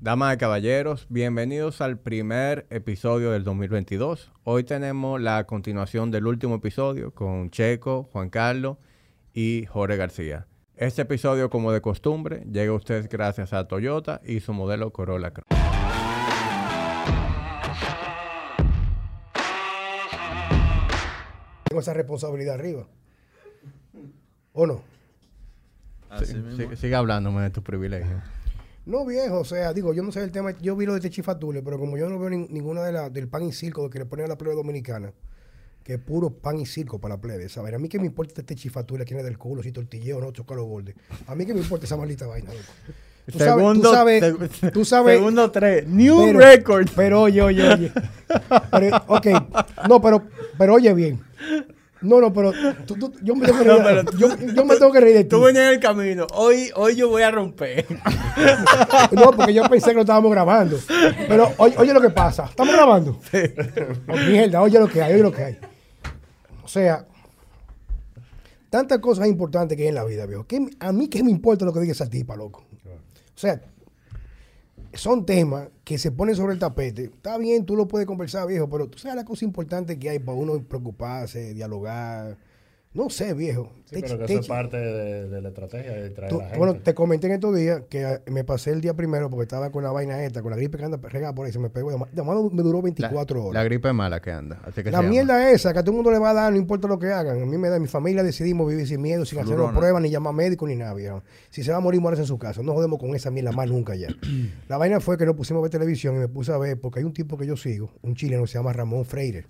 Damas 0.00 0.36
y 0.36 0.38
caballeros, 0.38 1.06
bienvenidos 1.08 1.80
al 1.80 1.98
primer 1.98 2.68
episodio 2.70 3.32
del 3.32 3.42
2022. 3.42 4.30
Hoy 4.44 4.62
tenemos 4.62 5.20
la 5.20 5.42
continuación 5.42 6.12
del 6.12 6.28
último 6.28 6.54
episodio 6.54 7.10
con 7.12 7.50
Checo, 7.50 8.08
Juan 8.12 8.30
Carlos 8.30 8.76
y 9.34 9.66
Jorge 9.66 9.96
García. 9.96 10.46
Este 10.76 11.02
episodio, 11.02 11.50
como 11.50 11.72
de 11.72 11.80
costumbre, 11.80 12.44
llega 12.48 12.70
a 12.70 12.76
ustedes 12.76 13.08
gracias 13.08 13.52
a 13.52 13.66
Toyota 13.66 14.20
y 14.24 14.38
su 14.38 14.52
modelo 14.52 14.92
Corolla 14.92 15.32
Cross. 15.32 15.46
Tengo 21.64 21.80
esa 21.80 21.94
responsabilidad 21.94 22.54
arriba. 22.54 22.86
¿O 24.52 24.64
no? 24.64 24.80
Sí, 26.20 26.36
sigue, 26.56 26.76
sigue 26.76 26.94
hablándome 26.94 27.42
de 27.42 27.50
tus 27.50 27.64
privilegios. 27.64 28.22
No, 28.88 29.04
viejo, 29.04 29.40
o 29.40 29.44
sea, 29.44 29.72
digo, 29.74 29.92
yo 29.92 30.02
no 30.02 30.10
sé 30.10 30.22
el 30.24 30.30
tema, 30.32 30.52
yo 30.62 30.74
vi 30.74 30.86
lo 30.86 30.94
de 30.94 31.00
Techifatule, 31.00 31.62
pero 31.62 31.78
como 31.78 31.98
yo 31.98 32.08
no 32.08 32.18
veo 32.18 32.30
nin- 32.30 32.48
ninguna 32.48 32.82
de 32.82 32.92
la, 32.92 33.10
del 33.10 33.28
pan 33.28 33.42
y 33.42 33.52
circo 33.52 33.90
que 33.90 33.98
le 33.98 34.06
ponen 34.06 34.24
a 34.24 34.28
la 34.28 34.38
plebe 34.38 34.54
dominicana, 34.54 35.12
que 35.84 35.94
es 35.94 36.00
puro 36.00 36.30
pan 36.30 36.58
y 36.58 36.64
circo 36.64 36.98
para 36.98 37.16
la 37.16 37.20
plebe, 37.20 37.50
¿sabes? 37.50 37.74
A 37.74 37.78
mí 37.78 37.88
que 37.90 37.98
me 37.98 38.06
importa 38.06 38.30
este 38.32 38.42
Techifatule, 38.44 39.04
quién 39.04 39.18
es 39.20 39.26
del 39.26 39.36
culo, 39.36 39.62
si 39.62 39.72
tortilleo 39.72 40.16
o 40.16 40.20
no, 40.22 40.32
chocar 40.32 40.56
los 40.56 40.66
bordes. 40.66 40.94
A 41.26 41.34
mí 41.34 41.44
que 41.44 41.52
me 41.52 41.60
importa 41.60 41.84
esa 41.84 41.98
maldita 41.98 42.26
vaina, 42.26 42.50
loco. 42.50 42.64
Tú 43.30 43.38
sabes, 43.38 43.52
tú 43.52 43.58
Segundo- 43.60 43.92
sabes, 43.92 44.72
tú 44.72 44.84
sabes, 44.86 45.16
Segundo 45.18 45.50
tres. 45.50 45.86
New 45.86 46.24
pero- 46.24 46.38
record. 46.38 46.88
Pero 46.96 47.20
oye, 47.20 47.42
oye, 47.42 47.68
oye. 47.68 47.92
Pero, 48.70 48.96
ok, 49.06 49.26
no, 49.86 50.00
pero, 50.00 50.22
pero 50.56 50.74
oye 50.76 50.94
bien. 50.94 51.20
No, 52.00 52.20
no, 52.20 52.32
pero 52.32 52.52
tú- 52.86 52.94
tú- 52.94 53.12
yo 53.22 53.34
me 53.34 53.46
tengo 53.48 53.58
que 53.58 53.64
reír, 53.64 54.04
No, 54.04 54.12
yo, 54.18 54.28
yo 54.54 54.64
me 54.64 54.76
tengo 54.76 54.92
que 54.92 55.00
reír 55.00 55.14
de 55.16 55.24
ti. 55.24 55.30
Tú 55.30 55.40
venías 55.42 55.64
en 55.64 55.70
el 55.74 55.80
camino. 55.80 56.26
Hoy, 56.34 56.70
hoy 56.76 56.94
yo 56.96 57.08
voy 57.08 57.22
a 57.22 57.30
romper. 57.30 57.86
No, 59.12 59.32
porque 59.32 59.52
yo 59.52 59.64
pensé 59.68 59.88
que 59.90 59.94
lo 59.94 60.00
estábamos 60.02 60.30
grabando. 60.30 60.78
Pero 61.26 61.52
oye, 61.58 61.74
oye 61.78 61.92
lo 61.92 62.00
que 62.00 62.10
pasa. 62.10 62.44
¿Estamos 62.44 62.72
grabando? 62.74 63.18
Oh, 64.08 64.16
mierda, 64.28 64.62
oye 64.62 64.78
lo 64.78 64.88
que 64.88 65.02
hay, 65.02 65.14
oye 65.14 65.22
lo 65.22 65.32
que 65.32 65.42
hay. 65.42 65.58
O 66.62 66.68
sea, 66.68 67.04
tantas 68.70 68.98
cosas 68.98 69.26
importantes 69.26 69.76
que 69.76 69.82
hay 69.84 69.88
en 69.88 69.94
la 69.96 70.04
vida, 70.04 70.26
viejo. 70.26 70.46
¿Qué- 70.46 70.68
a 70.78 70.92
mí 70.92 71.08
qué 71.08 71.22
me 71.24 71.30
importa 71.30 71.64
lo 71.64 71.72
que 71.72 71.80
diga 71.80 71.92
esa 71.92 72.08
tipa, 72.08 72.36
loco. 72.36 72.64
O 72.84 73.40
sea, 73.40 73.60
son 74.94 75.26
temas 75.26 75.68
que 75.84 75.98
se 75.98 76.10
ponen 76.10 76.34
sobre 76.34 76.54
el 76.54 76.58
tapete. 76.58 77.04
Está 77.04 77.38
bien, 77.38 77.64
tú 77.64 77.76
lo 77.76 77.88
puedes 77.88 78.06
conversar, 78.06 78.46
viejo, 78.46 78.68
pero 78.68 78.88
tú 78.88 78.98
sabes 78.98 79.16
la 79.16 79.24
cosa 79.24 79.44
importante 79.44 79.98
que 79.98 80.10
hay 80.10 80.18
para 80.18 80.36
uno 80.36 80.62
preocuparse, 80.62 81.54
dialogar. 81.54 82.38
No 82.94 83.10
sé, 83.10 83.34
viejo. 83.34 83.70
Sí, 83.84 83.96
Te- 83.96 84.00
pero 84.02 84.18
que 84.18 84.24
te- 84.24 84.32
eso 84.32 84.40
es 84.40 84.48
parte 84.48 84.76
de, 84.78 85.28
de 85.28 85.42
la 85.42 85.48
estrategia 85.50 85.92
de 85.92 86.10
traer 86.10 86.30
Tú- 86.32 86.36
a 86.36 86.42
la 86.42 86.44
gente. 86.46 86.58
bueno, 86.58 86.74
te 86.82 86.94
comenté 86.94 87.26
en 87.26 87.34
estos 87.34 87.54
días 87.54 87.82
que 87.88 88.04
ah, 88.04 88.20
me 88.26 88.44
pasé 88.44 88.70
el 88.72 88.80
día 88.80 88.94
primero 88.94 89.28
porque 89.30 89.42
estaba 89.44 89.70
con 89.70 89.84
la 89.84 89.92
vaina 89.92 90.24
esta, 90.24 90.40
con 90.42 90.50
la 90.50 90.56
gripe 90.56 90.78
que 90.78 90.84
anda 90.84 90.98
regada 91.02 91.34
por 91.34 91.46
ahí, 91.46 91.52
se 91.52 91.58
me 91.58 91.68
pegó. 91.70 91.90
De 91.90 92.22
más 92.22 92.52
me 92.52 92.62
duró 92.62 92.80
24 92.82 93.38
La 93.40 93.44
horas. 93.46 93.64
gripe 93.66 93.92
mala 93.92 94.20
que 94.20 94.30
anda. 94.32 94.60
Así 94.64 94.82
que 94.82 94.90
La 94.90 94.98
se 94.98 95.02
llama. 95.04 95.08
mierda 95.10 95.50
esa 95.50 95.72
que 95.72 95.78
a 95.78 95.82
todo 95.82 95.92
el 95.92 95.96
mundo 95.96 96.10
le 96.10 96.18
va 96.18 96.30
a 96.30 96.34
dar, 96.34 96.52
no 96.52 96.58
importa 96.58 96.88
lo 96.88 96.98
que 96.98 97.06
hagan. 97.12 97.40
A 97.42 97.46
mí 97.46 97.56
me 97.58 97.68
da, 97.68 97.78
mi 97.78 97.88
familia 97.88 98.22
decidimos 98.22 98.68
vivir 98.68 98.86
sin 98.88 99.00
miedo, 99.02 99.24
sin 99.26 99.38
hacer 99.38 99.56
pruebas, 99.76 100.02
ni 100.02 100.10
llamar 100.10 100.34
médico, 100.34 100.66
ni 100.66 100.74
nada, 100.74 100.94
viejo. 100.94 101.22
Si 101.50 101.62
se 101.62 101.70
va 101.70 101.76
a 101.76 101.80
morir, 101.80 102.00
muérase 102.00 102.22
en 102.22 102.26
su 102.28 102.38
casa. 102.38 102.62
No 102.62 102.72
jodemos 102.72 102.98
con 102.98 103.14
esa 103.14 103.30
mierda 103.30 103.52
más 103.52 103.68
nunca 103.68 103.94
ya. 103.96 104.08
la 104.68 104.76
vaina 104.78 104.98
fue 105.00 105.16
que 105.18 105.26
nos 105.26 105.36
pusimos 105.36 105.60
a 105.60 105.62
ver 105.62 105.70
televisión 105.70 106.16
y 106.16 106.18
me 106.20 106.28
puse 106.28 106.52
a 106.52 106.58
ver, 106.58 106.80
porque 106.80 107.00
hay 107.00 107.04
un 107.04 107.12
tipo 107.12 107.36
que 107.36 107.46
yo 107.46 107.56
sigo, 107.56 107.90
un 108.02 108.14
chileno 108.14 108.46
se 108.46 108.54
llama 108.58 108.72
Ramón 108.72 109.04
Freire, 109.04 109.46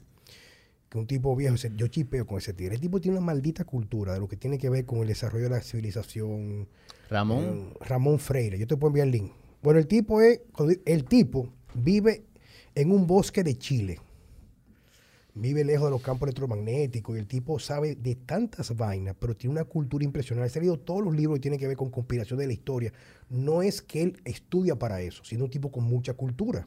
que 0.88 0.98
un 0.98 1.06
tipo 1.06 1.34
viejo, 1.36 1.56
yo 1.76 1.86
chipeo 1.88 2.26
con 2.26 2.38
ese 2.38 2.54
tigre. 2.54 2.74
El 2.76 2.80
tipo 2.80 3.00
tiene 3.00 3.18
una 3.18 3.26
maldita 3.26 3.64
cultura 3.64 4.14
de 4.14 4.20
lo 4.20 4.28
que 4.28 4.36
tiene 4.36 4.58
que 4.58 4.70
ver 4.70 4.86
con 4.86 5.00
el 5.00 5.08
desarrollo 5.08 5.44
de 5.44 5.50
la 5.50 5.60
civilización, 5.60 6.68
Ramón. 7.10 7.44
eh, 7.44 7.84
Ramón 7.84 8.18
Freire. 8.18 8.58
Yo 8.58 8.66
te 8.66 8.76
puedo 8.76 8.88
enviar 8.90 9.06
el 9.08 9.12
link. 9.12 9.32
Bueno, 9.62 9.78
el 9.78 9.86
tipo 9.86 10.20
es, 10.20 10.40
el 10.86 11.04
tipo 11.04 11.52
vive 11.74 12.24
en 12.74 12.90
un 12.90 13.06
bosque 13.06 13.42
de 13.42 13.56
Chile. 13.56 13.98
Vive 15.34 15.62
lejos 15.62 15.86
de 15.86 15.90
los 15.92 16.02
campos 16.02 16.26
electromagnéticos 16.26 17.14
y 17.16 17.20
el 17.20 17.28
tipo 17.28 17.60
sabe 17.60 17.94
de 17.94 18.16
tantas 18.16 18.74
vainas, 18.74 19.14
pero 19.20 19.36
tiene 19.36 19.52
una 19.52 19.64
cultura 19.64 20.04
impresionante. 20.04 20.50
Se 20.50 20.58
ha 20.58 20.62
leído 20.62 20.80
todos 20.80 21.04
los 21.04 21.14
libros 21.14 21.36
que 21.36 21.42
tienen 21.42 21.60
que 21.60 21.68
ver 21.68 21.76
con 21.76 21.90
conspiración 21.90 22.40
de 22.40 22.46
la 22.48 22.52
historia. 22.52 22.92
No 23.28 23.62
es 23.62 23.80
que 23.82 24.02
él 24.02 24.20
estudia 24.24 24.76
para 24.76 25.00
eso, 25.00 25.22
sino 25.24 25.44
un 25.44 25.50
tipo 25.50 25.70
con 25.70 25.84
mucha 25.84 26.14
cultura. 26.14 26.66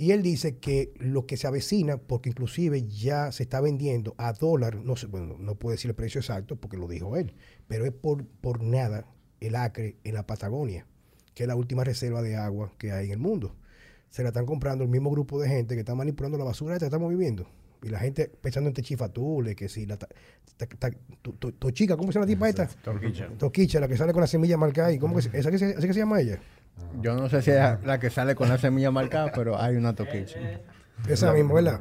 Y 0.00 0.12
él 0.12 0.22
dice 0.22 0.56
que 0.56 0.94
lo 0.96 1.26
que 1.26 1.36
se 1.36 1.46
avecina, 1.46 1.98
porque 1.98 2.30
inclusive 2.30 2.88
ya 2.88 3.32
se 3.32 3.42
está 3.42 3.60
vendiendo 3.60 4.14
a 4.16 4.32
dólar, 4.32 4.76
no 4.76 4.96
sé, 4.96 5.06
bueno, 5.06 5.36
no 5.38 5.56
puedo 5.56 5.72
decir 5.72 5.90
el 5.90 5.94
precio 5.94 6.22
exacto 6.22 6.56
porque 6.56 6.78
lo 6.78 6.88
dijo 6.88 7.18
él, 7.18 7.34
pero 7.68 7.84
es 7.84 7.92
por, 7.92 8.24
por 8.24 8.62
nada 8.62 9.04
el 9.40 9.54
acre 9.56 9.98
en 10.04 10.14
la 10.14 10.26
Patagonia, 10.26 10.86
que 11.34 11.42
es 11.42 11.46
la 11.46 11.54
última 11.54 11.84
reserva 11.84 12.22
de 12.22 12.34
agua 12.34 12.72
que 12.78 12.92
hay 12.92 13.08
en 13.08 13.12
el 13.12 13.18
mundo. 13.18 13.56
Se 14.08 14.22
la 14.22 14.30
están 14.30 14.46
comprando 14.46 14.84
el 14.84 14.88
mismo 14.88 15.10
grupo 15.10 15.38
de 15.38 15.50
gente 15.50 15.74
que 15.74 15.80
está 15.80 15.94
manipulando 15.94 16.38
la 16.38 16.44
basura 16.44 16.76
esta 16.76 16.86
que 16.86 16.88
estamos 16.88 17.10
viviendo. 17.10 17.46
Y 17.82 17.90
la 17.90 17.98
gente 17.98 18.30
pensando 18.40 18.68
en 18.68 18.74
techifatule, 18.74 19.54
que 19.54 19.68
si 19.68 19.84
la... 19.84 19.98
Tochica, 21.58 21.98
¿cómo 21.98 22.10
se 22.10 22.18
llama 22.18 22.24
la 22.24 22.32
tipa 22.32 22.48
esta? 22.48 22.68
Torquicha. 22.68 23.28
Toquicha, 23.36 23.80
la 23.80 23.88
que 23.88 23.98
sale 23.98 24.14
con 24.14 24.22
la 24.22 24.26
semilla 24.26 24.56
marcada 24.56 24.88
ahí. 24.88 24.98
¿Cómo 24.98 25.16
que 25.16 25.22
se, 25.22 25.38
esa 25.38 25.50
que 25.50 25.58
se, 25.58 25.70
esa 25.72 25.86
que 25.86 25.92
se 25.92 26.00
llama 26.00 26.22
ella? 26.22 26.40
Yo 27.00 27.14
no 27.14 27.28
sé 27.28 27.42
si 27.42 27.50
es 27.50 27.82
la 27.84 28.00
que 28.00 28.10
sale 28.10 28.34
con 28.34 28.48
la 28.48 28.58
semilla 28.58 28.90
marcada, 28.90 29.30
pero 29.34 29.60
hay 29.60 29.76
una 29.76 29.94
toquicha. 29.94 30.38
Esa 31.08 31.32
misma, 31.32 31.54
¿verdad? 31.54 31.80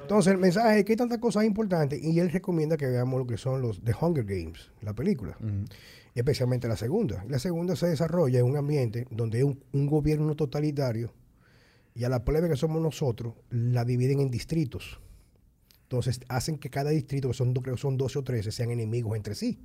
Entonces, 0.00 0.32
el 0.32 0.38
mensaje 0.38 0.80
es 0.80 0.84
que 0.84 0.92
hay 0.92 0.96
tantas 0.96 1.18
cosas 1.18 1.44
importantes 1.44 2.02
y 2.02 2.18
él 2.20 2.30
recomienda 2.30 2.76
que 2.76 2.86
veamos 2.86 3.18
lo 3.18 3.26
que 3.26 3.38
son 3.38 3.62
los 3.62 3.82
The 3.82 3.94
Hunger 3.98 4.24
Games, 4.24 4.70
la 4.82 4.92
película, 4.92 5.36
y 6.14 6.18
especialmente 6.18 6.68
la 6.68 6.76
segunda. 6.76 7.24
La 7.28 7.38
segunda 7.38 7.74
se 7.74 7.86
desarrolla 7.86 8.38
en 8.38 8.44
un 8.44 8.56
ambiente 8.56 9.06
donde 9.10 9.38
hay 9.38 9.44
un, 9.44 9.62
un 9.72 9.86
gobierno 9.86 10.34
totalitario 10.34 11.12
y 11.94 12.04
a 12.04 12.08
la 12.08 12.24
plebe 12.24 12.48
que 12.48 12.56
somos 12.56 12.82
nosotros 12.82 13.34
la 13.50 13.84
dividen 13.84 14.20
en 14.20 14.30
distritos. 14.30 15.00
Entonces, 15.82 16.20
hacen 16.28 16.58
que 16.58 16.70
cada 16.70 16.90
distrito, 16.90 17.28
que 17.28 17.34
son, 17.34 17.52
creo 17.54 17.76
que 17.76 17.80
son 17.80 17.96
12 17.96 18.18
o 18.18 18.24
13, 18.24 18.50
sean 18.50 18.70
enemigos 18.70 19.16
entre 19.16 19.34
sí. 19.34 19.60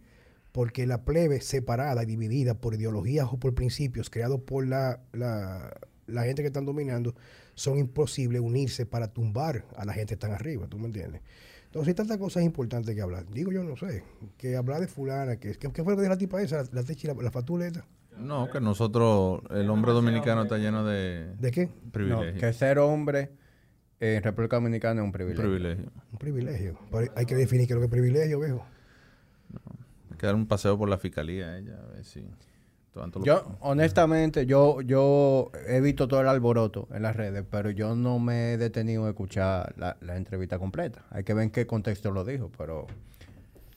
Porque 0.52 0.88
la 0.88 1.04
plebe 1.06 1.42
separada 1.42 2.04
y 2.04 2.06
dividida 2.06 2.56
por 2.56 2.74
ideologías 2.74 3.28
o 3.32 3.38
por 3.38 3.54
principios 3.54 4.10
creados 4.10 4.42
por 4.42 4.66
la, 4.68 5.00
la, 5.14 5.72
la 6.08 6.24
gente 6.24 6.42
que 6.42 6.48
están 6.48 6.66
dominando, 6.66 7.14
son 7.54 7.78
imposibles 7.78 8.42
unirse 8.42 8.86
para 8.86 9.10
tumbar 9.10 9.66
a 9.76 9.86
la 9.86 9.94
gente 9.94 10.10
que 10.10 10.14
están 10.16 10.32
arriba, 10.32 10.68
¿tú 10.68 10.80
me 10.80 10.88
entiendes? 10.88 11.22
Entonces 11.66 11.90
hay 11.90 11.94
tantas 11.94 12.18
cosas 12.18 12.42
importantes 12.44 12.96
que 12.96 13.02
hablar. 13.02 13.26
Digo 13.30 13.52
yo, 13.52 13.64
no 13.64 13.76
sé, 13.78 14.04
que 14.38 14.56
hablar 14.56 14.82
de 14.82 14.88
fulana, 14.88 15.36
que, 15.38 15.52
que, 15.54 15.72
¿qué 15.72 15.84
fue 15.84 15.94
lo 15.94 15.98
que 15.98 16.02
dijo 16.04 16.14
la 16.14 16.18
tipa 16.18 16.42
esa, 16.42 16.64
la, 16.64 16.70
la 16.72 16.84
techi, 16.84 17.06
la, 17.06 17.14
la 17.14 17.30
fatuleta? 17.30 17.86
No, 18.18 18.50
que 18.50 18.60
nosotros, 18.60 19.42
el 19.52 19.70
hombre 19.70 19.92
dominicano 19.92 20.44
está 20.44 20.58
lleno 20.58 20.84
de 20.84 21.36
¿De 21.38 21.52
qué? 21.52 21.68
No, 21.68 21.92
privilegios. 21.92 22.40
que 22.40 22.54
ser 22.54 22.80
hombre 22.80 23.30
en 24.00 24.24
República 24.24 24.56
Dominicana 24.56 25.02
es 25.02 25.04
un 25.04 25.08
Un 25.08 25.12
privilegio. 25.12 25.44
privilegio. 25.44 25.92
Un 26.12 26.18
privilegio. 26.18 26.80
Pero 26.92 27.12
hay 27.16 27.26
que 27.26 27.36
definir 27.36 27.68
qué 27.68 27.74
es 27.74 27.76
lo 27.76 27.82
que 27.82 27.86
es 27.86 27.92
privilegio, 27.92 28.40
viejo. 28.40 28.66
Que 30.20 30.28
dar 30.28 30.36
un 30.36 30.46
paseo 30.48 30.78
por 30.78 30.88
la 30.90 30.98
fiscalía 31.00 31.58
ella, 31.58 31.80
a 31.84 31.94
ver 31.94 32.06
si... 32.06 32.24
tanto 32.94 33.18
lo- 33.20 33.26
Yo, 33.26 33.56
honestamente, 33.62 34.46
yo, 34.46 34.82
yo 34.82 35.50
he 35.68 35.80
visto 35.82 36.08
todo 36.08 36.22
el 36.22 36.28
alboroto 36.28 36.88
en 36.94 37.02
las 37.04 37.16
redes, 37.16 37.44
pero 37.50 37.72
yo 37.72 37.96
no 37.96 38.20
me 38.20 38.54
he 38.54 38.58
detenido 38.58 39.06
a 39.06 39.10
escuchar 39.10 39.74
la, 39.78 39.98
la 40.02 40.18
entrevista 40.18 40.60
completa. 40.60 41.06
Hay 41.10 41.24
que 41.24 41.34
ver 41.34 41.46
en 41.46 41.50
qué 41.52 41.66
contexto 41.66 42.12
lo 42.12 42.24
dijo, 42.26 42.52
pero 42.58 42.86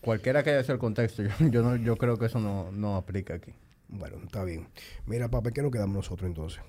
cualquiera 0.00 0.42
que 0.42 0.50
haya 0.50 0.62
sido 0.62 0.74
el 0.74 0.80
contexto, 0.80 1.22
yo, 1.22 1.30
yo, 1.48 1.62
no, 1.62 1.76
yo 1.76 1.96
creo 1.96 2.16
que 2.18 2.26
eso 2.26 2.40
no, 2.40 2.70
no 2.72 2.96
aplica 2.96 3.34
aquí. 3.34 3.54
Bueno, 3.88 4.16
está 4.24 4.42
bien. 4.42 4.68
Mira, 5.06 5.28
papá, 5.28 5.50
¿qué 5.52 5.62
nos 5.62 5.70
quedamos 5.70 5.94
nosotros 5.94 6.26
entonces? 6.28 6.60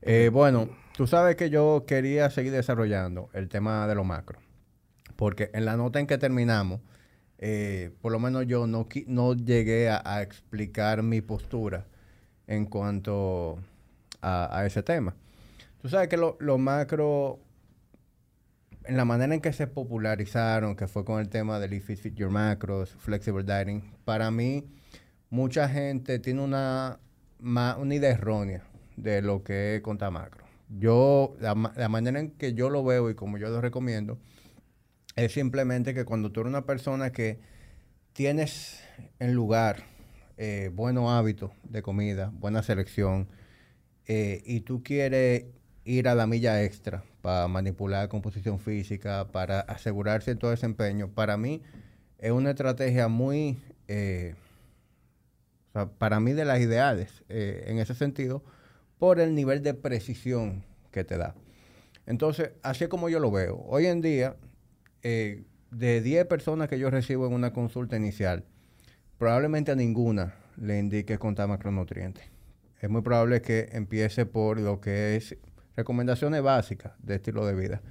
Eh, 0.00 0.30
bueno, 0.32 0.68
tú 0.96 1.06
sabes 1.06 1.36
que 1.36 1.50
yo 1.50 1.84
quería 1.86 2.30
seguir 2.30 2.52
desarrollando 2.52 3.28
el 3.32 3.48
tema 3.48 3.86
de 3.86 3.94
lo 3.94 4.04
macro, 4.04 4.38
porque 5.16 5.50
en 5.54 5.64
la 5.64 5.76
nota 5.76 5.98
en 5.98 6.06
que 6.06 6.18
terminamos, 6.18 6.80
eh, 7.38 7.92
por 8.02 8.10
lo 8.10 8.18
menos 8.18 8.46
yo 8.46 8.66
no, 8.66 8.88
no 9.06 9.34
llegué 9.34 9.88
a, 9.88 10.22
explicar 10.22 11.02
mi 11.04 11.20
postura 11.20 11.86
en 12.48 12.66
cuanto 12.66 13.58
a, 14.20 14.64
ese 14.66 14.82
tema. 14.82 15.14
Tú 15.80 15.88
sabes 15.88 16.08
que 16.08 16.16
lo, 16.16 16.36
lo 16.40 16.58
macro, 16.58 17.38
en 18.84 18.96
la 18.96 19.04
manera 19.04 19.34
en 19.34 19.40
que 19.40 19.52
se 19.52 19.68
popularizaron, 19.68 20.74
que 20.74 20.88
fue 20.88 21.04
con 21.04 21.20
el 21.20 21.28
tema 21.28 21.60
del 21.60 21.74
If 21.74 21.90
It 21.90 21.98
Fit 22.00 22.14
Your 22.14 22.30
Macros, 22.30 22.90
Flexible 22.98 23.44
Dieting, 23.44 23.82
para 24.04 24.32
mí, 24.32 24.64
mucha 25.30 25.68
gente 25.68 26.18
tiene 26.18 26.42
una, 26.42 26.98
idea 27.40 28.10
errónea 28.10 28.64
de 28.96 29.22
lo 29.22 29.44
que 29.44 29.76
es 29.76 29.82
contra 29.82 30.10
macro. 30.10 30.44
Yo, 30.76 31.36
la, 31.40 31.54
la 31.76 31.88
manera 31.88 32.18
en 32.18 32.32
que 32.32 32.52
yo 32.52 32.68
lo 32.68 32.82
veo 32.82 33.08
y 33.10 33.14
como 33.14 33.38
yo 33.38 33.48
lo 33.48 33.60
recomiendo, 33.60 34.18
es 35.24 35.32
simplemente 35.32 35.94
que 35.94 36.04
cuando 36.04 36.30
tú 36.30 36.40
eres 36.40 36.50
una 36.50 36.64
persona 36.64 37.10
que 37.10 37.40
tienes 38.12 38.80
en 39.18 39.34
lugar 39.34 39.82
eh, 40.36 40.70
buenos 40.72 41.10
hábitos 41.10 41.50
de 41.64 41.82
comida, 41.82 42.30
buena 42.34 42.62
selección, 42.62 43.28
eh, 44.06 44.42
y 44.44 44.60
tú 44.60 44.84
quieres 44.84 45.46
ir 45.84 46.06
a 46.06 46.14
la 46.14 46.28
milla 46.28 46.62
extra 46.62 47.02
para 47.20 47.48
manipular 47.48 48.08
composición 48.08 48.60
física, 48.60 49.26
para 49.32 49.58
asegurar 49.60 50.22
cierto 50.22 50.50
desempeño, 50.50 51.08
para 51.08 51.36
mí 51.36 51.62
es 52.18 52.30
una 52.30 52.50
estrategia 52.50 53.08
muy, 53.08 53.58
eh, 53.88 54.36
o 55.70 55.72
sea, 55.72 55.86
para 55.86 56.20
mí 56.20 56.32
de 56.32 56.44
las 56.44 56.60
ideales, 56.60 57.24
en 57.28 57.78
ese 57.78 57.96
sentido, 57.96 58.44
por 59.00 59.18
el 59.18 59.34
nivel 59.34 59.64
de 59.64 59.74
precisión 59.74 60.62
que 60.92 61.02
te 61.02 61.16
da. 61.16 61.34
Entonces, 62.06 62.52
así 62.62 62.84
es 62.84 62.90
como 62.90 63.08
yo 63.08 63.18
lo 63.18 63.32
veo. 63.32 63.64
Hoy 63.66 63.86
en 63.86 64.00
día, 64.00 64.36
eh, 65.02 65.44
de 65.70 66.00
10 66.00 66.26
personas 66.26 66.68
que 66.68 66.78
yo 66.78 66.90
recibo 66.90 67.26
en 67.26 67.32
una 67.32 67.52
consulta 67.52 67.96
inicial, 67.96 68.44
probablemente 69.18 69.72
a 69.72 69.74
ninguna 69.74 70.34
le 70.56 70.78
indique 70.78 71.18
contar 71.18 71.48
macronutrientes. 71.48 72.24
Es 72.80 72.88
muy 72.88 73.02
probable 73.02 73.42
que 73.42 73.68
empiece 73.72 74.26
por 74.26 74.60
lo 74.60 74.80
que 74.80 75.16
es 75.16 75.36
recomendaciones 75.76 76.42
básicas 76.42 76.92
de 77.02 77.16
estilo 77.16 77.44
de 77.46 77.54
vida. 77.54 77.82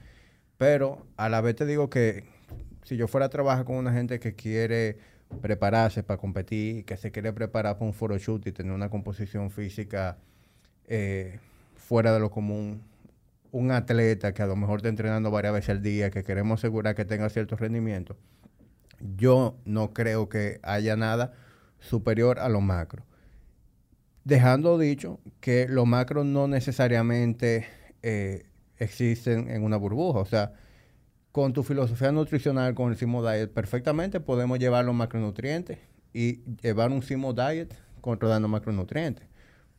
Pero 0.57 1.05
a 1.17 1.29
la 1.29 1.41
vez 1.41 1.55
te 1.55 1.65
digo 1.65 1.89
que 1.89 2.23
si 2.83 2.97
yo 2.97 3.07
fuera 3.07 3.27
a 3.27 3.29
trabajar 3.29 3.65
con 3.65 3.75
una 3.75 3.93
gente 3.93 4.19
que 4.19 4.33
quiere 4.33 4.97
prepararse 5.41 6.03
para 6.03 6.17
competir, 6.17 6.85
que 6.85 6.97
se 6.97 7.11
quiere 7.11 7.33
preparar 7.33 7.75
para 7.77 7.85
un 7.85 7.93
foro 7.93 8.17
shoot 8.17 8.47
y 8.47 8.51
tener 8.51 8.71
una 8.71 8.89
composición 8.89 9.51
física 9.51 10.17
eh, 10.87 11.39
fuera 11.75 12.13
de 12.13 12.19
lo 12.19 12.31
común, 12.31 12.81
un 13.51 13.71
atleta 13.71 14.33
que 14.33 14.41
a 14.41 14.47
lo 14.47 14.55
mejor 14.55 14.79
está 14.79 14.89
entrenando 14.89 15.31
varias 15.31 15.53
veces 15.53 15.69
al 15.69 15.81
día, 15.81 16.09
que 16.09 16.23
queremos 16.23 16.59
asegurar 16.59 16.95
que 16.95 17.05
tenga 17.05 17.29
cierto 17.29 17.55
rendimiento, 17.55 18.17
yo 19.15 19.57
no 19.65 19.93
creo 19.93 20.29
que 20.29 20.59
haya 20.63 20.95
nada 20.95 21.33
superior 21.79 22.39
a 22.39 22.49
lo 22.49 22.61
macro. 22.61 23.03
Dejando 24.23 24.77
dicho 24.77 25.19
que 25.39 25.67
los 25.69 25.85
macros 25.85 26.25
no 26.25 26.47
necesariamente 26.47 27.67
eh, 28.01 28.45
existen 28.77 29.49
en 29.49 29.63
una 29.63 29.77
burbuja. 29.77 30.19
O 30.19 30.25
sea, 30.25 30.53
con 31.31 31.53
tu 31.53 31.63
filosofía 31.63 32.11
nutricional, 32.11 32.73
con 32.73 32.91
el 32.91 32.97
Simo 32.97 33.27
Diet, 33.27 33.51
perfectamente 33.51 34.19
podemos 34.19 34.59
llevar 34.59 34.85
los 34.85 34.95
macronutrientes 34.95 35.79
y 36.13 36.41
llevar 36.61 36.91
un 36.91 37.03
Simo 37.03 37.33
Diet 37.33 37.73
controlando 38.01 38.47
macronutrientes. 38.47 39.27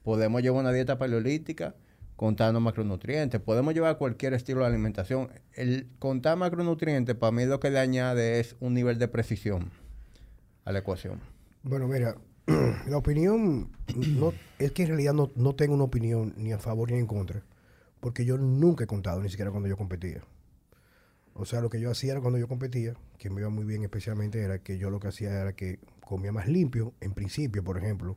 Podemos 0.03 0.43
llevar 0.43 0.61
una 0.61 0.73
dieta 0.73 0.99
paleolítica 0.99 1.75
contando 2.19 2.59
macronutrientes. 2.59 3.41
Podemos 3.41 3.73
llevar 3.75 3.97
cualquier 3.97 4.35
estilo 4.35 4.63
de 4.63 4.67
alimentación. 4.67 5.31
El 5.53 5.87
contar 6.01 6.37
macronutrientes, 6.37 7.15
para 7.15 7.31
mí 7.31 7.47
lo 7.47 7.61
que 7.61 7.71
le 7.71 7.79
añade 7.79 8.41
es 8.41 8.57
un 8.59 8.75
nivel 8.75 8.99
de 8.99 9.07
precisión 9.07 9.71
a 10.65 10.73
la 10.73 10.81
ecuación. 10.81 11.21
Bueno, 11.63 11.87
mira, 11.87 12.17
la 12.89 12.97
opinión 12.97 13.71
no, 13.95 14.33
es 14.59 14.73
que 14.73 14.83
en 14.83 14.89
realidad 14.89 15.13
no, 15.13 15.31
no 15.37 15.55
tengo 15.55 15.75
una 15.75 15.85
opinión 15.85 16.35
ni 16.37 16.51
a 16.51 16.59
favor 16.59 16.91
ni 16.91 16.99
en 16.99 17.07
contra, 17.07 17.45
porque 18.01 18.25
yo 18.25 18.37
nunca 18.37 18.83
he 18.83 18.89
contado, 18.89 19.23
ni 19.23 19.31
siquiera 19.31 19.53
cuando 19.53 19.69
yo 19.69 19.77
competía. 19.77 20.21
O 21.35 21.45
sea, 21.45 21.61
lo 21.61 21.71
que 21.71 21.81
yo 21.81 21.89
hacía 21.89 22.11
era 22.11 22.21
cuando 22.21 22.41
yo 22.41 22.49
competía, 22.49 22.95
que 23.17 23.31
me 23.31 23.43
iba 23.43 23.49
muy 23.49 23.65
bien 23.65 23.85
especialmente, 23.85 24.43
era 24.43 24.59
que 24.59 24.77
yo 24.77 24.91
lo 24.91 24.99
que 24.99 25.07
hacía 25.07 25.41
era 25.41 25.53
que 25.53 25.79
comía 26.01 26.33
más 26.33 26.49
limpio, 26.49 26.95
en 27.01 27.13
principio, 27.13 27.63
por 27.63 27.79
ejemplo, 27.79 28.17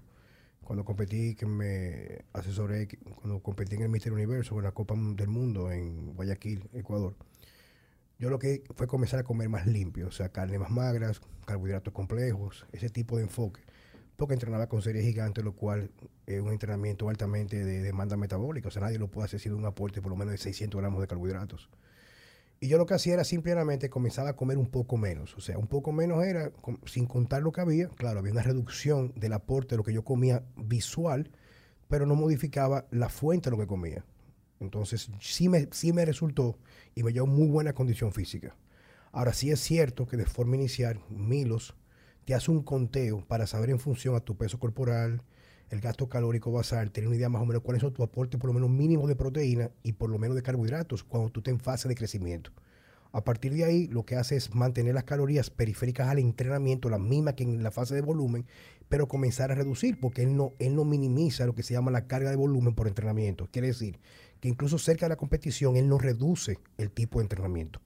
cuando 0.72 0.86
competí, 0.86 1.36
que 1.36 1.46
me 1.46 2.24
asesoré, 2.32 2.88
cuando 3.18 3.44
competí 3.44 3.76
en 3.76 3.82
el 3.82 3.90
Mister 3.90 4.14
Universo, 4.14 4.58
en 4.58 4.64
la 4.64 4.72
Copa 4.72 4.96
del 4.96 5.28
Mundo 5.28 5.70
en 5.70 6.14
Guayaquil, 6.14 6.70
Ecuador, 6.72 7.14
yo 8.18 8.30
lo 8.30 8.40
que 8.40 8.64
fue 8.78 8.88
comenzar 8.88 9.20
a 9.20 9.24
comer 9.26 9.50
más 9.50 9.68
limpio, 9.68 10.08
o 10.08 10.12
sea, 10.12 10.30
carne 10.30 10.58
más 10.60 10.72
magras, 10.72 11.20
carbohidratos 11.46 11.94
complejos, 11.94 12.66
ese 12.72 12.88
tipo 12.88 13.18
de 13.18 13.24
enfoque. 13.24 13.60
Porque 14.16 14.34
entrenaba 14.34 14.70
con 14.70 14.82
series 14.82 15.04
gigantes, 15.04 15.44
lo 15.44 15.58
cual 15.58 15.92
es 16.26 16.40
un 16.40 16.54
entrenamiento 16.54 17.10
altamente 17.10 17.66
de 17.66 17.82
demanda 17.82 18.16
metabólica, 18.16 18.70
o 18.70 18.72
sea, 18.72 18.84
nadie 18.84 18.98
lo 18.98 19.10
puede 19.10 19.26
hacer 19.26 19.42
sin 19.42 19.52
un 19.52 19.66
aporte 19.66 20.02
por 20.02 20.12
lo 20.12 20.16
menos 20.16 20.32
de 20.32 20.38
600 20.38 20.80
gramos 20.80 21.02
de 21.02 21.08
carbohidratos. 21.08 21.70
Y 22.64 22.68
yo 22.68 22.78
lo 22.78 22.86
que 22.86 22.94
hacía 22.94 23.16
era 23.16 23.24
simplemente 23.24 23.90
comenzaba 23.90 24.30
a 24.30 24.36
comer 24.36 24.60
un 24.60 24.68
poco 24.68 24.96
menos. 24.96 25.36
O 25.36 25.42
sea, 25.42 25.58
un 25.58 25.66
poco 25.66 25.92
menos 25.92 26.24
era, 26.24 26.52
sin 26.86 27.08
contar 27.08 27.42
lo 27.42 27.52
que 27.52 27.60
había, 27.60 27.88
claro, 27.88 28.20
había 28.20 28.34
una 28.34 28.44
reducción 28.44 29.14
del 29.16 29.34
aporte 29.34 29.72
de 29.72 29.78
lo 29.78 29.84
que 29.84 29.94
yo 29.94 30.04
comía 30.04 30.44
visual, 30.56 31.32
pero 31.88 32.06
no 32.06 32.14
modificaba 32.14 32.86
la 32.92 33.10
fuente 33.10 33.50
de 33.50 33.58
lo 33.58 33.62
que 33.64 33.68
comía. 33.68 34.06
Entonces, 34.60 35.10
sí 35.20 35.50
me, 35.50 35.70
sí 35.72 35.92
me 35.92 36.06
resultó 36.06 36.60
y 36.94 37.02
me 37.02 37.12
dio 37.12 37.26
muy 37.26 37.48
buena 37.48 37.74
condición 37.74 38.14
física. 38.14 38.56
Ahora, 39.12 39.34
sí 39.34 39.50
es 39.50 39.60
cierto 39.60 40.06
que 40.06 40.16
de 40.16 40.28
forma 40.28 40.56
inicial, 40.56 41.00
Milos 41.10 41.74
te 42.26 42.36
hace 42.36 42.52
un 42.52 42.62
conteo 42.62 43.26
para 43.28 43.48
saber 43.48 43.72
en 43.72 43.80
función 43.80 44.14
a 44.14 44.20
tu 44.20 44.38
peso 44.38 44.60
corporal, 44.60 45.24
el 45.72 45.80
gasto 45.80 46.10
calórico 46.10 46.52
basal, 46.52 46.92
tener 46.92 47.08
una 47.08 47.18
idea 47.18 47.30
más 47.30 47.42
o 47.42 47.46
menos 47.46 47.64
cuáles 47.64 47.82
son 47.82 47.94
tus 47.94 48.04
aportes 48.04 48.40
por 48.40 48.50
lo 48.50 48.54
menos 48.54 48.70
mínimos 48.70 49.08
de 49.08 49.16
proteína 49.16 49.72
y 49.84 49.94
por 49.94 50.10
lo 50.10 50.20
menos 50.20 50.36
de 50.36 50.44
carbohidratos 50.44 51.04
cuando 51.04 51.30
tú 51.30 51.40
estés 51.40 51.54
en 51.54 51.60
fase 51.60 51.88
de 51.88 51.96
crecimiento. 51.96 52.52
A 53.14 53.24
partir 53.24 53.54
de 53.54 53.64
ahí, 53.64 53.88
lo 53.88 54.06
que 54.06 54.16
hace 54.16 54.36
es 54.36 54.54
mantener 54.54 54.94
las 54.94 55.06
calorías 55.06 55.50
periféricas 55.50 56.08
al 56.08 56.20
entrenamiento, 56.20 56.90
las 56.90 57.00
mismas 57.00 57.34
que 57.34 57.44
en 57.44 57.64
la 57.64 57.72
fase 57.72 57.96
de 57.96 58.02
volumen, 58.02 58.46
pero 58.88 59.08
comenzar 59.08 59.52
a 59.52 59.56
reducir, 59.56 60.00
porque 60.00 60.24
él 60.24 60.36
no, 60.36 60.54
él 60.60 60.76
no 60.76 60.86
minimiza 60.86 61.46
lo 61.46 61.56
que 61.56 61.64
se 61.64 61.74
llama 61.74 61.92
la 61.92 62.08
carga 62.08 62.30
de 62.30 62.36
volumen 62.36 62.74
por 62.74 62.88
entrenamiento. 62.88 63.48
Quiere 63.52 63.68
decir 63.68 64.00
que 64.40 64.50
incluso 64.50 64.78
cerca 64.78 65.06
de 65.06 65.10
la 65.10 65.16
competición, 65.18 65.76
él 65.78 65.88
no 65.88 65.98
reduce 65.98 66.58
el 66.78 66.92
tipo 66.92 67.20
de 67.20 67.24
entrenamiento. 67.24 67.82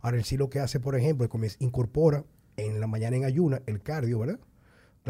Ahora, 0.00 0.16
él 0.16 0.24
sí 0.24 0.36
lo 0.36 0.48
que 0.48 0.60
hace, 0.60 0.80
por 0.80 0.96
ejemplo, 0.96 1.28
es 1.42 1.56
incorpora 1.60 2.24
en 2.56 2.80
la 2.80 2.86
mañana 2.86 3.16
en 3.16 3.24
ayuna 3.24 3.62
el 3.66 3.82
cardio, 3.82 4.18
¿verdad? 4.18 4.38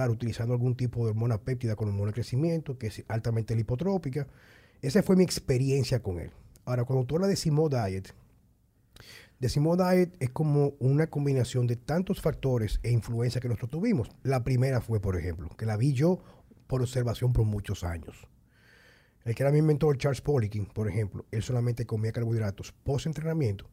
Utilizando 0.07 0.55
algún 0.55 0.77
tipo 0.77 1.05
de 1.05 1.11
hormona 1.11 1.39
péptida 1.39 1.77
con 1.77 1.89
hormona 1.89 2.09
de 2.09 2.15
crecimiento, 2.15 2.79
que 2.79 2.89
es 2.89 3.05
altamente 3.09 3.57
lipotrópica. 3.57 4.27
Esa 4.83 5.03
fue 5.03 5.17
mi 5.17 5.25
experiencia 5.25 6.03
con 6.03 6.21
él. 6.21 6.31
Ahora, 6.65 6.85
cuando 6.85 7.07
tú 7.07 7.17
hablas 7.17 7.31
de 7.31 7.37
Simo 7.37 7.69
Diet, 7.69 8.15
Decimo 9.39 9.77
Diet 9.77 10.17
es 10.19 10.31
como 10.31 10.75
una 10.81 11.07
combinación 11.07 11.69
de 11.69 11.77
tantos 11.77 12.21
factores 12.21 12.81
e 12.83 12.91
influencias 12.91 13.41
que 13.41 13.49
nosotros 13.49 13.71
tuvimos. 13.71 14.11
La 14.25 14.43
primera 14.43 14.81
fue, 14.81 15.01
por 15.01 15.17
ejemplo, 15.17 15.49
que 15.57 15.65
la 15.65 15.77
vi 15.77 15.93
yo 15.93 16.19
por 16.67 16.83
observación 16.83 17.33
por 17.33 17.45
muchos 17.45 17.85
años. 17.85 18.27
El 19.25 19.37
que 19.37 19.45
era 19.45 19.53
mi 19.53 19.63
mentor, 19.63 19.97
Charles 19.97 20.23
Poliquin, 20.23 20.67
por 20.67 20.89
ejemplo, 20.89 21.25
él 21.31 21.43
solamente 21.43 21.87
comía 21.87 22.11
carbohidratos 22.11 22.73
post-entrenamiento 22.73 23.69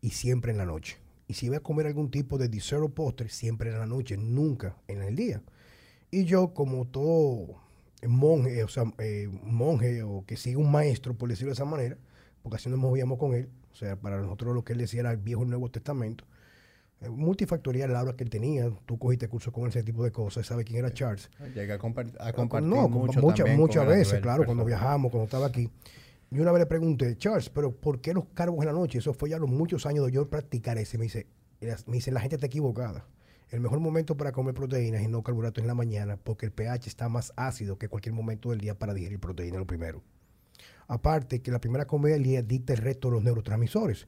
y 0.00 0.10
siempre 0.10 0.50
en 0.50 0.58
la 0.58 0.66
noche. 0.66 0.98
Y 1.30 1.34
si 1.34 1.46
iba 1.46 1.58
a 1.58 1.60
comer 1.60 1.86
algún 1.86 2.10
tipo 2.10 2.38
de 2.38 2.48
dessert 2.48 2.82
o 2.82 2.88
postre, 2.88 3.28
siempre 3.28 3.70
en 3.70 3.78
la 3.78 3.86
noche, 3.86 4.16
nunca 4.16 4.74
en 4.88 5.00
el 5.00 5.14
día. 5.14 5.40
Y 6.10 6.24
yo, 6.24 6.52
como 6.54 6.86
todo 6.88 7.54
monje, 8.04 8.64
o 8.64 8.68
sea, 8.68 8.82
eh, 8.98 9.28
monje 9.44 10.02
o 10.02 10.24
que 10.26 10.36
sigue 10.36 10.56
un 10.56 10.72
maestro, 10.72 11.14
por 11.14 11.28
decirlo 11.28 11.50
de 11.50 11.54
esa 11.54 11.64
manera, 11.64 11.96
porque 12.42 12.56
así 12.56 12.68
nos 12.68 12.80
movíamos 12.80 13.16
con 13.16 13.34
él, 13.34 13.48
o 13.70 13.76
sea, 13.76 13.94
para 13.94 14.20
nosotros 14.20 14.56
lo 14.56 14.64
que 14.64 14.72
él 14.72 14.80
decía 14.80 15.00
era 15.00 15.12
el 15.12 15.18
Viejo 15.18 15.44
y 15.44 15.46
Nuevo 15.46 15.70
Testamento, 15.70 16.24
eh, 17.00 17.08
multifactorial 17.08 17.92
la 17.92 18.02
obra 18.02 18.16
que 18.16 18.24
él 18.24 18.30
tenía, 18.30 18.68
tú 18.86 18.98
cogiste 18.98 19.28
curso 19.28 19.52
con 19.52 19.62
él, 19.64 19.68
ese 19.68 19.84
tipo 19.84 20.02
de 20.02 20.10
cosas, 20.10 20.44
¿sabes 20.48 20.64
quién 20.66 20.80
era 20.80 20.92
Charles? 20.92 21.30
Llegué 21.54 21.74
a, 21.74 21.78
compar- 21.78 22.16
a 22.18 22.32
compartir 22.32 22.68
no, 22.68 22.88
mucho 22.88 23.20
muchas, 23.22 23.46
muchas 23.56 23.82
el 23.84 23.88
veces, 23.88 24.20
claro, 24.20 24.38
cuando 24.46 24.64
viajamos, 24.64 25.12
cuando 25.12 25.24
estaba 25.26 25.46
aquí. 25.46 25.70
Y 26.30 26.38
una 26.38 26.52
vez 26.52 26.60
le 26.60 26.66
pregunté, 26.66 27.16
Charles, 27.18 27.50
pero 27.50 27.74
¿por 27.74 28.00
qué 28.00 28.14
los 28.14 28.26
carbos 28.34 28.60
en 28.60 28.66
la 28.66 28.72
noche? 28.72 28.98
Eso 28.98 29.12
fue 29.12 29.30
ya 29.30 29.38
los 29.38 29.50
muchos 29.50 29.84
años 29.84 30.06
de 30.06 30.12
yo 30.12 30.30
practicar 30.30 30.78
ese. 30.78 30.96
Me 30.96 31.04
dice, 31.04 31.26
me 31.60 31.96
dice, 31.96 32.12
la 32.12 32.20
gente 32.20 32.36
está 32.36 32.46
equivocada. 32.46 33.04
El 33.48 33.58
mejor 33.58 33.80
momento 33.80 34.16
para 34.16 34.30
comer 34.30 34.54
proteínas 34.54 35.02
y 35.02 35.08
no 35.08 35.24
carbohidratos 35.24 35.58
es 35.58 35.64
en 35.64 35.68
la 35.68 35.74
mañana 35.74 36.16
porque 36.16 36.46
el 36.46 36.52
pH 36.52 36.86
está 36.88 37.08
más 37.08 37.32
ácido 37.34 37.78
que 37.78 37.88
cualquier 37.88 38.14
momento 38.14 38.50
del 38.50 38.60
día 38.60 38.78
para 38.78 38.94
digerir 38.94 39.18
proteína, 39.18 39.58
lo 39.58 39.66
primero. 39.66 40.04
Aparte 40.86 41.42
que 41.42 41.50
la 41.50 41.60
primera 41.60 41.86
comida 41.86 42.12
del 42.12 42.22
día 42.22 42.42
dicta 42.42 42.74
el 42.74 42.78
resto 42.78 43.08
de 43.08 43.14
los 43.14 43.24
neurotransmisores. 43.24 44.06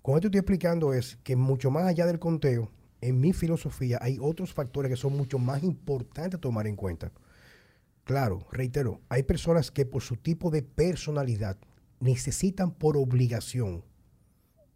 Con 0.00 0.14
esto 0.14 0.28
estoy 0.28 0.38
explicando 0.38 0.94
es 0.94 1.16
que 1.24 1.34
mucho 1.34 1.72
más 1.72 1.86
allá 1.86 2.06
del 2.06 2.20
conteo, 2.20 2.70
en 3.00 3.20
mi 3.20 3.32
filosofía 3.32 3.98
hay 4.00 4.18
otros 4.20 4.54
factores 4.54 4.90
que 4.90 4.96
son 4.96 5.16
mucho 5.16 5.40
más 5.40 5.64
importantes 5.64 6.38
a 6.38 6.40
tomar 6.40 6.68
en 6.68 6.76
cuenta. 6.76 7.10
Claro, 8.08 8.46
reitero, 8.50 9.02
hay 9.10 9.22
personas 9.24 9.70
que 9.70 9.84
por 9.84 10.00
su 10.00 10.16
tipo 10.16 10.50
de 10.50 10.62
personalidad 10.62 11.58
necesitan 12.00 12.70
por 12.70 12.96
obligación 12.96 13.84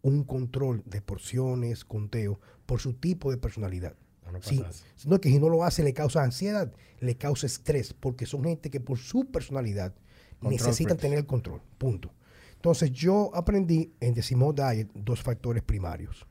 un 0.03 0.23
control 0.23 0.83
de 0.85 1.01
porciones, 1.01 1.83
conteo, 1.83 2.39
por 2.67 2.79
su 2.79 2.93
tipo 2.93 3.31
de 3.31 3.37
personalidad. 3.37 3.95
No, 4.23 4.33
no 4.33 4.41
Sí, 4.43 4.63
no, 5.07 5.19
que 5.19 5.29
si 5.29 5.39
no 5.39 5.49
lo 5.49 5.63
hace 5.63 5.81
le 5.81 5.95
causa 5.95 6.21
ansiedad, 6.21 6.71
le 6.99 7.17
causa 7.17 7.47
estrés, 7.47 7.95
porque 7.95 8.27
son 8.27 8.43
gente 8.43 8.69
que 8.69 8.79
por 8.79 8.99
su 8.99 9.25
personalidad 9.25 9.95
Control 10.33 10.51
necesitan 10.51 10.97
tener 10.97 11.17
el 11.17 11.25
control. 11.25 11.59
Punto. 11.79 12.13
Entonces 12.53 12.91
yo 12.91 13.31
aprendí 13.33 13.95
en 13.99 14.13
Decimo 14.13 14.53
Diet 14.53 14.91
dos 14.93 15.23
factores 15.23 15.63
primarios. 15.63 16.27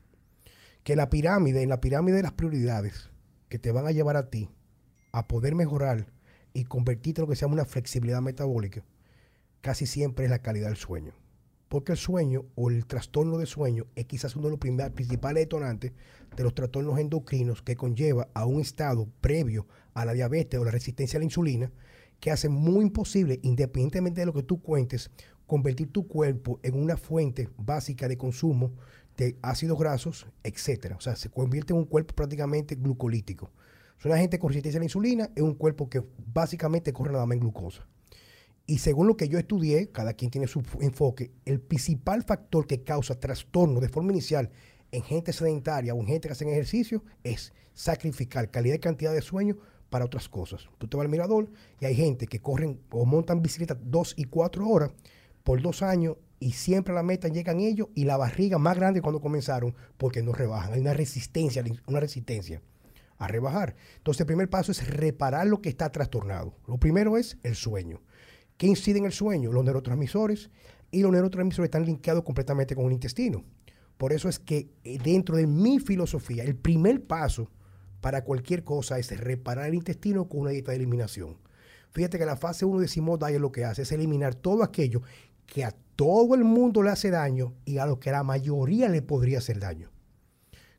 Que 0.85 0.95
la 0.95 1.09
pirámide, 1.09 1.63
en 1.63 1.69
la 1.69 1.81
pirámide 1.81 2.15
de 2.15 2.23
las 2.23 2.31
prioridades 2.31 3.09
que 3.49 3.59
te 3.59 3.73
van 3.73 3.87
a 3.87 3.91
llevar 3.91 4.15
a 4.15 4.29
ti 4.29 4.49
a 5.11 5.27
poder 5.27 5.53
mejorar 5.53 6.12
y 6.53 6.65
convertirte 6.65 7.21
en 7.21 7.23
lo 7.23 7.29
que 7.29 7.35
se 7.35 7.41
llama 7.41 7.55
una 7.55 7.65
flexibilidad 7.65 8.21
metabólica, 8.21 8.83
casi 9.61 9.85
siempre 9.85 10.25
es 10.25 10.31
la 10.31 10.39
calidad 10.39 10.67
del 10.67 10.77
sueño. 10.77 11.13
Porque 11.67 11.93
el 11.93 11.97
sueño 11.97 12.45
o 12.55 12.69
el 12.69 12.85
trastorno 12.85 13.37
de 13.39 13.47
sueño 13.47 13.87
es 13.95 14.05
quizás 14.05 14.35
uno 14.35 14.45
de 14.49 14.57
los 14.57 14.91
principales 14.91 15.41
detonantes 15.41 15.91
de 16.35 16.43
los 16.43 16.53
trastornos 16.53 16.99
endocrinos 16.99 17.63
que 17.63 17.75
conlleva 17.75 18.29
a 18.33 18.45
un 18.45 18.61
estado 18.61 19.07
previo 19.21 19.67
a 19.95 20.05
la 20.05 20.13
diabetes 20.13 20.59
o 20.59 20.65
la 20.65 20.71
resistencia 20.71 21.17
a 21.17 21.19
la 21.21 21.25
insulina 21.25 21.71
que 22.19 22.31
hace 22.31 22.47
muy 22.47 22.85
imposible, 22.85 23.39
independientemente 23.41 24.21
de 24.21 24.27
lo 24.27 24.33
que 24.33 24.43
tú 24.43 24.61
cuentes, 24.61 25.11
convertir 25.45 25.91
tu 25.91 26.07
cuerpo 26.07 26.59
en 26.63 26.75
una 26.81 26.95
fuente 26.95 27.49
básica 27.57 28.07
de 28.07 28.17
consumo 28.17 28.71
de 29.17 29.37
ácidos 29.41 29.77
grasos, 29.77 30.27
etcétera. 30.43 30.95
O 30.95 31.01
sea, 31.01 31.15
se 31.15 31.29
convierte 31.29 31.73
en 31.73 31.79
un 31.79 31.85
cuerpo 31.85 32.15
prácticamente 32.15 32.75
glucolítico. 32.75 33.51
Sea, 34.03 34.11
una 34.11 34.19
gente 34.19 34.37
con 34.37 34.49
resistencia 34.49 34.79
a 34.79 34.81
la 34.81 34.85
insulina 34.85 35.29
es 35.33 35.41
un 35.41 35.53
cuerpo 35.53 35.89
que 35.89 36.03
básicamente 36.33 36.91
corre 36.91 37.13
nada 37.13 37.25
más 37.25 37.35
en 37.35 37.39
glucosa. 37.39 37.87
Y 38.65 38.79
según 38.79 39.07
lo 39.07 39.15
que 39.15 39.29
yo 39.29 39.39
estudié, 39.39 39.91
cada 39.91 40.11
quien 40.11 40.29
tiene 40.29 40.45
su 40.45 40.61
enfoque, 40.81 41.31
el 41.45 41.61
principal 41.61 42.21
factor 42.23 42.67
que 42.67 42.83
causa 42.83 43.17
trastorno 43.17 43.79
de 43.79 43.87
forma 43.87 44.11
inicial 44.11 44.51
en 44.91 45.03
gente 45.03 45.31
sedentaria 45.31 45.93
o 45.93 46.01
en 46.01 46.07
gente 46.07 46.27
que 46.27 46.33
hace 46.33 46.43
ejercicio 46.43 47.01
es 47.23 47.53
sacrificar 47.73 48.51
calidad 48.51 48.75
y 48.75 48.79
cantidad 48.79 49.13
de 49.13 49.21
sueño 49.21 49.55
para 49.89 50.03
otras 50.03 50.27
cosas. 50.27 50.67
Tú 50.79 50.89
te 50.89 50.97
vas 50.97 51.05
al 51.05 51.09
mirador 51.09 51.49
y 51.79 51.85
hay 51.85 51.95
gente 51.95 52.27
que 52.27 52.41
corren 52.41 52.81
o 52.91 53.05
montan 53.05 53.41
bicicleta 53.41 53.79
dos 53.81 54.15
y 54.17 54.25
cuatro 54.25 54.67
horas 54.67 54.91
por 55.45 55.61
dos 55.61 55.81
años 55.81 56.17
y 56.41 56.51
siempre 56.51 56.91
a 56.91 56.95
la 56.95 57.03
meta 57.03 57.29
llegan 57.29 57.61
ellos 57.61 57.87
y 57.95 58.03
la 58.03 58.17
barriga 58.17 58.57
más 58.57 58.75
grande 58.75 59.01
cuando 59.01 59.21
comenzaron 59.21 59.73
porque 59.97 60.21
no 60.21 60.33
rebajan. 60.33 60.73
Hay 60.73 60.81
una 60.81 60.93
resistencia, 60.93 61.63
una 61.87 62.01
resistencia 62.01 62.61
a 63.17 63.27
rebajar. 63.27 63.75
Entonces 63.97 64.21
el 64.21 64.27
primer 64.27 64.49
paso 64.49 64.71
es 64.71 64.87
reparar 64.87 65.47
lo 65.47 65.61
que 65.61 65.69
está 65.69 65.91
trastornado. 65.91 66.55
Lo 66.67 66.77
primero 66.77 67.17
es 67.17 67.37
el 67.43 67.55
sueño. 67.55 68.01
¿Qué 68.57 68.67
incide 68.67 68.99
en 68.99 69.05
el 69.05 69.11
sueño? 69.11 69.51
Los 69.51 69.63
neurotransmisores 69.63 70.49
y 70.91 71.01
los 71.01 71.11
neurotransmisores 71.11 71.67
están 71.67 71.85
linkeados 71.85 72.23
completamente 72.23 72.75
con 72.75 72.85
el 72.85 72.93
intestino. 72.93 73.43
Por 73.97 74.13
eso 74.13 74.29
es 74.29 74.39
que 74.39 74.69
eh, 74.83 74.99
dentro 75.03 75.37
de 75.37 75.47
mi 75.47 75.79
filosofía, 75.79 76.43
el 76.43 76.55
primer 76.55 77.03
paso 77.05 77.49
para 78.01 78.23
cualquier 78.23 78.63
cosa 78.63 78.99
es 78.99 79.17
reparar 79.17 79.67
el 79.67 79.75
intestino 79.75 80.27
con 80.27 80.41
una 80.41 80.51
dieta 80.51 80.71
de 80.71 80.77
eliminación. 80.77 81.37
Fíjate 81.91 82.17
que 82.17 82.25
la 82.25 82.35
fase 82.35 82.65
1 82.65 82.81
de 82.81 82.87
Simon 82.87 83.19
Diet 83.19 83.39
lo 83.39 83.51
que 83.51 83.65
hace 83.65 83.83
es 83.83 83.91
eliminar 83.91 84.35
todo 84.35 84.63
aquello 84.63 85.03
que 85.45 85.63
a 85.63 85.71
todo 85.95 86.35
el 86.35 86.43
mundo 86.43 86.81
le 86.81 86.89
hace 86.89 87.11
daño 87.11 87.53
y 87.65 87.77
a 87.77 87.85
lo 87.85 87.99
que 87.99 88.09
a 88.09 88.13
la 88.13 88.23
mayoría 88.23 88.89
le 88.89 89.01
podría 89.01 89.37
hacer 89.37 89.59
daño. 89.59 89.91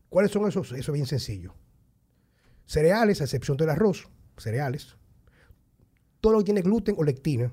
¿Cuáles 0.08 0.32
son 0.32 0.48
esos? 0.48 0.72
Eso 0.72 0.92
es 0.92 0.94
bien 0.94 1.06
sencillo. 1.06 1.54
Cereales, 2.66 3.20
a 3.20 3.24
excepción 3.24 3.56
del 3.56 3.70
arroz, 3.70 4.08
cereales. 4.36 4.96
Todo 6.20 6.32
lo 6.32 6.38
que 6.38 6.44
tiene 6.44 6.62
gluten 6.62 6.94
o 6.98 7.04
lectina 7.04 7.52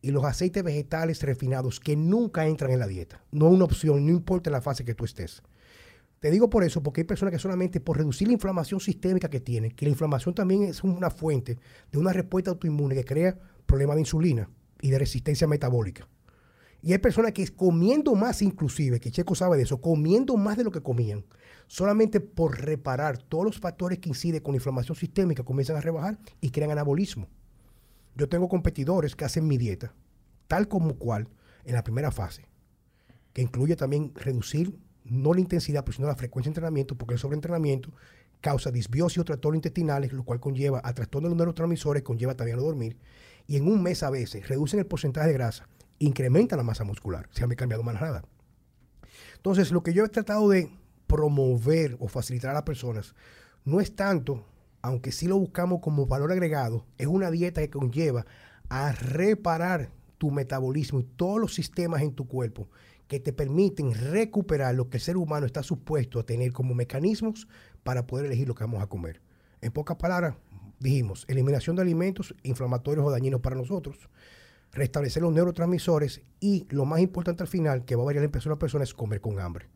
y 0.00 0.10
los 0.10 0.24
aceites 0.24 0.62
vegetales 0.62 1.22
refinados 1.22 1.80
que 1.80 1.96
nunca 1.96 2.46
entran 2.46 2.70
en 2.70 2.80
la 2.80 2.86
dieta. 2.86 3.22
No 3.30 3.48
es 3.48 3.54
una 3.54 3.64
opción, 3.64 4.04
no 4.06 4.12
importa 4.12 4.50
la 4.50 4.60
fase 4.60 4.84
que 4.84 4.94
tú 4.94 5.04
estés. 5.04 5.42
Te 6.20 6.30
digo 6.30 6.50
por 6.50 6.64
eso, 6.64 6.82
porque 6.82 7.02
hay 7.02 7.06
personas 7.06 7.32
que 7.32 7.38
solamente 7.38 7.80
por 7.80 7.96
reducir 7.96 8.26
la 8.26 8.34
inflamación 8.34 8.80
sistémica 8.80 9.30
que 9.30 9.40
tienen, 9.40 9.70
que 9.70 9.86
la 9.86 9.90
inflamación 9.90 10.34
también 10.34 10.64
es 10.64 10.82
una 10.82 11.10
fuente 11.10 11.58
de 11.92 11.98
una 11.98 12.12
respuesta 12.12 12.50
autoinmune 12.50 12.96
que 12.96 13.04
crea 13.04 13.38
problemas 13.66 13.96
de 13.96 14.00
insulina 14.00 14.50
y 14.80 14.90
de 14.90 14.98
resistencia 14.98 15.46
metabólica. 15.46 16.08
Y 16.80 16.92
hay 16.92 16.98
personas 16.98 17.32
que 17.32 17.46
comiendo 17.48 18.14
más 18.14 18.40
inclusive, 18.40 19.00
que 19.00 19.10
Checo 19.10 19.34
sabe 19.34 19.56
de 19.56 19.64
eso, 19.64 19.80
comiendo 19.80 20.36
más 20.36 20.56
de 20.56 20.64
lo 20.64 20.70
que 20.70 20.80
comían, 20.80 21.24
solamente 21.66 22.20
por 22.20 22.60
reparar 22.60 23.18
todos 23.18 23.44
los 23.44 23.58
factores 23.58 23.98
que 23.98 24.08
inciden 24.08 24.42
con 24.42 24.52
la 24.52 24.58
inflamación 24.58 24.96
sistémica, 24.96 25.42
comienzan 25.42 25.76
a 25.76 25.80
rebajar 25.80 26.18
y 26.40 26.50
crean 26.50 26.70
anabolismo. 26.70 27.28
Yo 28.16 28.28
tengo 28.28 28.48
competidores 28.48 29.16
que 29.16 29.24
hacen 29.24 29.46
mi 29.46 29.58
dieta, 29.58 29.92
tal 30.46 30.68
como 30.68 30.94
cual, 30.94 31.28
en 31.64 31.74
la 31.74 31.84
primera 31.84 32.10
fase, 32.10 32.48
que 33.32 33.42
incluye 33.42 33.76
también 33.76 34.12
reducir 34.14 34.78
no 35.04 35.32
la 35.34 35.40
intensidad, 35.40 35.84
pero 35.84 35.96
sino 35.96 36.08
la 36.08 36.16
frecuencia 36.16 36.48
de 36.48 36.52
entrenamiento, 36.52 36.96
porque 36.96 37.14
el 37.14 37.20
sobreentrenamiento 37.20 37.90
causa 38.40 38.70
disbiosis 38.70 39.18
o 39.18 39.24
trastornos 39.24 39.56
intestinales, 39.56 40.12
lo 40.12 40.22
cual 40.22 40.38
conlleva 40.38 40.80
a 40.84 40.92
trastornos 40.92 41.30
de 41.30 41.34
los 41.34 41.38
neurotransmisores, 41.38 42.02
conlleva 42.02 42.36
también 42.36 42.56
a 42.56 42.60
no 42.60 42.66
dormir, 42.66 42.96
y 43.46 43.56
en 43.56 43.66
un 43.66 43.82
mes 43.82 44.02
a 44.02 44.10
veces 44.10 44.48
reducen 44.48 44.78
el 44.78 44.86
porcentaje 44.86 45.28
de 45.28 45.32
grasa, 45.32 45.68
incrementan 45.98 46.58
la 46.58 46.62
masa 46.62 46.84
muscular, 46.84 47.28
se 47.32 47.44
han 47.44 47.50
cambiado 47.50 47.82
más 47.82 48.00
nada. 48.00 48.24
Entonces, 49.36 49.72
lo 49.72 49.82
que 49.82 49.92
yo 49.92 50.04
he 50.04 50.08
tratado 50.08 50.48
de 50.48 50.70
promover 51.06 51.96
o 52.00 52.08
facilitar 52.08 52.50
a 52.50 52.54
las 52.54 52.62
personas 52.62 53.14
no 53.64 53.80
es 53.80 53.94
tanto, 53.94 54.44
aunque 54.82 55.12
sí 55.12 55.26
lo 55.26 55.38
buscamos 55.38 55.80
como 55.80 56.06
valor 56.06 56.32
agregado, 56.32 56.86
es 56.98 57.06
una 57.06 57.30
dieta 57.30 57.60
que 57.60 57.70
conlleva 57.70 58.26
a 58.68 58.92
reparar 58.92 59.90
tu 60.18 60.30
metabolismo 60.30 61.00
y 61.00 61.04
todos 61.04 61.40
los 61.40 61.54
sistemas 61.54 62.02
en 62.02 62.14
tu 62.14 62.26
cuerpo 62.26 62.68
que 63.06 63.20
te 63.20 63.32
permiten 63.32 63.94
recuperar 63.94 64.74
lo 64.74 64.90
que 64.90 64.98
el 64.98 65.02
ser 65.02 65.16
humano 65.16 65.46
está 65.46 65.62
supuesto 65.62 66.20
a 66.20 66.26
tener 66.26 66.52
como 66.52 66.74
mecanismos 66.74 67.48
para 67.82 68.06
poder 68.06 68.26
elegir 68.26 68.46
lo 68.46 68.54
que 68.54 68.64
vamos 68.64 68.82
a 68.82 68.86
comer. 68.86 69.22
En 69.62 69.72
pocas 69.72 69.96
palabras, 69.96 70.36
dijimos, 70.78 71.24
eliminación 71.28 71.74
de 71.76 71.82
alimentos 71.82 72.34
inflamatorios 72.42 73.06
o 73.06 73.10
dañinos 73.10 73.40
para 73.40 73.56
nosotros, 73.56 73.96
restablecer 74.72 75.22
los 75.22 75.32
neurotransmisores 75.32 76.22
y 76.40 76.66
lo 76.70 76.84
más 76.84 77.00
importante 77.00 77.42
al 77.42 77.48
final, 77.48 77.84
que 77.84 77.96
va 77.96 78.02
a 78.02 78.06
variar 78.06 78.24
en 78.24 78.30
persona 78.30 78.54
a 78.54 78.58
persona, 78.58 78.84
es 78.84 78.94
comer 78.94 79.20
con 79.20 79.40
hambre. 79.40 79.68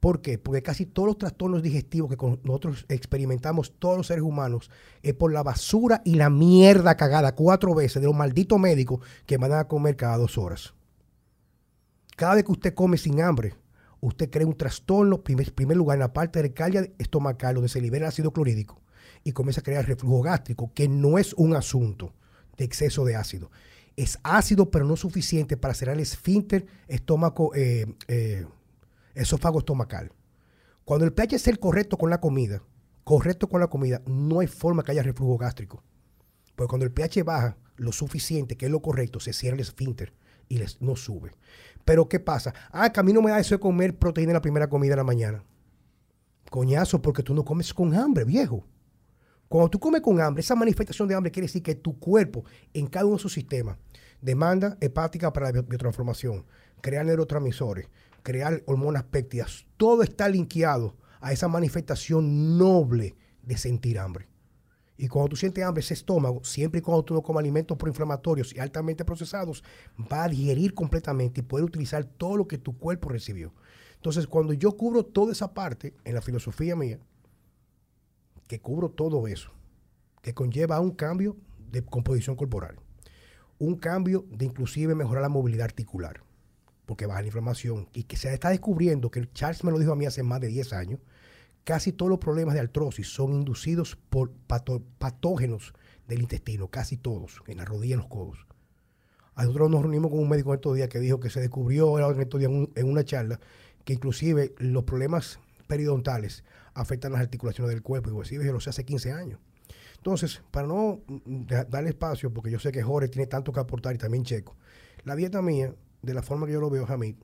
¿Por 0.00 0.20
qué? 0.20 0.38
Porque 0.38 0.62
casi 0.62 0.86
todos 0.86 1.08
los 1.08 1.18
trastornos 1.18 1.62
digestivos 1.62 2.08
que 2.08 2.38
nosotros 2.44 2.86
experimentamos 2.88 3.74
todos 3.78 3.96
los 3.96 4.06
seres 4.06 4.22
humanos 4.22 4.70
es 5.02 5.14
por 5.14 5.32
la 5.32 5.42
basura 5.42 6.02
y 6.04 6.14
la 6.14 6.30
mierda 6.30 6.96
cagada 6.96 7.34
cuatro 7.34 7.74
veces 7.74 8.00
de 8.00 8.06
los 8.06 8.14
malditos 8.14 8.60
médicos 8.60 9.00
que 9.26 9.38
van 9.38 9.52
a 9.52 9.66
comer 9.66 9.96
cada 9.96 10.16
dos 10.16 10.38
horas. 10.38 10.74
Cada 12.16 12.36
vez 12.36 12.44
que 12.44 12.52
usted 12.52 12.74
come 12.74 12.96
sin 12.96 13.20
hambre, 13.20 13.54
usted 14.00 14.30
crea 14.30 14.46
un 14.46 14.56
trastorno, 14.56 15.16
en 15.16 15.22
primer, 15.22 15.52
primer 15.52 15.76
lugar, 15.76 15.96
en 15.96 16.00
la 16.00 16.12
parte 16.12 16.42
del 16.42 16.54
cardia 16.54 16.88
estomacal, 16.98 17.54
donde 17.54 17.68
se 17.68 17.80
libera 17.80 18.06
el 18.06 18.08
ácido 18.08 18.32
clorhídrico 18.32 18.80
y 19.24 19.32
comienza 19.32 19.60
a 19.60 19.64
crear 19.64 19.86
reflujo 19.86 20.22
gástrico, 20.22 20.70
que 20.74 20.88
no 20.88 21.18
es 21.18 21.34
un 21.34 21.56
asunto 21.56 22.14
de 22.56 22.64
exceso 22.64 23.04
de 23.04 23.16
ácido. 23.16 23.50
Es 23.98 24.20
ácido, 24.22 24.70
pero 24.70 24.84
no 24.84 24.94
suficiente 24.94 25.56
para 25.56 25.74
cerrar 25.74 25.96
el 25.96 26.02
esfínter 26.02 26.66
estómago, 26.86 27.52
eh, 27.56 27.84
eh, 28.06 28.46
esófago 29.16 29.58
estomacal. 29.58 30.12
Cuando 30.84 31.04
el 31.04 31.12
pH 31.12 31.34
es 31.34 31.48
el 31.48 31.58
correcto 31.58 31.98
con 31.98 32.08
la 32.08 32.20
comida, 32.20 32.62
correcto 33.02 33.48
con 33.48 33.60
la 33.60 33.66
comida, 33.66 34.00
no 34.06 34.38
hay 34.38 34.46
forma 34.46 34.84
que 34.84 34.92
haya 34.92 35.02
reflujo 35.02 35.36
gástrico. 35.36 35.82
Porque 36.54 36.68
cuando 36.68 36.86
el 36.86 36.92
pH 36.92 37.24
baja 37.24 37.56
lo 37.74 37.90
suficiente, 37.90 38.56
que 38.56 38.66
es 38.66 38.70
lo 38.70 38.80
correcto, 38.80 39.18
se 39.18 39.32
cierra 39.32 39.56
el 39.56 39.62
esfínter 39.62 40.12
y 40.48 40.58
les, 40.58 40.80
no 40.80 40.94
sube. 40.94 41.34
Pero 41.84 42.08
¿qué 42.08 42.20
pasa? 42.20 42.54
Ah, 42.70 42.92
que 42.92 43.00
a 43.00 43.02
mí 43.02 43.12
no 43.12 43.20
me 43.20 43.32
da 43.32 43.40
eso 43.40 43.56
de 43.56 43.60
comer 43.60 43.98
proteína 43.98 44.30
en 44.30 44.34
la 44.34 44.42
primera 44.42 44.68
comida 44.68 44.90
de 44.90 44.98
la 44.98 45.02
mañana. 45.04 45.42
Coñazo, 46.50 47.02
porque 47.02 47.24
tú 47.24 47.34
no 47.34 47.44
comes 47.44 47.74
con 47.74 47.92
hambre, 47.96 48.22
viejo. 48.24 48.64
Cuando 49.48 49.70
tú 49.70 49.80
comes 49.80 50.02
con 50.02 50.20
hambre, 50.20 50.42
esa 50.42 50.54
manifestación 50.54 51.08
de 51.08 51.14
hambre 51.14 51.32
quiere 51.32 51.46
decir 51.46 51.62
que 51.62 51.74
tu 51.74 51.98
cuerpo, 51.98 52.44
en 52.74 52.86
cada 52.86 53.06
uno 53.06 53.16
de 53.16 53.22
sus 53.22 53.32
sistemas, 53.32 53.78
demanda 54.20 54.76
hepática 54.80 55.32
para 55.32 55.46
la 55.46 55.52
bio- 55.52 55.62
biotransformación, 55.64 56.44
crear 56.80 57.04
neurotransmisores, 57.06 57.88
crear 58.22 58.62
hormonas 58.66 59.04
péptidas, 59.04 59.66
todo 59.76 60.02
está 60.02 60.28
linkeado 60.28 60.96
a 61.20 61.32
esa 61.32 61.48
manifestación 61.48 62.58
noble 62.58 63.16
de 63.42 63.56
sentir 63.56 63.98
hambre. 63.98 64.28
Y 64.96 65.06
cuando 65.06 65.28
tú 65.30 65.36
sientes 65.36 65.64
hambre, 65.64 65.80
ese 65.80 65.94
estómago, 65.94 66.42
siempre 66.42 66.80
y 66.80 66.82
cuando 66.82 67.04
tú 67.04 67.14
no 67.14 67.22
comas 67.22 67.42
alimentos 67.42 67.78
proinflamatorios 67.78 68.52
y 68.54 68.58
altamente 68.58 69.04
procesados, 69.04 69.62
va 70.12 70.24
a 70.24 70.28
digerir 70.28 70.74
completamente 70.74 71.40
y 71.40 71.44
poder 71.44 71.64
utilizar 71.64 72.04
todo 72.04 72.36
lo 72.36 72.48
que 72.48 72.58
tu 72.58 72.76
cuerpo 72.76 73.08
recibió. 73.08 73.54
Entonces, 73.94 74.26
cuando 74.26 74.52
yo 74.52 74.76
cubro 74.76 75.04
toda 75.04 75.32
esa 75.32 75.54
parte 75.54 75.94
en 76.04 76.14
la 76.14 76.20
filosofía 76.20 76.74
mía, 76.74 76.98
que 78.48 78.60
cubro 78.60 78.90
todo 78.90 79.28
eso, 79.28 79.52
que 80.20 80.34
conlleva 80.34 80.80
un 80.80 80.90
cambio 80.90 81.36
de 81.70 81.84
composición 81.84 82.34
corporal, 82.34 82.80
un 83.58 83.76
cambio 83.76 84.24
de 84.30 84.44
inclusive 84.44 84.94
mejorar 84.94 85.22
la 85.22 85.28
movilidad 85.28 85.64
articular, 85.64 86.22
porque 86.86 87.06
baja 87.06 87.20
la 87.20 87.26
inflamación, 87.26 87.88
y 87.92 88.04
que 88.04 88.16
se 88.16 88.32
está 88.32 88.50
descubriendo, 88.50 89.10
que 89.10 89.30
Charles 89.32 89.64
me 89.64 89.70
lo 89.70 89.78
dijo 89.78 89.92
a 89.92 89.96
mí 89.96 90.06
hace 90.06 90.22
más 90.22 90.40
de 90.40 90.48
10 90.48 90.72
años, 90.72 91.00
casi 91.64 91.92
todos 91.92 92.08
los 92.10 92.18
problemas 92.18 92.54
de 92.54 92.60
artrosis 92.60 93.08
son 93.08 93.32
inducidos 93.34 93.96
por 94.08 94.30
patógenos 94.98 95.74
del 96.06 96.20
intestino, 96.22 96.68
casi 96.68 96.96
todos, 96.96 97.42
en 97.46 97.58
la 97.58 97.64
rodilla 97.64 97.94
en 97.94 97.98
los 98.00 98.08
codos. 98.08 98.46
Nosotros 99.36 99.70
nos 99.70 99.82
reunimos 99.82 100.10
con 100.10 100.20
un 100.20 100.28
médico 100.28 100.50
en 100.50 100.56
estos 100.56 100.74
días 100.74 100.88
que 100.88 100.98
dijo 100.98 101.20
que 101.20 101.30
se 101.30 101.40
descubrió 101.40 101.98
en 102.10 102.20
estos 102.20 102.40
días 102.40 102.50
en, 102.50 102.58
un- 102.58 102.72
en 102.74 102.88
una 102.90 103.04
charla 103.04 103.38
que 103.84 103.92
inclusive 103.92 104.54
los 104.58 104.84
problemas 104.84 105.38
periodontales 105.68 106.42
afectan 106.74 107.12
las 107.12 107.20
articulaciones 107.20 107.70
del 107.70 107.82
cuerpo. 107.82 108.22
Y 108.22 108.26
sí, 108.26 108.36
lo 108.36 108.58
sé 108.60 108.70
hace 108.70 108.84
15 108.84 109.12
años. 109.12 109.38
Entonces, 109.98 110.42
para 110.50 110.66
no 110.66 111.00
mm, 111.06 111.46
da- 111.46 111.64
darle 111.64 111.90
espacio, 111.90 112.32
porque 112.32 112.50
yo 112.50 112.58
sé 112.58 112.72
que 112.72 112.82
Jorge 112.82 113.08
tiene 113.08 113.26
tanto 113.26 113.52
que 113.52 113.60
aportar 113.60 113.94
y 113.94 113.98
también 113.98 114.24
Checo, 114.24 114.56
la 115.04 115.14
dieta 115.16 115.42
mía, 115.42 115.74
de 116.02 116.14
la 116.14 116.22
forma 116.22 116.46
que 116.46 116.52
yo 116.52 116.60
lo 116.60 116.70
veo, 116.70 116.86
Jamil, 116.86 117.16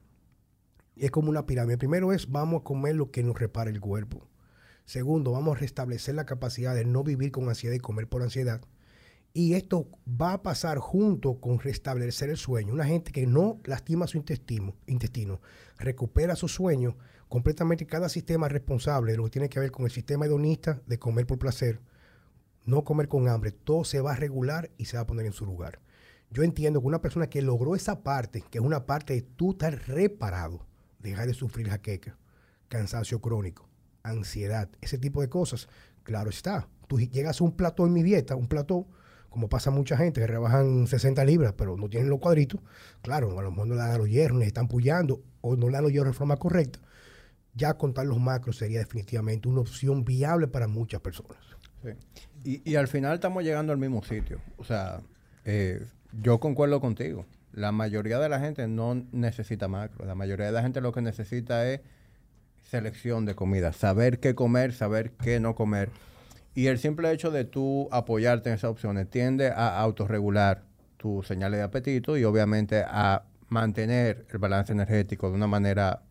es 0.97 1.11
como 1.11 1.31
una 1.31 1.47
pirámide. 1.47 1.79
Primero 1.79 2.13
es, 2.13 2.31
vamos 2.31 2.61
a 2.61 2.65
comer 2.65 2.95
lo 2.95 3.11
que 3.11 3.23
nos 3.23 3.39
repara 3.39 3.71
el 3.71 3.81
cuerpo. 3.81 4.29
Segundo, 4.85 5.33
vamos 5.33 5.57
a 5.57 5.61
restablecer 5.61 6.15
la 6.15 6.27
capacidad 6.27 6.75
de 6.75 6.85
no 6.85 7.03
vivir 7.03 7.33
con 7.33 7.49
ansiedad 7.49 7.75
y 7.75 7.81
comer 7.81 8.09
por 8.09 8.23
ansiedad. 8.23 8.61
Y 9.33 9.55
esto 9.55 9.89
va 10.07 10.35
a 10.35 10.43
pasar 10.43 10.79
junto 10.79 11.41
con 11.41 11.59
restablecer 11.59 12.31
el 12.31 12.37
sueño. 12.37 12.73
Una 12.73 12.85
gente 12.85 13.11
que 13.11 13.27
no 13.27 13.61
lastima 13.65 14.07
su 14.07 14.17
intestino, 14.19 14.77
intestino 14.87 15.41
recupera 15.79 16.37
su 16.37 16.47
sueño, 16.47 16.97
completamente 17.29 17.87
cada 17.87 18.09
sistema 18.09 18.49
responsable 18.49 19.13
de 19.13 19.19
lo 19.19 19.25
que 19.25 19.31
tiene 19.31 19.49
que 19.49 19.59
ver 19.59 19.73
con 19.73 19.87
el 19.87 19.91
sistema 19.91 20.27
hedonista 20.27 20.81
de 20.87 20.99
comer 20.99 21.27
por 21.27 21.39
placer, 21.39 21.81
no 22.65 22.85
comer 22.85 23.09
con 23.09 23.29
hambre, 23.29 23.53
todo 23.53 23.85
se 23.85 24.01
va 24.01 24.13
a 24.13 24.17
regular 24.17 24.71
y 24.79 24.87
se 24.87 24.97
va 24.97 25.03
a 25.03 25.07
poner 25.07 25.27
en 25.27 25.33
su 25.33 25.45
lugar. 25.45 25.81
Yo 26.31 26.43
entiendo 26.43 26.81
que 26.81 26.87
una 26.87 27.01
persona 27.01 27.29
que 27.29 27.43
logró 27.43 27.77
esa 27.77 28.03
parte, 28.03 28.43
que 28.51 28.59
es 28.59 28.65
una 28.65 28.87
parte 28.87 29.15
de 29.15 29.23
tú 29.23 29.53
estar 29.53 29.73
reparado, 29.87 30.67
dejar 30.99 31.27
de 31.27 31.35
sufrir 31.35 31.69
jaqueca, 31.69 32.19
cansancio 32.69 33.21
crónico, 33.21 33.69
ansiedad, 34.03 34.69
ese 34.81 34.99
tipo 34.99 35.21
de 35.21 35.29
cosas, 35.29 35.69
claro 36.03 36.31
está. 36.31 36.69
Tú 36.89 36.99
llegas 36.99 37.41
a 37.41 37.45
un 37.45 37.53
plató 37.53 37.87
en 37.87 37.93
mi 37.93 38.03
dieta, 38.03 38.35
un 38.35 38.49
plató, 38.49 38.89
como 39.29 39.49
pasa 39.49 39.71
mucha 39.71 39.97
gente 39.97 40.21
que 40.21 40.27
rebajan 40.27 40.87
60 40.87 41.25
libras, 41.25 41.55
pero 41.57 41.77
no 41.77 41.89
tienen 41.89 42.09
los 42.09 42.21
cuadritos, 42.21 42.61
claro, 43.03 43.39
a 43.39 43.43
lo 43.43 43.51
mejor 43.51 43.67
no 43.69 43.75
le 43.75 43.81
dan 43.81 43.91
a 43.91 43.99
los 43.99 44.09
hierros, 44.09 44.43
están 44.43 44.69
pullando 44.69 45.23
o 45.41 45.57
no 45.57 45.67
le 45.67 45.73
dan 45.73 45.83
los 45.83 45.93
hierros 45.93 46.15
de 46.15 46.19
forma 46.19 46.37
correcta. 46.37 46.81
Ya 47.55 47.75
contar 47.75 48.07
los 48.07 48.19
macros 48.19 48.57
sería 48.57 48.81
definitivamente 48.81 49.49
una 49.49 49.61
opción 49.61 50.05
viable 50.05 50.49
para 50.49 50.67
muchas 50.67 51.01
personas. 51.01 51.39
Sí. 51.83 51.91
Y, 52.45 52.77
al 52.77 52.89
final 52.89 53.15
estamos 53.15 53.43
llegando 53.43 53.73
al 53.73 53.79
mismo 53.79 54.03
sitio. 54.03 54.39
O 54.59 54.65
sea, 54.65 55.01
eh, 55.45 55.83
yo 56.23 56.39
concuerdo 56.41 56.81
contigo. 56.81 57.25
La 57.53 57.73
mayoría 57.73 58.19
de 58.19 58.29
la 58.29 58.39
gente 58.39 58.69
no 58.69 58.95
necesita 59.13 59.67
macro. 59.67 60.05
La 60.05 60.15
mayoría 60.15 60.47
de 60.47 60.53
la 60.53 60.63
gente 60.63 60.83
lo 60.83 60.93
que 60.93 61.01
necesita 61.01 61.67
es 61.71 61.81
selección 62.63 63.25
de 63.25 63.35
comida. 63.35 63.73
Saber 63.73 64.21
qué 64.21 64.35
comer, 64.35 64.75
saber 64.75 65.13
qué 65.13 65.41
no 65.41 65.55
comer. 65.55 65.91
Y 66.55 66.67
el 66.67 66.79
simple 66.79 67.11
hecho 67.13 67.31
de 67.31 67.45
tú 67.45 67.89
apoyarte 67.91 68.51
en 68.51 68.57
esas 68.57 68.71
opciones 68.71 69.09
tiende 69.09 69.49
a 69.49 69.81
autorregular 69.81 70.63
tus 70.99 71.27
señales 71.27 71.59
de 71.59 71.65
apetito 71.65 72.17
y 72.17 72.25
obviamente 72.25 72.85
a 72.87 73.25
mantener 73.49 74.27
el 74.31 74.39
balance 74.39 74.73
energético 74.73 75.31
de 75.31 75.37
una 75.37 75.47
manera 75.47 76.03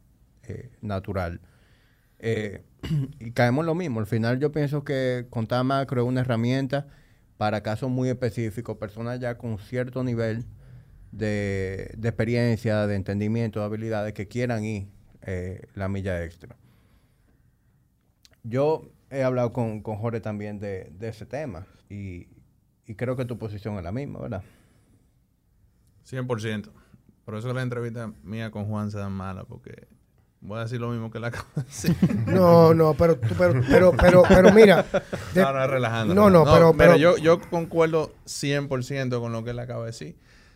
eh, 0.48 0.72
natural. 0.82 1.40
Eh, 2.26 2.64
y 3.20 3.32
caemos 3.32 3.66
lo 3.66 3.76
mismo. 3.76 4.00
Al 4.00 4.08
final 4.08 4.40
yo 4.40 4.52
pienso 4.54 4.86
que 4.86 5.28
contar 5.30 5.64
macro 5.66 6.02
es 6.02 6.08
una 6.08 6.22
herramienta 6.22 6.88
para 7.38 7.62
casos 7.62 7.90
muy 7.90 8.08
específicos, 8.08 8.78
personas 8.78 9.20
ya 9.20 9.38
con 9.38 9.60
cierto 9.60 10.06
nivel 10.06 10.46
de, 11.12 11.94
experiencia, 12.02 12.88
de 12.88 12.96
entendimiento, 12.96 13.60
de 13.60 13.66
habilidades 13.66 14.14
que 14.14 14.30
quieran 14.30 14.64
ir 14.64 14.88
eh, 15.24 15.68
la 15.76 15.90
milla 15.90 16.24
extra. 16.24 16.56
Yo 18.44 18.90
he 19.10 19.24
hablado 19.24 19.52
con, 19.52 19.82
con 19.82 19.98
Jorge 19.98 20.22
también 20.22 20.60
de, 20.60 20.92
de 20.98 21.10
ese 21.10 21.26
tema 21.26 21.68
y, 21.90 22.28
y 22.88 22.96
creo 22.96 23.18
que 23.18 23.26
tu 23.26 23.38
posición 23.38 23.76
es 23.76 23.84
la 23.84 23.92
misma, 23.92 24.20
¿verdad? 24.20 24.44
100%. 26.10 26.72
Por 27.26 27.36
eso 27.36 27.54
la 27.54 27.62
entrevista 27.62 28.14
mía 28.24 28.50
con 28.50 28.66
Juan 28.66 28.92
se 28.92 28.98
da 28.98 29.10
mala, 29.10 29.44
porque 29.44 29.88
voy 30.44 30.60
a 30.60 30.64
decir 30.64 30.80
lo 30.80 30.90
mismo 30.90 31.10
que 31.10 31.20
la 31.20 31.32
decir. 31.56 31.96
No, 32.28 32.74
no, 32.74 32.94
pero, 32.94 33.20
pero, 33.20 33.62
pero, 33.68 33.92
pero, 34.00 34.24
pero 34.28 34.52
mira. 34.54 34.86
de- 35.34 35.42
no, 35.42 35.52
no, 35.54 35.68
relajando. 35.68 36.14
No, 36.14 36.30
no, 36.30 36.44
pero- 36.46 36.74
mira, 36.74 36.86
pero- 36.86 36.98
yo, 36.98 37.18
yo 37.18 37.40
concuerdo 37.50 38.14
100% 38.26 39.20
con 39.20 39.32
lo 39.32 39.44
que 39.44 39.52
él 39.52 39.60
acaba 39.60 39.82
de 39.82 39.88
decir. 39.88 40.16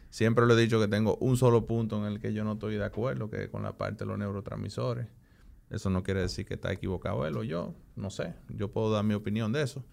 Siempre 0.10 0.46
le 0.46 0.54
he 0.54 0.58
dicho 0.58 0.80
que 0.80 0.88
tengo 0.88 1.18
un 1.18 1.36
solo 1.38 1.66
punto 1.66 1.98
en 1.98 2.06
el 2.12 2.20
que 2.20 2.34
yo 2.34 2.44
no 2.44 2.54
estoy 2.54 2.76
de 2.78 2.86
acuerdo, 2.86 3.30
que 3.30 3.44
es 3.44 3.50
con 3.50 3.64
la 3.64 3.74
parte 3.78 4.04
de 4.04 4.06
los 4.06 4.18
neurotransmisores. 4.18 5.08
Eso 5.70 5.90
no 5.90 6.02
quiere 6.04 6.22
decir 6.22 6.46
que 6.46 6.54
está 6.54 6.72
equivocado 6.72 7.26
él 7.28 7.36
o 7.36 7.44
yo, 7.44 7.74
no 7.98 8.10
sé. 8.10 8.34
Yo 8.50 8.72
puedo 8.72 8.92
dar 8.92 9.04
mi 9.04 9.14
opinión 9.16 9.52
de 9.52 9.64
eso. 9.64 9.84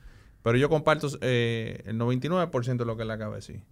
Pero 0.43 0.57
yo 0.57 0.69
comparto 0.69 1.09
eh, 1.21 1.83
el 1.87 1.99
99% 1.99 2.77
de 2.77 2.85
lo 2.85 2.97
que 2.97 3.03
él 3.03 3.11
acaba 3.11 3.33
de 3.33 3.37
decir. 3.39 3.63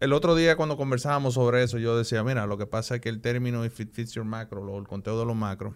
El 0.00 0.12
otro 0.14 0.34
día 0.34 0.56
cuando 0.56 0.76
conversábamos 0.76 1.34
sobre 1.34 1.62
eso, 1.62 1.78
yo 1.78 1.96
decía, 1.96 2.24
mira, 2.24 2.46
lo 2.46 2.56
que 2.56 2.66
pasa 2.66 2.94
es 2.96 3.00
que 3.02 3.10
el 3.10 3.20
término 3.20 3.64
if 3.64 3.78
it 3.80 3.92
fits 3.92 4.12
your 4.12 4.24
macro, 4.24 4.62
o 4.62 4.78
el 4.78 4.88
conteo 4.88 5.18
de 5.18 5.26
los 5.26 5.36
macros, 5.36 5.74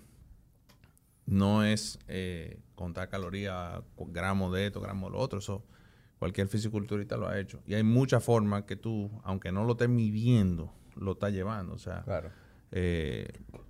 no 1.26 1.62
es 1.64 1.98
eh, 2.08 2.58
contar 2.74 3.08
calorías, 3.08 3.82
gramos 4.08 4.52
de 4.54 4.66
esto, 4.66 4.80
gramos 4.80 5.10
de 5.10 5.16
lo 5.18 5.22
otro. 5.22 5.38
Eso 5.38 5.62
cualquier 6.18 6.48
fisiculturista 6.48 7.16
lo 7.18 7.28
ha 7.28 7.38
hecho. 7.38 7.60
Y 7.66 7.74
hay 7.74 7.82
muchas 7.82 8.24
formas 8.24 8.64
que 8.64 8.76
tú, 8.76 9.10
aunque 9.24 9.52
no 9.52 9.64
lo 9.64 9.72
estés 9.72 9.88
midiendo, 9.90 10.72
lo 10.96 11.12
estás 11.12 11.32
llevando. 11.32 11.74
O 11.74 11.78
sea, 11.78 12.02
Claro. 12.02 12.30
eh, 12.72 13.28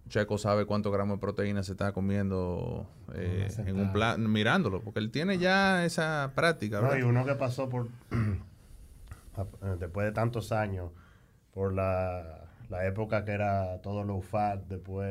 Checo 0.08 0.38
sabe 0.38 0.66
cuántos 0.66 0.92
gramos 0.92 1.16
de 1.16 1.20
proteína 1.20 1.62
se 1.64 1.72
está 1.72 1.92
comiendo 1.92 2.88
eh, 3.14 3.48
en 3.58 3.80
un 3.80 3.92
plan, 3.92 4.30
mirándolo, 4.30 4.82
porque 4.82 5.00
él 5.00 5.10
tiene 5.10 5.38
ya 5.38 5.84
esa 5.84 6.32
práctica. 6.36 6.80
No, 6.80 7.08
uno 7.08 7.24
que 7.24 7.34
pasó 7.34 7.68
por, 7.68 7.88
después 9.78 10.06
de 10.06 10.12
tantos 10.12 10.52
años, 10.52 10.90
por 11.52 11.72
la, 11.74 12.44
la 12.68 12.86
época 12.86 13.24
que 13.24 13.32
era 13.32 13.80
todo 13.82 14.02
low 14.04 14.20
fat, 14.22 14.60
después 14.68 15.08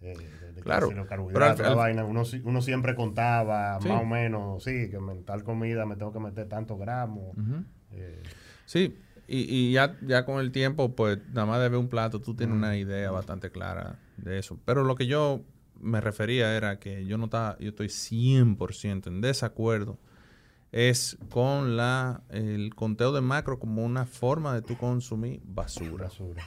eh, 0.00 0.30
de, 0.40 0.52
de 0.52 0.62
Claro, 0.62 0.90
los 0.90 1.06
pero 1.32 1.44
al- 1.46 1.76
vaina, 1.76 2.04
uno, 2.04 2.22
uno 2.44 2.60
siempre 2.60 2.94
contaba 2.94 3.78
Sí. 3.80 3.88
más 3.88 4.02
o 4.02 4.04
menos, 4.06 4.62
sí, 4.64 4.88
que 4.90 4.96
en 4.96 5.24
tal 5.24 5.42
comida 5.44 5.86
me 5.86 5.96
tengo 5.96 6.12
que 6.12 6.20
meter 6.20 6.48
tantos 6.48 6.78
gramos. 6.78 7.36
Eh, 7.92 8.22
Sí, 8.64 8.98
y, 9.26 9.40
y 9.68 9.72
ya, 9.72 9.96
ya 10.02 10.24
con 10.24 10.40
el 10.40 10.50
tiempo, 10.52 10.94
pues 10.94 11.18
nada 11.28 11.46
más 11.46 11.60
de 11.60 11.68
ver 11.68 11.78
un 11.78 11.88
plato, 11.88 12.20
tú 12.20 12.34
tienes 12.34 12.56
una 12.56 12.76
idea 12.76 13.10
bastante 13.10 13.50
clara 13.50 13.98
de 14.16 14.38
eso. 14.38 14.58
Pero 14.64 14.84
lo 14.84 14.94
que 14.94 15.06
yo 15.06 15.42
me 15.80 16.00
refería 16.00 16.56
era 16.56 16.78
que 16.78 17.04
yo 17.06 17.18
no 17.18 17.24
estaba, 17.24 17.58
yo 17.58 17.70
estoy 17.70 17.88
100% 17.88 19.08
en 19.10 19.20
desacuerdo, 19.20 19.98
es 20.72 21.18
con 21.30 21.76
la 21.76 22.22
el 22.30 22.74
conteo 22.74 23.12
de 23.12 23.20
macro 23.20 23.58
como 23.58 23.84
una 23.84 24.06
forma 24.06 24.54
de 24.54 24.62
tú 24.62 24.76
consumir 24.76 25.40
basura. 25.44 26.04
basura. 26.04 26.42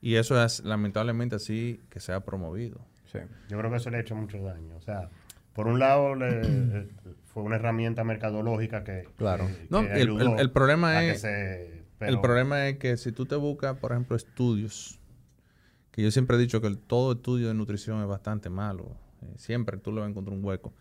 Y 0.00 0.14
eso 0.16 0.42
es 0.42 0.64
lamentablemente 0.64 1.36
así 1.36 1.80
que 1.90 2.00
se 2.00 2.12
ha 2.12 2.20
promovido. 2.24 2.80
Sí. 3.12 3.18
Yo 3.48 3.58
creo 3.58 3.70
que 3.70 3.76
eso 3.76 3.90
le 3.90 3.98
ha 3.98 4.00
hecho 4.00 4.14
mucho 4.16 4.38
daño. 4.42 4.76
O 4.76 4.80
sea, 4.80 5.10
por 5.52 5.66
un 5.68 5.78
lado 5.78 6.14
le- 6.14 6.40
eh, 6.44 6.88
fue 7.24 7.42
una 7.42 7.56
herramienta 7.56 8.04
mercadológica 8.04 8.84
que, 8.84 9.08
Claro. 9.16 9.46
que- 9.46 9.66
No, 9.70 9.80
que 9.82 9.86
el- 9.92 10.00
el- 10.00 10.10
ayudó 10.20 10.36
el 10.38 10.50
problema 10.50 11.04
es- 11.04 11.20
se- 11.20 11.84
el 12.00 12.20
problema 12.20 12.68
es 12.68 12.78
que 12.78 12.96
si 12.96 13.12
tú 13.12 13.26
te 13.26 13.36
buscas, 13.36 13.76
por 13.78 13.92
ejemplo, 13.92 14.16
estudios, 14.16 14.98
que 15.90 16.02
yo 16.02 16.10
siempre 16.10 16.36
he 16.36 16.40
dicho 16.40 16.60
que 16.60 16.66
el- 16.66 16.78
todo 16.78 17.12
estudio 17.12 17.48
de 17.48 17.54
nutrición 17.54 18.00
es 18.02 18.06
bastante 18.06 18.50
malo, 18.50 18.96
eh, 19.22 19.32
siempre 19.36 19.78
tú 19.78 19.92
le 19.92 20.00
vas 20.00 20.06
a 20.08 20.10
encontrar 20.10 20.36
un 20.36 20.44
hueco. 20.44 20.72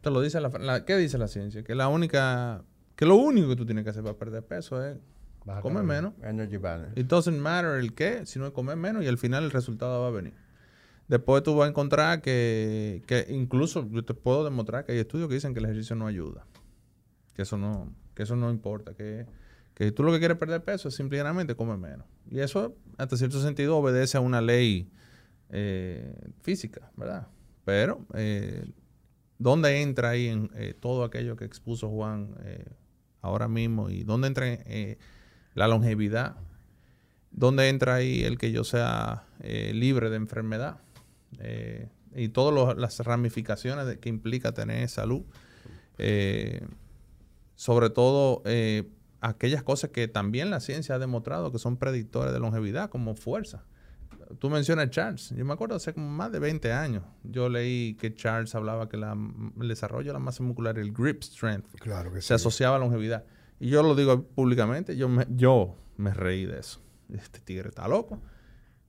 Te 0.00 0.10
lo 0.10 0.20
dice 0.20 0.40
la, 0.40 0.48
la- 0.48 0.84
¿qué 0.84 0.96
dice 0.96 1.18
la 1.18 1.28
ciencia? 1.28 1.62
Que 1.64 1.74
la 1.74 1.88
única, 1.88 2.64
que 2.96 3.06
lo 3.06 3.16
único 3.16 3.48
que 3.48 3.56
tú 3.56 3.66
tienes 3.66 3.84
que 3.84 3.90
hacer 3.90 4.02
para 4.02 4.16
perder 4.16 4.44
peso 4.44 4.84
es 4.84 4.96
Baja 5.44 5.60
comer 5.62 5.82
menos. 5.82 6.12
Energy 6.22 6.56
balance. 6.58 7.00
It 7.00 7.06
doesn't 7.06 7.38
matter 7.40 7.78
el 7.80 7.94
qué, 7.94 8.24
sino 8.26 8.46
el 8.46 8.52
comer 8.52 8.76
menos 8.76 9.02
y 9.04 9.08
al 9.08 9.18
final 9.18 9.44
el 9.44 9.50
resultado 9.50 10.02
va 10.02 10.08
a 10.08 10.10
venir. 10.10 10.34
Después 11.08 11.42
tú 11.42 11.56
vas 11.56 11.66
a 11.66 11.70
encontrar 11.70 12.20
que, 12.22 13.02
que 13.06 13.26
incluso 13.30 13.88
yo 13.90 14.04
te 14.04 14.14
puedo 14.14 14.44
demostrar 14.44 14.84
que 14.84 14.92
hay 14.92 14.98
estudios 14.98 15.28
que 15.28 15.34
dicen 15.34 15.52
que 15.54 15.58
el 15.58 15.64
ejercicio 15.64 15.96
no 15.96 16.06
ayuda. 16.06 16.46
Que 17.34 17.42
eso 17.42 17.56
no, 17.58 17.92
que 18.14 18.22
eso 18.22 18.36
no 18.36 18.50
importa. 18.50 18.94
Que, 18.94 19.26
que 19.74 19.86
si 19.86 19.92
tú 19.92 20.04
lo 20.04 20.12
que 20.12 20.18
quieres 20.20 20.36
perder 20.36 20.62
peso 20.62 20.88
es 20.88 20.94
simplemente 20.94 21.56
comer 21.56 21.78
menos. 21.78 22.06
Y 22.30 22.38
eso, 22.38 22.76
hasta 22.96 23.16
cierto 23.16 23.40
sentido, 23.40 23.76
obedece 23.76 24.18
a 24.18 24.20
una 24.20 24.40
ley 24.40 24.88
eh, 25.48 26.14
física, 26.42 26.92
¿verdad? 26.96 27.26
Pero, 27.64 28.06
eh, 28.14 28.70
¿dónde 29.40 29.80
entra 29.80 30.10
ahí 30.10 30.28
en 30.28 30.50
eh, 30.54 30.74
todo 30.78 31.02
aquello 31.02 31.34
que 31.34 31.44
expuso 31.44 31.88
Juan 31.88 32.36
eh, 32.44 32.66
ahora 33.22 33.48
mismo? 33.48 33.90
¿Y 33.90 34.04
dónde 34.04 34.28
entra 34.28 34.46
eh, 34.46 34.98
la 35.54 35.66
longevidad? 35.66 36.36
¿Dónde 37.32 37.68
entra 37.68 37.96
ahí 37.96 38.22
el 38.22 38.38
que 38.38 38.52
yo 38.52 38.64
sea 38.64 39.24
libre 39.40 40.10
de 40.10 40.16
enfermedad? 40.16 40.80
Y 42.16 42.28
todas 42.30 42.76
las 42.76 42.98
ramificaciones 42.98 43.98
que 43.98 44.08
implica 44.08 44.52
tener 44.52 44.88
salud. 44.88 45.22
Sobre 47.54 47.90
todo 47.90 48.42
aquellas 49.20 49.62
cosas 49.62 49.90
que 49.90 50.08
también 50.08 50.50
la 50.50 50.58
ciencia 50.58 50.96
ha 50.96 50.98
demostrado 50.98 51.52
que 51.52 51.60
son 51.60 51.76
predictores 51.76 52.32
de 52.32 52.40
longevidad, 52.40 52.90
como 52.90 53.14
fuerza. 53.14 53.64
Tú 54.38 54.48
mencionas 54.50 54.90
Charles. 54.90 55.30
Yo 55.36 55.44
me 55.44 55.52
acuerdo 55.52 55.74
hace 55.76 55.92
como 55.92 56.08
más 56.08 56.30
de 56.32 56.38
20 56.38 56.72
años. 56.72 57.02
Yo 57.24 57.48
leí 57.48 57.94
que 57.94 58.14
Charles 58.14 58.54
hablaba 58.54 58.88
que 58.88 58.96
la- 58.96 59.16
el 59.60 59.68
desarrollo 59.68 60.08
de 60.08 60.12
la 60.12 60.18
masa 60.20 60.42
muscular, 60.42 60.78
el 60.78 60.92
grip 60.92 61.22
strength, 61.22 61.66
Claro 61.80 62.12
que 62.12 62.20
sí. 62.20 62.28
se 62.28 62.34
asociaba 62.34 62.76
a 62.76 62.78
longevidad. 62.78 63.24
Y 63.58 63.68
yo 63.68 63.82
lo 63.82 63.94
digo 63.94 64.22
públicamente, 64.22 64.96
yo 64.96 65.08
me, 65.08 65.26
yo 65.30 65.76
me 65.96 66.14
reí 66.14 66.46
de 66.46 66.60
eso. 66.60 66.80
Este 67.12 67.40
tigre 67.40 67.68
está 67.70 67.88
loco. 67.88 68.20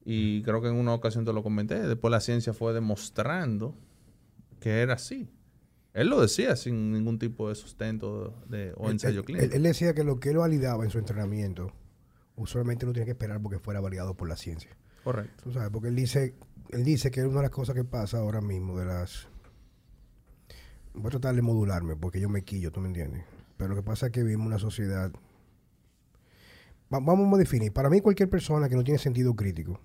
Y 0.06 0.42
creo 0.44 0.62
que 0.62 0.68
en 0.70 0.76
una 0.76 0.94
ocasión 0.94 1.26
te 1.26 1.34
lo 1.34 1.44
comenté. 1.44 1.80
Después 1.88 2.12
la 2.12 2.22
ciencia 2.22 2.54
fue 2.54 2.74
demostrando 2.74 3.76
que 4.60 4.82
era 4.82 4.94
así. 4.96 5.30
Él 5.94 6.08
lo 6.08 6.22
decía 6.22 6.56
sin 6.56 6.92
ningún 6.94 7.20
tipo 7.20 7.50
de 7.50 7.56
sustento 7.56 8.34
de, 8.48 8.74
o 8.78 8.90
ensayo 8.90 9.24
clínico. 9.26 9.46
él- 9.48 9.54
él 9.54 9.64
decía 9.64 9.94
que 9.94 10.04
lo 10.04 10.20
que 10.20 10.30
él 10.30 10.38
validaba 10.38 10.84
en 10.86 10.90
su 10.90 11.00
entrenamiento, 11.00 11.74
usualmente 12.36 12.86
no 12.86 12.94
tiene 12.94 13.06
que 13.06 13.12
esperar 13.12 13.42
porque 13.42 13.60
fuera 13.60 13.82
validado 13.82 14.16
por 14.16 14.30
la 14.30 14.38
ciencia. 14.38 14.72
Correcto. 15.04 15.44
Tú 15.44 15.52
sabes, 15.52 15.70
porque 15.72 15.88
él 15.90 15.96
dice, 15.96 16.36
él 16.70 16.84
dice 16.84 17.12
que 17.12 17.24
una 17.24 17.38
de 17.38 17.42
las 17.44 17.52
cosas 17.52 17.76
que 17.76 17.84
pasa 17.84 18.20
ahora 18.20 18.42
mismo 18.42 18.78
de 18.78 18.86
las... 18.86 19.28
Voy 20.94 21.08
a 21.08 21.12
tratar 21.12 21.36
de 21.36 21.42
modularme 21.42 21.96
porque 21.96 22.20
yo 22.20 22.30
me 22.30 22.44
quillo, 22.44 22.72
¿tú 22.72 22.82
me 22.82 22.88
entiendes? 22.88 23.24
Pero 23.58 23.70
lo 23.70 23.76
que 23.76 23.84
pasa 23.84 24.08
es 24.08 24.12
que 24.12 24.24
vivimos 24.24 24.48
una 24.48 24.60
sociedad... 24.60 25.12
Va- 26.94 27.00
vamos 27.00 27.34
a 27.34 27.38
definir. 27.38 27.72
Para 27.72 27.90
mí 27.90 28.02
cualquier 28.02 28.30
persona 28.30 28.70
que 28.70 28.76
no 28.76 28.84
tiene 28.84 29.00
sentido 29.00 29.36
crítico 29.36 29.80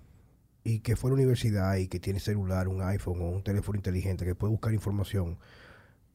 y 0.63 0.79
que 0.79 0.95
fue 0.95 1.09
a 1.09 1.11
la 1.11 1.15
universidad 1.15 1.77
y 1.77 1.87
que 1.87 1.99
tiene 1.99 2.19
celular, 2.19 2.67
un 2.67 2.81
iPhone 2.81 3.21
o 3.21 3.29
un 3.29 3.43
teléfono 3.43 3.77
inteligente 3.77 4.25
que 4.25 4.35
puede 4.35 4.51
buscar 4.51 4.73
información 4.73 5.37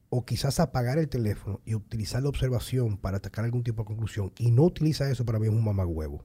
o 0.09 0.25
quizás 0.25 0.59
apagar 0.59 0.99
el 0.99 1.09
teléfono 1.09 1.59
y 1.65 1.73
utilizar 1.73 2.21
la 2.21 2.29
observación 2.29 2.97
para 2.97 3.17
atacar 3.17 3.45
algún 3.45 3.63
tipo 3.63 3.81
de 3.81 3.87
conclusión 3.87 4.31
y 4.37 4.51
no 4.51 4.63
utiliza 4.63 5.09
eso 5.09 5.25
para 5.25 5.39
mí 5.39 5.47
es 5.47 5.53
un 5.53 5.63
mamagüevo. 5.63 6.23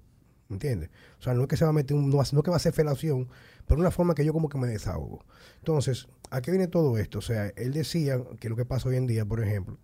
¿Me 0.48 0.54
entiendes? 0.54 0.88
O 1.18 1.22
sea, 1.22 1.34
no 1.34 1.42
es 1.42 1.48
que 1.48 1.56
se 1.58 1.64
va 1.64 1.70
a 1.70 1.74
meter, 1.74 1.94
un, 1.96 2.08
no, 2.08 2.16
no 2.16 2.22
es 2.22 2.30
que 2.30 2.50
va 2.50 2.56
a 2.56 2.60
ser 2.60 2.72
felación, 2.72 3.28
pero 3.66 3.80
una 3.80 3.90
forma 3.90 4.14
que 4.14 4.24
yo 4.24 4.32
como 4.32 4.48
que 4.48 4.56
me 4.56 4.66
desahogo. 4.66 5.24
Entonces, 5.58 6.08
¿a 6.30 6.40
qué 6.40 6.50
viene 6.50 6.68
todo 6.68 6.96
esto? 6.96 7.18
O 7.18 7.22
sea, 7.22 7.48
él 7.56 7.72
decía 7.74 8.18
que 8.40 8.48
lo 8.48 8.56
que 8.56 8.64
pasa 8.64 8.88
hoy 8.88 8.96
en 8.96 9.06
día, 9.06 9.26
por 9.26 9.42
ejemplo, 9.42 9.76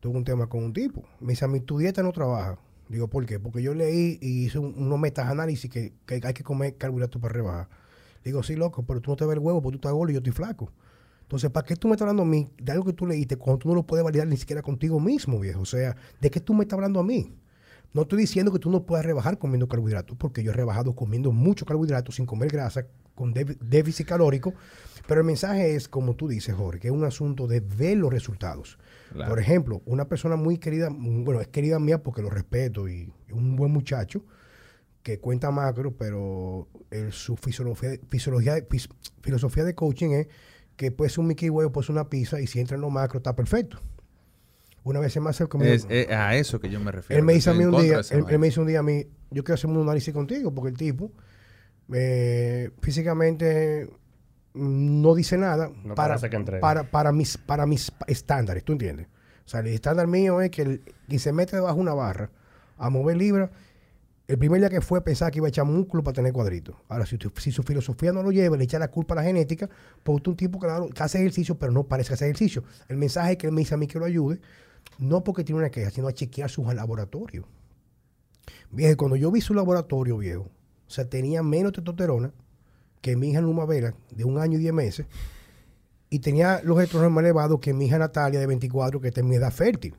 tuve 0.00 0.16
un 0.16 0.24
tema 0.24 0.48
con 0.48 0.64
un 0.64 0.72
tipo. 0.74 1.04
Me 1.20 1.34
dice, 1.34 1.44
a 1.46 1.48
mí 1.48 1.60
tu 1.60 1.78
dieta 1.78 2.02
no 2.02 2.12
trabaja. 2.12 2.58
Digo, 2.88 3.08
¿por 3.08 3.26
qué? 3.26 3.40
Porque 3.40 3.62
yo 3.62 3.74
leí 3.74 4.18
y 4.22 4.46
hice 4.46 4.58
un- 4.60 4.74
unos 4.76 4.98
metaanálisis 5.00 5.70
que, 5.70 5.94
que 6.06 6.20
hay 6.24 6.34
que 6.34 6.44
comer 6.44 6.76
carbohidratos 6.76 7.20
para 7.22 7.34
rebajar. 7.34 7.68
Digo, 8.24 8.42
sí, 8.42 8.56
loco, 8.56 8.84
pero 8.84 9.00
tú 9.00 9.10
no 9.12 9.16
te 9.16 9.26
ves 9.26 9.34
el 9.34 9.40
huevo 9.40 9.62
porque 9.62 9.78
tú 9.78 9.88
estás 9.88 9.92
gordo 9.94 10.10
y 10.12 10.14
yo 10.14 10.18
estoy 10.20 10.32
flaco. 10.32 10.72
Entonces, 11.22 11.50
¿para 11.50 11.66
qué 11.66 11.76
tú 11.76 11.88
me 11.88 11.94
estás 11.94 12.04
hablando 12.06 12.22
a 12.24 12.26
mí 12.26 12.50
de 12.58 12.72
algo 12.72 12.84
que 12.86 12.92
tú 12.94 13.06
leíste 13.06 13.36
cuando 13.36 13.58
tú 13.60 13.68
no 13.70 13.74
lo 13.76 13.84
puedes 13.86 14.04
validar 14.04 14.26
ni 14.28 14.36
siquiera 14.38 14.62
contigo 14.62 15.00
mismo, 15.00 15.40
viejo? 15.40 15.60
O 15.62 15.66
sea, 15.66 15.96
¿de 16.20 16.30
qué 16.30 16.40
tú 16.40 16.54
me 16.54 16.64
estás 16.64 16.76
hablando 16.78 17.00
a 17.00 17.04
mí? 17.04 17.34
No 17.94 18.02
estoy 18.02 18.18
diciendo 18.18 18.52
que 18.52 18.58
tú 18.58 18.70
no 18.70 18.84
puedas 18.84 19.06
rebajar 19.06 19.38
comiendo 19.38 19.66
carbohidratos, 19.68 20.16
porque 20.18 20.42
yo 20.42 20.50
he 20.50 20.54
rebajado 20.54 20.94
comiendo 20.94 21.32
mucho 21.32 21.64
carbohidrato 21.64 22.12
sin 22.12 22.26
comer 22.26 22.50
grasa, 22.50 22.86
con 23.14 23.32
dé- 23.32 23.56
déficit 23.60 24.06
calórico. 24.06 24.52
Pero 25.06 25.20
el 25.20 25.26
mensaje 25.26 25.74
es, 25.76 25.86
como 25.88 26.14
tú 26.16 26.26
dices, 26.28 26.54
Jorge, 26.54 26.80
que 26.80 26.88
es 26.88 26.92
un 26.94 27.04
asunto 27.04 27.46
de 27.46 27.60
ver 27.60 27.96
los 27.98 28.12
resultados. 28.12 28.78
Claro. 29.12 29.30
Por 29.30 29.38
ejemplo, 29.38 29.80
una 29.86 30.06
persona 30.08 30.34
muy 30.36 30.58
querida, 30.58 30.90
mm, 30.90 31.24
bueno, 31.24 31.40
es 31.40 31.48
querida 31.48 31.78
mía 31.78 32.02
porque 32.02 32.20
lo 32.22 32.30
respeto 32.30 32.88
y 32.88 33.12
es 33.28 33.32
un 33.32 33.54
buen 33.56 33.70
muchacho 33.72 34.24
que 35.02 35.20
cuenta 35.20 35.50
macro, 35.50 35.92
pero 35.96 36.66
el- 36.90 37.12
su 37.12 37.36
fisiología, 37.36 37.90
fisiología, 38.08 38.56
fis- 38.68 38.88
filosofía 39.22 39.62
de 39.64 39.74
coaching 39.74 40.10
es 40.10 40.28
que 40.76 40.90
puede 40.90 41.10
ser 41.10 41.20
un 41.20 41.28
Mickey 41.28 41.50
Way 41.50 41.66
o 41.66 41.72
puede 41.72 41.86
ser 41.86 41.92
una 41.94 42.08
pizza 42.08 42.40
y 42.40 42.46
si 42.48 42.58
entra 42.58 42.74
en 42.74 42.80
lo 42.80 42.90
macro 42.90 43.18
está 43.18 43.36
perfecto. 43.36 43.78
Una 44.84 45.00
vez 45.00 45.12
se 45.12 45.20
me 45.20 45.30
acercó 45.30 45.60
Es, 45.62 45.86
es 45.88 46.08
a 46.10 46.34
eso 46.36 46.60
que 46.60 46.68
yo 46.70 46.78
me 46.78 46.92
refiero. 46.92 47.18
él 47.18 47.24
me 47.24 47.32
dice 47.32 47.50
a 47.50 47.54
mí 47.54 47.64
un 47.64 47.72
día, 47.82 48.00
él, 48.10 48.38
me 48.38 48.46
dice 48.46 48.60
un 48.60 48.66
día 48.66 48.78
a 48.80 48.82
mí, 48.82 49.06
yo 49.30 49.42
quiero 49.42 49.54
hacer 49.54 49.68
un 49.70 49.80
análisis 49.82 50.12
contigo 50.14 50.52
porque 50.54 50.68
el 50.70 50.76
tipo 50.76 51.10
eh, 51.92 52.70
físicamente 52.80 53.88
no 54.54 55.14
dice 55.14 55.36
nada 55.36 55.70
No 55.84 55.94
para, 55.94 56.14
que 56.18 56.28
para, 56.60 56.90
para, 56.90 57.12
mis, 57.12 57.36
para 57.38 57.66
mis 57.66 57.90
estándares, 58.06 58.64
¿tú 58.64 58.72
entiendes? 58.72 59.08
O 59.44 59.48
sea, 59.48 59.60
el 59.60 59.66
estándar 59.68 60.06
mío 60.06 60.40
es 60.40 60.50
que 60.50 60.62
el, 60.62 60.82
que 61.08 61.18
se 61.18 61.32
mete 61.32 61.56
debajo 61.56 61.76
de 61.76 61.80
una 61.82 61.94
barra 61.94 62.30
a 62.78 62.88
mover 62.90 63.16
libras. 63.16 63.50
El 64.26 64.38
primer 64.38 64.58
día 64.60 64.70
que 64.70 64.80
fue 64.80 65.04
pensaba 65.04 65.30
que 65.30 65.38
iba 65.38 65.46
a 65.46 65.50
echar 65.50 65.66
músculo 65.66 66.02
para 66.02 66.14
tener 66.14 66.32
cuadritos. 66.32 66.76
Ahora, 66.88 67.04
si, 67.04 67.18
tu- 67.18 67.30
si 67.38 67.52
su 67.52 67.62
filosofía 67.62 68.10
no 68.10 68.22
lo 68.22 68.30
lleva, 68.32 68.56
le 68.56 68.64
echa 68.64 68.78
la 68.78 68.88
culpa 68.90 69.12
a 69.12 69.16
la 69.16 69.22
genética, 69.22 69.68
pues 70.02 70.16
usted 70.16 70.28
es 70.28 70.32
un 70.32 70.36
tipo 70.36 70.58
claro, 70.58 70.88
que 70.88 71.02
hace 71.02 71.18
ejercicio, 71.18 71.58
pero 71.58 71.72
no 71.72 71.84
parece 71.84 72.08
que 72.08 72.14
hace 72.14 72.24
ejercicio. 72.24 72.64
El 72.88 72.96
mensaje 72.96 73.32
es 73.32 73.36
que 73.38 73.48
él 73.48 73.52
me 73.52 73.60
dice 73.60 73.74
a 73.74 73.76
mí 73.76 73.86
que 73.86 73.98
lo 73.98 74.06
ayude, 74.06 74.40
no 74.98 75.24
porque 75.24 75.44
tiene 75.44 75.60
una 75.60 75.70
queja, 75.70 75.90
sino 75.90 76.08
a 76.08 76.12
chequear 76.12 76.50
sus 76.50 76.72
laboratorios. 76.72 77.46
Viejo, 78.70 78.96
cuando 78.96 79.16
yo 79.16 79.30
vi 79.30 79.40
su 79.40 79.54
laboratorio, 79.54 80.18
viejo, 80.18 80.42
o 80.86 80.90
sea, 80.90 81.08
tenía 81.08 81.42
menos 81.42 81.72
testosterona 81.72 82.32
que 83.00 83.16
mi 83.16 83.30
hija 83.30 83.40
Numa 83.40 83.66
Vela, 83.66 83.94
de 84.10 84.24
un 84.24 84.38
año 84.38 84.58
y 84.58 84.60
diez 84.60 84.72
meses, 84.72 85.06
y 86.10 86.20
tenía 86.20 86.60
los 86.62 86.80
estrógenos 86.80 87.12
más 87.12 87.24
elevados 87.24 87.60
que 87.60 87.74
mi 87.74 87.86
hija 87.86 87.98
Natalia, 87.98 88.40
de 88.40 88.46
24, 88.46 89.00
que 89.00 89.08
está 89.08 89.20
en 89.20 89.28
mi 89.28 89.36
edad 89.36 89.52
fértil. 89.52 89.94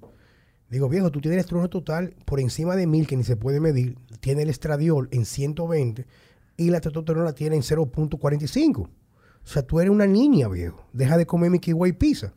Digo, 0.69 0.89
viejo, 0.89 1.11
tú 1.11 1.21
tienes 1.21 1.37
el 1.37 1.41
estrógeno 1.41 1.69
total 1.69 2.15
por 2.25 2.39
encima 2.39 2.75
de 2.75 2.87
1000, 2.87 3.07
que 3.07 3.17
ni 3.17 3.23
se 3.23 3.35
puede 3.35 3.59
medir, 3.59 3.97
tiene 4.19 4.43
el 4.43 4.49
estradiol 4.49 5.09
en 5.11 5.25
120 5.25 6.05
y 6.57 6.69
la 6.69 6.81
testosterona 6.81 7.33
tiene 7.33 7.55
en 7.55 7.61
0.45. 7.61 8.79
O 8.79 8.89
sea, 9.43 9.61
tú 9.61 9.79
eres 9.79 9.91
una 9.91 10.07
niña, 10.07 10.47
viejo. 10.47 10.83
Deja 10.91 11.17
de 11.17 11.25
comer 11.25 11.51
Mickey 11.51 11.73
Way 11.73 11.93
pizza. 11.93 12.33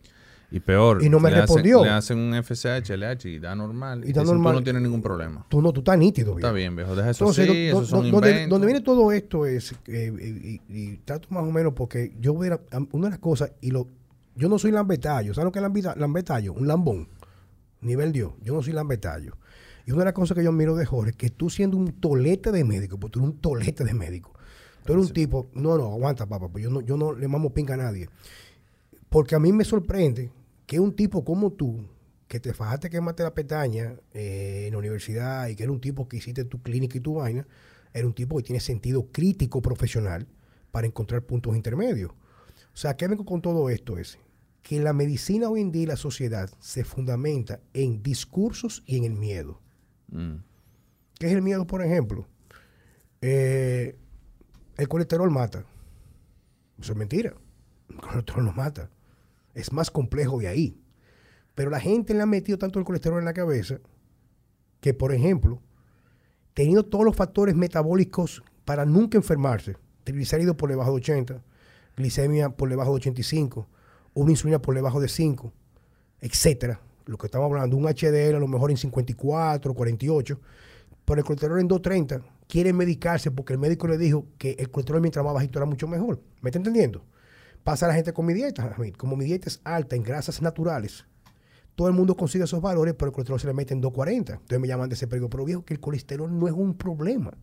Y 0.51 0.61
peor. 0.61 1.03
Y 1.03 1.11
no 1.11 1.21
me 1.21 1.31
le 1.31 1.37
hacen- 1.37 1.41
respondió. 1.43 1.85
le 1.85 1.91
hacen 1.91 2.19
un 2.19 2.35
FSH, 2.35 2.91
LH 2.97 3.29
y 3.29 3.39
da 3.39 3.55
normal. 3.55 3.99
Y 4.05 4.13
da 4.13 4.23
dicen, 4.23 4.25
normal. 4.35 4.55
Tú 4.55 4.61
no 4.61 4.65
tienes 4.65 4.83
ningún 4.83 5.03
problema. 5.03 5.45
Tú 5.49 5.61
no, 5.61 5.73
tú 5.73 5.81
estás 5.81 5.99
nítido, 5.99 6.35
viejo. 6.35 6.39
Está 6.49 6.53
bien, 6.53 6.75
viejo. 6.75 6.97
Deja 6.97 7.11
eso 7.11 7.25
Entonces, 7.25 7.49
así. 7.51 7.69
do- 7.69 7.81
do- 7.81 7.87
son 7.87 8.11
donde, 8.11 8.67
viene 8.67 8.81
todo 8.81 9.13
esto 9.13 9.45
es, 9.45 9.75
eh, 9.87 10.11
y, 10.19 10.73
y- 10.75 10.83
y 10.93 10.97
trato 11.05 11.29
más 11.31 11.43
o 11.45 11.53
menos 11.53 11.75
porque 11.75 12.15
yo 12.19 12.33
voy 12.33 12.49
a, 12.49 12.59
una 12.93 13.09
de 13.09 13.11
las 13.11 13.19
cosas, 13.19 13.53
y 13.61 13.71
lo, 13.73 13.89
yo 14.37 14.49
no 14.49 14.59
soy 14.59 14.71
lambetallo, 14.71 15.35
¿sabes 15.35 15.45
lo 15.45 15.53
que 15.53 15.59
es 15.59 15.97
lambetallo? 15.99 16.55
Un 16.55 16.67
lambón, 16.67 17.09
nivel 17.83 18.11
Dios, 18.13 18.33
yo 18.43 18.55
no 18.55 18.63
soy 18.63 18.73
lambetallo. 18.73 19.37
Y 19.85 19.91
una 19.91 20.01
de 20.01 20.05
las 20.07 20.15
cosas 20.15 20.35
que 20.37 20.43
yo 20.45 20.49
admiro 20.51 20.77
de 20.77 20.87
Jorge, 20.87 21.13
que 21.13 21.29
tú 21.29 21.51
siendo 21.51 21.77
un 21.77 21.93
tolete 21.93 22.53
de 22.53 22.65
médico, 22.65 22.99
porque 22.99 23.13
tú 23.13 23.19
eres 23.21 23.33
un 23.35 23.39
tolete 23.41 23.85
de 23.85 23.93
médico, 23.93 24.33
tú 24.85 24.95
eres 24.95 25.07
un 25.09 25.13
tipo, 25.13 25.49
no, 25.53 25.77
no, 25.77 25.93
aguanta 25.93 26.25
papá, 26.27 26.49
pues 26.49 26.65
yo 26.65 26.71
no, 26.71 26.81
yo 26.81 26.97
no 26.97 27.13
le 27.13 27.29
mamo 27.29 27.51
pinga 27.53 27.75
a 27.75 27.77
nadie. 27.79 28.09
Porque 29.11 29.35
a 29.35 29.39
mí 29.39 29.53
me 29.53 29.65
sorprende 29.65 30.31
que 30.69 30.79
un 30.79 30.95
tipo 30.95 31.25
como 31.25 31.51
tú, 31.51 31.89
que 32.29 32.41
te 32.41 32.53
fajaste 32.53 32.91
quemaste 32.91 33.23
la 33.23 33.33
pestaña 33.33 33.97
eh, 34.13 34.65
en 34.67 34.73
la 34.73 34.79
universidad 34.79 35.49
y 35.49 35.57
que 35.57 35.63
era 35.63 35.73
un 35.73 35.81
tipo 35.81 36.07
que 36.07 36.19
hiciste 36.19 36.45
tu 36.45 36.61
clínica 36.61 36.99
y 36.99 37.01
tu 37.01 37.15
vaina, 37.15 37.49
era 37.95 38.07
un 38.07 38.13
tipo 38.13 38.37
que 38.37 38.43
tiene 38.43 38.61
sentido 38.61 39.11
crítico 39.11 39.63
profesional 39.63 40.29
para 40.71 40.87
encontrar 40.87 41.23
puntos 41.23 41.57
intermedios. 41.57 42.11
O 42.11 42.77
sea, 42.77 42.99
¿qué 42.99 43.09
vengo 43.09 43.25
con 43.25 43.41
todo 43.41 43.71
esto? 43.71 43.97
Es 43.97 44.19
que 44.61 44.79
la 44.79 44.93
medicina 44.93 45.49
hoy 45.49 45.63
en 45.63 45.73
día 45.73 45.85
y 45.85 45.87
la 45.87 45.97
sociedad 45.97 46.51
se 46.61 46.85
fundamenta 46.85 47.61
en 47.73 48.03
discursos 48.03 48.83
y 48.85 48.99
en 48.99 49.05
el 49.05 49.15
miedo. 49.15 49.63
Mm. 50.09 50.35
¿Qué 51.19 51.29
es 51.29 51.33
el 51.33 51.41
miedo, 51.41 51.67
por 51.67 51.83
ejemplo? 51.83 52.29
Eh, 53.23 53.97
el 54.77 54.87
colesterol 54.87 55.31
mata. 55.31 55.65
Eso 56.79 56.93
es 56.93 56.99
mentira. 56.99 57.33
El 57.89 57.97
colesterol 58.03 58.45
no 58.45 58.53
mata. 58.53 58.91
Es 59.59 59.73
más 59.73 59.91
complejo 59.91 60.39
de 60.39 60.47
ahí. 60.47 60.81
Pero 61.57 61.69
la 61.69 61.81
gente 61.81 62.15
le 62.15 62.23
ha 62.23 62.27
metido 62.27 62.59
tanto 62.59 62.79
el 62.79 62.85
colesterol 62.85 63.19
en 63.19 63.25
la 63.25 63.33
cabeza 63.33 63.81
que, 64.81 64.95
por 64.95 65.13
ejemplo, 65.13 65.61
teniendo 66.55 66.85
todos 66.85 67.05
los 67.05 67.17
factores 67.17 67.57
metabólicos 67.57 68.41
para 68.65 68.87
nunca 68.87 69.19
enfermarse, 69.19 69.77
triglicéridos 70.05 70.55
por 70.55 70.71
debajo 70.71 70.93
de 70.93 70.97
80, 70.99 71.43
glicemia 71.97 72.51
por 72.51 72.69
debajo 72.69 72.93
de 72.93 72.97
85, 72.99 73.67
una 74.15 74.31
insulina 74.31 74.63
por 74.63 74.77
debajo 74.77 75.01
de 75.01 75.09
5, 75.09 75.53
etcétera. 76.21 76.81
Lo 77.07 77.19
que 77.19 77.27
estamos 77.27 77.51
hablando, 77.51 77.77
un 77.77 77.87
HDL 77.87 78.37
a 78.37 78.39
lo 78.39 78.47
mejor 78.47 78.71
en 78.71 78.77
54, 78.77 79.75
48, 79.75 80.41
pero 81.05 81.19
el 81.19 81.25
colesterol 81.25 81.59
en 81.59 81.67
230, 81.67 82.25
quieren 82.47 82.77
medicarse 82.77 83.33
porque 83.33 83.55
el 83.55 83.59
médico 83.59 83.89
le 83.89 83.99
dijo 83.99 84.25
que 84.39 84.53
el 84.53 84.71
colesterol 84.71 85.01
mientras 85.01 85.25
más 85.25 85.35
bajito 85.35 85.59
era 85.59 85.67
mucho 85.67 85.89
mejor. 85.89 86.21
¿Me 86.43 86.51
está 86.51 86.59
entendiendo? 86.59 87.03
Pasa 87.69 87.87
la 87.87 87.93
gente 87.93 88.15
con 88.15 88.25
mi 88.25 88.33
dieta, 88.33 88.75
como 88.97 89.15
mi 89.15 89.27
dieta 89.27 89.47
es 89.47 89.61
alta 89.63 89.95
en 89.95 90.03
grasas 90.03 90.41
naturales, 90.41 91.05
todo 91.75 91.87
el 91.87 91.93
mundo 91.93 92.17
consigue 92.17 92.45
esos 92.45 92.63
valores, 92.63 92.95
pero 92.95 93.11
el 93.11 93.13
colesterol 93.13 93.39
se 93.39 93.47
le 93.47 93.53
mete 93.53 93.75
en 93.75 93.83
240. 93.83 94.33
Entonces 94.33 94.59
me 94.59 94.67
llaman 94.67 94.89
de 94.89 94.95
ese 94.95 95.07
periodo, 95.07 95.29
pero 95.29 95.45
viejo, 95.45 95.67
que 95.67 95.75
el 95.75 95.79
colesterol 95.79 96.35
no 96.39 96.49
es 96.49 96.55
un 96.55 96.73
problema. 96.73 97.37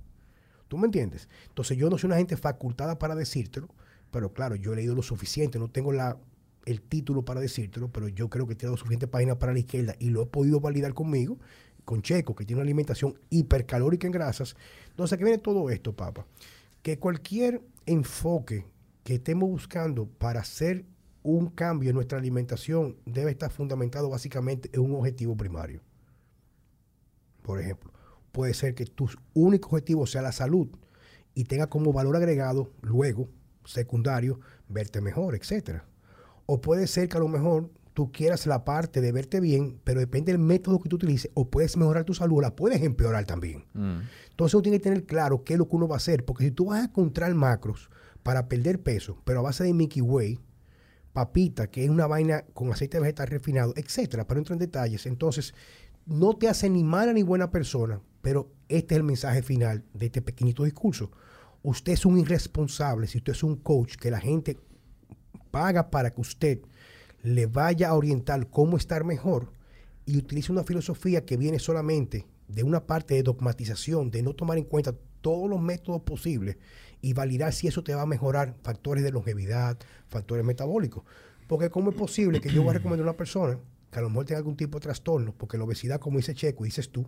¿Tú 0.67 0.79
me 0.79 0.87
entiendes? 0.87 1.29
Entonces 1.49 1.77
yo 1.77 1.91
no 1.91 1.99
soy 1.99 2.07
una 2.07 2.17
gente 2.17 2.37
facultada 2.37 2.97
para 2.97 3.13
decírtelo, 3.13 3.69
pero 4.09 4.33
claro, 4.33 4.55
yo 4.55 4.73
he 4.73 4.77
leído 4.77 4.95
lo 4.95 5.03
suficiente, 5.03 5.59
no 5.59 5.69
tengo 5.69 5.91
la, 5.91 6.17
el 6.65 6.81
título 6.81 7.23
para 7.23 7.39
decírtelo, 7.39 7.89
pero 7.91 8.07
yo 8.07 8.27
creo 8.27 8.47
que 8.47 8.53
he 8.53 8.55
tirado 8.55 8.77
suficiente 8.77 9.05
páginas 9.05 9.37
para 9.37 9.53
la 9.53 9.59
izquierda 9.59 9.93
y 9.99 10.09
lo 10.09 10.23
he 10.23 10.25
podido 10.25 10.59
validar 10.59 10.95
conmigo, 10.95 11.37
con 11.83 12.01
Checo, 12.01 12.33
que 12.33 12.45
tiene 12.45 12.61
una 12.61 12.65
alimentación 12.65 13.13
hipercalórica 13.29 14.07
en 14.07 14.13
grasas. 14.13 14.55
Entonces, 14.89 15.19
¿qué 15.19 15.23
viene 15.23 15.37
todo 15.37 15.69
esto, 15.69 15.95
papá? 15.95 16.25
Que 16.81 16.97
cualquier 16.97 17.61
enfoque 17.85 18.65
que 19.05 19.13
estemos 19.13 19.47
buscando 19.47 20.07
para 20.07 20.39
hacer 20.39 20.83
un 21.21 21.51
cambio 21.51 21.91
en 21.91 21.95
nuestra 21.95 22.17
alimentación 22.17 22.97
debe 23.05 23.29
estar 23.29 23.51
fundamentado 23.51 24.09
básicamente 24.09 24.71
en 24.73 24.81
un 24.81 24.95
objetivo 24.95 25.37
primario. 25.37 25.81
Por 27.43 27.59
ejemplo, 27.61 27.93
puede 28.31 28.55
ser 28.55 28.73
que 28.73 28.85
tu 28.87 29.07
único 29.35 29.69
objetivo 29.69 30.07
sea 30.07 30.23
la 30.23 30.31
salud 30.31 30.69
y 31.35 31.43
tenga 31.43 31.67
como 31.67 31.93
valor 31.93 32.15
agregado 32.15 32.71
luego, 32.81 33.29
secundario, 33.63 34.39
verte 34.69 35.01
mejor, 35.01 35.35
etcétera. 35.35 35.85
O 36.47 36.59
puede 36.59 36.87
ser 36.87 37.07
que 37.07 37.17
a 37.17 37.19
lo 37.19 37.27
mejor 37.27 37.69
tú 37.93 38.11
quieras 38.11 38.47
la 38.47 38.65
parte 38.65 39.01
de 39.01 39.11
verte 39.11 39.39
bien, 39.39 39.79
pero 39.83 39.99
depende 39.99 40.31
del 40.31 40.41
método 40.41 40.79
que 40.79 40.89
tú 40.89 40.95
utilices, 40.95 41.29
o 41.35 41.47
puedes 41.47 41.77
mejorar 41.77 42.05
tu 42.05 42.15
salud, 42.15 42.39
o 42.39 42.41
la 42.41 42.55
puedes 42.55 42.81
empeorar 42.81 43.25
también. 43.25 43.65
Mm. 43.73 43.99
Entonces 44.31 44.55
uno 44.55 44.63
tiene 44.63 44.79
que 44.79 44.83
tener 44.85 45.05
claro 45.05 45.43
qué 45.43 45.53
es 45.53 45.59
lo 45.59 45.69
que 45.69 45.75
uno 45.75 45.87
va 45.87 45.95
a 45.95 45.97
hacer, 45.97 46.25
porque 46.25 46.45
si 46.45 46.51
tú 46.51 46.65
vas 46.65 46.81
a 46.81 46.85
encontrar 46.85 47.31
macros 47.35 47.91
para 48.25 48.47
perder 48.47 48.81
peso, 48.81 49.21
pero 49.23 49.41
a 49.41 49.43
base 49.43 49.63
de 49.63 49.71
Mickey 49.71 50.01
Way, 50.01 50.39
papita, 51.13 51.67
que 51.67 51.83
es 51.83 51.91
una 51.91 52.07
vaina 52.07 52.43
con 52.55 52.71
aceite 52.71 52.99
vegetal 52.99 53.27
refinado, 53.27 53.71
etcétera, 53.77 54.25
para 54.25 54.37
no 54.37 54.41
entrar 54.41 54.55
en 54.55 54.61
detalles, 54.61 55.05
entonces 55.05 55.53
no 56.07 56.33
te 56.33 56.49
hace 56.49 56.67
ni 56.67 56.83
mala 56.83 57.13
ni 57.13 57.21
buena 57.21 57.51
persona, 57.51 58.01
pero 58.23 58.51
este 58.67 58.95
es 58.95 58.97
el 58.97 59.03
mensaje 59.03 59.43
final 59.43 59.83
de 59.93 60.07
este 60.07 60.23
pequeñito 60.23 60.63
discurso. 60.63 61.11
Usted 61.61 61.93
es 61.93 62.03
un 62.03 62.17
irresponsable 62.17 63.05
si 63.05 63.19
usted 63.19 63.33
es 63.33 63.43
un 63.43 63.57
coach 63.57 63.95
que 63.95 64.09
la 64.09 64.19
gente 64.19 64.57
paga 65.51 65.91
para 65.91 66.09
que 66.09 66.21
usted 66.21 66.61
le 67.21 67.45
vaya 67.45 67.89
a 67.89 67.93
orientar 67.93 68.49
cómo 68.49 68.75
estar 68.77 69.03
mejor 69.03 69.51
y 70.07 70.17
utilice 70.17 70.51
una 70.51 70.63
filosofía 70.63 71.25
que 71.25 71.37
viene 71.37 71.59
solamente 71.59 72.25
de 72.47 72.63
una 72.63 72.87
parte 72.87 73.13
de 73.13 73.21
dogmatización, 73.21 74.09
de 74.09 74.23
no 74.23 74.33
tomar 74.33 74.57
en 74.57 74.63
cuenta 74.63 74.95
todos 75.21 75.47
los 75.47 75.61
métodos 75.61 76.01
posibles 76.01 76.57
y 77.01 77.13
validar 77.13 77.53
si 77.53 77.67
eso 77.67 77.83
te 77.83 77.93
va 77.95 78.03
a 78.03 78.05
mejorar 78.05 78.55
factores 78.63 79.03
de 79.03 79.11
longevidad, 79.11 79.77
factores 80.07 80.43
metabólicos. 80.45 81.03
Porque 81.47 81.69
¿cómo 81.69 81.91
es 81.91 81.95
posible 81.95 82.41
que 82.41 82.49
yo 82.51 82.61
voy 82.63 82.71
a 82.71 82.73
recomendar 82.73 83.07
a 83.07 83.11
una 83.11 83.17
persona 83.17 83.59
que 83.91 83.99
a 83.99 84.01
lo 84.01 84.09
mejor 84.09 84.25
tenga 84.25 84.39
algún 84.39 84.55
tipo 84.57 84.79
de 84.79 84.83
trastorno? 84.83 85.33
Porque 85.37 85.57
la 85.57 85.63
obesidad, 85.65 85.99
como 85.99 86.17
dice 86.17 86.33
Checo, 86.33 86.65
y 86.65 86.69
dices 86.69 86.89
tú, 86.89 87.05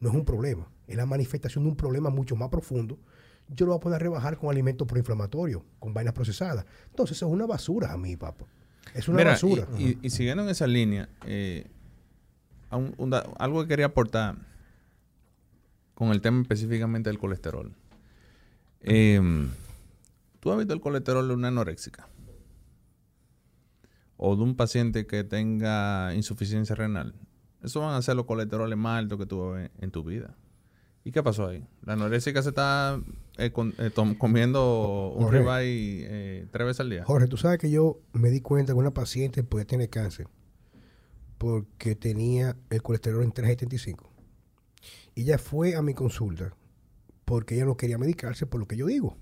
no 0.00 0.08
es 0.10 0.14
un 0.14 0.24
problema, 0.24 0.68
es 0.86 0.96
la 0.96 1.06
manifestación 1.06 1.64
de 1.64 1.70
un 1.70 1.76
problema 1.76 2.10
mucho 2.10 2.36
más 2.36 2.48
profundo. 2.50 2.98
Yo 3.48 3.66
lo 3.66 3.72
voy 3.72 3.78
a 3.78 3.82
poder 3.82 4.02
rebajar 4.02 4.38
con 4.38 4.50
alimentos 4.50 4.86
proinflamatorios, 4.86 5.62
con 5.78 5.92
vainas 5.92 6.14
procesadas. 6.14 6.64
Entonces, 6.90 7.16
eso 7.18 7.26
es 7.26 7.32
una 7.32 7.46
basura 7.46 7.92
a 7.92 7.96
mí, 7.98 8.16
papá. 8.16 8.46
Es 8.94 9.08
una 9.08 9.18
Mira, 9.18 9.30
basura. 9.32 9.66
Y, 9.78 9.88
y- 9.88 9.98
y 10.02 10.10
siguiendo 10.10 10.42
en 10.44 10.48
esa 10.50 10.66
línea, 10.66 11.08
eh, 11.26 11.66
un- 12.70 12.94
un 12.96 13.14
algo 13.38 13.62
que 13.62 13.68
quería 13.68 13.86
aportar 13.86 14.36
con 15.94 16.08
el 16.10 16.20
tema 16.20 16.42
específicamente 16.42 17.10
del 17.10 17.18
colesterol. 17.18 17.72
Em, 18.84 19.50
¿Tú 20.40 20.52
has 20.52 20.58
visto 20.58 20.74
el 20.74 20.80
colesterol 20.80 21.26
de 21.26 21.34
una 21.34 21.48
anoréxica? 21.48 22.08
O 24.16 24.36
de 24.36 24.42
un 24.42 24.56
paciente 24.56 25.06
que 25.06 25.24
tenga 25.24 26.14
insuficiencia 26.14 26.74
renal. 26.76 27.14
Esos 27.62 27.82
van 27.82 27.94
a 27.94 28.02
ser 28.02 28.14
los 28.16 28.26
colesteroles 28.26 28.76
más 28.78 28.98
altos 28.98 29.18
que 29.18 29.26
tú 29.26 29.40
vas 29.40 29.50
a 29.50 29.60
ver 29.62 29.70
en 29.80 29.90
tu 29.90 30.04
vida. 30.04 30.36
¿Y 31.02 31.12
qué 31.12 31.22
pasó 31.22 31.46
ahí? 31.48 31.66
La 31.82 31.94
anoréxica 31.94 32.42
se 32.42 32.50
está 32.50 33.00
eh, 33.36 33.50
con- 33.50 33.74
eh, 33.78 33.90
tom- 33.90 34.14
comiendo 34.14 35.12
un 35.16 35.24
Jorge. 35.24 35.38
ribeye 35.40 36.06
eh, 36.08 36.46
tres 36.50 36.66
veces 36.66 36.80
al 36.80 36.90
día. 36.90 37.04
Jorge, 37.04 37.26
tú 37.26 37.36
sabes 37.36 37.58
que 37.58 37.70
yo 37.70 37.98
me 38.12 38.30
di 38.30 38.40
cuenta 38.40 38.72
que 38.72 38.78
una 38.78 38.92
paciente 38.92 39.42
podía 39.42 39.66
tener 39.66 39.90
cáncer 39.90 40.28
porque 41.38 41.94
tenía 41.96 42.56
el 42.70 42.82
colesterol 42.82 43.22
en 43.22 43.32
375. 43.32 44.10
Y 45.14 45.22
ella 45.22 45.38
fue 45.38 45.74
a 45.76 45.82
mi 45.82 45.92
consulta 45.94 46.54
porque 47.24 47.54
ella 47.54 47.64
no 47.64 47.76
quería 47.76 47.98
medicarse 47.98 48.46
por 48.46 48.60
lo 48.60 48.66
que 48.66 48.76
yo 48.76 48.86
digo. 48.86 49.16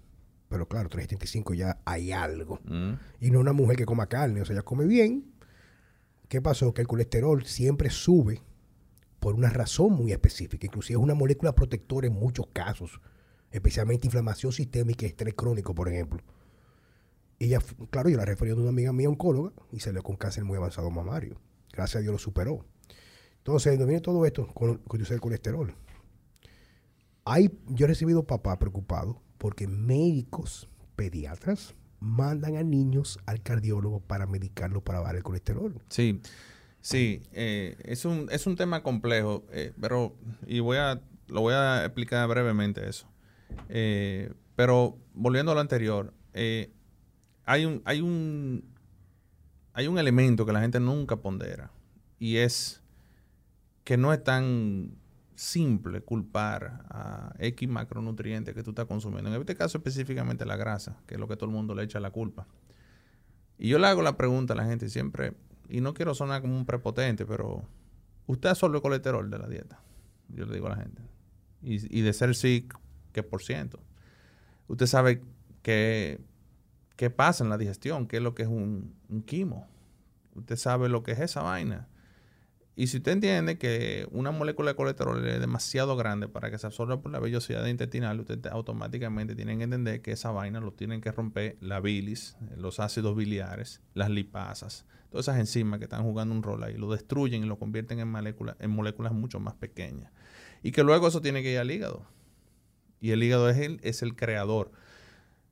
Pero 0.48 0.68
claro, 0.68 0.88
375 0.88 1.54
ya 1.54 1.80
hay 1.84 2.12
algo. 2.12 2.60
Mm. 2.64 2.92
Y 3.20 3.30
no 3.30 3.40
una 3.40 3.52
mujer 3.52 3.76
que 3.76 3.86
coma 3.86 4.06
carne, 4.06 4.42
o 4.42 4.44
sea, 4.44 4.54
ella 4.54 4.62
come 4.62 4.84
bien. 4.84 5.32
¿Qué 6.28 6.42
pasó? 6.42 6.74
Que 6.74 6.82
el 6.82 6.88
colesterol 6.88 7.44
siempre 7.44 7.90
sube 7.90 8.42
por 9.18 9.34
una 9.34 9.50
razón 9.50 9.92
muy 9.92 10.12
específica. 10.12 10.66
Inclusive 10.66 10.98
es 10.98 11.02
una 11.02 11.14
molécula 11.14 11.54
protectora 11.54 12.06
en 12.06 12.14
muchos 12.14 12.48
casos, 12.52 13.00
especialmente 13.50 14.06
inflamación 14.06 14.52
sistémica 14.52 15.06
y 15.06 15.08
estrés 15.08 15.34
crónico, 15.34 15.74
por 15.74 15.88
ejemplo. 15.88 16.22
Ella, 17.38 17.60
claro, 17.90 18.08
yo 18.08 18.16
la 18.16 18.24
referí 18.24 18.50
a 18.50 18.54
una 18.54 18.68
amiga 18.68 18.92
mía 18.92 19.08
oncóloga 19.08 19.52
y 19.72 19.80
salió 19.80 20.02
con 20.02 20.16
cáncer 20.16 20.44
muy 20.44 20.56
avanzado 20.56 20.90
mamario. 20.90 21.40
Gracias 21.72 21.96
a 21.96 22.00
Dios 22.00 22.12
lo 22.12 22.18
superó. 22.18 22.64
Entonces, 23.38 23.72
¿dónde 23.72 23.86
viene 23.86 24.00
todo 24.00 24.24
esto 24.26 24.46
con, 24.52 24.78
con 24.78 25.00
el 25.00 25.20
colesterol? 25.20 25.74
Hay, 27.24 27.50
yo 27.68 27.86
he 27.86 27.88
recibido 27.88 28.24
papá 28.26 28.58
preocupado 28.58 29.22
porque 29.38 29.66
médicos 29.66 30.68
pediatras 30.96 31.74
mandan 32.00 32.56
a 32.56 32.62
niños 32.62 33.18
al 33.26 33.42
cardiólogo 33.42 34.00
para 34.00 34.26
medicarlo 34.26 34.82
para 34.82 35.00
bajar 35.00 35.16
el 35.16 35.22
colesterol. 35.22 35.80
Sí, 35.88 36.20
sí, 36.80 37.22
eh, 37.32 37.76
es, 37.84 38.04
un, 38.04 38.28
es 38.30 38.46
un 38.46 38.56
tema 38.56 38.82
complejo, 38.82 39.44
eh, 39.52 39.72
pero, 39.80 40.16
y 40.46 40.60
voy 40.60 40.78
a, 40.78 41.00
lo 41.28 41.42
voy 41.42 41.54
a 41.54 41.84
explicar 41.84 42.28
brevemente 42.28 42.88
eso. 42.88 43.06
Eh, 43.68 44.32
pero 44.56 44.98
volviendo 45.14 45.52
a 45.52 45.54
lo 45.54 45.60
anterior, 45.60 46.12
eh, 46.32 46.72
hay 47.44 47.64
un, 47.66 47.82
hay 47.84 48.00
un, 48.00 48.64
hay 49.72 49.86
un 49.86 49.98
elemento 49.98 50.44
que 50.44 50.52
la 50.52 50.60
gente 50.60 50.80
nunca 50.80 51.16
pondera, 51.16 51.70
y 52.18 52.38
es 52.38 52.82
que 53.84 53.96
no 53.96 54.12
es 54.12 54.22
tan 54.22 54.96
simple 55.34 56.00
culpar 56.02 56.84
a 56.88 57.34
X 57.38 57.68
macronutrientes 57.68 58.54
que 58.54 58.62
tú 58.62 58.70
estás 58.70 58.86
consumiendo. 58.86 59.32
En 59.32 59.40
este 59.40 59.54
caso 59.54 59.78
específicamente 59.78 60.44
la 60.44 60.56
grasa, 60.56 60.98
que 61.06 61.14
es 61.14 61.20
lo 61.20 61.28
que 61.28 61.36
todo 61.36 61.46
el 61.46 61.56
mundo 61.56 61.74
le 61.74 61.82
echa 61.82 62.00
la 62.00 62.10
culpa. 62.10 62.46
Y 63.58 63.68
yo 63.68 63.78
le 63.78 63.86
hago 63.86 64.02
la 64.02 64.16
pregunta 64.16 64.54
a 64.54 64.56
la 64.56 64.64
gente 64.64 64.88
siempre, 64.88 65.34
y 65.68 65.80
no 65.80 65.94
quiero 65.94 66.14
sonar 66.14 66.42
como 66.42 66.56
un 66.56 66.66
prepotente, 66.66 67.24
pero 67.26 67.64
¿usted 68.26 68.50
absorbe 68.50 68.80
colesterol 68.80 69.30
de 69.30 69.38
la 69.38 69.48
dieta? 69.48 69.80
Yo 70.28 70.46
le 70.46 70.54
digo 70.54 70.66
a 70.66 70.70
la 70.70 70.76
gente. 70.76 71.02
Y, 71.62 71.98
y 71.98 72.02
de 72.02 72.12
ser 72.12 72.34
sí, 72.34 72.68
¿qué 73.12 73.22
por 73.22 73.42
ciento? 73.42 73.78
Usted 74.68 74.86
sabe 74.86 75.22
qué, 75.62 76.20
qué 76.96 77.10
pasa 77.10 77.44
en 77.44 77.50
la 77.50 77.58
digestión, 77.58 78.06
qué 78.06 78.16
es 78.18 78.22
lo 78.22 78.34
que 78.34 78.42
es 78.42 78.48
un, 78.48 78.94
un 79.08 79.22
quimo. 79.22 79.68
Usted 80.34 80.56
sabe 80.56 80.88
lo 80.88 81.02
que 81.02 81.12
es 81.12 81.20
esa 81.20 81.42
vaina. 81.42 81.88
Y 82.74 82.86
si 82.86 82.96
usted 82.96 83.12
entiende 83.12 83.58
que 83.58 84.08
una 84.12 84.30
molécula 84.30 84.70
de 84.70 84.76
colesterol 84.76 85.26
es 85.28 85.40
demasiado 85.40 85.94
grande 85.94 86.26
para 86.28 86.50
que 86.50 86.56
se 86.56 86.66
absorba 86.66 87.02
por 87.02 87.12
la 87.12 87.20
vellosidad 87.20 87.66
intestinal, 87.66 88.18
usted 88.20 88.38
te- 88.38 88.48
automáticamente 88.48 89.34
tiene 89.34 89.58
que 89.58 89.64
entender 89.64 90.00
que 90.00 90.12
esa 90.12 90.30
vaina 90.30 90.58
lo 90.58 90.72
tienen 90.72 91.02
que 91.02 91.12
romper 91.12 91.58
la 91.60 91.80
bilis, 91.80 92.34
los 92.56 92.80
ácidos 92.80 93.14
biliares, 93.14 93.82
las 93.92 94.08
lipasas, 94.08 94.86
todas 95.10 95.28
esas 95.28 95.38
enzimas 95.38 95.80
que 95.80 95.84
están 95.84 96.02
jugando 96.02 96.34
un 96.34 96.42
rol 96.42 96.62
ahí, 96.64 96.78
lo 96.78 96.90
destruyen 96.90 97.44
y 97.44 97.46
lo 97.46 97.58
convierten 97.58 97.98
en 98.00 98.08
moléculas, 98.08 98.56
en 98.58 98.70
moléculas 98.70 99.12
mucho 99.12 99.38
más 99.38 99.52
pequeñas. 99.54 100.10
Y 100.62 100.72
que 100.72 100.82
luego 100.82 101.06
eso 101.08 101.20
tiene 101.20 101.42
que 101.42 101.52
ir 101.52 101.58
al 101.58 101.70
hígado. 101.70 102.06
Y 103.00 103.10
el 103.10 103.22
hígado 103.22 103.50
es 103.50 103.58
el, 103.58 103.80
es 103.82 104.00
el 104.00 104.16
creador, 104.16 104.72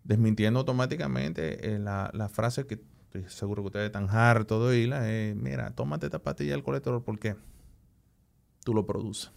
desmintiendo 0.04 0.60
automáticamente 0.60 1.74
eh, 1.74 1.78
la 1.78 2.30
frase 2.32 2.66
que 2.66 2.80
estoy 3.10 3.28
seguro 3.28 3.62
que 3.62 3.66
ustedes 3.66 3.86
están 3.86 4.08
hartos 4.08 4.60
de 4.60 4.68
oírla, 4.68 5.10
es, 5.10 5.34
mira, 5.34 5.70
tómate 5.72 6.06
esta 6.06 6.20
pastilla 6.20 6.52
del 6.52 6.62
colesterol 6.62 7.02
porque 7.02 7.34
tú 8.62 8.72
lo 8.72 8.86
produces. 8.86 9.32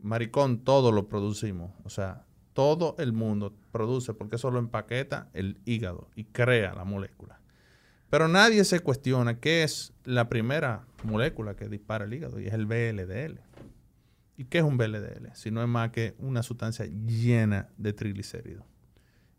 Maricón, 0.00 0.64
todo 0.64 0.90
lo 0.90 1.08
producimos. 1.08 1.72
O 1.84 1.90
sea, 1.90 2.24
todo 2.54 2.96
el 2.98 3.12
mundo 3.12 3.54
produce 3.72 4.14
porque 4.14 4.36
eso 4.36 4.50
lo 4.50 4.58
empaqueta 4.58 5.28
el 5.34 5.60
hígado 5.66 6.08
y 6.14 6.24
crea 6.24 6.74
la 6.74 6.84
molécula. 6.84 7.40
Pero 8.08 8.26
nadie 8.26 8.64
se 8.64 8.80
cuestiona 8.80 9.38
qué 9.38 9.62
es 9.62 9.92
la 10.04 10.30
primera 10.30 10.86
molécula 11.04 11.56
que 11.56 11.68
dispara 11.68 12.06
el 12.06 12.14
hígado 12.14 12.40
y 12.40 12.46
es 12.46 12.54
el 12.54 12.64
VLDL. 12.64 13.40
¿Y 14.38 14.44
qué 14.44 14.58
es 14.58 14.64
un 14.64 14.78
VLDL? 14.78 15.34
Si 15.34 15.50
no 15.50 15.60
es 15.60 15.68
más 15.68 15.90
que 15.90 16.14
una 16.18 16.42
sustancia 16.42 16.86
llena 16.86 17.68
de 17.76 17.92
triglicéridos. 17.92 18.64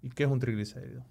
¿Y 0.03 0.09
qué 0.09 0.23
es 0.23 0.29
un 0.29 0.39
triglicérido? 0.39 1.03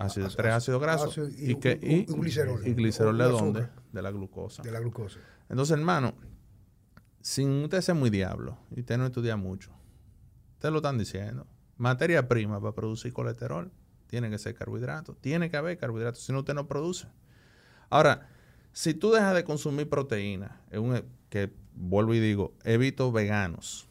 Ácido, 0.00 0.26
Ácido- 0.26 0.36
tres 0.42 0.54
ácidos 0.54 0.80
grasos. 0.80 1.08
ácido 1.10 1.28
y 1.28 1.50
¿Y, 1.50 1.54
un- 1.54 1.60
y- 1.82 2.04
glicerol. 2.20 2.66
¿Y 2.66 2.74
glicerol 2.74 3.18
de 3.18 3.24
dónde? 3.24 3.68
De 3.92 4.02
la 4.02 4.10
glucosa. 4.10 4.62
de 4.62 4.70
la 4.72 4.80
glucosa. 4.80 5.18
Entonces, 5.48 5.76
hermano, 5.76 6.14
sin 7.20 7.64
usted 7.64 7.80
ser 7.82 7.94
muy 7.94 8.08
diablo 8.10 8.56
y 8.74 8.80
usted 8.80 8.96
no 8.98 9.06
estudia 9.06 9.36
mucho, 9.36 9.70
ustedes 10.54 10.72
lo 10.72 10.78
están 10.78 10.96
diciendo. 10.98 11.46
Materia 11.76 12.28
prima 12.28 12.60
para 12.60 12.72
producir 12.74 13.12
colesterol 13.12 13.70
tiene 14.06 14.30
que 14.30 14.38
ser 14.38 14.54
carbohidratos. 14.54 15.16
Tiene 15.20 15.50
que 15.50 15.56
haber 15.56 15.76
carbohidratos, 15.78 16.22
si 16.22 16.32
no, 16.32 16.40
usted 16.40 16.54
no 16.54 16.66
produce. 16.66 17.06
Ahora, 17.90 18.28
si 18.72 18.94
tú 18.94 19.10
dejas 19.12 19.34
de 19.34 19.44
consumir 19.44 19.88
proteína, 19.88 20.60
es 20.70 20.78
un- 20.78 21.02
que 21.28 21.52
vuelvo 21.74 22.14
y 22.14 22.20
digo, 22.20 22.54
evito 22.64 23.12
veganos, 23.12 23.88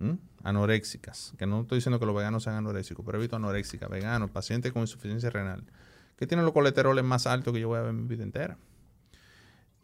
¿m? 0.00 0.18
Anoréxicas, 0.44 1.34
que 1.38 1.46
no 1.46 1.62
estoy 1.62 1.78
diciendo 1.78 1.98
que 1.98 2.06
los 2.06 2.14
veganos 2.14 2.44
sean 2.44 2.56
anoréxicos, 2.56 3.04
pero 3.04 3.18
evito 3.18 3.36
anoréxicas, 3.36 3.88
veganos, 3.88 4.30
pacientes 4.30 4.72
con 4.72 4.82
insuficiencia 4.82 5.30
renal, 5.30 5.64
que 6.16 6.26
tienen 6.26 6.44
los 6.44 6.52
colesteroles 6.52 7.02
más 7.02 7.26
altos 7.26 7.52
que 7.52 7.60
yo 7.60 7.68
voy 7.68 7.78
a 7.78 7.82
ver 7.82 7.90
en 7.90 8.02
mi 8.02 8.06
vida 8.06 8.22
entera. 8.22 8.58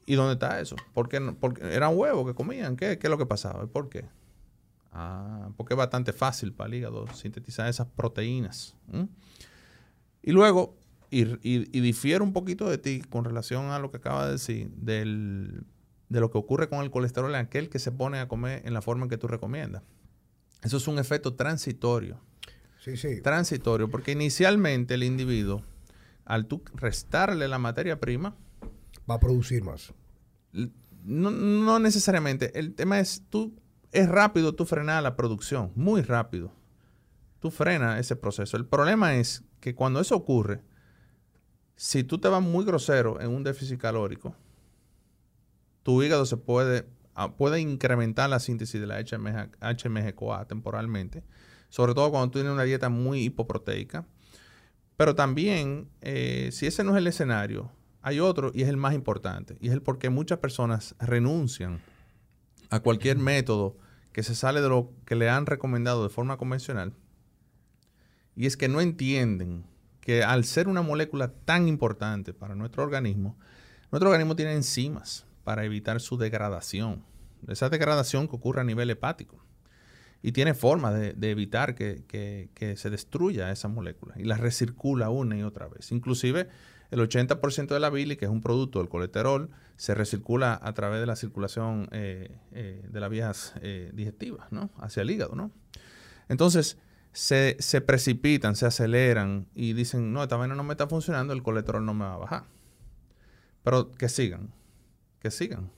¿Y 0.06 0.14
dónde 0.14 0.34
está 0.34 0.60
eso? 0.60 0.76
¿Por? 0.92 1.08
Porque 1.36 1.74
eran 1.74 1.96
huevos 1.96 2.26
que 2.26 2.34
comían. 2.34 2.76
¿Qué, 2.76 2.98
¿Qué 2.98 3.06
es 3.06 3.10
lo 3.10 3.18
que 3.18 3.26
pasaba? 3.26 3.64
¿Y 3.64 3.68
por 3.68 3.88
qué? 3.88 4.06
Ah, 4.92 5.50
porque 5.56 5.74
es 5.74 5.78
bastante 5.78 6.12
fácil 6.12 6.52
para 6.52 6.68
el 6.68 6.74
hígado 6.74 7.06
sintetizar 7.14 7.68
esas 7.68 7.86
proteínas. 7.86 8.74
Y 10.22 10.32
luego, 10.32 10.76
y, 11.10 11.22
y, 11.42 11.80
difiere 11.80 12.22
un 12.22 12.32
poquito 12.32 12.68
de 12.68 12.78
ti 12.78 13.02
con 13.08 13.24
relación 13.24 13.66
a 13.66 13.78
lo 13.78 13.90
que 13.90 13.98
acaba 13.98 14.26
de 14.26 14.32
decir, 14.32 14.70
del, 14.72 15.64
de 16.08 16.20
lo 16.20 16.30
que 16.30 16.38
ocurre 16.38 16.68
con 16.68 16.80
el 16.80 16.90
colesterol 16.90 17.30
en 17.30 17.36
aquel 17.36 17.70
que 17.70 17.78
se 17.78 17.92
pone 17.92 18.18
a 18.18 18.28
comer 18.28 18.62
en 18.66 18.74
la 18.74 18.82
forma 18.82 19.04
en 19.04 19.10
que 19.10 19.16
tú 19.16 19.28
recomiendas. 19.28 19.82
Eso 20.62 20.76
es 20.76 20.86
un 20.88 20.98
efecto 20.98 21.34
transitorio 21.34 22.20
Sí, 22.78 22.96
sí. 22.96 23.20
transitorio, 23.22 23.88
porque 23.90 24.12
inicialmente 24.12 24.94
el 24.94 25.02
individuo, 25.02 25.62
al 26.24 26.46
tú 26.46 26.62
restarle 26.74 27.48
la 27.48 27.58
materia 27.58 27.98
prima, 28.00 28.34
Va 29.10 29.14
a 29.16 29.20
producir 29.20 29.62
más. 29.64 29.92
no, 31.04 31.30
no 31.30 31.78
necesariamente. 31.80 32.56
El 32.58 32.74
tema 32.74 33.00
es, 33.00 33.24
tú, 33.28 33.52
es 33.92 34.08
rápido 34.08 34.54
tú 34.54 34.66
frenar 34.66 35.02
la 35.02 35.16
producción, 35.16 35.72
muy 35.74 36.02
rápido. 36.02 36.52
Tú 37.40 37.50
frenas 37.50 37.98
ese 37.98 38.14
proceso. 38.16 38.56
El 38.56 38.66
problema 38.66 39.14
es 39.16 39.42
que 39.60 39.74
cuando 39.74 40.00
eso 40.00 40.14
ocurre, 40.14 40.60
si 41.76 42.04
tú 42.04 42.18
te 42.18 42.28
vas 42.28 42.42
muy 42.42 42.64
grosero 42.64 43.20
en 43.20 43.30
un 43.30 43.42
déficit 43.42 43.80
calórico, 43.80 44.34
tu 45.82 46.02
hígado 46.02 46.26
se 46.26 46.36
puede, 46.36 46.86
puede 47.36 47.60
incrementar 47.60 48.30
la 48.30 48.40
síntesis 48.40 48.80
de 48.80 48.86
la 48.86 48.98
HMG, 49.00 49.58
HMG-CoA 49.60 50.46
temporalmente, 50.46 51.22
sobre 51.68 51.94
todo 51.94 52.10
cuando 52.10 52.30
tú 52.30 52.38
tienes 52.38 52.52
una 52.52 52.64
dieta 52.64 52.88
muy 52.88 53.24
hipoproteica. 53.24 54.06
Pero 54.96 55.14
también, 55.14 55.88
eh, 56.02 56.50
si 56.52 56.66
ese 56.66 56.84
no 56.84 56.92
es 56.92 56.98
el 56.98 57.06
escenario, 57.06 57.70
hay 58.02 58.20
otro 58.20 58.50
y 58.54 58.62
es 58.62 58.68
el 58.68 58.76
más 58.76 58.94
importante, 58.94 59.56
y 59.60 59.68
es 59.68 59.72
el 59.72 59.82
por 59.82 59.98
qué 59.98 60.10
muchas 60.10 60.38
personas 60.38 60.94
renuncian 60.98 61.80
a 62.70 62.80
cualquier 62.80 63.18
método 63.18 63.76
que 64.12 64.22
se 64.22 64.34
sale 64.34 64.60
de 64.60 64.68
lo 64.68 64.92
que 65.04 65.14
le 65.14 65.28
han 65.30 65.46
recomendado 65.46 66.02
de 66.02 66.08
forma 66.08 66.36
convencional, 66.36 66.92
y 68.36 68.46
es 68.46 68.56
que 68.56 68.68
no 68.68 68.80
entienden 68.80 69.64
que 70.00 70.22
al 70.24 70.44
ser 70.44 70.68
una 70.68 70.82
molécula 70.82 71.32
tan 71.32 71.68
importante 71.68 72.32
para 72.32 72.54
nuestro 72.54 72.82
organismo, 72.82 73.36
nuestro 73.90 74.10
organismo 74.10 74.36
tiene 74.36 74.54
enzimas 74.54 75.26
para 75.44 75.64
evitar 75.64 76.00
su 76.00 76.16
degradación, 76.16 77.04
esa 77.48 77.68
degradación 77.68 78.28
que 78.28 78.36
ocurre 78.36 78.60
a 78.60 78.64
nivel 78.64 78.90
hepático. 78.90 79.44
Y 80.22 80.32
tiene 80.32 80.52
forma 80.52 80.92
de, 80.92 81.30
evitar 81.30 81.74
que, 81.74 82.74
se 82.76 82.90
destruya 82.90 83.50
esa 83.50 83.68
molécula 83.68 84.14
y 84.18 84.24
la 84.24 84.36
recircula 84.36 85.08
una 85.08 85.38
y 85.38 85.42
otra 85.42 85.66
vez. 85.66 85.92
Inclusive 85.92 86.48
el 86.90 87.00
80% 87.00 87.68
de 87.68 87.80
la 87.80 87.88
bilis, 87.88 88.18
que 88.18 88.26
es 88.26 88.30
un 88.30 88.42
producto 88.42 88.80
del 88.80 88.88
colesterol, 88.88 89.48
se 89.76 89.94
recircula 89.94 90.58
a 90.62 90.74
través 90.74 91.00
de 91.00 91.06
la 91.06 91.16
circulación 91.16 91.88
eh, 91.92 92.36
eh, 92.52 92.86
de 92.86 93.00
las 93.00 93.08
vías 93.08 93.54
eh, 93.62 93.90
digestivas, 93.94 94.52
¿no? 94.52 94.70
Hacia 94.76 95.02
el 95.02 95.10
hígado, 95.10 95.34
¿no? 95.34 95.52
Entonces, 96.28 96.76
se, 97.12 97.56
se 97.60 97.80
precipitan, 97.80 98.56
se 98.56 98.66
aceleran 98.66 99.46
y 99.54 99.72
dicen, 99.72 100.12
no, 100.12 100.22
esta 100.22 100.36
vaina 100.36 100.54
no 100.54 100.64
me 100.64 100.74
está 100.74 100.86
funcionando, 100.86 101.32
el 101.32 101.42
colesterol 101.42 101.84
no 101.84 101.94
me 101.94 102.04
va 102.04 102.14
a 102.14 102.18
bajar. 102.18 102.44
Pero 103.62 103.92
que 103.92 104.08
sigan, 104.08 104.52
que 105.20 105.30
sigan. 105.30 105.70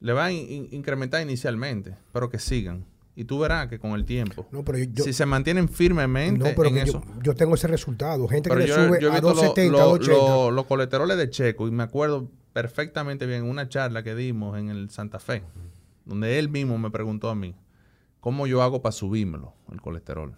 Le 0.00 0.12
va 0.12 0.26
a 0.26 0.32
in- 0.32 0.50
in- 0.50 0.68
incrementar 0.72 1.22
inicialmente, 1.22 1.96
pero 2.12 2.28
que 2.28 2.38
sigan. 2.38 2.84
Y 3.16 3.24
tú 3.24 3.38
verás 3.38 3.68
que 3.68 3.78
con 3.78 3.92
el 3.92 4.04
tiempo, 4.04 4.48
No, 4.50 4.64
pero 4.64 4.78
yo, 4.78 5.04
si 5.04 5.12
se 5.12 5.24
mantienen 5.24 5.68
firmemente 5.68 6.50
no, 6.50 6.56
pero 6.56 6.68
en 6.68 6.78
eso. 6.78 7.00
yo, 7.16 7.22
yo 7.22 7.34
tengo 7.34 7.54
ese 7.54 7.68
resultado. 7.68 8.26
Gente 8.26 8.48
Pero 8.50 8.60
que 8.60 8.66
le 8.66 8.68
yo, 8.68 8.74
sube 8.88 8.98
yo 9.00 9.08
he 9.08 9.10
a 9.10 9.14
visto 9.14 9.28
lo- 9.28 9.34
270, 9.34 9.72
lo- 9.72 9.78
280. 9.90 10.28
lo- 10.28 10.50
los 10.50 10.66
colesteroles 10.66 11.16
de 11.16 11.30
Checo 11.30 11.68
y 11.68 11.70
me 11.70 11.84
acuerdo 11.84 12.28
perfectamente 12.52 13.24
bien 13.26 13.44
una 13.44 13.68
charla 13.68 14.02
que 14.02 14.14
dimos 14.16 14.58
en 14.58 14.68
el 14.68 14.90
Santa 14.90 15.20
Fe, 15.20 15.44
donde 16.04 16.38
él 16.40 16.48
mismo 16.48 16.76
me 16.78 16.90
preguntó 16.90 17.30
a 17.30 17.34
mí, 17.36 17.54
¿cómo 18.20 18.46
yo 18.48 18.62
hago 18.62 18.82
para 18.82 18.92
subírmelo, 18.92 19.54
el 19.70 19.80
colesterol? 19.80 20.36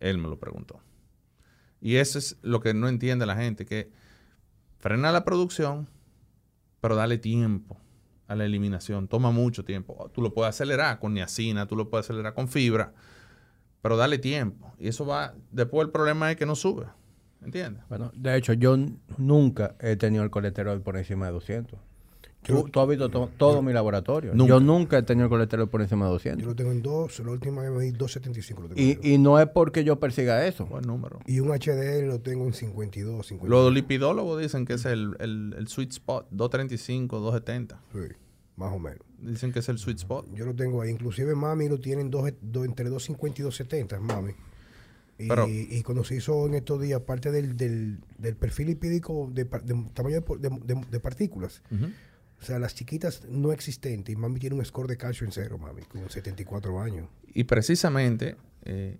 Él 0.00 0.18
me 0.18 0.28
lo 0.28 0.38
preguntó. 0.38 0.80
Y 1.82 1.96
eso 1.96 2.18
es 2.18 2.38
lo 2.42 2.60
que 2.60 2.72
no 2.72 2.88
entiende 2.88 3.26
la 3.26 3.36
gente, 3.36 3.66
que 3.66 3.90
frena 4.78 5.12
la 5.12 5.24
producción, 5.24 5.86
pero 6.80 6.96
dale 6.96 7.18
tiempo 7.18 7.76
a 8.26 8.34
la 8.36 8.44
eliminación. 8.44 9.08
Toma 9.08 9.30
mucho 9.30 9.64
tiempo. 9.64 10.10
Tú 10.12 10.22
lo 10.22 10.32
puedes 10.32 10.50
acelerar 10.50 10.98
con 10.98 11.14
niacina, 11.14 11.66
tú 11.66 11.76
lo 11.76 11.88
puedes 11.88 12.06
acelerar 12.06 12.34
con 12.34 12.48
fibra, 12.48 12.92
pero 13.82 13.96
dale 13.96 14.18
tiempo. 14.18 14.72
Y 14.78 14.88
eso 14.88 15.06
va, 15.06 15.34
después 15.50 15.86
el 15.86 15.92
problema 15.92 16.30
es 16.30 16.36
que 16.36 16.46
no 16.46 16.54
sube. 16.54 16.86
¿Entiendes? 17.42 17.84
Bueno, 17.88 18.10
de 18.14 18.36
hecho, 18.36 18.52
yo 18.52 18.76
nunca 19.16 19.76
he 19.80 19.96
tenido 19.96 20.24
el 20.24 20.30
colesterol 20.30 20.82
por 20.82 20.96
encima 20.96 21.26
de 21.26 21.32
200. 21.32 21.78
Tú, 22.42 22.68
tú 22.70 22.80
has 22.80 22.88
visto 22.88 23.08
to- 23.10 23.28
todo 23.36 23.60
mi 23.62 23.72
laboratorio. 23.72 24.32
Nunca. 24.34 24.48
Yo 24.48 24.60
nunca 24.60 24.96
he 24.98 25.02
tenido 25.02 25.24
el 25.26 25.30
colesterol 25.30 25.68
por 25.68 25.82
encima 25.82 26.06
de 26.06 26.12
200. 26.12 26.42
Yo 26.42 26.48
lo 26.48 26.56
tengo 26.56 26.70
en 26.72 26.80
dos, 26.82 27.18
la 27.20 27.30
última 27.32 27.62
vez 27.62 27.70
me 27.70 27.82
di 27.84 27.90
275. 27.90 28.62
Lo 28.62 28.68
tengo 28.68 28.80
Y, 28.80 28.98
y 29.14 29.18
no 29.18 29.38
es 29.38 29.48
porque 29.48 29.84
yo 29.84 29.98
persiga 30.00 30.46
eso. 30.46 30.64
Buen 30.66 30.86
número. 30.86 31.18
Y 31.26 31.40
un 31.40 31.48
HDL 31.50 32.06
lo 32.06 32.20
tengo 32.20 32.46
en 32.46 32.54
52, 32.54 33.26
52. 33.26 33.48
Los 33.50 33.74
lipidólogos 33.74 34.40
dicen 34.40 34.64
que 34.64 34.74
es 34.74 34.84
el, 34.86 35.16
el- 35.18 35.54
el 35.58 35.68
sweet 35.68 35.90
spot, 35.90 36.26
235, 36.30 37.18
270. 37.18 37.80
Sí, 37.92 38.14
más 38.56 38.72
o 38.72 38.78
menos. 38.78 39.00
Dicen 39.18 39.52
que 39.52 39.58
es 39.58 39.68
el 39.68 39.78
sweet 39.78 39.98
spot. 39.98 40.26
Yo 40.32 40.46
lo 40.46 40.54
tengo 40.54 40.80
ahí. 40.80 40.90
Inclusive 40.90 41.34
mami 41.34 41.68
lo 41.68 41.78
tienen 41.80 42.08
dos, 42.10 42.30
dos- 42.40 42.64
entre 42.64 42.88
250 42.88 43.40
y 43.40 43.44
270, 43.44 44.00
mami. 44.00 44.32
Y, 45.18 45.26
Pero- 45.26 45.48
y 45.48 45.82
cuando 45.82 46.04
se 46.04 46.14
hizo 46.14 46.46
en 46.46 46.54
estos 46.54 46.80
días, 46.80 47.00
parte 47.00 47.32
del, 47.32 47.56
del, 47.56 47.98
del 48.18 48.36
perfil 48.36 48.68
lipídico 48.68 49.28
de, 49.34 49.42
de 49.44 49.84
tamaño 49.92 50.14
de, 50.14 50.22
por- 50.22 50.38
de- 50.38 50.48
de- 50.64 50.86
de 50.88 51.00
partículas. 51.00 51.60
O 52.40 52.44
sea, 52.44 52.58
las 52.58 52.74
chiquitas 52.74 53.24
no 53.28 53.52
existentes, 53.52 54.12
y 54.12 54.16
mami 54.16 54.38
tiene 54.38 54.56
un 54.56 54.64
score 54.64 54.88
de 54.88 54.96
calcio 54.96 55.26
en 55.26 55.32
cero, 55.32 55.58
mami, 55.58 55.82
con 55.82 56.08
74 56.08 56.80
años. 56.80 57.08
Y 57.26 57.44
precisamente, 57.44 58.36
eh, 58.64 58.98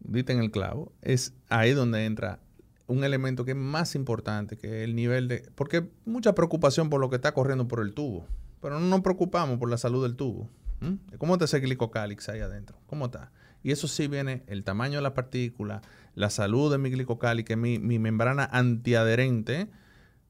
dite 0.00 0.32
en 0.32 0.40
el 0.40 0.50
clavo, 0.50 0.92
es 1.02 1.34
ahí 1.48 1.72
donde 1.72 2.04
entra 2.04 2.40
un 2.86 3.04
elemento 3.04 3.44
que 3.44 3.52
es 3.52 3.56
más 3.56 3.94
importante 3.94 4.56
que 4.56 4.84
el 4.84 4.94
nivel 4.94 5.28
de... 5.28 5.48
Porque 5.54 5.88
mucha 6.04 6.34
preocupación 6.34 6.90
por 6.90 7.00
lo 7.00 7.10
que 7.10 7.16
está 7.16 7.32
corriendo 7.32 7.68
por 7.68 7.80
el 7.80 7.94
tubo, 7.94 8.26
pero 8.60 8.80
no 8.80 8.86
nos 8.86 9.00
preocupamos 9.02 9.58
por 9.58 9.70
la 9.70 9.78
salud 9.78 10.02
del 10.02 10.16
tubo. 10.16 10.48
¿m? 10.80 10.98
¿Cómo 11.18 11.34
está 11.34 11.44
ese 11.44 11.60
glicocálix 11.60 12.28
ahí 12.28 12.40
adentro? 12.40 12.78
¿Cómo 12.86 13.06
está? 13.06 13.30
Y 13.62 13.70
eso 13.70 13.86
sí 13.88 14.08
viene 14.08 14.42
el 14.46 14.64
tamaño 14.64 14.96
de 14.96 15.02
la 15.02 15.14
partícula, 15.14 15.82
la 16.14 16.30
salud 16.30 16.72
de 16.72 16.78
mi 16.78 16.90
glicocálix, 16.90 17.56
mi, 17.56 17.78
mi 17.78 17.98
membrana 17.98 18.48
antiadherente 18.50 19.68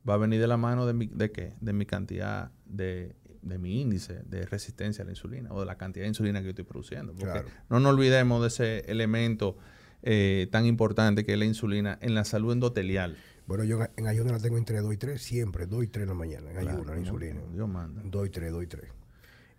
va 0.09 0.15
a 0.15 0.17
venir 0.17 0.41
de 0.41 0.47
la 0.47 0.57
mano 0.57 0.87
de 0.87 0.93
mi, 0.95 1.07
de 1.07 1.31
qué? 1.31 1.55
De 1.61 1.73
mi 1.73 1.87
cantidad 1.87 2.51
de, 2.67 3.15
de 3.43 3.59
mi 3.59 3.81
índice 3.81 4.23
de 4.25 4.47
resistencia 4.47 5.03
a 5.03 5.05
la 5.05 5.12
insulina 5.12 5.53
o 5.53 5.61
de 5.61 5.67
la 5.67 5.77
cantidad 5.77 6.05
de 6.05 6.09
insulina 6.09 6.41
que 6.41 6.45
yo 6.47 6.51
estoy 6.51 6.65
produciendo. 6.65 7.12
Porque 7.12 7.27
Claro. 7.33 7.49
no 7.71 7.81
nos 7.81 7.93
olvidemos 7.95 8.41
de 8.43 8.49
ese 8.49 8.91
elemento 8.91 9.57
eh, 10.03 10.49
tan 10.51 10.67
importante 10.67 11.25
que 11.25 11.33
es 11.35 11.38
la 11.38 11.45
insulina 11.45 11.99
en 12.01 12.15
la 12.15 12.25
salud 12.25 12.53
endotelial. 12.53 13.17
Bueno, 13.47 13.62
yo 13.65 13.79
en- 13.97 14.07
ayuno 14.07 14.33
la 14.33 14.38
tengo 14.41 14.59
entre 14.59 14.81
2 14.81 14.95
y 14.95 14.97
3, 14.97 15.21
siempre, 15.23 15.67
2 15.67 15.85
y 15.85 15.87
3 15.88 16.03
en 16.05 16.09
la 16.09 16.15
mañana, 16.15 16.51
en 16.51 16.59
ayuno, 16.59 16.79
la 16.79 16.85
Claro, 16.85 17.01
insulina. 17.01 17.41
Dios 17.53 17.69
manda. 17.69 18.03
2 18.05 18.27
y 18.27 18.31
3, 18.31 18.51
2 18.53 18.62
y 18.65 18.67
3. 18.67 18.85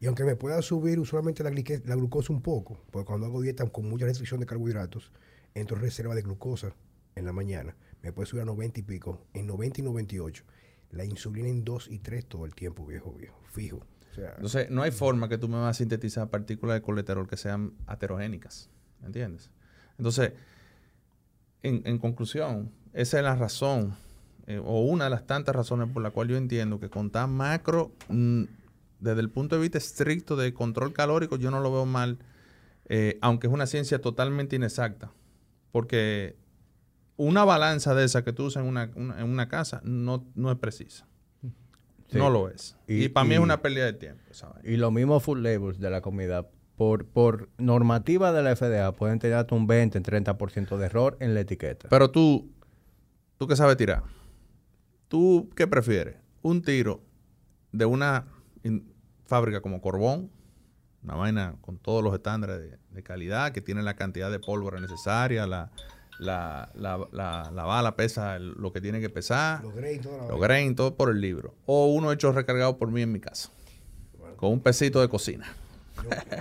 Y 0.01 0.05
aunque 0.07 0.25
me 0.25 0.35
pueda 0.35 0.61
subir 0.61 0.99
usualmente 0.99 1.43
la, 1.43 1.49
la 1.49 1.95
glucosa 1.95 2.33
un 2.33 2.41
poco, 2.41 2.77
porque 2.91 3.05
cuando 3.05 3.25
hago 3.25 3.41
dieta 3.41 3.65
con 3.69 3.87
mucha 3.87 4.05
restricción 4.05 4.41
de 4.41 4.45
carbohidratos, 4.45 5.11
entro 5.53 5.77
en 5.77 5.83
reserva 5.83 6.13
de 6.15 6.21
glucosa 6.23 6.75
en 7.15 7.25
la 7.25 7.31
mañana, 7.31 7.75
me 8.03 8.11
puede 8.11 8.27
subir 8.27 8.43
a 8.43 8.45
90 8.45 8.81
y 8.81 8.83
pico, 8.83 9.25
en 9.33 9.47
90 9.47 9.79
y 9.79 9.83
98. 9.83 10.43
La 10.91 11.05
insulina 11.05 11.47
en 11.49 11.63
2 11.63 11.87
y 11.89 11.99
3 11.99 12.25
todo 12.25 12.45
el 12.45 12.53
tiempo, 12.53 12.85
viejo, 12.85 13.13
viejo, 13.13 13.41
fijo. 13.49 13.79
Entonces, 14.15 14.69
no 14.69 14.83
hay 14.83 14.91
forma 14.91 15.27
que 15.27 15.39
tú 15.39 15.47
me 15.47 15.57
vas 15.57 15.71
a 15.71 15.73
sintetizar 15.73 16.29
partículas 16.29 16.75
de 16.75 16.81
colesterol 16.83 17.27
que 17.27 17.37
sean 17.37 17.73
aterogénicas. 17.87 18.69
¿Me 18.99 19.07
entiendes? 19.07 19.49
Entonces, 19.97 20.33
en, 21.63 21.81
en 21.85 21.97
conclusión, 21.97 22.71
esa 22.93 23.17
es 23.17 23.23
la 23.23 23.35
razón, 23.35 23.95
eh, 24.45 24.61
o 24.63 24.81
una 24.81 25.05
de 25.05 25.09
las 25.09 25.25
tantas 25.25 25.55
razones 25.55 25.89
por 25.91 26.03
la 26.03 26.11
cual 26.11 26.27
yo 26.27 26.37
entiendo 26.37 26.79
que 26.79 26.89
contar 26.89 27.27
macro, 27.27 27.91
mm, 28.09 28.43
desde 28.99 29.21
el 29.21 29.29
punto 29.29 29.55
de 29.55 29.61
vista 29.61 29.77
estricto 29.77 30.35
de 30.35 30.53
control 30.53 30.93
calórico, 30.93 31.37
yo 31.37 31.49
no 31.49 31.59
lo 31.59 31.71
veo 31.71 31.85
mal, 31.85 32.19
eh, 32.85 33.17
aunque 33.21 33.47
es 33.47 33.53
una 33.53 33.65
ciencia 33.65 33.99
totalmente 33.99 34.55
inexacta. 34.55 35.11
Porque 35.71 36.35
una 37.17 37.45
balanza 37.45 37.93
de 37.95 38.05
esa 38.05 38.23
que 38.23 38.33
tú 38.33 38.45
usas 38.45 38.63
en 38.63 38.69
una, 38.69 38.89
una- 38.95 39.19
en 39.21 39.29
una 39.29 39.47
casa 39.47 39.81
no, 39.83 40.25
no 40.35 40.51
es 40.51 40.57
precisa. 40.57 41.07
Sí. 42.07 42.17
No 42.17 42.29
lo 42.29 42.49
es. 42.49 42.75
Y, 42.87 43.05
Y- 43.05 43.09
para 43.09 43.27
mí 43.27 43.33
es 43.35 43.39
una 43.39 43.61
pérdida 43.61 43.85
de 43.85 43.93
tiempo. 43.93 44.21
Y 44.63 44.77
los 44.77 44.91
mismos 44.91 45.23
food 45.23 45.39
labels 45.39 45.79
de 45.79 45.89
la 45.89 46.01
comida, 46.01 46.47
por, 46.75 47.05
por 47.07 47.49
normativa 47.57 48.31
de 48.31 48.43
la 48.43 48.55
FDA, 48.55 48.91
pueden 48.93 49.19
tener 49.19 49.37
hasta 49.37 49.55
un 49.55 49.65
20, 49.67 50.01
30% 50.01 50.77
de 50.77 50.85
error 50.85 51.17
en 51.19 51.33
la 51.33 51.39
etiqueta. 51.41 51.87
Pero 51.89 52.11
tú, 52.11 52.51
tú 53.37 53.47
que 53.47 53.55
sabes 53.55 53.77
tirar, 53.77 54.03
¿tú 55.07 55.49
qué 55.55 55.67
prefieres? 55.67 56.17
¿Un 56.41 56.61
tiro 56.61 57.01
de 57.71 57.85
una 57.85 58.25
fábrica 59.25 59.61
como 59.61 59.81
Corbón, 59.81 60.29
una 61.03 61.15
vaina 61.15 61.55
con 61.61 61.77
todos 61.77 62.03
los 62.03 62.13
estándares 62.13 62.59
de, 62.59 62.77
de 62.91 63.03
calidad, 63.03 63.51
que 63.51 63.61
tiene 63.61 63.81
la 63.81 63.95
cantidad 63.95 64.29
de 64.29 64.39
pólvora 64.39 64.79
necesaria, 64.79 65.47
la, 65.47 65.71
la, 66.23 66.71
la- 66.75 67.07
la- 67.11 67.51
la 67.53 67.63
bala 67.63 67.95
pesa 67.95 68.39
lo 68.39 68.71
que 68.73 68.81
tiene 68.81 68.99
que 69.01 69.09
pesar, 69.09 69.63
los 69.63 70.39
grain, 70.41 70.75
todo 70.75 70.95
por 70.95 71.09
el 71.11 71.21
libro? 71.21 71.53
O 71.65 71.87
uno 71.93 72.11
hecho 72.11 72.31
recargado 72.31 72.77
por 72.77 72.89
mí 72.91 73.01
en 73.01 73.11
mi 73.11 73.19
casa, 73.19 73.49
con 74.37 74.51
un 74.51 74.59
pesito 74.61 75.01
de 75.01 75.09
cocina. 75.09 75.53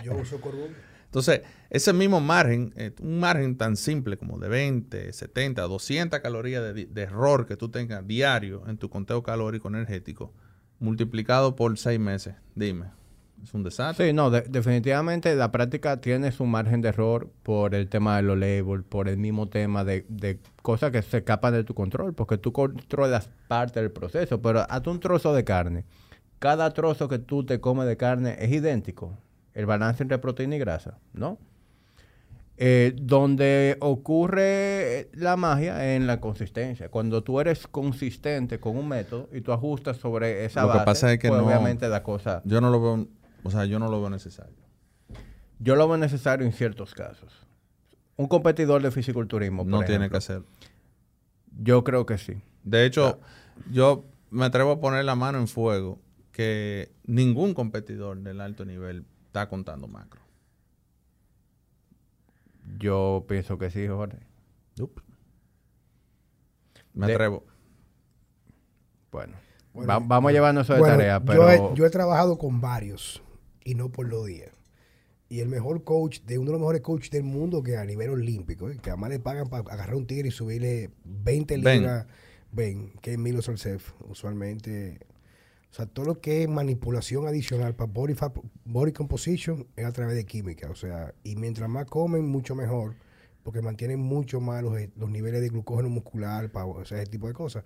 Yo, 0.05 0.15
yo 0.15 0.21
uso 0.21 0.41
Corbón. 0.41 0.71
Entonces, 1.05 1.43
ese 1.69 1.93
mismo 1.93 2.21
margen, 2.23 2.73
eh, 2.75 2.91
un 3.03 3.21
margen 3.21 3.59
tan 3.59 3.77
simple 3.77 4.17
como 4.17 4.39
de 4.39 4.49
20, 4.49 5.13
70, 5.13 5.61
200 5.63 6.21
calorías 6.21 6.63
de, 6.75 6.87
de 6.87 7.03
error 7.03 7.45
que 7.47 7.55
tú 7.59 7.69
tengas 7.69 8.07
diario 8.07 8.63
en 8.67 8.79
tu 8.79 8.89
conteo 8.89 9.23
calórico 9.23 9.69
energético, 9.69 10.33
multiplicado 10.79 11.55
por 11.55 11.77
seis 11.79 12.01
meses, 12.01 12.35
dime, 12.55 12.87
es 13.43 13.55
un 13.55 13.63
desastre. 13.65 14.07
Sí, 14.09 14.13
no, 14.13 14.31
de- 14.31 14.43
definitivamente 14.43 15.35
la 15.35 15.51
práctica 15.51 16.01
tiene 16.01 16.31
su 16.33 16.45
margen 16.47 16.81
de 16.81 16.91
error 16.91 17.29
por 17.43 17.75
el 17.75 17.89
tema 17.89 18.17
de 18.17 18.23
los 18.23 18.39
labels, 18.39 18.85
por 18.89 19.09
el 19.09 19.17
mismo 19.17 19.49
tema 19.49 19.85
de, 19.85 20.05
de 20.09 20.39
cosas 20.63 20.91
que 20.93 21.03
se 21.03 21.19
escapan 21.19 21.53
de 21.55 21.65
tu 21.65 21.75
control, 21.75 22.15
porque 22.15 22.39
tú 22.39 22.53
controlas 22.53 23.29
parte 23.49 23.81
del 23.81 23.91
proceso, 23.91 24.41
pero 24.41 24.61
hazte 24.69 24.91
un 24.91 25.01
trozo 25.01 25.35
de 25.35 25.45
carne. 25.45 25.85
Cada 26.39 26.71
trozo 26.73 27.09
que 27.09 27.19
tú 27.19 27.45
te 27.45 27.61
comes 27.61 27.87
de 27.87 27.97
carne 27.97 28.37
es 28.39 28.51
idéntico. 28.53 29.17
El 29.55 29.67
balance 29.67 30.03
entre 30.03 30.19
proteína 30.19 30.57
y 30.57 30.59
grasa, 30.59 30.99
¿no? 31.13 31.39
Eh, 32.59 32.95
donde 32.97 33.77
ocurre 33.81 35.09
la 35.15 35.37
magia 35.37 35.95
en 35.97 36.07
la 36.07 36.21
consistencia. 36.21 36.89
Cuando 36.91 37.23
tú 37.25 37.41
eres 37.41 37.67
consistente 37.67 38.61
con 38.61 38.77
un 38.77 38.89
método 38.89 39.29
y 39.33 39.41
tú 39.41 39.53
ajustas 39.53 39.97
sobre 39.97 40.45
esa 40.45 40.63
Lo 40.63 40.69
que 40.69 40.75
base, 40.75 40.85
pasa 40.85 41.13
es 41.13 41.19
que 41.19 41.29
pues 41.29 41.41
no- 41.41 41.47
obviamente 41.47 41.89
la 41.89 42.03
cosa... 42.03 42.41
Yo 42.45 42.61
no 42.61 42.71
lo 42.71 42.81
veo, 42.81 43.07
o 43.45 43.51
sea, 43.51 43.65
yo 43.65 43.79
no 43.79 43.89
lo 43.89 44.01
veo 44.01 44.11
necesario. 44.11 44.57
Yo 45.59 45.77
lo 45.77 45.87
veo 45.89 45.97
necesario 45.97 46.45
en 46.47 46.53
ciertos 46.53 46.95
casos. 46.95 47.33
Un 48.17 48.27
competidor 48.29 48.83
de 48.83 48.91
fisiculturismo, 48.91 49.63
por 49.63 49.71
No 49.71 49.85
tiene 49.85 50.11
que 50.11 50.17
hacer. 50.17 50.43
Yo 51.61 51.85
creo 51.85 52.05
que 52.07 52.19
sí. 52.19 52.41
De 52.65 52.85
hecho, 52.85 53.21
yo 53.71 54.05
me 54.31 54.45
atrevo 54.45 54.73
a 54.73 54.81
poner 54.81 55.05
la 55.05 55.15
mano 55.15 55.39
en 55.39 55.49
fuego 55.49 55.99
que 56.33 56.93
ningún 57.05 57.55
competidor 57.55 58.19
del 58.21 58.41
alto 58.41 58.65
nivel 58.65 59.05
está 59.27 59.49
contando 59.49 59.87
macro. 59.89 60.21
Yo 62.79 63.25
pienso 63.29 63.59
que 63.59 63.71
sí, 63.71 63.87
Jorge. 63.87 64.19
Me 66.95 67.07
De- 67.07 67.15
atrevo. 67.15 67.45
Bueno, 69.11 69.35
Bueno, 69.73 69.89
va- 69.89 69.99
vamos 70.01 70.29
a 70.31 70.33
llevarnos 70.33 70.67
eso 70.67 70.75
de 70.75 70.81
Bueno, 70.81 70.97
tarea, 70.97 71.19
yo 71.19 71.25
pero 71.25 71.51
he- 71.51 71.75
yo 71.75 71.87
he 71.87 71.91
trabajado 71.91 72.37
con 72.39 72.61
varios 72.61 73.23
y 73.65 73.75
no 73.75 73.91
por 73.91 74.09
los 74.09 74.27
días. 74.27 74.51
Y 75.29 75.41
el 75.41 75.49
mejor 75.49 75.83
coach, 75.85 76.21
de 76.23 76.37
uno 76.39 76.47
de 76.49 76.53
los 76.53 76.61
mejores 76.61 76.83
coaches 76.83 77.11
del 77.11 77.23
mundo 77.23 77.63
que 77.63 77.77
a 77.79 77.85
nivel 77.85 78.11
olímpico, 78.11 78.69
¿eh? 78.69 78.77
que 78.83 78.91
además 78.91 79.11
le 79.11 79.19
pagan 79.19 79.49
para 79.49 79.71
agarrar 79.73 79.95
un 79.97 80.07
tigre 80.07 80.29
y 80.29 80.31
subirle 80.31 80.91
20 81.05 81.57
Ben. 81.59 81.79
libras 81.79 82.07
ven, 82.51 82.93
que 83.01 83.13
es 83.13 83.19
Milos 83.19 83.49
Alcef, 83.49 83.93
usualmente, 84.11 84.99
o 85.71 85.75
sea, 85.75 85.87
todo 85.87 86.05
lo 86.05 86.21
que 86.21 86.43
es 86.43 86.49
manipulación 86.51 87.27
adicional 87.27 87.75
para 87.75 87.91
body, 87.91 88.13
fat- 88.15 88.37
body 88.67 88.93
composition 88.93 89.67
es 89.75 89.87
a 89.87 89.93
través 89.93 90.17
de 90.17 90.25
química, 90.27 90.69
o 90.71 90.75
sea, 90.75 91.15
y 91.25 91.37
mientras 91.37 91.69
más 91.71 91.87
comen, 91.87 92.27
mucho 92.27 92.55
mejor, 92.55 92.95
porque 93.43 93.63
mantienen 93.63 94.01
mucho 94.01 94.39
más 94.41 94.63
los, 94.63 94.79
los 94.97 95.09
niveles 95.11 95.41
de 95.41 95.49
glucógeno 95.49 95.89
muscular, 95.89 96.51
pa- 96.53 96.67
o 96.67 96.85
sea, 96.85 97.01
ese 97.01 97.11
tipo 97.11 97.27
de 97.27 97.33
cosas. 97.33 97.65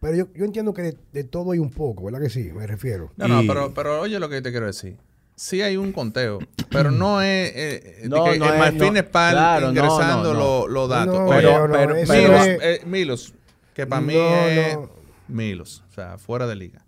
Pero 0.00 0.14
yo, 0.16 0.28
yo 0.34 0.44
entiendo 0.44 0.74
que 0.74 0.82
de, 0.82 0.96
de 1.14 1.24
todo 1.24 1.52
hay 1.52 1.58
un 1.58 1.70
poco, 1.70 2.04
¿verdad 2.04 2.20
que 2.20 2.28
sí? 2.28 2.50
Me 2.52 2.66
refiero. 2.66 3.10
No, 3.16 3.26
no, 3.26 3.40
pero, 3.46 3.72
pero 3.72 4.02
oye 4.02 4.18
lo 4.20 4.28
que 4.28 4.42
te 4.42 4.50
quiero 4.50 4.66
decir. 4.66 4.98
Sí 5.38 5.60
hay 5.60 5.76
un 5.76 5.92
conteo, 5.92 6.38
pero 6.70 6.90
no 6.90 7.20
es... 7.22 7.50
eh, 7.50 7.54
eh, 7.56 8.08
No, 8.08 8.24
que 8.24 8.38
no 8.38 8.46
el 8.48 8.54
es- 8.54 8.58
Marfín 8.58 8.94
no, 8.94 9.00
Spal 9.00 9.32
claro, 9.34 9.66
no, 9.66 9.70
ingresando 9.72 10.32
no, 10.32 10.34
no. 10.34 10.38
lo- 10.38 10.68
los 10.68 10.88
datos. 10.88 11.28
Pero- 11.28 11.68
pero- 11.70 11.94
pero- 11.94 11.94
Milos, 11.94 12.46
eh, 12.62 12.80
Milos, 12.86 13.34
que 13.74 13.86
para 13.86 14.00
mí 14.00 14.14
es 14.16 14.74
no. 14.74 14.90
Milos, 15.28 15.84
o 15.90 15.92
sea, 15.92 16.16
fuera 16.18 16.46
de 16.46 16.56
liga. 16.56 16.82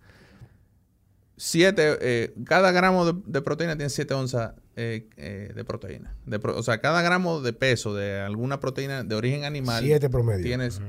Siete, 1.37 1.99
eh, 2.01 2.35
cada 2.47 2.73
gramo 2.73 3.05
de, 3.13 3.21
de 3.27 3.43
proteína 3.43 3.77
tiene 3.77 3.91
7 3.91 4.13
onzas 4.15 4.55
eh, 4.75 5.09
eh, 5.17 5.53
de 5.55 5.65
proteína. 5.65 6.17
De 6.27 6.41
pro- 6.41 6.57
o 6.57 6.63
sea, 6.65 6.81
cada 6.81 7.01
gramo 7.03 7.41
de 7.41 7.53
peso 7.53 7.95
de 7.95 8.21
alguna 8.21 8.59
proteína 8.59 9.05
de 9.05 9.15
origen 9.15 9.45
animal 9.45 9.85
Siete 9.85 10.09
promedio. 10.11 10.43
tienes... 10.45 10.81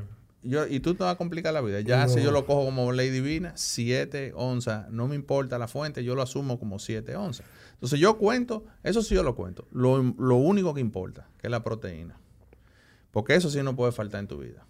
Yo, 0.42 0.66
y 0.68 0.80
tú 0.80 0.96
te 0.96 1.04
vas 1.04 1.14
a 1.14 1.18
complicar 1.18 1.54
la 1.54 1.62
vida. 1.62 1.82
Ya 1.82 2.06
No. 2.06 2.14
si 2.14 2.22
yo 2.22 2.32
lo 2.32 2.46
cojo 2.46 2.64
como 2.66 2.92
ley 2.94 3.10
divina, 3.10 3.52
7 3.56 4.32
onzas, 4.36 4.90
no 4.90 5.08
me 5.08 5.16
importa 5.16 5.58
la 5.58 5.68
fuente, 5.68 6.04
yo 6.04 6.16
lo 6.16 6.22
asumo 6.22 6.58
como 6.60 6.80
7 6.80 7.16
onzas. 7.18 7.46
Entonces 7.74 8.00
yo 8.00 8.18
cuento, 8.18 8.66
eso 8.84 9.02
sí 9.02 9.16
yo 9.16 9.24
lo 9.24 9.36
cuento, 9.36 9.68
lo, 9.72 10.02
lo 10.18 10.36
único 10.36 10.74
que 10.74 10.80
importa, 10.82 11.28
que 11.38 11.48
es 11.48 11.52
la 11.52 11.64
proteína. 11.64 12.18
Porque 13.12 13.36
eso 13.36 13.50
sí 13.50 13.62
no 13.64 13.76
puede 13.76 13.92
faltar 13.92 14.22
en 14.22 14.28
tu 14.28 14.38
vida. 14.40 14.66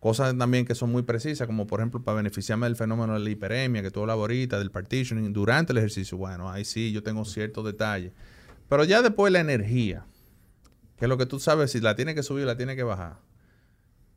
Cosas 0.00 0.36
también 0.36 0.66
que 0.66 0.74
son 0.74 0.92
muy 0.92 1.02
precisas, 1.02 1.46
como 1.46 1.66
por 1.66 1.80
ejemplo 1.80 2.02
para 2.02 2.16
beneficiarme 2.16 2.66
del 2.66 2.76
fenómeno 2.76 3.14
de 3.14 3.20
la 3.20 3.30
hiperemia, 3.30 3.82
que 3.82 3.90
tú 3.90 4.00
hablabas 4.00 4.20
ahorita, 4.20 4.58
del 4.58 4.70
partitioning, 4.70 5.32
durante 5.32 5.72
el 5.72 5.78
ejercicio. 5.78 6.18
Bueno, 6.18 6.50
ahí 6.50 6.64
sí, 6.64 6.92
yo 6.92 7.02
tengo 7.02 7.24
ciertos 7.24 7.64
detalles. 7.64 8.12
Pero 8.68 8.84
ya 8.84 9.00
después 9.02 9.32
la 9.32 9.40
energía, 9.40 10.04
que 10.96 11.06
es 11.06 11.08
lo 11.08 11.16
que 11.18 11.26
tú 11.26 11.38
sabes, 11.40 11.70
si 11.72 11.80
la 11.80 11.96
tienes 11.96 12.14
que 12.14 12.22
subir, 12.22 12.44
la 12.44 12.56
tienes 12.56 12.76
que 12.76 12.82
bajar. 12.82 13.18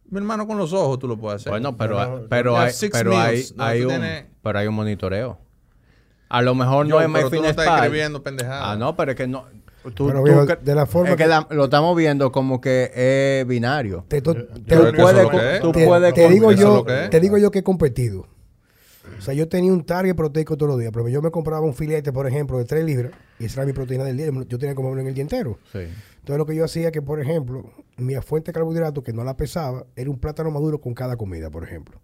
Mi 0.09 0.17
hermano, 0.19 0.47
con 0.47 0.57
los 0.57 0.71
ojos 0.73 0.99
tú 0.99 1.07
lo 1.07 1.17
puedes 1.17 1.41
hacer. 1.41 1.51
Bueno, 1.51 1.75
pero, 1.77 2.25
Pero- 2.29 2.57
hay, 2.57 2.71
pero 2.91 3.17
hay, 3.19 3.45
no, 3.55 3.63
hay 3.63 3.81
un, 3.81 3.87
tienes- 3.89 4.25
pero 4.41 4.59
hay 4.59 4.67
un 4.67 4.75
monitoreo. 4.75 5.37
A 6.29 6.41
lo 6.41 6.55
mejor 6.55 6.87
Yo, 6.87 6.95
no 6.95 7.01
es 7.01 7.11
pero 7.13 7.29
tú 7.29 7.41
no 7.41 7.47
estás 7.49 7.67
escribiendo 7.83 8.21
pendejadas. 8.23 8.63
Ah, 8.65 8.75
no, 8.75 8.95
pero 8.95 9.11
es 9.11 9.17
que 9.17 9.27
no. 9.27 9.45
Tú, 9.95 10.07
Pero, 10.07 10.19
tú 10.19 10.23
viejo, 10.25 10.41
cre- 10.45 10.59
de 10.59 10.75
la 10.75 10.85
forma 10.85 11.09
es 11.11 11.15
que 11.15 11.23
que- 11.23 11.29
la- 11.29 11.47
lo 11.49 11.63
estamos 11.65 11.95
viendo 11.95 12.29
como 12.31 12.59
que 12.59 12.91
es 12.93 13.47
binario. 13.47 14.03
Te, 14.09 14.21
Tú 14.21 14.33
puedes, 14.33 15.61
tú 15.61 15.71
te- 15.71 15.85
puedes 15.85 16.13
te 16.13 16.27
digo 16.29 16.51
yo, 16.51 16.83
te 17.09 17.19
digo 17.21 17.37
yo 17.37 17.51
que 17.51 17.59
he 17.59 17.63
competido. 17.63 18.27
O 19.17 19.21
sea, 19.21 19.33
yo 19.33 19.47
tenía 19.47 19.71
un 19.71 19.85
target 19.85 20.13
proteico 20.15 20.57
todos 20.57 20.71
los 20.71 20.79
días, 20.79 20.91
pero 20.93 21.07
yo 21.07 21.21
me 21.21 21.31
compraba 21.31 21.65
un 21.65 21.73
filete, 21.73 22.11
por 22.11 22.27
ejemplo, 22.27 22.57
de 22.57 22.65
3 22.65 22.83
libras, 22.83 23.13
y 23.39 23.45
esa 23.45 23.61
era 23.61 23.65
mi 23.67 23.71
proteína 23.71 24.03
del 24.03 24.17
día. 24.17 24.25
Yo 24.47 24.59
tenía 24.59 24.71
que 24.71 24.75
comerlo 24.75 24.99
en 24.99 25.07
el 25.07 25.13
día 25.13 25.21
entero. 25.21 25.57
Sí. 25.71 25.79
Entonces 26.27 26.39
lo 26.39 26.45
que 26.45 26.55
yo 26.57 26.65
hacía 26.65 26.91
que, 26.91 27.01
por 27.01 27.21
ejemplo, 27.21 27.71
mi 27.95 28.13
fuente 28.15 28.51
de 28.51 28.53
carbohidratos, 28.53 29.01
que 29.01 29.13
no 29.13 29.23
la 29.23 29.37
pesaba, 29.37 29.85
era 29.95 30.09
un 30.09 30.19
plátano 30.19 30.51
maduro 30.51 30.81
con 30.81 30.93
cada 30.93 31.15
comida, 31.15 31.49
por 31.49 31.63
ejemplo. 31.63 32.01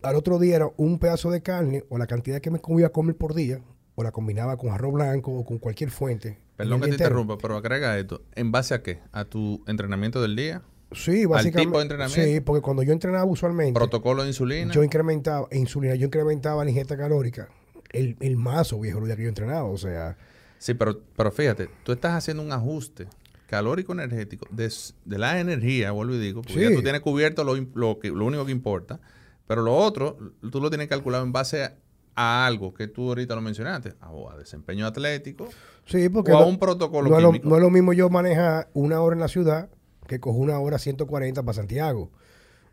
Al 0.00 0.16
otro 0.16 0.38
día 0.38 0.56
era 0.56 0.70
un 0.78 0.98
pedazo 0.98 1.30
de 1.30 1.42
carne 1.42 1.84
o 1.90 1.98
la 1.98 2.06
cantidad 2.06 2.40
que 2.40 2.50
me 2.50 2.58
comía 2.58 2.86
a 2.86 2.88
comer 2.88 3.16
por 3.18 3.34
día, 3.34 3.60
o 3.96 4.02
la 4.02 4.12
combinaba 4.12 4.56
con 4.56 4.70
arroz 4.70 4.94
blanco 4.94 5.30
o 5.30 5.44
con 5.44 5.58
cualquier 5.58 5.90
fuente. 5.90 6.28
en 6.28 6.38
Perdón 6.56 6.74
el 6.76 6.80
que 6.80 6.86
día 6.86 6.96
te 6.96 7.04
entero. 7.04 7.20
interrumpa, 7.20 7.36
pero 7.36 7.58
agrega 7.58 7.98
esto. 7.98 8.22
¿En 8.34 8.50
base 8.50 8.72
a 8.72 8.82
qué? 8.82 9.00
¿A 9.12 9.26
tu 9.26 9.62
entrenamiento 9.66 10.22
del 10.22 10.34
día? 10.34 10.62
Sí, 10.92 11.26
básicamente. 11.26 11.66
tipo 11.66 11.76
de 11.76 11.82
entrenamiento? 11.82 12.24
Sí, 12.32 12.40
porque 12.40 12.62
cuando 12.62 12.82
yo 12.82 12.94
entrenaba 12.94 13.26
usualmente, 13.26 13.74
¿Protocolo 13.74 14.22
de 14.22 14.28
insulina? 14.28 14.72
yo 14.72 14.82
incrementaba, 14.82 15.48
insulina, 15.52 15.96
yo 15.96 16.06
incrementaba 16.06 16.64
la 16.64 16.70
ingesta 16.70 16.96
calórica, 16.96 17.50
el, 17.92 18.16
el 18.20 18.38
mazo, 18.38 18.80
viejo, 18.80 19.00
los 19.00 19.06
días 19.08 19.18
que 19.18 19.24
yo 19.24 19.28
entrenaba. 19.28 19.64
O 19.68 19.76
sea, 19.76 20.16
Sí, 20.58 20.74
pero, 20.74 21.00
pero 21.16 21.30
fíjate, 21.30 21.68
tú 21.84 21.92
estás 21.92 22.12
haciendo 22.14 22.42
un 22.42 22.52
ajuste 22.52 23.06
calórico 23.46 23.92
energético 23.92 24.46
de, 24.50 24.70
la 25.06 25.40
energía, 25.40 25.90
vuelvo 25.92 26.14
y 26.14 26.18
digo, 26.18 26.42
porque 26.42 26.54
Sí. 26.54 26.68
ya 26.68 26.74
tú 26.74 26.82
tienes 26.82 27.00
cubierto 27.00 27.44
lo, 27.44 27.54
lo, 27.74 27.98
que, 27.98 28.08
lo 28.10 28.26
único 28.26 28.44
que 28.44 28.52
importa, 28.52 29.00
pero 29.46 29.62
lo 29.62 29.74
otro, 29.74 30.18
tú 30.50 30.60
lo 30.60 30.68
tienes 30.68 30.88
calculado 30.88 31.24
en 31.24 31.32
base 31.32 31.64
a, 31.64 31.74
a 32.14 32.46
algo 32.46 32.74
que 32.74 32.88
tú 32.88 33.08
ahorita 33.08 33.34
lo 33.34 33.40
mencionaste, 33.40 33.94
a, 34.00 34.10
o 34.10 34.30
a 34.30 34.36
desempeño 34.36 34.86
atlético, 34.86 35.48
sí, 35.86 36.08
porque 36.10 36.32
o 36.32 36.38
a 36.38 36.46
un 36.46 36.58
protocolo 36.58 37.08
no 37.08 37.16
es 37.16 37.22
lo, 37.22 37.32
no 37.32 37.56
es 37.56 37.62
lo 37.62 37.70
mismo 37.70 37.94
yo 37.94 38.10
manejar 38.10 38.68
una 38.74 39.00
hora 39.00 39.14
en 39.14 39.20
la 39.20 39.28
ciudad 39.28 39.70
que 40.06 40.20
cojo 40.20 40.38
una 40.38 40.58
hora 40.58 40.78
140 40.78 41.42
para 41.42 41.54
Santiago. 41.54 42.10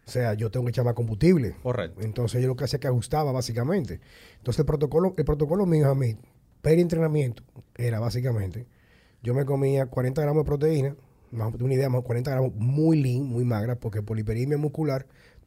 O 0.08 0.12
sea, 0.12 0.36
yo 0.36 0.52
tengo 0.52 0.66
que 0.66 0.70
echar 0.70 0.86
más 0.86 0.94
combustible. 0.94 1.56
Correcto. 1.64 2.02
Entonces 2.02 2.42
yo 2.42 2.48
lo 2.48 2.56
que 2.56 2.64
hacía 2.64 2.78
es 2.78 2.82
que 2.82 2.88
ajustaba 2.88 3.32
básicamente. 3.32 4.00
Entonces 4.38 4.60
el 4.60 4.66
protocolo, 4.66 5.14
el 5.18 5.26
protocolo 5.26 5.66
mío 5.66 5.90
a 5.90 5.96
mí, 5.96 6.16
entrenamiento 6.74 7.44
era 7.78 8.00
básicamente, 8.00 8.66
yo 9.24 9.34
me 9.34 9.46
comía 9.46 9.88
40 9.88 10.22
gramos 10.22 10.44
de 10.44 10.46
proteína, 10.46 10.96
más 11.32 11.54
una 11.56 11.74
idea, 11.74 11.90
más 11.90 12.04
40 12.04 12.32
gramos 12.32 12.54
muy 12.56 13.02
lean, 13.02 13.24
muy 13.24 13.44
magra, 13.44 13.76
porque 13.76 14.02
por 14.02 14.20
hiperimia 14.20 14.58
muscular 14.58 15.06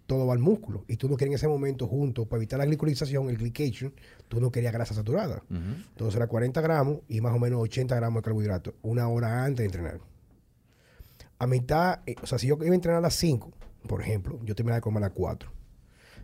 todo 0.08 0.26
va 0.26 0.32
al 0.32 0.38
músculo. 0.38 0.84
Y 0.88 0.96
tú 0.96 1.08
no 1.08 1.16
querías 1.16 1.32
en 1.32 1.36
ese 1.36 1.48
momento 1.48 1.86
junto, 1.86 2.24
para 2.24 2.38
evitar 2.38 2.58
la 2.58 2.64
glicolización, 2.64 3.28
el 3.28 3.36
glycation, 3.36 3.92
tú 4.26 4.40
no 4.40 4.50
querías 4.50 4.72
grasa 4.72 4.94
saturada. 4.94 5.42
Entonces 5.50 6.16
era 6.16 6.26
40 6.26 6.60
gramos 6.62 7.00
y 7.08 7.20
más 7.20 7.34
o 7.34 7.38
menos 7.38 7.60
80 7.60 7.94
gramos 7.94 8.22
de 8.22 8.24
carbohidratos, 8.24 8.74
una 8.82 9.06
hora 9.08 9.44
antes 9.44 9.58
de 9.58 9.64
entrenar. 9.66 10.00
A 11.38 11.46
mitad, 11.46 12.00
eh, 12.06 12.16
o 12.22 12.26
sea, 12.26 12.38
si 12.38 12.46
yo 12.46 12.56
iba 12.56 12.72
a 12.72 12.74
entrenar 12.74 12.98
a 12.98 13.02
las 13.02 13.14
5, 13.14 13.52
por 13.86 14.00
ejemplo, 14.00 14.40
yo 14.44 14.54
terminaba 14.54 14.78
de 14.78 14.82
comer 14.82 15.04
a 15.04 15.06
las 15.08 15.14
4. 15.14 15.52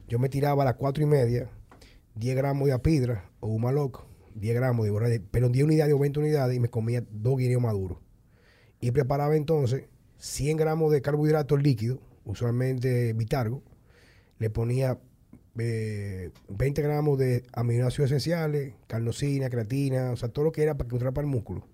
Yo 0.08 0.18
me 0.18 0.28
tiraba 0.28 0.62
a 0.62 0.64
las 0.64 0.74
4 0.74 1.04
y 1.04 1.06
media, 1.06 1.50
10 2.14 2.36
gramos 2.36 2.66
de 2.66 2.72
apidra 2.72 3.30
o 3.40 3.48
humaloc, 3.48 4.06
10 4.34 4.54
gramos 4.54 4.86
de 4.86 5.20
pero 5.30 5.48
10 5.48 5.64
unidades 5.64 5.94
o 5.94 5.98
20 5.98 6.20
unidades 6.20 6.56
y 6.56 6.60
me 6.60 6.68
comía 6.68 7.04
dos 7.10 7.36
guineos 7.38 7.62
maduros. 7.62 7.98
Y 8.80 8.90
preparaba 8.90 9.36
entonces 9.36 9.84
100 10.18 10.56
gramos 10.56 10.92
de 10.92 11.02
carbohidratos 11.02 11.62
líquidos, 11.62 11.98
usualmente 12.24 13.12
Vitargo, 13.12 13.62
le 14.38 14.50
ponía 14.50 14.98
eh, 15.58 16.30
20 16.48 16.82
gramos 16.82 17.18
de 17.18 17.44
aminoácidos 17.52 18.10
esenciales, 18.10 18.74
carnosina, 18.86 19.48
creatina, 19.48 20.10
o 20.10 20.16
sea, 20.16 20.28
todo 20.28 20.46
lo 20.46 20.52
que 20.52 20.62
era 20.62 20.76
para 20.76 20.88
que 20.88 20.98
para 20.98 21.20
el 21.20 21.26
músculo. 21.26 21.66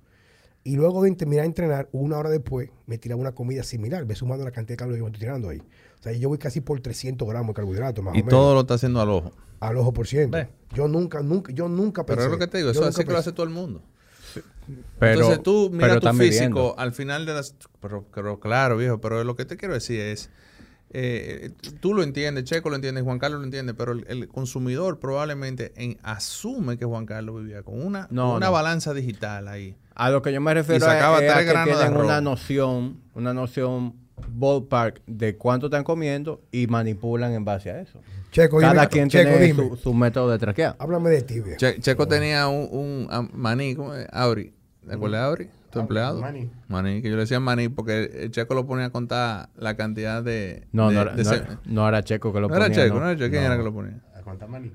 Y 0.62 0.76
luego 0.76 1.02
de 1.02 1.10
terminar 1.12 1.44
de 1.44 1.46
entrenar, 1.46 1.88
una 1.92 2.18
hora 2.18 2.28
después, 2.28 2.68
me 2.86 2.98
tiraba 2.98 3.20
una 3.20 3.32
comida 3.32 3.62
similar, 3.62 4.04
ve 4.04 4.14
sumando 4.14 4.44
la 4.44 4.50
cantidad 4.50 4.74
de 4.74 4.76
calorías 4.76 5.02
que 5.02 5.06
estoy 5.06 5.20
tirando 5.20 5.48
ahí. 5.48 5.62
O 5.98 6.02
sea, 6.02 6.12
yo 6.12 6.28
voy 6.28 6.36
casi 6.36 6.60
por 6.60 6.80
300 6.80 7.26
gramos 7.26 7.48
de 7.48 7.54
carbohidratos, 7.54 8.04
más 8.04 8.14
Y 8.14 8.20
o 8.20 8.24
menos. 8.24 8.30
todo 8.30 8.54
lo 8.54 8.60
está 8.60 8.74
haciendo 8.74 9.00
al 9.00 9.08
ojo. 9.08 9.32
Al 9.60 9.76
ojo 9.76 9.92
por 9.92 10.06
ciento. 10.06 10.38
Yo 10.74 10.88
nunca, 10.88 11.20
nunca, 11.22 11.52
yo 11.52 11.68
nunca 11.68 12.04
pensé. 12.04 12.16
Pero 12.16 12.26
es 12.26 12.32
lo 12.32 12.38
que 12.38 12.46
te 12.50 12.58
digo, 12.58 12.70
eso 12.70 12.84
así 12.84 13.04
que 13.04 13.12
lo 13.12 13.18
hace 13.18 13.32
todo 13.32 13.44
el 13.44 13.50
mundo. 13.50 13.82
Pero, 14.98 15.12
Entonces 15.20 15.42
tú 15.42 15.70
mira 15.72 15.88
pero 15.88 16.00
tu 16.00 16.06
físico 16.08 16.22
midiendo. 16.22 16.74
al 16.78 16.92
final 16.92 17.26
de 17.26 17.34
las... 17.34 17.56
Pero, 17.80 18.04
pero 18.14 18.38
claro, 18.38 18.76
viejo, 18.76 19.00
pero 19.00 19.24
lo 19.24 19.34
que 19.34 19.44
te 19.44 19.56
quiero 19.56 19.74
decir 19.74 20.00
es... 20.00 20.30
eh, 20.90 21.50
tú 21.80 21.92
lo 21.94 22.04
entiendes, 22.04 22.44
Checo 22.44 22.70
lo 22.70 22.76
entiende, 22.76 23.00
Juan 23.02 23.18
Carlos 23.18 23.40
lo 23.40 23.44
entiende, 23.46 23.74
pero 23.74 23.92
el, 23.92 24.04
el 24.08 24.28
consumidor 24.28 25.00
probablemente 25.00 25.72
en- 25.76 25.98
asume 26.04 26.78
que 26.78 26.84
Juan 26.84 27.04
Carlos 27.06 27.42
vivía 27.42 27.62
con 27.64 27.84
una, 27.84 28.06
No, 28.12 28.36
una 28.36 28.46
no. 28.46 28.52
balanza 28.52 28.94
digital 28.94 29.48
ahí. 29.48 29.74
A 29.96 30.10
lo 30.10 30.22
que 30.22 30.32
yo 30.32 30.40
me 30.40 30.54
refiero 30.54 30.86
sacaba 30.86 31.18
es, 31.18 31.24
es 31.24 31.30
a 31.32 31.38
que 31.64 31.70
tienen 31.72 31.96
una 31.96 32.20
noción, 32.20 33.00
una 33.14 33.34
noción 33.34 33.94
ballpark 34.28 35.02
de 35.06 35.36
cuánto 35.36 35.66
están 35.66 35.84
comiendo 35.84 36.40
y 36.52 36.66
manipulan 36.66 37.32
en 37.32 37.44
base 37.44 37.70
a 37.70 37.80
eso. 37.80 38.00
Checo, 38.30 38.58
Cada 38.60 38.72
dime, 38.74 38.88
quien 38.88 39.08
Checo, 39.08 39.28
tiene 39.30 39.46
dime. 39.46 39.68
su, 39.70 39.76
su 39.76 39.94
método 39.94 40.30
de 40.30 40.38
traquear. 40.38 40.76
Háblame 40.78 41.10
de 41.10 41.22
ti, 41.22 41.40
viejo. 41.40 41.56
Che- 41.58 41.80
Checo 41.80 42.06
tenía 42.06 42.46
un, 42.48 42.68
un 43.08 43.30
maní, 43.34 43.74
¿cómo 43.74 43.94
es? 43.94 44.06
Auri. 44.12 44.52
¿Te 44.86 44.94
acuerdas 44.94 45.20
de 45.20 45.26
Auri? 45.26 45.44
Tu 45.70 45.78
Auri, 45.78 45.80
empleado. 45.82 46.20
Maní. 46.20 46.50
Maní, 46.68 47.02
que 47.02 47.08
yo 47.10 47.16
le 47.16 47.22
decía 47.22 47.38
maní 47.40 47.68
porque 47.68 48.04
el 48.24 48.30
Checo 48.30 48.54
lo 48.54 48.66
ponía 48.66 48.86
a 48.86 48.90
contar 48.90 49.48
la 49.56 49.76
cantidad 49.76 50.22
de... 50.22 50.66
No, 50.72 50.88
de- 50.88 50.94
no, 50.94 51.00
era, 51.02 51.14
de 51.14 51.24
no, 51.24 51.32
era- 51.32 51.60
no 51.64 51.88
era 51.88 52.02
Checo 52.04 52.32
que 52.32 52.40
lo 52.40 52.48
no 52.48 52.54
ponía. 52.54 52.66
era 52.66 52.74
Checo, 52.74 52.94
no, 52.94 53.00
no. 53.00 53.10
era 53.10 53.18
Checo. 53.18 53.30
¿Quién 53.30 53.42
No. 53.42 53.46
era 53.48 53.56
que 53.56 53.62
lo 53.64 53.72
ponía? 53.72 54.00
¿A 54.16 54.22
cuánta 54.22 54.46
maní? 54.46 54.72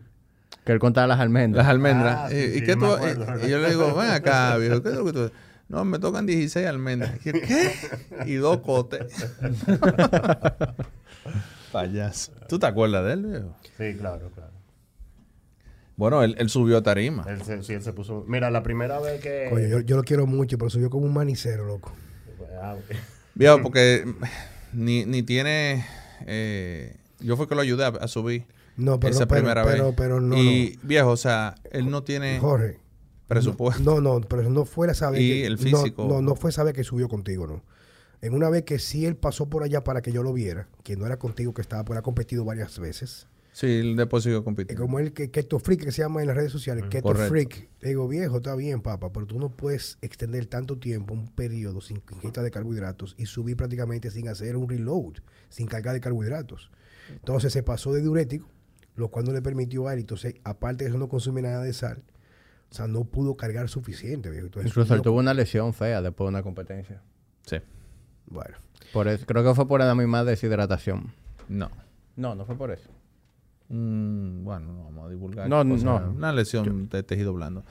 Que 0.65 0.71
él 0.71 0.79
contaba 0.79 1.07
las 1.07 1.19
almendras. 1.19 1.63
Las 1.65 1.71
almendras. 1.71 2.17
Ah, 2.23 2.29
sí, 2.29 2.35
y, 2.37 2.53
sí, 2.55 2.61
qué 2.61 2.67
yo 2.67 2.73
tú- 2.73 2.85
me 2.85 2.93
acuerdo. 2.93 3.25
y- 3.41 3.45
y 3.45 3.49
yo 3.51 3.59
le 3.59 3.69
digo, 3.69 3.93
ven 3.95 4.09
acá, 4.09 4.57
viejo, 4.57 4.81
¿qué 4.81 4.89
es 4.89 4.95
lo 4.95 5.05
que 5.05 5.13
tú 5.13 5.31
No, 5.67 5.83
me 5.83 5.99
tocan 5.99 6.25
16 6.25 6.65
almendras. 6.67 7.19
¿Qué? 7.23 7.73
Y 8.25 8.35
dos 8.35 8.59
cotes. 8.59 9.07
Payaso. 11.71 12.31
¿Tú 12.47 12.59
te 12.59 12.65
acuerdas 12.67 13.03
de 13.05 13.13
él, 13.13 13.25
viejo? 13.25 13.55
Sí, 13.77 13.97
claro, 13.97 14.29
claro. 14.31 14.51
Bueno, 15.97 16.23
él, 16.23 16.35
él 16.37 16.49
subió 16.49 16.77
a 16.77 16.83
tarima. 16.83 17.25
Él 17.27 17.41
se, 17.43 17.63
sí, 17.63 17.73
él 17.73 17.81
se 17.81 17.93
puso. 17.93 18.25
Mira, 18.27 18.51
la 18.51 18.63
primera 18.63 18.99
vez 18.99 19.21
que. 19.21 19.49
Oye, 19.51 19.69
yo, 19.69 19.79
yo 19.79 19.95
lo 19.95 20.03
quiero 20.03 20.27
mucho, 20.27 20.57
pero 20.57 20.69
subió 20.69 20.89
como 20.89 21.05
un 21.05 21.13
manicero, 21.13 21.65
loco. 21.65 21.93
Ah, 22.61 22.75
Viejo, 23.33 23.59
porque 23.63 24.05
ni, 24.73 25.05
ni 25.05 25.23
tiene... 25.23 25.85
eh, 26.27 26.95
yo 27.19 27.37
fue 27.37 27.47
que 27.47 27.55
lo 27.55 27.61
ayudé 27.61 27.85
a, 27.85 27.87
a 27.87 28.07
subir 28.09 28.45
No, 28.77 28.99
pero, 28.99 29.13
esa 29.13 29.25
pero, 29.25 29.41
primera 29.41 29.63
pero, 29.63 29.85
vez. 29.87 29.93
pero 29.97 30.19
no, 30.21 30.35
y, 30.37 30.77
viejo, 30.83 31.09
o 31.11 31.17
sea, 31.17 31.55
él 31.71 31.89
no 31.89 32.03
tiene. 32.03 32.39
Jorge. 32.39 32.77
Presupuesto. 33.27 33.83
No, 33.83 34.01
no, 34.01 34.21
pero 34.21 34.49
no 34.49 34.65
fue 34.65 34.87
la 34.87 34.93
saber 34.93 35.21
Y 35.21 35.29
que, 35.29 35.45
el 35.45 35.53
no, 35.53 35.79
físico. 35.79 36.07
No, 36.07 36.21
no, 36.21 36.35
fue 36.35 36.51
saber 36.51 36.73
que 36.73 36.83
subió 36.83 37.07
contigo, 37.07 37.47
no. 37.47 37.63
En 38.21 38.33
una 38.33 38.49
vez 38.49 38.63
que 38.63 38.79
sí 38.79 39.05
él 39.05 39.15
pasó 39.15 39.49
por 39.49 39.63
allá 39.63 39.83
para 39.83 40.01
que 40.01 40.11
yo 40.11 40.23
lo 40.23 40.33
viera, 40.33 40.67
que 40.83 40.95
no 40.95 41.05
era 41.05 41.17
contigo 41.17 41.53
que 41.53 41.61
estaba, 41.61 41.83
porque 41.85 41.99
ha 41.99 42.03
competido 42.03 42.43
varias 42.45 42.79
veces. 42.79 43.27
Sí, 43.51 43.95
después 43.95 44.23
siguió 44.23 44.39
Y 44.39 44.43
compitiendo. 44.43 44.81
como 44.83 44.99
el 44.99 45.13
que 45.13 45.31
Keto 45.31 45.59
Freak 45.59 45.85
que 45.85 45.91
se 45.93 46.01
llama 46.01 46.19
en 46.21 46.27
las 46.27 46.35
redes 46.35 46.51
sociales, 46.51 46.85
Keto 46.89 47.03
correcto. 47.03 47.29
Freak, 47.29 47.69
le 47.79 47.89
digo, 47.89 48.05
viejo, 48.07 48.37
está 48.37 48.53
bien, 48.55 48.81
papá, 48.81 49.13
pero 49.13 49.25
tú 49.25 49.39
no 49.39 49.49
puedes 49.49 49.97
extender 50.01 50.45
tanto 50.47 50.77
tiempo, 50.77 51.13
un 51.13 51.27
periodo 51.29 51.79
sin 51.79 52.01
ingesta 52.11 52.43
de 52.43 52.51
carbohidratos 52.51 53.15
y 53.17 53.27
subir 53.27 53.55
prácticamente 53.55 54.11
sin 54.11 54.27
hacer 54.27 54.57
un 54.57 54.67
reload, 54.67 55.15
sin 55.49 55.67
cargar 55.67 55.93
de 55.93 56.01
carbohidratos. 56.01 56.69
Entonces 57.11 57.53
se 57.53 57.63
pasó 57.63 57.93
de 57.93 58.01
diurético, 58.01 58.49
lo 58.95 59.07
cual 59.09 59.23
no 59.25 59.31
le 59.31 59.41
permitió 59.41 59.87
a 59.87 59.93
él, 59.93 59.99
entonces, 59.99 60.35
aparte 60.43 60.83
de 60.83 60.89
eso, 60.89 60.99
no 60.99 61.07
consume 61.07 61.41
nada 61.41 61.63
de 61.63 61.71
sal. 61.71 62.03
O 62.75 62.77
sea, 62.77 62.87
no 62.89 63.05
pudo 63.05 63.37
cargar 63.37 63.69
suficiente, 63.69 64.29
viejo. 64.29 64.47
Entonces, 64.47 64.69
Incluso 64.69 64.95
él 64.95 65.01
tuvo 65.01 65.17
una 65.19 65.33
lesión 65.33 65.73
fea 65.73 66.01
después 66.01 66.25
de 66.25 66.29
una 66.29 66.43
competencia. 66.43 67.01
Sí. 67.45 67.55
Bueno, 68.25 68.57
Por 68.91 69.07
eso, 69.07 69.25
creo 69.25 69.45
que 69.45 69.55
fue 69.55 69.65
por 69.65 69.79
la 69.79 69.95
misma 69.95 70.25
deshidratación. 70.25 71.13
No. 71.47 71.69
No, 72.17 72.35
no 72.35 72.43
fue 72.45 72.57
por 72.57 72.71
eso. 72.71 72.89
Mm, 73.69 74.43
bueno, 74.43 74.73
no 74.73 74.83
vamos 74.83 75.05
a 75.05 75.09
divulgar. 75.09 75.47
No, 75.47 75.63
no. 75.63 76.11
Una 76.17 76.33
lesión 76.33 76.89
de 76.89 77.01
tejido 77.03 77.31
blando. 77.33 77.63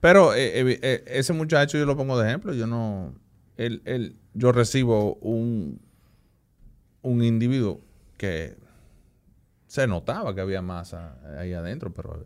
Pero 0.00 0.34
eh, 0.34 0.60
eh, 0.60 0.78
eh, 0.82 1.04
ese 1.06 1.32
muchacho 1.34 1.78
yo 1.78 1.86
lo 1.86 1.96
pongo 1.96 2.18
de 2.18 2.26
ejemplo. 2.28 2.52
Yo 2.52 2.66
no. 2.66 3.14
Él, 3.56 3.80
él- 3.84 4.16
yo 4.34 4.50
recibo 4.50 5.14
un, 5.20 5.80
un 7.02 7.22
individuo 7.22 7.80
que 8.16 8.56
se 9.68 9.86
notaba 9.86 10.34
que 10.34 10.40
había 10.40 10.62
masa 10.62 11.18
ahí 11.38 11.52
adentro, 11.52 11.92
pero 11.92 12.24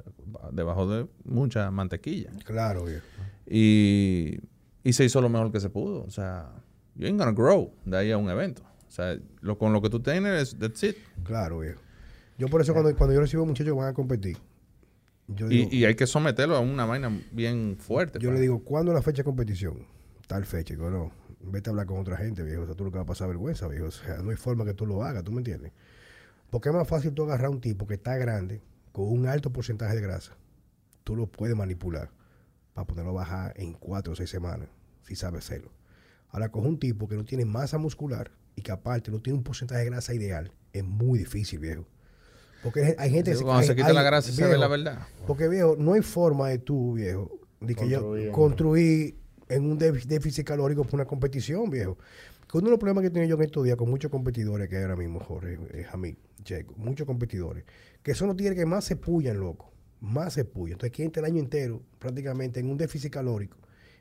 debajo 0.52 0.88
de 0.88 1.06
mucha 1.24 1.70
mantequilla. 1.70 2.30
claro, 2.44 2.84
viejo. 2.84 3.04
Y, 3.46 4.38
y 4.84 4.92
se 4.94 5.04
hizo 5.04 5.20
lo 5.20 5.28
mejor 5.28 5.52
que 5.52 5.60
se 5.60 5.68
pudo. 5.68 6.04
O 6.04 6.10
sea, 6.10 6.50
you 6.94 7.06
ain't 7.06 7.18
gonna 7.18 7.32
grow 7.32 7.74
de 7.84 7.98
ahí 7.98 8.10
a 8.12 8.16
un 8.16 8.30
evento. 8.30 8.62
O 8.86 8.90
sea, 8.90 9.18
lo, 9.40 9.58
con 9.58 9.72
lo 9.72 9.82
que 9.82 9.90
tú 9.90 10.00
tienes, 10.00 10.56
that's 10.58 10.82
it. 10.84 10.96
Claro, 11.24 11.58
viejo. 11.58 11.80
Yo 12.38 12.48
por 12.48 12.60
eso 12.60 12.72
cuando, 12.72 12.94
cuando 12.96 13.14
yo 13.14 13.20
recibo 13.20 13.44
muchachos 13.44 13.72
que 13.72 13.78
van 13.78 13.88
a 13.88 13.92
competir, 13.94 14.36
yo 15.28 15.48
digo, 15.48 15.68
Y, 15.70 15.78
y 15.78 15.84
hay 15.84 15.94
que 15.94 16.06
someterlo 16.06 16.56
a 16.56 16.60
una 16.60 16.84
vaina 16.86 17.10
bien 17.32 17.76
fuerte. 17.78 18.18
Yo 18.20 18.30
le 18.32 18.40
digo, 18.40 18.62
¿cuándo 18.62 18.92
la 18.92 19.02
fecha 19.02 19.18
de 19.18 19.24
competición? 19.24 19.86
Tal 20.26 20.44
fecha. 20.46 20.74
Digo, 20.74 20.90
no, 20.90 21.10
vete 21.40 21.70
a 21.70 21.72
hablar 21.72 21.86
con 21.86 21.98
otra 21.98 22.16
gente, 22.16 22.42
viejo. 22.42 22.62
O 22.62 22.66
sea, 22.66 22.74
tú 22.74 22.84
lo 22.84 22.90
que 22.90 22.98
vas 22.98 23.04
a 23.04 23.08
pasar 23.08 23.28
vergüenza, 23.28 23.66
viejo. 23.68 23.86
O 23.86 23.90
sea, 23.90 24.18
no 24.18 24.30
hay 24.30 24.36
forma 24.36 24.64
que 24.64 24.74
tú 24.74 24.86
lo 24.86 25.02
hagas, 25.02 25.24
¿tú 25.24 25.32
me 25.32 25.38
entiendes? 25.38 25.72
Porque 26.52 26.68
es 26.68 26.74
más 26.74 26.86
fácil 26.86 27.14
tú 27.14 27.22
agarrar 27.22 27.46
a 27.46 27.50
un 27.50 27.62
tipo 27.62 27.86
que 27.86 27.94
está 27.94 28.14
grande, 28.18 28.60
con 28.92 29.08
un 29.10 29.26
alto 29.26 29.50
porcentaje 29.50 29.94
de 29.96 30.02
grasa. 30.02 30.36
Tú 31.02 31.16
lo 31.16 31.26
puedes 31.26 31.56
manipular 31.56 32.10
para 32.74 32.86
ponerlo 32.86 33.12
a 33.12 33.14
bajar 33.14 33.54
en 33.56 33.72
cuatro 33.72 34.12
o 34.12 34.16
seis 34.16 34.28
semanas, 34.28 34.68
si 35.02 35.16
sabes 35.16 35.46
hacerlo. 35.46 35.70
Ahora, 36.28 36.50
coge 36.50 36.68
un 36.68 36.78
tipo 36.78 37.08
que 37.08 37.16
no 37.16 37.24
tiene 37.24 37.46
masa 37.46 37.78
muscular 37.78 38.30
y 38.54 38.60
que 38.60 38.70
aparte 38.70 39.10
no 39.10 39.20
tiene 39.22 39.38
un 39.38 39.42
porcentaje 39.44 39.80
de 39.84 39.86
grasa 39.90 40.12
ideal. 40.12 40.52
Es 40.74 40.84
muy 40.84 41.18
difícil, 41.20 41.58
viejo. 41.58 41.86
Porque 42.62 42.96
hay- 42.98 43.10
gente... 43.10 43.30
Digo, 43.30 43.44
cuando 43.44 43.62
hay- 43.62 43.66
se 43.68 43.74
quita 43.74 43.88
hay- 43.88 43.94
la 43.94 44.02
grasa 44.02 44.30
se 44.30 44.42
ve 44.42 44.48
viejo, 44.48 44.60
la 44.60 44.68
verdad. 44.68 45.06
porque, 45.26 45.48
viejo, 45.48 45.74
no 45.78 45.94
hay 45.94 46.02
forma 46.02 46.50
de 46.50 46.58
tú, 46.58 46.92
viejo, 46.92 47.30
de 47.62 47.74
que 47.74 47.88
yo 47.88 48.30
Construir 48.30 49.16
en- 49.48 49.70
un 49.70 49.78
déficit, 49.78 50.06
déficit 50.10 50.46
calórico 50.46 50.84
por 50.84 50.96
una 50.96 51.06
competición, 51.06 51.70
viejo. 51.70 51.96
Que 52.52 52.58
uno 52.58 52.66
de 52.66 52.72
los 52.72 52.78
problemas 52.78 53.02
que 53.02 53.08
tengo 53.08 53.26
yo 53.26 53.36
en 53.36 53.42
estos 53.44 53.64
días 53.64 53.76
con 53.78 53.88
muchos 53.88 54.10
competidores 54.10 54.68
que 54.68 54.76
hay 54.76 54.82
ahora 54.82 54.96
mismo, 54.96 55.20
Jorge, 55.20 55.58
eh, 55.72 55.84
Jamil, 55.84 56.18
Checo, 56.44 56.74
muchos 56.76 57.06
competidores, 57.06 57.64
que 58.02 58.14
son 58.14 58.28
los 58.28 58.36
tigres 58.36 58.58
que 58.58 58.66
más 58.66 58.84
se 58.84 58.96
pullan, 58.96 59.40
loco. 59.40 59.72
Más 60.00 60.34
se 60.34 60.44
pullan. 60.44 60.72
Entonces, 60.72 60.94
quieren 60.94 61.08
estar 61.08 61.24
el 61.24 61.30
año 61.30 61.40
entero 61.40 61.80
prácticamente 61.98 62.60
en 62.60 62.68
un 62.68 62.76
déficit 62.76 63.10
calórico 63.10 63.56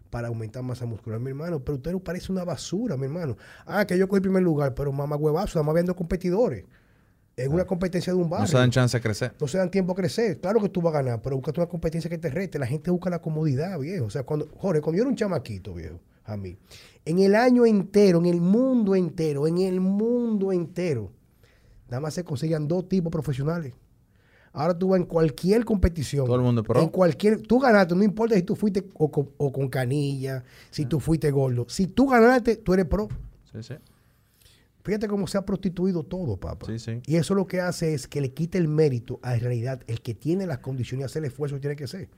para 0.10 0.28
aumentar 0.28 0.64
masa 0.64 0.86
muscular, 0.86 1.18
mi 1.22 1.30
hermano. 1.30 1.64
Pero 1.64 1.78
usted 1.78 1.94
no 1.94 2.02
parece 2.02 2.30
una 2.30 2.44
basura, 2.44 2.98
mi 2.98 3.06
hermano. 3.06 3.38
Ah, 3.66 3.86
que 3.86 3.98
yo 3.98 4.10
cogí 4.10 4.18
el 4.18 4.24
primer 4.24 4.44
lugar, 4.44 4.74
pero 4.74 4.92
mamá 4.92 5.16
huevazo, 5.16 5.58
además 5.58 5.76
viendo 5.76 5.96
competidores. 5.96 6.66
En 7.38 7.54
una 7.54 7.64
competencia 7.64 8.12
de 8.12 8.20
un 8.20 8.30
barrio 8.30 8.44
No 8.44 8.52
se 8.52 8.58
dan 8.58 8.70
chance 8.70 8.98
de 8.98 9.02
crecer. 9.02 9.34
no 9.40 9.48
se 9.48 9.60
dan 9.60 9.72
tiempo 9.72 9.94
a 9.94 9.96
crecer. 9.96 10.42
Claro 10.42 10.60
que 10.60 10.68
tú 10.68 10.82
vas 10.82 10.94
a 10.94 10.98
ganar, 10.98 11.22
pero 11.22 11.38
buscate 11.38 11.62
una 11.62 11.70
competencia 11.70 12.10
que 12.10 12.18
te 12.18 12.30
rete. 12.30 12.60
La 12.60 12.68
gente 12.68 12.92
busca 12.92 13.10
la 13.10 13.22
comodidad, 13.22 13.80
viejo. 13.80 14.08
O 14.08 14.10
sea, 14.10 14.24
cuando, 14.24 14.50
Jorge, 14.58 14.82
cuando 14.82 14.98
yo 14.98 15.04
era 15.04 15.10
un 15.10 15.16
chamaquito, 15.16 15.74
viejo, 15.74 16.02
a 16.26 16.36
mí, 16.36 16.58
en 17.06 17.20
el 17.20 17.36
año 17.36 17.66
entero, 17.66 18.20
en 18.20 18.26
el 18.26 18.42
mundo 18.42 18.96
entero, 18.96 19.48
en 19.48 19.58
el 19.58 19.80
mundo 19.80 20.52
entero, 20.52 21.12
nada 21.88 22.00
más 22.00 22.14
se 22.14 22.24
conseguían 22.24 22.68
dos 22.68 22.88
tipos 22.88 23.12
profesionales. 23.12 23.74
Ahora 24.54 24.78
tú 24.78 24.90
vas 24.90 25.00
en 25.00 25.06
cualquier 25.06 25.64
competición. 25.64 26.26
Todo 26.26 26.36
el 26.36 26.42
mundo 26.42 26.62
pro. 26.62 26.82
En 26.82 26.90
cualquier, 26.90 27.42
tú 27.42 27.60
ganaste, 27.60 27.96
no 27.96 28.04
importa 28.04 28.36
si 28.36 28.44
tú 28.44 28.56
fuiste 28.56 28.86
o 28.96 29.10
con, 29.10 29.30
o 29.38 29.52
con 29.52 29.70
canilla, 29.70 30.44
si 30.70 30.86
tú 30.86 31.00
fuiste 31.00 31.32
gordo. 31.32 31.66
Si 31.70 31.88
tú 31.88 32.08
ganaste, 32.08 32.58
tú 32.58 32.74
eres 32.74 32.86
pro. 32.86 33.08
Sí, 33.52 33.64
sí. 33.64 33.76
Fíjate 34.84 35.08
cómo 35.08 35.28
se 35.28 35.38
ha 35.38 35.46
prostituido 35.46 36.04
todo, 36.04 36.38
papá. 36.38 36.66
Sí, 36.66 36.80
sí. 36.80 37.02
Y 37.06 37.16
eso 37.16 37.36
lo 37.36 37.46
que 37.48 37.62
hace 37.62 37.94
es 37.94 38.08
que 38.08 38.20
le 38.20 38.34
quita 38.34 38.58
el 38.58 38.68
mérito 38.68 39.20
a 39.22 39.36
en 39.36 39.42
realidad 39.42 39.82
el 39.88 40.02
que 40.02 40.16
tiene 40.16 40.46
las 40.46 40.58
condiciones 40.58 41.04
y 41.04 41.06
hace 41.06 41.20
el 41.20 41.26
esfuerzo 41.26 41.56
que 41.56 41.62
tiene 41.62 41.76
que 41.76 41.84
hacer. 41.86 42.10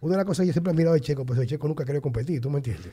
Una 0.00 0.12
de 0.12 0.16
las 0.18 0.26
cosas 0.26 0.42
que 0.42 0.48
yo 0.48 0.52
siempre 0.52 0.72
he 0.72 0.76
mirado 0.76 0.94
de 0.94 1.00
Checo, 1.00 1.24
pues 1.24 1.38
el 1.38 1.46
Checo 1.46 1.68
nunca 1.68 1.84
quería 1.84 2.00
competir, 2.00 2.40
¿tú 2.40 2.50
me 2.50 2.58
entiendes? 2.58 2.92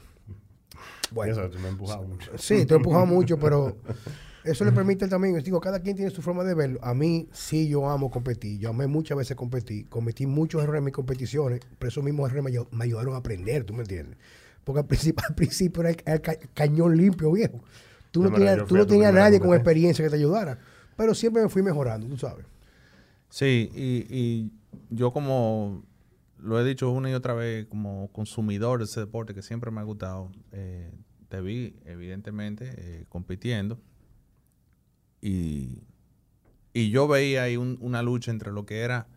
Bueno, 1.11 1.33
Eso 1.33 1.49
tú 1.49 1.59
me 1.59 1.69
empujado 1.69 2.03
mucho. 2.03 2.37
sí, 2.37 2.65
te 2.65 2.73
he 2.73 2.77
empujado 2.77 3.05
mucho, 3.05 3.37
pero 3.39 3.75
eso 4.43 4.63
le 4.65 4.71
permite 4.71 5.07
también, 5.07 5.37
digo, 5.43 5.59
cada 5.59 5.79
quien 5.79 5.95
tiene 5.95 6.11
su 6.11 6.21
forma 6.21 6.43
de 6.43 6.53
verlo. 6.53 6.79
A 6.83 6.93
mí 6.93 7.27
sí 7.31 7.67
yo 7.67 7.89
amo 7.89 8.09
competir, 8.09 8.59
yo 8.59 8.69
amé 8.69 8.87
muchas 8.87 9.17
veces 9.17 9.35
competir, 9.35 9.87
cometí 9.89 10.25
muchos 10.25 10.63
errores 10.63 10.79
en 10.79 10.85
mis 10.85 10.93
competiciones, 10.93 11.61
pero 11.79 11.89
esos 11.89 12.03
mismos 12.03 12.29
errores 12.29 12.43
me, 12.45 12.51
ayu- 12.51 12.67
me 12.71 12.85
ayudaron 12.85 13.13
a 13.13 13.17
aprender, 13.17 13.63
¿tú 13.63 13.73
me 13.73 13.81
entiendes? 13.81 14.17
Porque 14.63 14.79
al 14.81 14.85
principio, 14.87 15.23
al 15.29 15.35
principio 15.35 15.81
era 15.81 15.89
el, 15.91 15.97
el 16.05 16.21
ca- 16.21 16.37
cañón 16.53 16.95
limpio, 16.97 17.31
viejo. 17.31 17.59
Tú 18.11 18.23
no 18.23 18.31
tenías, 18.31 18.65
tú 18.67 18.75
no 18.77 18.85
tenías 18.87 19.13
nadie 19.13 19.39
con 19.39 19.53
experiencia 19.53 20.03
que 20.03 20.09
te 20.09 20.15
ayudara, 20.15 20.57
pero 20.95 21.13
siempre 21.13 21.41
me 21.43 21.49
fui 21.49 21.61
mejorando, 21.61 22.07
tú 22.07 22.17
sabes. 22.17 22.45
Sí, 23.29 23.69
y, 23.75 24.05
y 24.09 24.51
yo 24.89 25.11
como 25.11 25.83
lo 26.39 26.59
he 26.59 26.63
dicho 26.63 26.89
una 26.91 27.09
y 27.09 27.13
otra 27.13 27.33
vez, 27.33 27.65
como 27.67 28.09
consumidor 28.13 28.79
de 28.79 28.85
ese 28.85 29.01
deporte 29.01 29.33
que 29.33 29.41
siempre 29.41 29.71
me 29.71 29.81
ha 29.81 29.83
gustado, 29.83 30.31
eh, 30.53 30.91
te 31.29 31.41
vi 31.41 31.75
evidentemente 31.85 32.73
eh, 32.77 33.05
compitiendo 33.09 33.79
y, 35.21 35.83
y 36.73 36.89
yo 36.89 37.07
veía 37.07 37.43
ahí 37.43 37.57
un- 37.57 37.77
una 37.81 38.01
lucha 38.03 38.31
entre 38.31 38.51
lo 38.51 38.65
que 38.65 38.79
era 38.81 39.07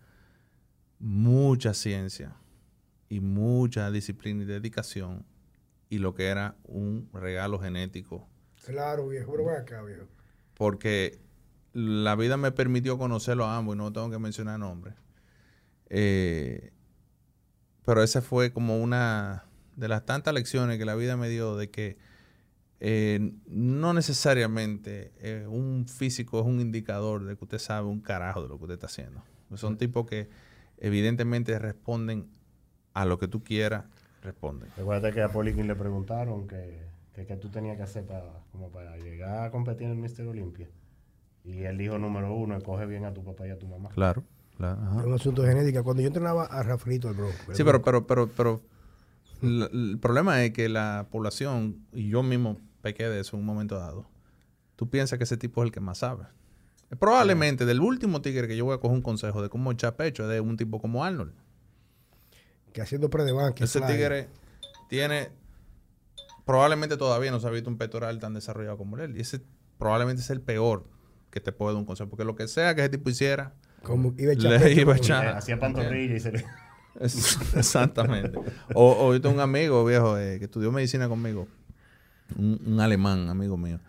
mucha 0.98 1.74
ciencia 1.74 2.34
y 3.08 3.20
mucha 3.20 3.90
disciplina 3.90 4.42
y 4.42 4.46
dedicación 4.46 5.24
y 5.88 5.98
lo 5.98 6.14
que 6.14 6.26
era 6.26 6.56
un 6.64 7.08
regalo 7.12 7.58
genético 7.58 8.28
Claro, 8.64 9.08
viejo, 9.08 9.32
pero 9.32 9.50
acá, 9.50 9.82
viejo. 9.82 10.04
porque 10.54 11.18
la 11.72 12.14
vida 12.16 12.36
me 12.36 12.52
permitió 12.52 12.98
conocerlo 12.98 13.44
a 13.46 13.56
ambos 13.56 13.74
y 13.74 13.78
no 13.78 13.92
tengo 13.92 14.10
que 14.10 14.18
mencionar 14.18 14.58
nombres. 14.58 14.94
Eh, 15.88 16.72
pero 17.84 18.02
esa 18.02 18.20
fue 18.20 18.52
como 18.52 18.76
una 18.78 19.44
de 19.76 19.88
las 19.88 20.04
tantas 20.04 20.34
lecciones 20.34 20.78
que 20.78 20.84
la 20.84 20.94
vida 20.94 21.16
me 21.16 21.28
dio 21.28 21.56
de 21.56 21.70
que 21.70 21.96
eh, 22.80 23.32
no 23.46 23.92
necesariamente 23.92 25.12
eh, 25.18 25.46
un 25.48 25.86
físico 25.86 26.40
es 26.40 26.46
un 26.46 26.60
indicador 26.60 27.24
de 27.24 27.36
que 27.36 27.44
usted 27.44 27.58
sabe 27.58 27.86
un 27.86 28.00
carajo 28.00 28.42
de 28.42 28.48
lo 28.48 28.56
que 28.58 28.64
usted 28.64 28.74
está 28.74 28.86
haciendo. 28.86 29.22
Son 29.54 29.76
tipos 29.76 30.06
que 30.06 30.28
evidentemente 30.78 31.58
responden 31.58 32.28
a 32.94 33.04
lo 33.04 33.18
que 33.18 33.28
tú 33.28 33.42
quieras, 33.42 33.84
responden. 34.22 34.68
Recuerda 34.76 35.12
que 35.12 35.22
a 35.22 35.28
Polikin 35.28 35.66
le 35.66 35.74
preguntaron 35.74 36.46
que, 36.46 36.80
que, 37.14 37.26
qué 37.26 37.36
tú 37.36 37.48
tenías 37.48 37.76
que 37.76 37.82
hacer 37.82 38.04
para, 38.04 38.24
como 38.52 38.70
para 38.70 38.96
llegar 38.96 39.44
a 39.44 39.50
competir 39.50 39.86
en 39.86 39.92
el 39.92 39.98
Mister 39.98 40.26
Olympia. 40.26 40.68
Y 41.44 41.62
él 41.62 41.78
dijo, 41.78 41.98
número 41.98 42.34
uno, 42.34 42.56
escoge 42.56 42.86
bien 42.86 43.04
a 43.04 43.12
tu 43.12 43.24
papá 43.24 43.46
y 43.46 43.50
a 43.50 43.58
tu 43.58 43.66
mamá. 43.66 43.90
Claro, 43.90 44.24
claro. 44.56 44.80
ajá. 44.82 45.00
Es 45.00 45.06
un 45.06 45.14
asunto 45.14 45.42
de 45.42 45.48
genética. 45.48 45.82
Cuando 45.82 46.02
yo 46.02 46.08
entrenaba 46.08 46.44
a 46.44 46.62
Rafaelito, 46.62 47.08
el 47.08 47.14
bro. 47.14 47.28
Sí, 47.52 47.64
pero, 47.64 47.82
pero, 47.82 48.06
pero, 48.06 48.28
pero 48.28 48.62
el 49.42 49.98
problema 50.00 50.42
es 50.44 50.52
que 50.52 50.68
la 50.68 51.08
población, 51.10 51.86
y 51.92 52.08
yo 52.08 52.22
mismo 52.22 52.58
pequé 52.82 53.08
de 53.08 53.20
eso 53.20 53.36
en 53.36 53.40
un 53.40 53.46
momento 53.46 53.76
dado, 53.78 54.08
tú 54.76 54.88
piensas 54.90 55.18
que 55.18 55.24
ese 55.24 55.36
tipo 55.36 55.62
es 55.62 55.66
el 55.66 55.72
que 55.72 55.80
más 55.80 55.98
sabe. 55.98 56.24
Probablemente 56.98 57.66
del 57.66 57.80
último 57.80 58.20
tigre 58.20 58.48
que 58.48 58.56
yo 58.56 58.64
voy 58.64 58.74
a 58.74 58.78
coger 58.78 58.96
un 58.96 59.02
consejo 59.02 59.42
de 59.42 59.48
cómo 59.48 59.70
echar 59.70 59.94
pecho 59.96 60.24
es 60.24 60.28
de 60.30 60.40
un 60.40 60.56
tipo 60.56 60.80
como 60.80 61.04
Arnold. 61.04 61.32
Que 62.72 62.82
haciendo 62.82 63.10
pre 63.10 63.24
de. 63.24 63.32
Ese 63.60 63.78
fly. 63.80 63.88
tigre 63.92 64.28
tiene, 64.88 65.30
probablemente 66.44 66.96
todavía 66.96 67.30
no 67.30 67.38
se 67.38 67.46
ha 67.46 67.50
visto 67.50 67.70
un 67.70 67.78
pectoral 67.78 68.18
tan 68.18 68.34
desarrollado 68.34 68.76
como 68.76 68.98
él. 68.98 69.16
Y 69.16 69.20
ese 69.20 69.40
probablemente 69.78 70.22
es 70.22 70.30
el 70.30 70.40
peor 70.40 70.84
que 71.30 71.40
te 71.40 71.52
puede 71.52 71.74
dar 71.74 71.78
un 71.80 71.86
consejo. 71.86 72.10
Porque 72.10 72.24
lo 72.24 72.34
que 72.34 72.48
sea 72.48 72.74
que 72.74 72.80
ese 72.82 72.90
tipo 72.90 73.08
hiciera, 73.08 73.54
Como 73.82 74.12
iba 74.18 74.30
a 74.30 74.34
echar 74.34 74.50
Le 74.52 74.58
pecho 74.58 74.80
iba 74.80 74.94
a 74.94 74.96
echar- 74.96 75.24
Eh, 75.26 75.28
Hacía 75.36 75.60
pantorrilla 75.60 76.16
y 76.16 76.20
se 76.20 76.32
le... 76.32 76.44
Exactamente. 77.56 78.38
O, 78.74 79.06
o 79.06 79.12
yo 79.12 79.20
tengo 79.20 79.34
un 79.34 79.40
amigo 79.40 79.84
viejo 79.84 80.18
eh, 80.18 80.38
que 80.38 80.46
estudió 80.46 80.72
medicina 80.72 81.08
conmigo, 81.08 81.46
un, 82.36 82.60
un 82.64 82.80
alemán, 82.80 83.28
amigo 83.28 83.56
mío. 83.56 83.80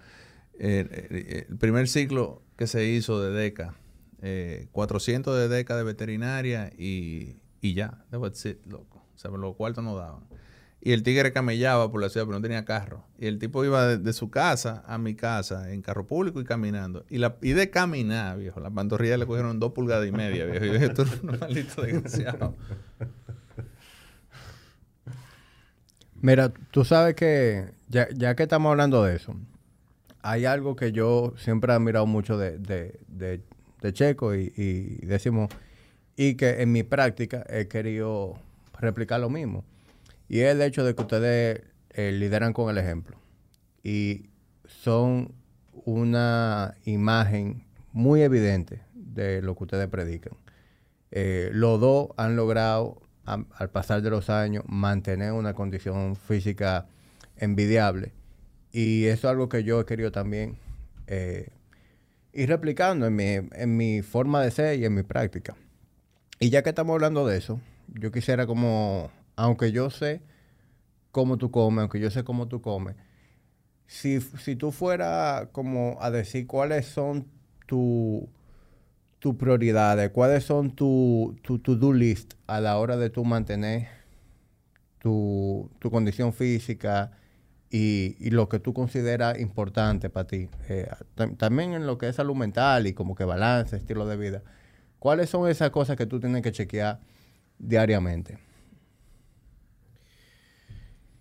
Eh, 0.60 0.88
eh, 1.10 1.45
el 1.49 1.58
primer 1.58 1.88
ciclo 1.88 2.43
que 2.56 2.68
se 2.68 2.86
hizo 2.86 3.22
de 3.22 3.32
DECA, 3.32 3.74
eh, 4.22 4.68
400 4.72 5.36
de 5.36 5.47
DECA 5.47 5.76
de 5.76 5.84
veterinaria 5.84 6.72
y, 6.78 7.38
y 7.62 7.74
ya, 7.74 8.06
it, 8.45 8.66
loco. 8.68 9.04
O 9.16 9.18
sea, 9.18 9.32
los 9.32 9.56
cuartos 9.56 9.84
no 9.84 9.95
daban. 9.95 10.22
Y 10.84 10.93
el 10.93 11.03
tigre 11.03 11.32
camellaba 11.32 11.91
por 11.91 12.01
la 12.01 12.09
ciudad, 12.09 12.25
pero 12.25 12.39
no 12.39 12.41
tenía 12.41 12.65
carro. 12.65 13.05
Y 13.19 13.27
el 13.27 13.38
tipo 13.38 13.63
iba 13.63 13.97
de, 13.97 14.13
su 14.13 14.32
casa 14.32 14.84
a 14.88 14.97
mi 14.97 15.13
casa 15.13 15.71
en 15.71 15.84
carro 15.84 16.07
público 16.07 16.41
y 16.41 16.43
caminando. 16.43 17.05
Y, 17.07 17.19
la, 17.19 17.38
y 17.41 17.51
de 17.51 17.69
caminar, 17.69 18.39
viejo, 18.39 18.59
las 18.59 18.71
pantorrillas 18.71 19.19
le 19.19 19.27
cogieron 19.27 19.59
dos 19.59 19.73
pulgadas 19.73 20.07
y 20.07 20.11
media, 20.11 20.45
viejo. 20.45 20.65
Y 20.65 20.89
tú 20.93 21.03
eres 21.03 21.21
un 21.21 21.39
maldito 21.39 21.84
desgraciado. 21.84 22.55
Mira, 26.19 26.51
tú 26.71 26.84
sabes 26.84 27.13
que, 27.15 27.73
ya, 27.88 28.07
ya 28.15 28.36
que 28.36 28.43
estamos 28.43 28.71
hablando 28.71 29.03
de 29.03 29.15
eso, 29.15 29.36
hay 30.23 30.45
algo 30.45 30.75
que 30.75 30.91
yo 30.91 31.34
siempre 31.38 31.73
he 31.73 31.75
admirado 31.75 32.07
mucho 32.07 32.38
de, 32.38 32.57
de, 32.57 32.99
de, 33.07 33.41
de 33.82 33.93
Checo 33.93 34.36
y, 34.36 34.51
y 34.55 35.05
decimos, 35.05 35.49
y 36.15 36.36
que 36.36 36.61
en 36.61 36.71
mi 36.71 36.82
práctica 36.84 37.45
he 37.49 37.67
querido 37.67 38.36
replicar 38.79 39.19
lo 39.19 39.29
mismo. 39.29 39.63
Y 40.32 40.39
es 40.39 40.53
el 40.53 40.61
hecho 40.61 40.86
de 40.86 40.95
que 40.95 41.01
ustedes 41.01 41.61
eh, 41.89 42.13
lideran 42.13 42.53
con 42.53 42.69
el 42.69 42.77
ejemplo. 42.77 43.17
Y 43.84 44.29
son 44.65 45.34
una 45.84 46.77
imagen 46.86 47.65
muy 47.91 48.21
evidente 48.21 48.79
de 48.93 49.41
lo 49.41 49.57
que 49.57 49.65
ustedes 49.65 49.89
predican. 49.89 50.32
Eh, 51.11 51.49
los 51.51 51.82
dos 51.82 52.11
han 52.15 52.38
logrado, 52.38 53.01
al 53.25 53.69
pasar 53.71 54.01
de 54.03 54.09
los 54.09 54.29
años, 54.29 54.63
mantener 54.69 55.34
una 55.34 55.53
condición 55.53 56.15
física 56.15 56.88
envidiable. 57.36 58.13
Y 58.71 59.07
eso 59.07 59.27
es 59.27 59.32
algo 59.32 59.49
que 59.49 59.65
yo 59.65 59.82
he 59.82 59.86
querido 59.86 60.13
también 60.13 60.57
eh, 61.07 61.49
ir 62.32 62.47
replicando 62.47 63.05
en 63.05 63.15
mi, 63.17 63.25
en 63.25 63.75
mi 63.75 64.01
forma 64.01 64.41
de 64.41 64.51
ser 64.51 64.79
y 64.79 64.86
en 64.86 64.95
mi 64.95 65.03
práctica. 65.03 65.57
Y 66.39 66.51
ya 66.51 66.63
que 66.63 66.69
estamos 66.69 66.93
hablando 66.93 67.27
de 67.27 67.38
eso, 67.38 67.59
yo 67.89 68.13
quisiera 68.13 68.47
como, 68.47 69.11
aunque 69.42 69.72
yo 69.72 69.89
sé 69.89 70.22
cómo 71.12 71.38
tú 71.38 71.52
comes, 71.52 71.82
aunque 71.84 72.00
yo 72.00 72.12
sé 72.12 72.24
cómo 72.24 72.48
tú 72.48 72.62
comes, 72.62 72.96
si, 73.88 74.22
si 74.22 74.56
tú 74.56 74.72
fueras 74.72 75.48
como 75.52 75.98
a 76.02 76.12
decir 76.12 76.48
cuáles 76.48 76.88
son 76.88 77.28
tu- 77.68 78.30
tus 79.20 79.36
prioridades, 79.36 80.12
cuáles 80.12 80.44
son 80.46 80.72
tu, 80.76 81.36
to-do 81.44 81.94
list 81.94 82.36
a 82.48 82.60
la 82.62 82.78
hora 82.80 82.98
de 82.98 83.10
tú 83.10 83.26
mantener 83.26 83.88
tu, 85.00 85.70
tu 85.80 85.89
condición 85.92 86.34
física 86.34 87.12
y, 87.70 88.16
y 88.20 88.32
lo 88.32 88.50
que 88.50 88.60
tú 88.60 88.74
consideras 88.74 89.39
importante 89.39 90.10
para 90.10 90.28
ti. 90.28 90.50
Eh, 90.70 90.88
tam- 91.16 91.38
también 91.38 91.74
en 91.74 91.88
lo 91.88 91.98
que 91.98 92.10
es 92.10 92.16
salud 92.18 92.36
mental 92.36 92.88
y 92.88 92.94
como 92.94 93.16
que 93.16 93.24
balance, 93.26 93.78
estilo 93.78 94.06
de 94.08 94.18
vida. 94.18 94.44
¿Cuáles 95.00 95.30
son 95.30 95.50
esas 95.50 95.72
cosas 95.72 95.98
que 95.98 96.06
tú 96.06 96.20
tienes 96.20 96.42
que 96.44 96.52
chequear 96.52 97.00
diariamente? 97.60 98.39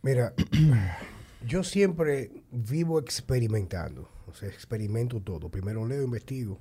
Mira, 0.02 0.32
yo 1.46 1.62
siempre 1.62 2.30
vivo 2.50 2.98
experimentando. 2.98 4.08
O 4.26 4.34
sea, 4.34 4.48
experimento 4.48 5.20
todo. 5.20 5.50
Primero 5.50 5.86
leo, 5.86 6.02
investigo, 6.02 6.58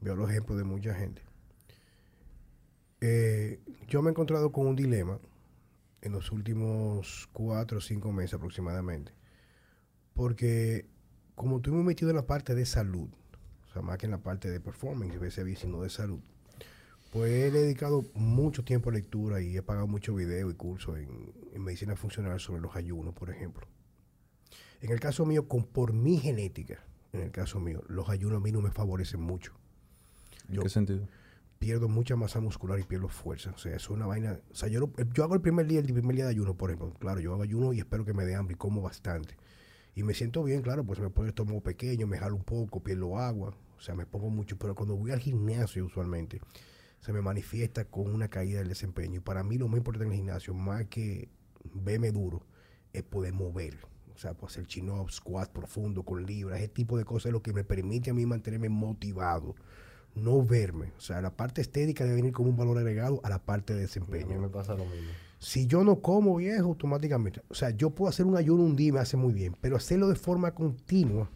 veo 0.00 0.14
los 0.14 0.30
ejemplos 0.30 0.58
de 0.58 0.64
mucha 0.64 0.94
gente. 0.94 1.22
Eh, 3.00 3.60
yo 3.88 4.02
me 4.02 4.10
he 4.10 4.12
encontrado 4.12 4.52
con 4.52 4.66
un 4.66 4.76
dilema 4.76 5.18
en 6.02 6.12
los 6.12 6.30
últimos 6.32 7.28
cuatro 7.32 7.78
o 7.78 7.80
cinco 7.80 8.12
meses 8.12 8.34
aproximadamente. 8.34 9.12
Porque 10.14 10.86
como 11.34 11.56
estoy 11.56 11.72
muy 11.72 11.84
metido 11.84 12.10
en 12.10 12.16
la 12.16 12.26
parte 12.26 12.54
de 12.54 12.66
salud, 12.66 13.08
o 13.68 13.72
sea, 13.72 13.82
más 13.82 13.98
que 13.98 14.06
en 14.06 14.12
la 14.12 14.22
parte 14.22 14.50
de 14.50 14.60
performance, 14.60 15.16
a 15.16 15.18
veces 15.18 15.58
sino 15.58 15.82
de 15.82 15.90
salud, 15.90 16.20
pues 17.10 17.30
he 17.32 17.50
dedicado 17.50 18.04
mucho 18.14 18.64
tiempo 18.64 18.90
a 18.90 18.92
lectura 18.92 19.40
y 19.40 19.56
he 19.56 19.62
pagado 19.62 19.86
muchos 19.86 20.14
videos 20.16 20.52
y 20.52 20.56
cursos 20.56 20.98
en, 20.98 21.32
en 21.52 21.62
medicina 21.62 21.96
funcional 21.96 22.38
sobre 22.40 22.60
los 22.62 22.76
ayunos, 22.76 23.14
por 23.14 23.30
ejemplo. 23.30 23.66
En 24.80 24.90
el 24.90 25.00
caso 25.00 25.26
mío, 25.26 25.46
con, 25.48 25.64
por 25.64 25.92
mi 25.92 26.18
genética, 26.18 26.84
en 27.12 27.20
el 27.22 27.30
caso 27.30 27.60
mío, 27.60 27.82
los 27.88 28.08
ayunos 28.08 28.38
a 28.38 28.40
mí 28.40 28.52
no 28.52 28.60
me 28.62 28.70
favorecen 28.70 29.20
mucho. 29.20 29.52
¿En 30.48 30.54
Yo- 30.56 30.62
qué 30.62 30.68
sentido? 30.68 31.06
Pierdo 31.58 31.90
mucha 31.90 32.16
masa 32.16 32.40
muscular 32.40 32.80
y 32.80 32.84
pierdo 32.84 33.08
fuerza. 33.08 33.50
O 33.50 33.58
sea, 33.58 33.76
es 33.76 33.90
una 33.90 34.06
vaina. 34.06 34.40
O 34.50 34.54
sea, 34.54 34.68
yo, 34.70 34.80
no- 34.80 34.92
yo 35.12 35.24
hago 35.24 35.34
el 35.34 35.42
primer 35.42 35.66
día, 35.66 35.80
el 35.80 35.92
primer 35.92 36.16
día 36.16 36.24
de 36.24 36.30
ayuno, 36.30 36.54
por 36.56 36.70
ejemplo. 36.70 36.94
Claro, 36.98 37.20
yo 37.20 37.34
hago 37.34 37.42
ayuno 37.42 37.74
y 37.74 37.80
espero 37.80 38.06
que 38.06 38.14
me 38.14 38.24
dé 38.24 38.34
hambre 38.34 38.54
y 38.54 38.56
como 38.56 38.80
bastante. 38.80 39.36
Y 39.94 40.02
me 40.02 40.14
siento 40.14 40.42
bien, 40.42 40.62
claro, 40.62 40.84
pues 40.84 41.00
me 41.00 41.10
pone 41.10 41.26
el 41.26 41.30
estómago 41.30 41.60
pequeño, 41.60 42.06
me 42.06 42.16
jalo 42.16 42.36
un 42.36 42.44
poco, 42.44 42.82
pierdo 42.82 43.18
agua. 43.18 43.54
O 43.76 43.80
sea, 43.82 43.94
me 43.94 44.06
pongo 44.06 44.30
mucho. 44.30 44.56
Pero 44.56 44.74
cuando 44.74 44.96
voy 44.96 45.10
al 45.10 45.18
gimnasio, 45.20 45.84
usualmente, 45.84 46.40
se 47.00 47.12
me 47.12 47.22
manifiesta 47.22 47.84
con 47.86 48.12
una 48.14 48.28
caída 48.28 48.58
del 48.58 48.68
desempeño. 48.68 49.16
Y 49.16 49.20
para 49.20 49.42
mí 49.42 49.58
lo 49.58 49.68
más 49.68 49.78
importante 49.78 50.06
en 50.06 50.12
el 50.12 50.18
gimnasio, 50.18 50.54
más 50.54 50.84
que 50.86 51.28
verme 51.74 52.12
duro, 52.12 52.46
es 52.92 53.02
poder 53.02 53.32
mover. 53.32 53.78
O 54.14 54.18
sea, 54.18 54.34
puedo 54.34 54.48
hacer 54.48 54.66
chin-up, 54.66 55.10
squat 55.10 55.50
profundo 55.50 56.02
con 56.02 56.26
libras, 56.26 56.58
ese 56.58 56.68
tipo 56.68 56.98
de 56.98 57.04
cosas 57.04 57.26
es 57.26 57.32
lo 57.32 57.42
que 57.42 57.54
me 57.54 57.64
permite 57.64 58.10
a 58.10 58.14
mí 58.14 58.26
mantenerme 58.26 58.68
motivado. 58.68 59.54
No 60.14 60.44
verme. 60.44 60.92
O 60.98 61.00
sea, 61.00 61.22
la 61.22 61.34
parte 61.36 61.60
estética 61.62 62.04
debe 62.04 62.16
venir 62.16 62.32
como 62.32 62.50
un 62.50 62.56
valor 62.56 62.76
agregado 62.76 63.20
a 63.24 63.30
la 63.30 63.38
parte 63.38 63.72
de 63.72 63.78
A 63.78 63.82
mí 63.82 63.86
desempeño. 63.86 64.40
me 64.40 64.48
pasa 64.48 64.74
lo 64.74 64.84
mismo. 64.84 65.10
Si 65.38 65.66
yo 65.66 65.84
no 65.84 66.02
como 66.02 66.36
viejo, 66.36 66.66
automáticamente. 66.66 67.40
O 67.48 67.54
sea, 67.54 67.70
yo 67.70 67.90
puedo 67.90 68.10
hacer 68.10 68.26
un 68.26 68.36
ayuno 68.36 68.62
un 68.62 68.76
día 68.76 68.88
y 68.88 68.92
me 68.92 68.98
hace 69.00 69.16
muy 69.16 69.32
bien, 69.32 69.56
pero 69.62 69.76
hacerlo 69.76 70.08
de 70.08 70.16
forma 70.16 70.52
continua. 70.54 71.30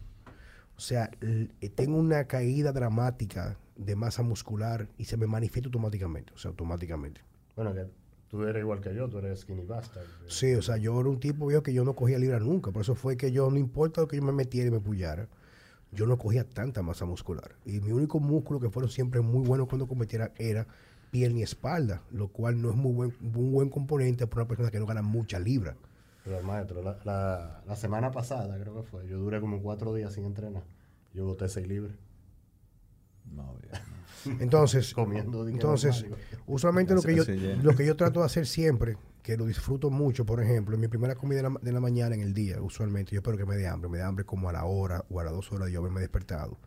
O 0.77 0.79
sea, 0.79 1.09
eh, 1.21 1.69
tengo 1.73 1.97
una 1.97 2.25
caída 2.25 2.71
dramática 2.71 3.57
de 3.75 3.95
masa 3.95 4.23
muscular 4.23 4.87
y 4.97 5.05
se 5.05 5.17
me 5.17 5.27
manifiesta 5.27 5.67
automáticamente. 5.67 6.33
O 6.33 6.37
sea, 6.37 6.49
automáticamente. 6.49 7.21
Bueno, 7.55 7.73
que 7.73 7.85
tú 8.29 8.43
eres 8.43 8.61
igual 8.61 8.81
que 8.81 8.93
yo, 8.93 9.09
tú 9.09 9.19
eres 9.19 9.41
skinny 9.41 9.65
bastard. 9.65 10.05
Sí, 10.27 10.53
o 10.55 10.61
sea, 10.61 10.77
yo 10.77 10.99
era 10.99 11.09
un 11.09 11.19
tipo 11.19 11.47
viejo 11.47 11.63
que 11.63 11.73
yo 11.73 11.83
no 11.83 11.95
cogía 11.95 12.17
libra 12.17 12.39
nunca. 12.39 12.71
Por 12.71 12.81
eso 12.81 12.95
fue 12.95 13.17
que 13.17 13.31
yo, 13.31 13.49
no 13.49 13.57
importa 13.57 14.01
lo 14.01 14.07
que 14.07 14.17
yo 14.17 14.23
me 14.23 14.31
metiera 14.31 14.67
y 14.67 14.71
me 14.71 14.79
pullara, 14.79 15.27
yo 15.91 16.05
no 16.05 16.17
cogía 16.17 16.43
tanta 16.43 16.81
masa 16.81 17.05
muscular. 17.05 17.55
Y 17.65 17.79
mi 17.79 17.91
único 17.91 18.19
músculo 18.19 18.59
que 18.59 18.69
fueron 18.69 18.89
siempre 18.89 19.21
muy 19.21 19.45
buenos 19.45 19.67
cuando 19.67 19.87
competiera 19.87 20.31
era 20.37 20.67
pierna 21.11 21.39
y 21.39 21.43
espalda, 21.43 22.01
lo 22.11 22.27
cual 22.27 22.61
no 22.61 22.69
es 22.69 22.75
muy 22.75 22.91
buen, 22.91 23.15
un 23.21 23.51
buen 23.51 23.69
componente 23.69 24.27
para 24.27 24.41
una 24.41 24.47
persona 24.49 24.71
que 24.71 24.79
no 24.79 24.85
gana 24.85 25.01
mucha 25.01 25.39
libra. 25.39 25.77
Pero 26.25 26.41
maestro, 26.41 26.81
la, 26.81 26.97
la, 27.05 27.63
la 27.65 27.75
semana 27.75 28.11
pasada 28.11 28.59
creo 28.59 28.75
que 28.75 28.83
fue, 28.83 29.07
yo 29.07 29.19
duré 29.19 29.39
como 29.39 29.61
cuatro 29.61 29.93
días 29.93 30.13
sin 30.13 30.25
entrenar. 30.25 30.63
Yo 31.13 31.23
boté 31.25 31.47
seis 31.47 31.67
libres. 31.67 31.95
No. 33.31 33.55
Entonces, 34.39 34.93
Comiendo 34.93 35.45
dinero 35.45 35.75
entonces 35.75 36.05
usualmente 36.47 36.95
lo 36.95 37.01
que, 37.01 37.15
yo, 37.15 37.23
lo 37.61 37.75
que 37.75 37.85
yo 37.85 37.95
trato 37.95 38.21
de 38.21 38.25
hacer 38.25 38.47
siempre, 38.47 38.97
que 39.21 39.37
lo 39.37 39.45
disfruto 39.45 39.89
mucho, 39.89 40.25
por 40.25 40.41
ejemplo, 40.41 40.75
en 40.75 40.81
mi 40.81 40.87
primera 40.87 41.15
comida 41.15 41.41
de 41.41 41.49
la, 41.49 41.55
de 41.61 41.71
la 41.71 41.79
mañana 41.79 42.15
en 42.15 42.21
el 42.21 42.33
día, 42.33 42.61
usualmente, 42.61 43.11
yo 43.11 43.19
espero 43.19 43.37
que 43.37 43.45
me 43.45 43.55
dé 43.55 43.67
hambre, 43.67 43.89
me 43.89 43.97
dé 43.99 44.03
hambre 44.03 44.25
como 44.25 44.49
a 44.49 44.53
la 44.53 44.65
hora 44.65 45.05
o 45.09 45.19
a 45.19 45.23
las 45.23 45.33
dos 45.33 45.51
horas 45.51 45.67
de 45.67 45.73
yo 45.73 45.79
haberme 45.79 46.01
despertado. 46.01 46.57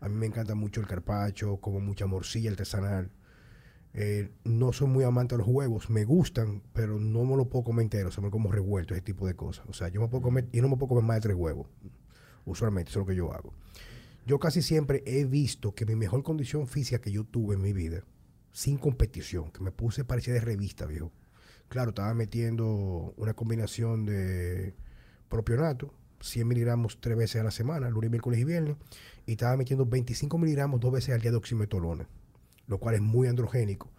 A 0.00 0.08
mí 0.08 0.16
me 0.16 0.26
encanta 0.26 0.54
mucho 0.54 0.80
el 0.80 0.86
carpacho, 0.86 1.58
como 1.58 1.80
mucha 1.80 2.06
morcilla 2.06 2.50
artesanal. 2.50 3.10
Eh, 3.92 4.30
no 4.44 4.72
soy 4.72 4.88
muy 4.88 5.04
amante 5.04 5.34
de 5.34 5.38
los 5.38 5.48
huevos, 5.48 5.90
me 5.90 6.04
gustan, 6.04 6.62
pero 6.72 6.98
no 6.98 7.24
me 7.24 7.36
lo 7.36 7.48
puedo 7.48 7.64
comer 7.64 7.84
entero, 7.84 8.10
se 8.10 8.20
me 8.20 8.30
como 8.30 8.50
revuelto, 8.50 8.94
ese 8.94 9.02
tipo 9.02 9.26
de 9.26 9.34
cosas. 9.34 9.66
O 9.68 9.72
sea, 9.72 9.88
yo 9.88 10.00
me 10.00 10.08
puedo 10.08 10.22
comer, 10.22 10.48
y 10.52 10.60
no 10.60 10.68
me 10.68 10.76
puedo 10.76 10.88
comer 10.88 11.04
más 11.04 11.16
de 11.16 11.20
tres 11.22 11.36
huevos, 11.36 11.66
usualmente, 12.44 12.90
eso 12.90 13.00
es 13.00 13.06
lo 13.06 13.10
que 13.10 13.16
yo 13.16 13.32
hago. 13.32 13.52
Yo 14.30 14.38
casi 14.38 14.62
siempre 14.62 15.02
he 15.06 15.24
visto 15.24 15.74
que 15.74 15.84
mi 15.84 15.96
mejor 15.96 16.22
condición 16.22 16.68
física 16.68 17.00
que 17.00 17.10
yo 17.10 17.24
tuve 17.24 17.56
en 17.56 17.62
mi 17.62 17.72
vida, 17.72 18.04
sin 18.52 18.78
competición, 18.78 19.50
que 19.50 19.60
me 19.60 19.72
puse 19.72 20.04
parecía 20.04 20.32
de 20.32 20.38
revista, 20.38 20.86
viejo. 20.86 21.10
Claro, 21.68 21.88
estaba 21.88 22.14
metiendo 22.14 23.12
una 23.16 23.34
combinación 23.34 24.06
de 24.06 24.76
propionato, 25.28 25.92
100 26.20 26.46
miligramos 26.46 27.00
tres 27.00 27.16
veces 27.16 27.40
a 27.40 27.44
la 27.44 27.50
semana, 27.50 27.90
lunes, 27.90 28.08
miércoles 28.08 28.38
y 28.38 28.44
viernes, 28.44 28.76
y 29.26 29.32
estaba 29.32 29.56
metiendo 29.56 29.84
25 29.84 30.38
miligramos 30.38 30.78
dos 30.78 30.92
veces 30.92 31.12
al 31.12 31.22
día 31.22 31.32
de 31.32 31.36
oximetolona, 31.36 32.08
lo 32.68 32.78
cual 32.78 32.94
es 32.94 33.00
muy 33.00 33.26
androgénico. 33.26 33.90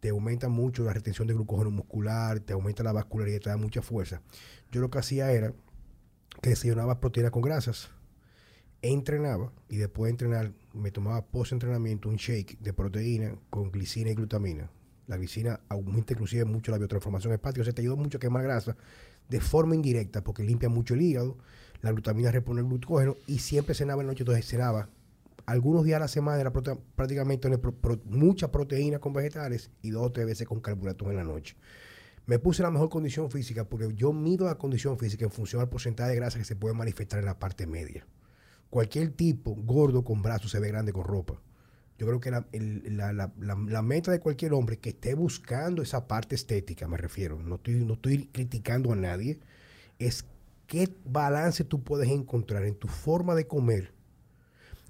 Te 0.00 0.10
aumenta 0.10 0.50
mucho 0.50 0.84
la 0.84 0.92
retención 0.92 1.26
de 1.28 1.32
glucógeno 1.32 1.70
muscular, 1.70 2.40
te 2.40 2.52
aumenta 2.52 2.82
la 2.82 2.92
vascularidad, 2.92 3.40
te 3.40 3.48
da 3.48 3.56
mucha 3.56 3.80
fuerza. 3.80 4.20
Yo 4.70 4.82
lo 4.82 4.90
que 4.90 4.98
hacía 4.98 5.32
era 5.32 5.54
que 6.42 6.50
desayunaba 6.50 7.00
proteína 7.00 7.30
con 7.30 7.40
grasas, 7.40 7.90
entrenaba 8.82 9.52
y 9.68 9.76
después 9.76 10.08
de 10.08 10.10
entrenar 10.10 10.52
me 10.72 10.90
tomaba 10.90 11.24
post 11.26 11.52
entrenamiento 11.52 12.08
un 12.08 12.16
shake 12.16 12.58
de 12.60 12.72
proteína 12.72 13.34
con 13.50 13.70
glicina 13.70 14.10
y 14.10 14.14
glutamina. 14.14 14.70
La 15.06 15.16
glicina 15.16 15.60
aumenta 15.68 16.12
inclusive 16.12 16.44
mucho 16.44 16.70
la 16.70 16.78
biotransformación 16.78 17.32
hepática, 17.32 17.62
o 17.62 17.64
sea, 17.64 17.72
te 17.72 17.82
ayuda 17.82 17.96
mucho 17.96 18.18
a 18.18 18.20
quemar 18.20 18.42
grasa 18.42 18.76
de 19.28 19.40
forma 19.40 19.74
indirecta 19.74 20.22
porque 20.22 20.42
limpia 20.42 20.68
mucho 20.68 20.94
el 20.94 21.02
hígado, 21.02 21.36
la 21.80 21.92
glutamina 21.92 22.30
repone 22.30 22.60
el 22.60 22.66
glucógeno 22.66 23.16
y 23.26 23.38
siempre 23.38 23.74
cenaba 23.74 24.02
en 24.02 24.06
la 24.06 24.12
noche, 24.12 24.22
entonces 24.22 24.46
cenaba 24.46 24.88
algunos 25.48 25.82
días 25.82 25.96
a 25.96 26.00
la 26.00 26.08
semana 26.08 26.40
era 26.40 26.52
prácticamente 26.52 27.48
mucha 28.04 28.52
proteína 28.52 28.98
con 28.98 29.14
vegetales 29.14 29.70
y 29.80 29.90
dos 29.90 30.06
o 30.06 30.12
tres 30.12 30.26
veces 30.26 30.46
con 30.46 30.60
carbohidratos 30.60 31.08
en 31.08 31.16
la 31.16 31.24
noche. 31.24 31.56
Me 32.26 32.38
puse 32.38 32.62
la 32.62 32.70
mejor 32.70 32.90
condición 32.90 33.30
física 33.30 33.64
porque 33.64 33.88
yo 33.94 34.12
mido 34.12 34.44
la 34.44 34.56
condición 34.56 34.98
física 34.98 35.24
en 35.24 35.30
función 35.30 35.62
al 35.62 35.70
porcentaje 35.70 36.10
de 36.10 36.16
grasa 36.16 36.38
que 36.38 36.44
se 36.44 36.54
puede 36.54 36.74
manifestar 36.74 37.20
en 37.20 37.24
la 37.24 37.38
parte 37.38 37.66
media. 37.66 38.06
Cualquier 38.70 39.10
tipo 39.12 39.54
gordo 39.54 40.04
con 40.04 40.22
brazos 40.22 40.50
se 40.50 40.60
ve 40.60 40.68
grande 40.68 40.92
con 40.92 41.04
ropa. 41.04 41.40
Yo 41.98 42.06
creo 42.06 42.20
que 42.20 42.30
la, 42.30 42.46
la- 42.52 43.12
la- 43.12 43.32
la- 43.66 43.82
meta 43.82 44.12
de 44.12 44.20
cualquier 44.20 44.52
hombre 44.52 44.78
que 44.78 44.90
esté 44.90 45.14
buscando 45.14 45.82
esa 45.82 46.06
parte 46.06 46.34
estética, 46.36 46.86
me 46.86 46.96
refiero, 46.96 47.38
no 47.42 47.56
estoy, 47.56 47.84
no 47.84 47.94
estoy 47.94 48.26
criticando 48.26 48.92
a 48.92 48.96
nadie, 48.96 49.40
es 49.98 50.24
qué 50.68 50.88
balance 51.04 51.64
tú 51.64 51.82
puedes 51.82 52.08
encontrar 52.10 52.64
en 52.64 52.76
tu 52.76 52.86
forma 52.88 53.34
de 53.34 53.46
comer 53.48 53.92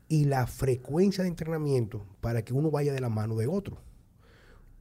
y 0.08 0.24
la 0.26 0.46
frecuencia 0.46 1.22
de 1.22 1.28
entrenamiento 1.30 2.04
para 2.20 2.42
que 2.42 2.52
uno 2.52 2.70
vaya 2.70 2.92
de 2.92 3.00
la 3.00 3.08
mano 3.08 3.36
de 3.36 3.46
otro. 3.46 3.78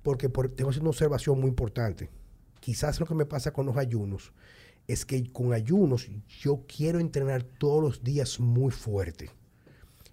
Porque 0.04 0.28
por, 0.30 0.50
tengo 0.50 0.72
una 0.80 0.90
observación 0.90 1.40
muy 1.40 1.50
importante. 1.50 2.10
Quizás 2.60 3.00
lo 3.00 3.06
que 3.06 3.14
me 3.16 3.26
pasa 3.26 3.52
con 3.52 3.66
los 3.66 3.78
ayunos 3.78 4.34
es 4.88 5.06
que 5.06 5.32
con 5.32 5.54
ayunos 5.54 6.10
yo 6.42 6.64
quiero 6.68 7.00
entrenar 7.00 7.44
todos 7.44 7.84
los 7.84 8.04
días 8.04 8.40
muy 8.40 8.72
fuerte. 8.72 9.30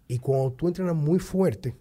Y 0.08 0.18
cuando 0.18 0.52
tú 0.52 0.68
entrenas 0.68 0.96
muy 0.96 1.18
fuerte, 1.18 1.76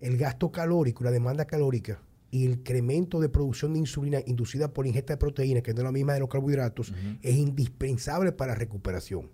el 0.00 0.16
gasto 0.16 0.50
calórico, 0.50 1.04
la 1.04 1.10
demanda 1.10 1.46
calórica 1.46 2.00
y 2.30 2.46
el 2.46 2.52
incremento 2.52 3.20
de 3.20 3.28
producción 3.28 3.72
de 3.72 3.80
insulina 3.80 4.20
inducida 4.24 4.72
por 4.72 4.86
ingesta 4.86 5.14
de 5.14 5.18
proteína, 5.18 5.62
que 5.62 5.74
no 5.74 5.80
es 5.80 5.84
la 5.84 5.92
misma 5.92 6.14
de 6.14 6.20
los 6.20 6.28
carbohidratos, 6.28 6.92
es 7.22 7.36
indispensable 7.36 8.32
para 8.32 8.52
la 8.52 8.58
recuperación. 8.58 9.30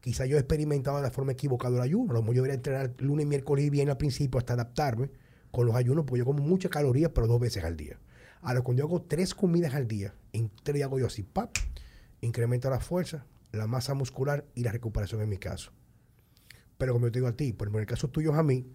Quizá 0.00 0.26
yo 0.26 0.36
he 0.36 0.40
experimentado 0.40 0.98
de 0.98 1.02
la 1.04 1.10
forma 1.10 1.32
equivocada 1.32 1.76
el 1.76 1.82
ayuno. 1.82 2.10
A 2.10 2.14
lo 2.14 2.20
mejor 2.20 2.34
yo 2.34 2.42
debería 2.42 2.56
entrenar 2.56 2.94
lunes, 2.98 3.26
miércoles 3.26 3.64
y 3.64 3.70
viernes 3.70 3.92
al 3.92 3.98
principio 3.98 4.38
hasta 4.38 4.52
adaptarme 4.52 5.10
con 5.50 5.66
los 5.66 5.76
ayunos, 5.76 6.04
porque 6.04 6.18
yo 6.18 6.24
como 6.26 6.42
muchas 6.42 6.70
calorías, 6.70 7.12
pero 7.14 7.26
dos 7.26 7.40
veces 7.40 7.64
al 7.64 7.76
día. 7.76 7.98
Ahora, 8.42 8.60
cuando 8.60 8.80
yo 8.80 8.86
hago 8.86 9.00
tres 9.00 9.34
comidas 9.34 9.72
al 9.74 9.88
día, 9.88 10.14
en 10.34 10.50
tres 10.62 10.82
hago 10.82 10.98
yo 10.98 11.06
así, 11.06 11.22
¡pap! 11.22 11.56
Incrementa 12.20 12.70
la 12.70 12.80
fuerza, 12.80 13.26
la 13.52 13.66
masa 13.66 13.94
muscular 13.94 14.44
y 14.54 14.62
la 14.62 14.72
recuperación 14.72 15.20
en 15.20 15.28
mi 15.28 15.38
caso. 15.38 15.72
Pero 16.78 16.92
como 16.92 17.06
yo 17.06 17.12
te 17.12 17.18
digo 17.18 17.28
a 17.28 17.36
ti, 17.36 17.52
por 17.52 17.66
ejemplo, 17.66 17.78
en 17.78 17.82
el 17.82 17.88
caso 17.88 18.08
tuyo, 18.08 18.34
a 18.34 18.42
mí, 18.42 18.66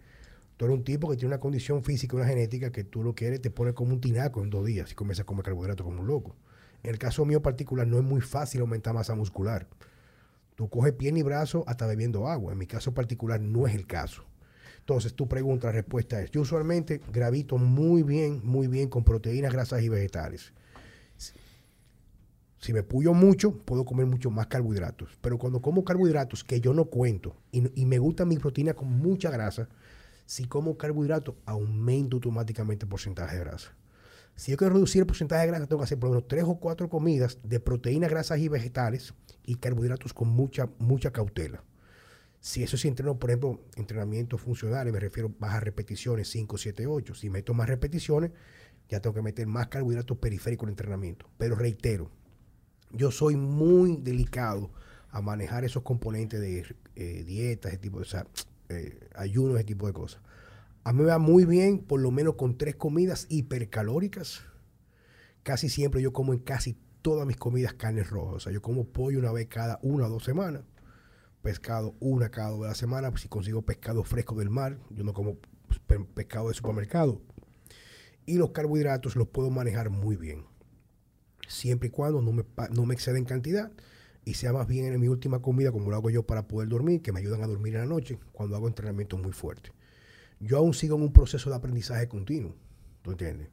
tú 0.57 0.65
eres 0.65 0.77
un 0.77 0.83
tipo 0.83 1.09
que 1.09 1.17
tiene 1.17 1.33
una 1.33 1.39
condición 1.39 1.83
física, 1.83 2.15
una 2.15 2.25
genética 2.25 2.71
que 2.71 2.83
tú 2.83 3.03
lo 3.03 3.13
quieres, 3.13 3.41
te 3.41 3.51
pone 3.51 3.73
como 3.73 3.93
un 3.93 4.01
tinaco 4.01 4.41
en 4.43 4.49
dos 4.49 4.65
días 4.65 4.91
y 4.91 4.95
comienzas 4.95 5.23
a 5.23 5.25
comer 5.25 5.45
carbohidratos 5.45 5.85
como 5.85 6.01
un 6.01 6.07
loco. 6.07 6.35
En 6.83 6.91
el 6.91 6.97
caso 6.97 7.25
mío 7.25 7.41
particular, 7.41 7.87
no 7.87 7.97
es 7.97 8.03
muy 8.03 8.21
fácil 8.21 8.61
aumentar 8.61 8.93
masa 8.93 9.15
muscular. 9.15 9.67
Tú 10.55 10.69
coges 10.69 10.93
pierna 10.93 11.19
y 11.19 11.23
brazo 11.23 11.63
hasta 11.67 11.87
bebiendo 11.87 12.27
agua. 12.27 12.53
En 12.53 12.57
mi 12.57 12.67
caso 12.67 12.93
particular 12.93 13.39
no 13.41 13.67
es 13.67 13.75
el 13.75 13.85
caso. 13.85 14.25
Entonces, 14.79 15.13
tu 15.13 15.27
pregunta, 15.27 15.67
la 15.67 15.73
respuesta 15.73 16.21
es, 16.21 16.31
yo 16.31 16.41
usualmente 16.41 16.99
gravito 17.11 17.57
muy 17.57 18.01
bien, 18.01 18.41
muy 18.43 18.67
bien 18.67 18.89
con 18.89 19.03
proteínas, 19.03 19.53
grasas 19.53 19.83
y 19.83 19.89
vegetales. 19.89 20.53
Si 22.59 22.73
me 22.73 22.83
puyo 22.83 23.13
mucho, 23.13 23.53
puedo 23.53 23.85
comer 23.85 24.05
mucho 24.05 24.29
más 24.29 24.47
carbohidratos. 24.47 25.17
Pero 25.21 25.37
cuando 25.37 25.61
como 25.61 25.85
carbohidratos 25.85 26.43
que 26.43 26.59
yo 26.59 26.73
no 26.73 26.85
cuento 26.85 27.37
y, 27.51 27.61
me 27.85 27.99
gusta 27.99 28.25
mi 28.25 28.37
proteína 28.37 28.73
con 28.73 28.89
mucha 28.89 29.31
grasa, 29.31 29.69
si 30.25 30.45
como 30.45 30.77
carbohidratos, 30.77 31.35
aumento 31.45 32.17
automáticamente 32.17 32.85
el 32.85 32.89
porcentaje 32.89 33.37
de 33.37 33.43
grasa. 33.45 33.73
Si 34.35 34.51
yo 34.51 34.57
quiero 34.57 34.73
reducir 34.73 35.01
el 35.01 35.07
porcentaje 35.07 35.41
de 35.41 35.47
grasa, 35.47 35.67
tengo 35.67 35.79
que 35.79 35.85
hacer 35.85 35.99
por 35.99 36.09
lo 36.09 36.15
menos 36.15 36.27
tres 36.27 36.43
o 36.43 36.59
cuatro 36.59 36.89
comidas 36.89 37.39
de 37.43 37.61
proteínas, 37.61 38.09
grasas 38.09 38.39
y 38.39 38.49
vegetales 38.49 39.13
y 39.45 39.55
carbohidratos 39.55 40.13
con 40.13 40.27
mucha, 40.27 40.69
mucha 40.79 41.11
cautela. 41.11 41.63
Si 42.41 42.61
eso 42.61 42.75
es 42.75 42.85
entreno, 42.85 43.19
por 43.19 43.29
ejemplo, 43.29 43.61
entrenamientos 43.75 44.41
funcionales, 44.41 44.93
me 44.93 44.99
refiero 44.99 45.29
a 45.29 45.33
bajas 45.39 45.63
repeticiones, 45.63 46.29
5, 46.29 46.57
7, 46.57 46.87
8. 46.87 47.15
Si 47.15 47.29
meto 47.29 47.53
más 47.53 47.67
repeticiones, 47.67 48.31
ya 48.89 49.01
tengo 49.01 49.13
que 49.13 49.21
meter 49.21 49.47
más 49.47 49.67
carbohidratos 49.67 50.17
periféricos 50.17 50.63
en 50.63 50.69
el 50.69 50.73
entrenamiento. 50.73 51.29
Pero 51.37 51.55
reitero, 51.55 52.09
yo 52.91 53.11
soy 53.11 53.35
muy 53.35 53.97
delicado 53.97 54.71
a 55.11 55.21
manejar 55.21 55.63
esos 55.63 55.83
componentes 55.83 56.39
de 56.39 56.65
eh, 56.95 57.23
dieta, 57.23 57.69
ese 57.69 57.77
tipo 57.77 57.97
de 57.97 58.03
o 58.03 58.05
sea, 58.05 58.27
eh, 58.69 58.99
ayuno, 59.15 59.55
ese 59.55 59.63
tipo 59.65 59.87
de 59.87 59.93
cosas. 59.93 60.21
A 60.83 60.93
mí 60.93 61.01
me 61.01 61.09
va 61.09 61.19
muy 61.19 61.45
bien, 61.45 61.79
por 61.79 61.99
lo 61.99 62.11
menos 62.11 62.35
con 62.35 62.57
tres 62.57 62.75
comidas 62.75 63.25
hipercalóricas. 63.29 64.43
Casi 65.43 65.69
siempre 65.69 66.01
yo 66.01 66.13
como 66.13 66.33
en 66.33 66.39
casi 66.39 66.77
todas 67.01 67.25
mis 67.27 67.37
comidas 67.37 67.73
carnes 67.73 68.09
rojas. 68.09 68.35
O 68.35 68.39
sea, 68.39 68.51
yo 68.53 68.61
como 68.61 68.85
pollo 68.85 69.19
una 69.19 69.31
vez 69.31 69.47
cada 69.47 69.79
una 69.81 70.05
o 70.05 70.09
dos 70.09 70.23
semanas. 70.23 70.63
Pescado 71.41 71.95
una 71.99 72.29
cada 72.29 72.49
dos 72.49 72.61
de 72.61 72.67
la 72.67 72.75
semana. 72.75 73.11
Si 73.17 73.27
consigo 73.27 73.61
pescado 73.61 74.03
fresco 74.03 74.35
del 74.35 74.49
mar, 74.49 74.77
yo 74.89 75.03
no 75.03 75.13
como 75.13 75.37
pe- 75.87 75.99
pescado 76.13 76.49
de 76.49 76.53
supermercado. 76.53 77.21
Y 78.25 78.35
los 78.35 78.51
carbohidratos 78.51 79.15
los 79.15 79.27
puedo 79.27 79.49
manejar 79.49 79.89
muy 79.89 80.17
bien. 80.17 80.45
Siempre 81.49 81.87
y 81.87 81.91
cuando 81.91 82.21
no 82.21 82.31
me, 82.31 82.45
no 82.71 82.85
me 82.85 82.93
exceden 82.93 83.25
cantidad 83.25 83.71
y 84.23 84.35
sea 84.35 84.53
más 84.53 84.67
bien 84.67 84.93
en 84.93 85.01
mi 85.01 85.07
última 85.07 85.41
comida, 85.41 85.71
como 85.71 85.89
lo 85.89 85.95
hago 85.95 86.11
yo 86.11 86.23
para 86.23 86.47
poder 86.47 86.69
dormir, 86.69 87.01
que 87.01 87.11
me 87.11 87.19
ayudan 87.19 87.41
a 87.41 87.47
dormir 87.47 87.73
en 87.73 87.81
la 87.81 87.87
noche 87.87 88.19
cuando 88.31 88.55
hago 88.55 88.67
entrenamiento 88.67 89.17
muy 89.17 89.31
fuerte. 89.31 89.71
Yo 90.39 90.57
aún 90.57 90.75
sigo 90.75 90.95
en 90.95 91.01
un 91.01 91.11
proceso 91.11 91.49
de 91.49 91.55
aprendizaje 91.55 92.07
continuo. 92.07 92.55
¿Tú 93.01 93.11
entiendes? 93.11 93.49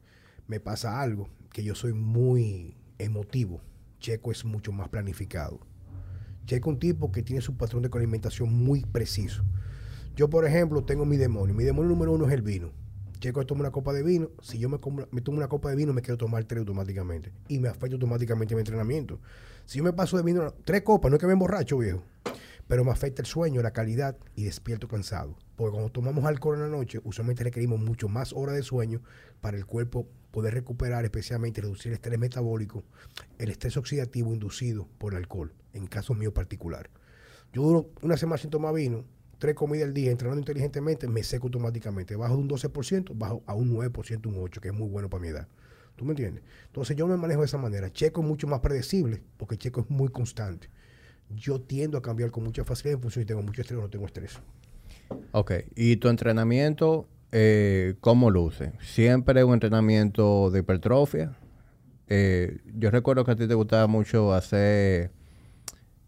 Me 0.47 0.59
pasa 0.59 1.01
algo 1.01 1.29
que 1.51 1.63
yo 1.63 1.73
soy 1.73 1.93
muy 1.93 2.77
emotivo. 2.99 3.61
Checo 3.99 4.31
es 4.31 4.45
mucho 4.45 4.71
más 4.71 4.87
planificado. 4.89 5.59
Checo 6.45 6.69
es 6.69 6.73
un 6.75 6.79
tipo 6.79 7.11
que 7.11 7.23
tiene 7.23 7.41
su 7.41 7.57
patrón 7.57 7.81
de 7.81 7.89
alimentación 7.91 8.53
muy 8.53 8.81
preciso. 8.85 9.43
Yo, 10.15 10.29
por 10.29 10.45
ejemplo, 10.45 10.83
tengo 10.83 11.05
mi 11.05 11.17
demonio. 11.17 11.55
Mi 11.55 11.63
demonio 11.63 11.89
número 11.89 12.13
uno 12.13 12.27
es 12.27 12.33
el 12.33 12.43
vino. 12.43 12.71
Checo 13.19 13.45
toma 13.45 13.61
una 13.61 13.71
copa 13.71 13.93
de 13.93 14.03
vino. 14.03 14.29
Si 14.41 14.59
yo 14.59 14.69
me 14.69 14.77
tomo 14.79 15.37
una 15.37 15.47
copa 15.47 15.69
de 15.69 15.75
vino, 15.75 15.93
me 15.93 16.01
quiero 16.01 16.17
tomar 16.17 16.43
tres 16.45 16.59
automáticamente. 16.59 17.31
Y 17.47 17.59
me 17.59 17.69
afecta 17.69 17.95
automáticamente 17.95 18.55
mi 18.55 18.61
entrenamiento. 18.61 19.19
Si 19.65 19.77
yo 19.79 19.83
me 19.83 19.93
paso 19.93 20.17
de 20.17 20.23
vino, 20.23 20.53
tres 20.63 20.81
copas, 20.83 21.09
no 21.09 21.17
es 21.17 21.21
que 21.21 21.27
me 21.27 21.33
emborracho, 21.33 21.77
viejo. 21.77 22.03
Pero 22.67 22.83
me 22.83 22.91
afecta 22.91 23.21
el 23.21 23.25
sueño, 23.25 23.61
la 23.61 23.71
calidad 23.71 24.17
y 24.35 24.43
despierto 24.43 24.87
cansado. 24.87 25.37
Porque 25.55 25.71
cuando 25.71 25.91
tomamos 25.91 26.25
alcohol 26.25 26.55
en 26.55 26.61
la 26.61 26.67
noche, 26.67 26.99
usualmente 27.03 27.43
requerimos 27.43 27.79
mucho 27.79 28.09
más 28.09 28.33
horas 28.33 28.55
de 28.55 28.63
sueño 28.63 29.01
para 29.39 29.57
el 29.57 29.65
cuerpo 29.65 30.07
poder 30.31 30.53
recuperar, 30.53 31.05
especialmente 31.05 31.61
reducir 31.61 31.93
el 31.93 31.95
estrés 31.95 32.19
metabólico, 32.19 32.83
el 33.37 33.49
estrés 33.49 33.77
oxidativo 33.77 34.33
inducido 34.33 34.87
por 34.97 35.13
el 35.13 35.19
alcohol, 35.19 35.53
en 35.73 35.87
caso 35.87 36.13
mío 36.13 36.33
particular. 36.33 36.89
Yo 37.53 37.61
duro 37.63 37.89
una 38.01 38.17
semana 38.17 38.37
sin 38.37 38.49
tomar 38.49 38.73
vino, 38.73 39.05
tres 39.39 39.55
comidas 39.55 39.87
al 39.87 39.93
día, 39.93 40.11
entrenando 40.11 40.39
inteligentemente, 40.39 41.07
me 41.07 41.23
seco 41.23 41.47
automáticamente. 41.47 42.15
Bajo 42.15 42.35
de 42.35 42.41
un 42.41 42.49
12%, 42.49 43.11
bajo 43.15 43.43
a 43.45 43.53
un 43.53 43.73
9%, 43.75 44.25
un 44.27 44.35
8%, 44.35 44.59
que 44.59 44.69
es 44.69 44.73
muy 44.73 44.87
bueno 44.87 45.09
para 45.09 45.21
mi 45.21 45.29
edad. 45.29 45.47
¿Tú 45.95 46.05
me 46.05 46.11
entiendes? 46.11 46.43
Entonces 46.67 46.95
yo 46.95 47.07
me 47.07 47.17
manejo 47.17 47.41
de 47.41 47.47
esa 47.47 47.57
manera. 47.57 47.91
Checo 47.91 48.21
es 48.21 48.27
mucho 48.27 48.47
más 48.47 48.59
predecible, 48.59 49.21
porque 49.37 49.57
Checo 49.57 49.81
es 49.81 49.89
muy 49.89 50.09
constante. 50.09 50.69
Yo 51.29 51.59
tiendo 51.59 51.97
a 51.97 52.01
cambiar 52.01 52.31
con 52.31 52.43
mucha 52.43 52.63
facilidad 52.63 52.95
en 52.95 53.01
función 53.01 53.23
si 53.23 53.27
tengo 53.27 53.41
mucho 53.41 53.61
estrés 53.61 53.79
o 53.79 53.81
no 53.81 53.89
tengo 53.89 54.05
estrés. 54.05 54.39
Ok, 55.31 55.51
¿y 55.75 55.97
tu 55.97 56.09
entrenamiento 56.09 57.07
eh, 57.31 57.95
cómo 57.99 58.29
luce? 58.29 58.73
¿Siempre 58.81 59.43
un 59.43 59.53
entrenamiento 59.53 60.51
de 60.51 60.59
hipertrofia? 60.59 61.35
Eh, 62.07 62.59
yo 62.73 62.89
recuerdo 62.91 63.25
que 63.25 63.31
a 63.31 63.35
ti 63.35 63.47
te 63.47 63.53
gustaba 63.53 63.87
mucho 63.87 64.33
hacer 64.33 65.11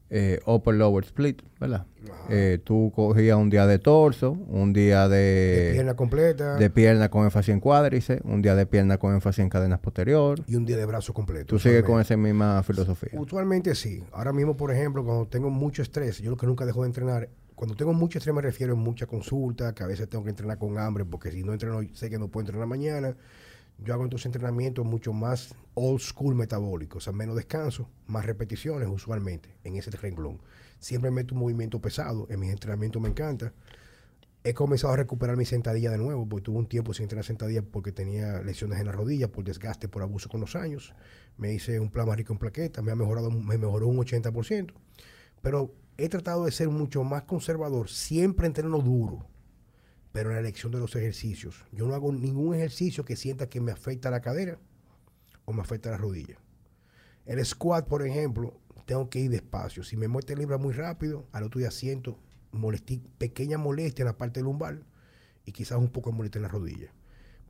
eh, 0.10 0.40
upper 0.46 0.76
lower 0.76 1.04
split, 1.04 1.42
¿verdad? 1.60 1.86
Eh, 2.30 2.60
tú 2.64 2.92
cogías 2.96 3.38
un 3.38 3.50
día 3.50 3.68
de 3.68 3.80
torso, 3.80 4.32
un 4.32 4.72
día 4.72 5.08
De 5.08 5.18
de, 5.18 5.72
pierna 5.74 5.96
completa 5.96 6.56
de 6.56 6.70
pierna 6.70 7.10
con 7.10 7.26
énfasis 7.26 7.54
en 7.54 7.60
cuádriceps, 7.60 8.22
un 8.24 8.42
día 8.42 8.56
de 8.56 8.66
pierna 8.66 8.98
con 8.98 9.14
énfasis 9.14 9.40
en 9.40 9.50
cadenas 9.50 9.80
posterior. 9.80 10.40
y 10.48 10.56
un 10.56 10.66
día 10.66 10.78
de 10.78 10.86
brazo 10.86 11.14
completo. 11.14 11.48
Tú 11.48 11.60
sigues 11.60 11.84
con 11.84 12.00
esa 12.00 12.16
misma 12.16 12.64
filosofía. 12.64 13.20
Usualmente 13.20 13.76
sí. 13.76 14.04
Ahora 14.12 14.32
mismo, 14.32 14.56
por 14.56 14.72
ejemplo, 14.72 15.04
cuando 15.04 15.28
tengo 15.28 15.50
mucho 15.50 15.82
estrés, 15.82 16.20
yo 16.20 16.30
lo 16.32 16.38
que 16.38 16.46
nunca 16.46 16.66
dejo 16.66 16.84
de 16.84 16.88
entrenar, 16.88 17.30
cuando 17.56 17.76
tengo 17.76 17.94
mucho 17.94 18.20
estrés 18.20 18.34
me 18.34 18.42
refiero 18.42 18.74
a 18.74 18.76
mucha 18.78 19.06
consulta, 19.06 19.74
que 19.74 19.84
a 19.84 19.88
veces 19.88 20.08
tengo 20.08 20.24
que 20.24 20.30
entrenar 20.30 20.58
con 20.58 20.78
hambre, 20.78 21.04
porque 21.06 21.32
si 21.32 21.44
no 21.44 21.52
entreno, 21.52 21.82
sé 21.94 22.10
que 22.10 22.18
no 22.18 22.30
puedo 22.30 22.44
entrenar 22.44 22.68
mañana. 22.68 23.16
Yo 23.82 23.94
hago 23.94 24.04
entonces 24.04 24.26
entrenamientos 24.26 24.86
mucho 24.86 25.14
más 25.14 25.56
old 25.74 26.02
school 26.02 26.36
metabólico, 26.36 26.98
o 26.98 27.02
sea, 27.02 27.14
menos 27.14 27.36
descanso, 27.36 27.90
más 28.08 28.26
repeticiones 28.26 28.90
usualmente 28.90 29.56
en 29.64 29.78
ese 29.78 29.92
renglón. 29.92 30.40
Siempre 30.80 31.12
meto 31.12 31.36
un 31.36 31.42
movimiento 31.42 31.82
pesado, 31.82 32.28
en 32.30 32.40
mis 32.40 32.52
entrenamientos 32.52 33.02
me 33.02 33.10
encanta. 33.10 33.54
He 34.44 34.54
comenzado 34.54 34.94
a 34.94 34.98
recuperar 34.98 35.36
mi 35.36 35.46
sentadilla 35.46 35.92
de 35.92 35.98
nuevo, 35.98 36.28
porque 36.28 36.44
tuve 36.46 36.60
un 36.60 36.68
tiempo 36.68 36.94
sin 36.94 37.04
entrenar 37.04 37.26
sentadilla 37.26 37.62
porque 37.62 37.92
tenía 37.92 38.42
lesiones 38.42 38.80
en 38.80 38.86
la 38.86 38.94
rodilla, 38.94 39.30
por 39.30 39.44
desgaste, 39.44 39.90
por 39.90 40.02
abuso 40.02 40.30
con 40.30 40.40
los 40.40 40.56
años. 40.56 40.94
Me 41.38 41.54
hice 41.54 41.80
un 41.80 41.90
plasma 41.90 42.16
rico 42.16 42.32
en 42.32 42.40
plaquetas, 42.40 42.84
me 42.84 42.92
ha 42.92 42.96
mejorado, 42.96 43.30
me 43.30 43.58
mejoró 43.58 43.88
un 43.88 43.98
80%. 43.98 44.74
Pero 45.42 45.76
he 45.98 46.08
tratado 46.08 46.46
de 46.46 46.52
ser 46.52 46.70
mucho 46.70 47.04
más 47.04 47.24
conservador, 47.24 47.90
siempre 47.90 48.48
entreno 48.48 48.80
duro, 48.80 49.26
pero 50.14 50.30
en 50.30 50.36
la 50.36 50.40
elección 50.40 50.72
de 50.72 50.80
los 50.80 50.96
ejercicios. 50.96 51.66
Yo 51.74 51.86
no 51.86 51.94
hago 51.94 52.14
ningún 52.14 52.56
ejercicio 52.56 53.04
que 53.04 53.18
sienta 53.18 53.50
que 53.50 53.60
me 53.60 53.74
afecta 53.74 54.10
la 54.10 54.22
cadera 54.22 54.58
o 55.44 55.52
me 55.52 55.62
afecta 55.62 55.92
la 55.92 55.98
rodilla. 55.98 56.38
El 57.26 57.46
squat, 57.46 57.88
por 57.88 58.06
ejemplo, 58.06 58.58
tengo 58.90 59.08
que 59.08 59.20
ir 59.20 59.30
despacio. 59.30 59.84
Si 59.84 59.96
me 59.98 60.08
muerte 60.08 60.36
libra 60.36 60.58
muy 60.58 60.74
rápido, 60.74 61.28
al 61.32 61.44
otro 61.44 61.60
día 61.60 61.70
siento 61.70 62.18
molesti- 62.52 63.04
pequeña 63.20 63.60
molestia 63.60 64.02
en 64.02 64.08
la 64.08 64.18
parte 64.18 64.42
lumbar 64.42 64.82
y 65.46 65.52
quizás 65.52 65.78
un 65.78 65.90
poco 65.90 66.10
de 66.10 66.18
molestia 66.18 66.40
en 66.40 66.44
la 66.44 66.50
rodilla. 66.50 66.92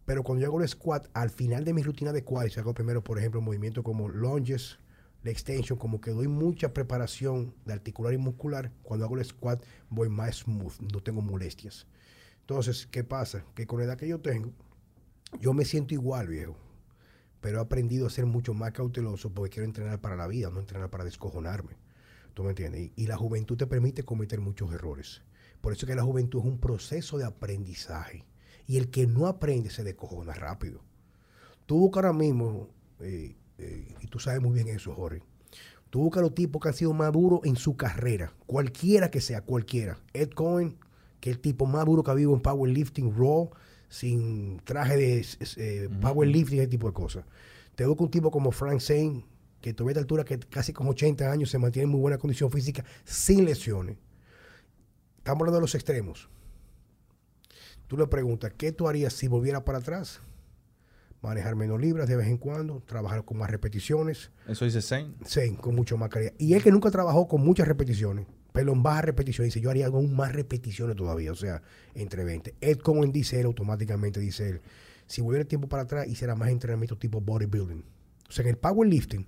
Pero 0.04 0.22
cuando 0.24 0.42
yo 0.42 0.48
hago 0.50 0.62
el 0.62 0.68
squat, 0.68 1.08
al 1.14 1.30
final 1.30 1.64
de 1.64 1.72
mi 1.74 1.82
rutina 1.82 2.12
de 2.12 2.26
quadris, 2.26 2.58
hago 2.58 2.74
primero, 2.74 3.06
por 3.06 3.20
ejemplo, 3.20 3.40
movimientos 3.40 3.86
como 3.86 4.10
lunges, 4.10 4.80
la 5.24 5.32
extension, 5.32 5.80
como 5.80 6.02
que 6.02 6.12
doy 6.12 6.28
mucha 6.28 6.74
preparación 6.74 7.56
de 7.64 7.72
articular 7.72 8.14
y 8.14 8.18
muscular. 8.18 8.74
Cuando 8.84 9.06
hago 9.06 9.18
el 9.18 9.24
squat, 9.24 9.64
voy 9.90 10.10
más 10.10 10.40
smooth, 10.40 10.74
no 10.92 11.02
tengo 11.02 11.22
molestias. 11.22 11.88
Entonces, 12.42 12.86
¿qué 12.86 13.06
pasa? 13.06 13.46
Que 13.56 13.66
con 13.66 13.80
la 13.80 13.86
edad 13.86 13.98
que 13.98 14.10
yo 14.10 14.20
tengo, 14.20 14.52
yo 15.40 15.54
me 15.54 15.64
siento 15.64 15.94
igual, 15.94 16.28
viejo. 16.28 16.58
Pero 17.42 17.60
he 17.60 17.62
aprendido 17.62 18.08
a 18.08 18.10
ser 18.10 18.26
mucho 18.26 18.54
más 18.54 18.72
cauteloso 18.72 19.34
porque 19.34 19.52
quiero 19.52 19.66
entrenar 19.66 20.00
para 20.00 20.16
la 20.16 20.28
vida, 20.28 20.50
no 20.50 20.60
entrenar 20.60 20.90
para 20.90 21.06
descojonarme. 21.06 21.78
¿Tú 22.34 22.44
me 22.44 22.50
entiendes? 22.50 22.92
Y, 22.96 23.08
la 23.08 23.18
juventud 23.18 23.58
te 23.58 23.68
permite 23.68 24.04
cometer 24.04 24.40
muchos 24.40 24.72
errores. 24.74 25.22
Por 25.62 25.74
eso 25.74 25.86
es 25.86 25.90
que 25.90 25.96
la 25.96 26.04
juventud 26.04 26.40
es 26.40 26.46
un 26.46 26.60
proceso 26.60 27.18
de 27.18 27.26
aprendizaje. 27.26 28.26
Y 28.66 28.78
el 28.78 28.90
que 28.90 29.08
no 29.08 29.28
aprende 29.28 29.70
se 29.70 29.84
descojona 29.84 30.34
rápido. 30.34 30.82
Tú 31.66 31.80
buscas 31.80 32.04
ahora 32.04 32.18
mismo, 32.18 32.70
eh, 33.00 33.36
eh, 33.58 33.96
y 34.00 34.08
tú 34.08 34.20
sabes 34.20 34.42
muy 34.42 34.54
bien 34.54 34.68
eso, 34.68 34.94
Jorge. 34.94 35.22
Tú 35.90 36.02
buscas 36.02 36.22
los 36.22 36.36
tipos 36.36 36.62
que 36.62 36.70
han 36.70 36.74
sido 36.76 36.94
más 36.94 37.12
duros 37.12 37.42
en 37.44 37.56
su 37.56 37.76
carrera, 37.76 38.34
cualquiera 38.46 39.10
que 39.10 39.22
sea, 39.22 39.42
cualquiera. 39.42 40.00
Ed 40.14 40.30
Cohen, 40.30 40.78
que 41.20 41.32
es 41.32 41.38
el 41.38 41.42
tipo 41.42 41.66
más 41.66 41.86
duro 41.86 42.04
que 42.04 42.12
ha 42.12 42.14
habido 42.14 42.34
en 42.34 42.42
powerlifting, 42.42 43.16
raw, 43.16 43.50
sin 43.90 44.62
traje 44.64 44.96
de 44.96 45.26
eh, 45.58 45.90
powerlifting, 46.02 46.60
ese 46.60 46.68
tipo 46.68 46.88
de 46.88 46.94
cosas. 46.94 47.26
Te 47.76 47.86
busco 47.86 48.04
un 48.04 48.12
tipo 48.12 48.32
como 48.32 48.52
Frank 48.52 48.80
Zane, 48.80 49.26
que 49.62 49.72
a 49.72 49.88
esta 49.88 50.00
altura, 50.00 50.24
que 50.24 50.40
casi 50.40 50.72
con 50.72 50.88
80 50.88 51.30
años 51.30 51.50
se 51.50 51.58
mantiene 51.58 51.86
en 51.86 51.90
muy 51.90 52.00
buena 52.00 52.18
condición 52.18 52.52
física, 52.52 52.86
sin 53.04 53.46
lesiones. 53.46 53.98
Estamos 55.18 55.42
hablando 55.42 55.58
de 55.58 55.62
los 55.62 55.76
extremos. 55.76 56.30
Tú 57.88 57.98
le 57.98 58.08
preguntas, 58.08 58.54
¿qué 58.56 58.72
tú 58.72 58.88
harías 58.88 59.14
si 59.14 59.28
volviera 59.28 59.66
para 59.66 59.80
atrás? 59.80 60.22
Manejar 61.22 61.56
menos 61.56 61.82
libras 61.82 62.08
de 62.08 62.16
vez 62.16 62.28
en 62.28 62.38
cuando, 62.38 62.82
trabajar 62.86 63.26
con 63.26 63.38
más 63.38 63.50
repeticiones. 63.50 64.32
Eso 64.48 64.64
dice 64.64 64.82
Zane. 64.82 65.16
Sí, 65.26 65.56
con 65.60 65.76
mucho 65.76 65.98
más 65.98 66.10
calidad. 66.10 66.34
Y 66.38 66.54
él 66.54 66.64
que 66.64 66.72
nunca 66.72 66.92
trabajó 66.92 67.28
con 67.28 67.42
muchas 67.42 67.68
repeticiones, 67.68 68.28
pero 68.60 68.74
en 68.74 68.84
bajas 68.84 69.05
repeticiones, 69.05 69.53
dice, 69.53 69.64
yo 69.64 69.70
haría 69.70 69.88
aún 69.88 70.14
más 70.14 70.34
repeticiones 70.34 70.97
todavía, 70.97 71.32
o 71.32 71.36
sea, 71.36 71.62
entre 71.95 72.26
20. 72.26 72.55
Ed 72.60 72.80
Cohen 72.80 73.14
dice 73.14 73.39
él, 73.39 73.45
automáticamente 73.45 74.20
dice 74.20 74.49
él, 74.49 74.62
si 75.07 75.22
volviera 75.22 75.43
el 75.43 75.47
tiempo 75.47 75.70
para 75.70 75.84
atrás, 75.84 76.07
hiciera 76.10 76.36
más 76.36 76.49
entrenamiento 76.49 76.97
tipo 76.97 77.22
bodybuilding. 77.22 77.86
O 78.28 78.32
sea, 78.34 78.43
en 78.43 78.49
el 78.49 78.57
powerlifting, 78.57 79.26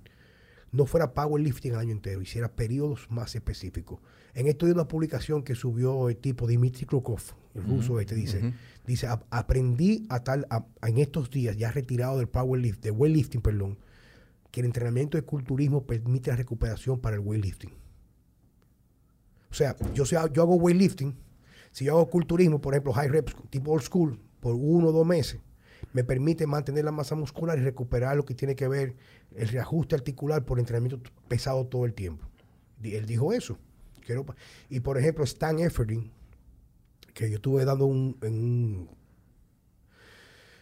no 0.70 0.84
fuera 0.84 1.14
powerlifting 1.14 1.72
el 1.72 1.78
año 1.78 1.92
entero, 1.92 2.20
hiciera 2.20 2.52
periodos 2.52 3.06
más 3.10 3.34
específicos. 3.34 4.00
En 4.34 4.48
esto 4.48 4.66
hay 4.66 4.72
una 4.72 4.86
publicación 4.86 5.42
que 5.42 5.54
subió 5.54 6.10
el 6.10 6.18
tipo 6.18 6.46
Dimitri 6.46 6.84
Krukov, 6.84 7.20
el 7.54 7.62
ruso 7.64 8.00
este, 8.00 8.14
dice, 8.14 8.52
dice, 8.86 9.06
"A- 9.06 9.22
aprendí 9.30 10.04
a 10.10 10.20
tal, 10.24 10.46
a- 10.50 10.66
en 10.86 10.98
estos 10.98 11.30
días, 11.30 11.56
ya 11.56 11.70
retirado 11.72 12.18
del 12.18 12.28
powerlift, 12.28 12.82
de 12.82 12.90
weightlifting, 12.90 13.40
perdón, 13.40 13.78
que 14.50 14.60
el 14.60 14.66
entrenamiento 14.66 15.16
de 15.16 15.22
culturismo 15.22 15.86
permite 15.86 16.28
la 16.30 16.36
recuperación 16.36 17.00
para 17.00 17.16
el 17.16 17.20
weightlifting. 17.22 17.70
O 19.52 19.54
sea, 19.54 19.76
yo, 19.92 20.06
sea, 20.06 20.32
yo 20.32 20.40
hago 20.42 20.54
weightlifting, 20.56 21.14
si 21.72 21.84
yo 21.84 21.92
hago 21.92 22.08
culturismo, 22.08 22.58
por 22.58 22.72
ejemplo, 22.72 22.92
high 22.94 23.08
reps, 23.08 23.36
tipo 23.50 23.70
old 23.70 23.82
school, 23.84 24.18
por 24.40 24.54
uno 24.54 24.88
o 24.88 24.92
dos 24.92 25.06
meses, 25.06 25.40
me 25.92 26.04
permite 26.04 26.46
mantener 26.46 26.86
la 26.86 26.90
masa 26.90 27.14
muscular 27.14 27.58
y 27.58 27.60
recuperar 27.62 28.16
lo 28.16 28.24
que 28.24 28.34
tiene 28.34 28.56
que 28.56 28.66
ver 28.66 28.96
el 29.36 29.48
reajuste 29.48 29.94
articular 29.94 30.42
por 30.44 30.58
entrenamiento 30.58 30.98
pesado 31.28 31.66
todo 31.66 31.84
el 31.84 31.92
tiempo. 31.92 32.26
Él 32.82 33.04
dijo 33.04 33.32
eso. 33.34 33.58
Y 34.70 34.80
por 34.80 34.96
ejemplo, 34.96 35.22
Stan 35.24 35.58
Efferding, 35.58 36.10
que 37.12 37.28
yo 37.28 37.36
estuve 37.36 37.64
dando 37.66 37.84
un, 37.84 38.16
en, 38.22 38.32
un- 38.34 38.88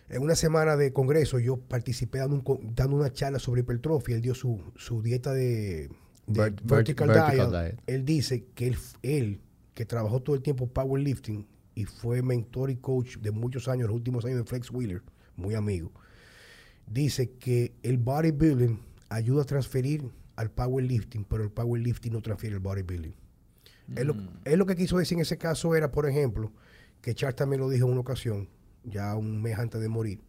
en 0.09 0.21
una 0.23 0.35
semana 0.35 0.77
de 0.77 0.93
congreso, 0.93 1.39
yo 1.39 1.57
participé 1.59 2.19
dando, 2.19 2.43
dando 2.75 2.97
una 2.97 3.13
charla 3.13 3.39
sobre 3.39 3.61
hipertrofia. 3.61 4.17
Él 4.17 4.23
dio 4.23 4.35
su, 4.35 4.61
su 4.77 5.01
dieta 5.01 5.33
de, 5.33 5.89
de 6.33 6.41
Vert- 6.41 6.61
vertical, 6.65 7.09
vertical 7.09 7.51
diet. 7.51 7.63
diet. 7.65 7.83
Él 7.87 8.05
dice 8.05 8.45
que 8.55 8.69
él, 8.69 8.77
él, 9.03 9.41
que 9.75 9.85
trabajó 9.85 10.21
todo 10.21 10.37
el 10.37 10.43
tiempo 10.43 10.67
powerlifting 10.67 11.47
y 11.75 11.85
fue 11.85 12.23
mentor 12.23 12.71
y 12.71 12.77
coach 12.77 13.17
de 13.19 13.31
muchos 13.31 13.69
años, 13.69 13.89
los 13.89 13.97
últimos 13.97 14.25
años 14.25 14.39
de 14.39 14.45
Flex 14.45 14.71
Wheeler, 14.71 15.03
muy 15.37 15.55
amigo, 15.55 15.93
dice 16.87 17.31
que 17.33 17.73
el 17.83 17.99
bodybuilding 17.99 18.81
ayuda 19.09 19.43
a 19.43 19.47
transferir 19.47 20.11
al 20.37 20.51
powerlifting, 20.51 21.25
pero 21.25 21.43
el 21.45 21.51
powerlifting 21.51 22.13
no 22.13 22.21
transfiere 22.23 22.57
el 22.57 22.61
bodybuilding. 22.61 23.15
Él, 23.97 24.07
lo, 24.07 24.15
él 24.45 24.59
lo 24.59 24.67
que 24.67 24.77
quiso 24.77 24.99
decir 24.99 25.17
en 25.19 25.23
ese 25.23 25.37
caso 25.37 25.75
era, 25.75 25.91
por 25.91 26.09
ejemplo, 26.09 26.53
que 27.01 27.15
Charles 27.15 27.37
también 27.37 27.61
lo 27.61 27.69
dijo 27.69 27.87
en 27.87 27.93
una 27.93 28.01
ocasión, 28.03 28.49
ya 28.85 29.15
un 29.17 29.43
mes 29.43 29.59
antes 29.59 29.81
de 29.81 29.89
morir, 29.89 30.21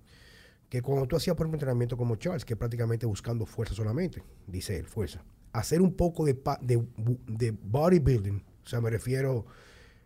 que 0.69 0.81
cuando 0.81 1.05
tú 1.05 1.15
hacías 1.15 1.35
por 1.35 1.45
ejemplo 1.45 1.57
entrenamiento 1.57 1.95
como 1.97 2.15
Charles, 2.15 2.45
que 2.45 2.55
prácticamente 2.55 3.05
buscando 3.05 3.45
fuerza 3.45 3.73
solamente, 3.75 4.23
dice 4.47 4.77
él, 4.77 4.85
fuerza, 4.87 5.23
hacer 5.53 5.81
un 5.81 5.93
poco 5.93 6.25
de, 6.25 6.33
de, 6.61 6.85
de 7.27 7.51
bodybuilding, 7.51 8.43
o 8.63 8.67
sea, 8.67 8.81
me 8.81 8.89
refiero 8.89 9.45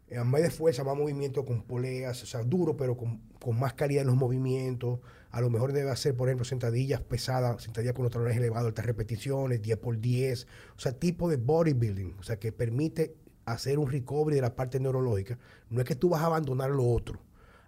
eh, 0.07 0.17
a 0.17 0.23
más 0.23 0.41
de 0.41 0.51
fuerza, 0.51 0.83
más 0.83 0.95
movimiento 0.95 1.45
con 1.45 1.63
poleas, 1.63 2.21
o 2.23 2.25
sea, 2.25 2.43
duro, 2.43 2.77
pero 2.77 2.95
con, 2.95 3.21
con 3.39 3.59
más 3.59 3.73
calidad 3.73 4.01
en 4.01 4.07
los 4.07 4.15
movimientos. 4.15 4.99
A 5.31 5.41
lo 5.41 5.49
mejor 5.49 5.73
debe 5.73 5.89
hacer, 5.89 6.15
por 6.15 6.29
ejemplo, 6.29 6.45
sentadillas 6.45 7.01
pesadas, 7.01 7.63
sentadillas 7.63 7.93
con 7.93 8.03
los 8.03 8.11
talones 8.11 8.37
elevados, 8.37 8.67
altas 8.67 8.85
repeticiones, 8.85 9.61
10 9.61 9.77
por 9.77 9.99
10, 9.99 10.47
o 10.77 10.79
sea, 10.79 10.93
tipo 10.93 11.29
de 11.29 11.37
bodybuilding, 11.37 12.15
o 12.19 12.23
sea, 12.23 12.39
que 12.39 12.51
permite 12.51 13.15
hacer 13.45 13.79
un 13.79 13.89
recovery 13.89 14.35
de 14.35 14.41
la 14.41 14.55
parte 14.55 14.79
neurológica. 14.79 15.37
No 15.69 15.81
es 15.81 15.87
que 15.87 15.95
tú 15.95 16.09
vas 16.09 16.21
a 16.21 16.27
abandonar 16.27 16.69
lo 16.69 16.87
otro. 16.87 17.19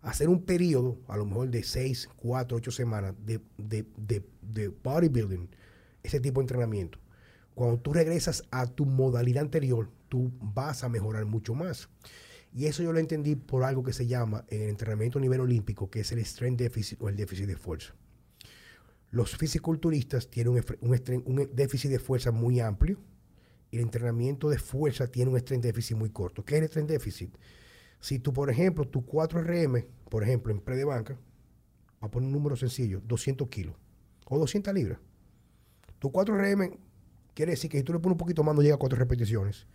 Hacer 0.01 0.29
un 0.29 0.43
periodo, 0.43 0.99
a 1.07 1.17
lo 1.17 1.25
mejor 1.25 1.49
de 1.49 1.63
6, 1.63 2.09
4, 2.17 2.57
8 2.57 2.71
semanas 2.71 3.13
de, 3.25 3.41
de, 3.57 3.85
de, 3.97 4.23
de 4.41 4.69
bodybuilding, 4.69 5.49
ese 6.03 6.19
tipo 6.19 6.39
de 6.39 6.43
entrenamiento. 6.43 6.99
Cuando 7.57 7.79
tú 7.79 7.91
regresas 7.91 8.43
a 8.51 8.67
tu 8.67 8.85
modalidad 8.85 9.41
anterior, 9.41 9.89
tú 10.09 10.31
vas 10.39 10.83
a 10.83 10.89
mejorar 10.89 11.25
mucho 11.25 11.55
más. 11.55 11.89
Y 12.53 12.67
eso 12.67 12.83
yo 12.83 12.93
lo 12.93 12.99
entendí 12.99 13.35
por 13.35 13.63
algo 13.63 13.81
que 13.81 13.93
se 13.93 14.05
llama 14.05 14.45
en 14.49 14.61
el 14.61 14.69
entrenamiento 14.69 15.17
a 15.17 15.23
nivel 15.23 15.39
olímpico, 15.39 15.89
que 15.89 16.01
es 16.01 16.11
el 16.11 16.23
strength 16.23 16.59
deficit 16.59 17.01
o 17.01 17.09
el 17.09 17.15
déficit 17.15 17.47
de 17.47 17.55
fuerza. 17.55 17.95
Los 19.09 19.35
fisiculturistas 19.35 20.29
tienen 20.29 20.53
un, 20.81 21.23
un 21.25 21.49
déficit 21.51 21.89
de 21.89 21.97
fuerza 21.97 22.29
muy 22.29 22.59
amplio 22.59 22.99
y 23.71 23.77
el 23.77 23.81
entrenamiento 23.81 24.49
de 24.51 24.59
fuerza 24.59 25.07
tiene 25.07 25.31
un 25.31 25.39
strength 25.39 25.63
deficit 25.63 25.97
muy 25.97 26.11
corto. 26.11 26.45
¿Qué 26.45 26.57
es 26.57 26.61
el 26.61 26.67
strength 26.67 26.91
deficit? 26.91 27.35
Si 27.99 28.19
tú, 28.19 28.33
por 28.33 28.51
ejemplo, 28.51 28.87
tu 28.87 29.03
4RM, 29.03 29.83
por 30.11 30.21
ejemplo, 30.21 30.53
en 30.53 30.59
pre 30.59 30.75
de 30.75 30.85
banca, 30.85 31.17
a 32.01 32.11
poner 32.11 32.27
un 32.27 32.33
número 32.33 32.55
sencillo, 32.55 33.01
200 33.07 33.49
kilos 33.49 33.75
o 34.27 34.37
200 34.37 34.71
libras. 34.75 34.99
Tu 35.97 36.11
4RM 36.11 36.77
quiere 37.37 37.51
decir 37.51 37.69
que 37.69 37.77
si 37.77 37.83
tú 37.83 37.93
le 37.93 37.99
pones 37.99 38.15
un 38.15 38.17
poquito 38.17 38.43
más, 38.43 38.55
no 38.55 38.63
llega 38.63 38.73
a 38.73 38.79
4 38.79 38.97
repeticiones. 38.97 39.67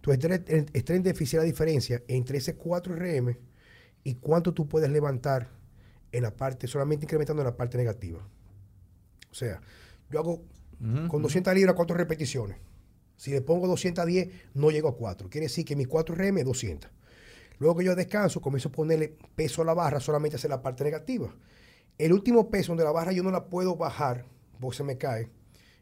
Tu 0.00 0.12
strength 0.12 0.48
el 0.48 0.66
strength 0.72 1.04
deficit 1.04 1.34
es 1.34 1.40
la 1.40 1.44
diferencia 1.44 2.02
entre 2.06 2.38
ese 2.38 2.56
4RM 2.56 3.36
y 4.04 4.14
cuánto 4.14 4.54
tú 4.54 4.68
puedes 4.68 4.88
levantar 4.90 5.48
en 6.12 6.22
la 6.22 6.30
parte, 6.30 6.68
solamente 6.68 7.06
incrementando 7.06 7.42
en 7.42 7.46
la 7.46 7.56
parte 7.56 7.76
negativa. 7.76 8.20
O 9.28 9.34
sea, 9.34 9.60
yo 10.08 10.20
hago 10.20 10.44
con 11.08 11.20
200 11.20 11.52
libras 11.52 11.74
4 11.74 11.96
repeticiones. 11.96 12.58
Si 13.16 13.32
le 13.32 13.42
pongo 13.42 13.66
210, 13.66 14.28
no 14.54 14.70
llego 14.70 14.88
a 14.88 14.96
4. 14.96 15.28
Quiere 15.28 15.46
decir 15.46 15.64
que 15.64 15.74
mi 15.74 15.86
4RM 15.86 16.38
es 16.38 16.44
200. 16.44 16.90
Luego 17.58 17.76
que 17.76 17.84
yo 17.84 17.96
descanso, 17.96 18.40
comienzo 18.40 18.68
a 18.68 18.72
ponerle 18.72 19.18
peso 19.34 19.62
a 19.62 19.64
la 19.64 19.74
barra, 19.74 19.98
solamente 19.98 20.36
hacer 20.36 20.48
la 20.48 20.62
parte 20.62 20.84
negativa. 20.84 21.34
El 21.98 22.12
último 22.12 22.48
peso 22.50 22.68
donde 22.68 22.84
la 22.84 22.92
barra 22.92 23.12
yo 23.12 23.24
no 23.24 23.32
la 23.32 23.46
puedo 23.46 23.76
bajar, 23.76 24.24
porque 24.60 24.76
se 24.76 24.84
me 24.84 24.96
cae. 24.96 25.28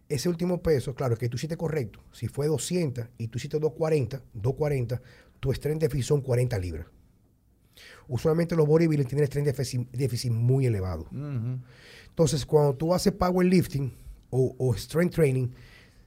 Ese 0.08 0.28
último 0.28 0.62
peso, 0.62 0.94
claro, 0.94 1.14
es 1.14 1.18
que 1.18 1.28
tú 1.28 1.36
hiciste 1.36 1.56
correcto. 1.56 2.00
Si 2.12 2.28
fue 2.28 2.46
200 2.46 3.08
y 3.18 3.28
tú 3.28 3.38
hiciste 3.38 3.58
240, 3.58 4.22
240, 4.32 5.02
tu 5.38 5.52
strength 5.52 5.82
deficit 5.82 6.06
son 6.06 6.22
40 6.22 6.58
libras. 6.58 6.86
Usualmente 8.08 8.56
los 8.56 8.66
bodybuilders 8.66 9.08
tienen 9.08 9.26
strength 9.26 9.46
deficit, 9.46 9.90
déficit 9.90 10.32
muy 10.32 10.66
elevado. 10.66 11.06
Entonces, 12.08 12.46
cuando 12.46 12.74
tú 12.74 12.94
haces 12.94 13.12
powerlifting 13.12 13.92
o, 14.30 14.54
o 14.58 14.74
strength 14.74 15.14
training, 15.14 15.48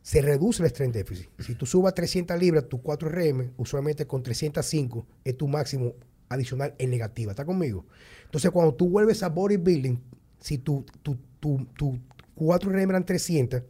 se 0.02 0.22
reduce 0.22 0.64
el 0.64 0.70
strength 0.70 0.96
deficit. 0.96 1.30
Si 1.40 1.54
tú 1.54 1.66
subas 1.66 1.94
300 1.94 2.38
libras, 2.40 2.68
tu 2.68 2.82
4RM, 2.82 3.52
usualmente 3.58 4.08
con 4.08 4.24
305 4.24 5.06
es 5.24 5.38
tu 5.38 5.48
máximo 5.48 5.94
adicional 6.28 6.74
en 6.80 6.90
negativa. 6.90 7.32
¿Está 7.32 7.46
conmigo? 7.46 7.86
Entonces, 8.26 8.50
cuando 8.52 8.74
tú 8.74 8.90
vuelves 8.90 9.22
a 9.22 9.30
bodybuilding, 9.30 10.02
si 10.40 10.58
tu, 10.58 10.86
tu, 11.04 11.18
tu, 11.40 11.68
tu 11.78 12.00
4RM 12.36 12.90
eran 12.90 13.06
300, 13.06 13.62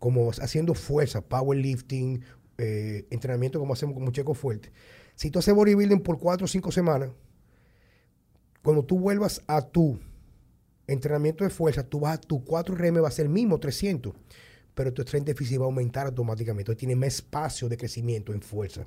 como 0.00 0.30
haciendo 0.30 0.74
fuerza, 0.74 1.20
powerlifting, 1.20 2.24
eh, 2.58 3.06
entrenamiento 3.10 3.60
como 3.60 3.74
hacemos 3.74 3.94
con 3.94 4.02
muchachos 4.02 4.36
fuerte. 4.36 4.72
Si 5.14 5.30
tú 5.30 5.38
haces 5.38 5.54
bodybuilding 5.54 6.00
por 6.00 6.18
4 6.18 6.46
o 6.46 6.48
5 6.48 6.72
semanas, 6.72 7.10
cuando 8.62 8.84
tú 8.84 8.98
vuelvas 8.98 9.42
a 9.46 9.62
tu 9.62 10.00
entrenamiento 10.86 11.44
de 11.44 11.50
fuerza, 11.50 11.84
tú 11.84 12.00
vas 12.00 12.14
a 12.14 12.20
tu 12.20 12.44
4RM 12.44 13.02
va 13.02 13.08
a 13.08 13.12
ser 13.12 13.26
el 13.26 13.32
mismo, 13.32 13.60
300, 13.60 14.14
pero 14.74 14.92
tu 14.92 15.02
strength 15.02 15.26
deficit 15.26 15.58
va 15.60 15.64
a 15.64 15.66
aumentar 15.66 16.06
automáticamente. 16.06 16.74
Tiene 16.74 16.96
más 16.96 17.08
espacio 17.08 17.68
de 17.68 17.76
crecimiento 17.76 18.32
en 18.32 18.40
fuerza. 18.40 18.86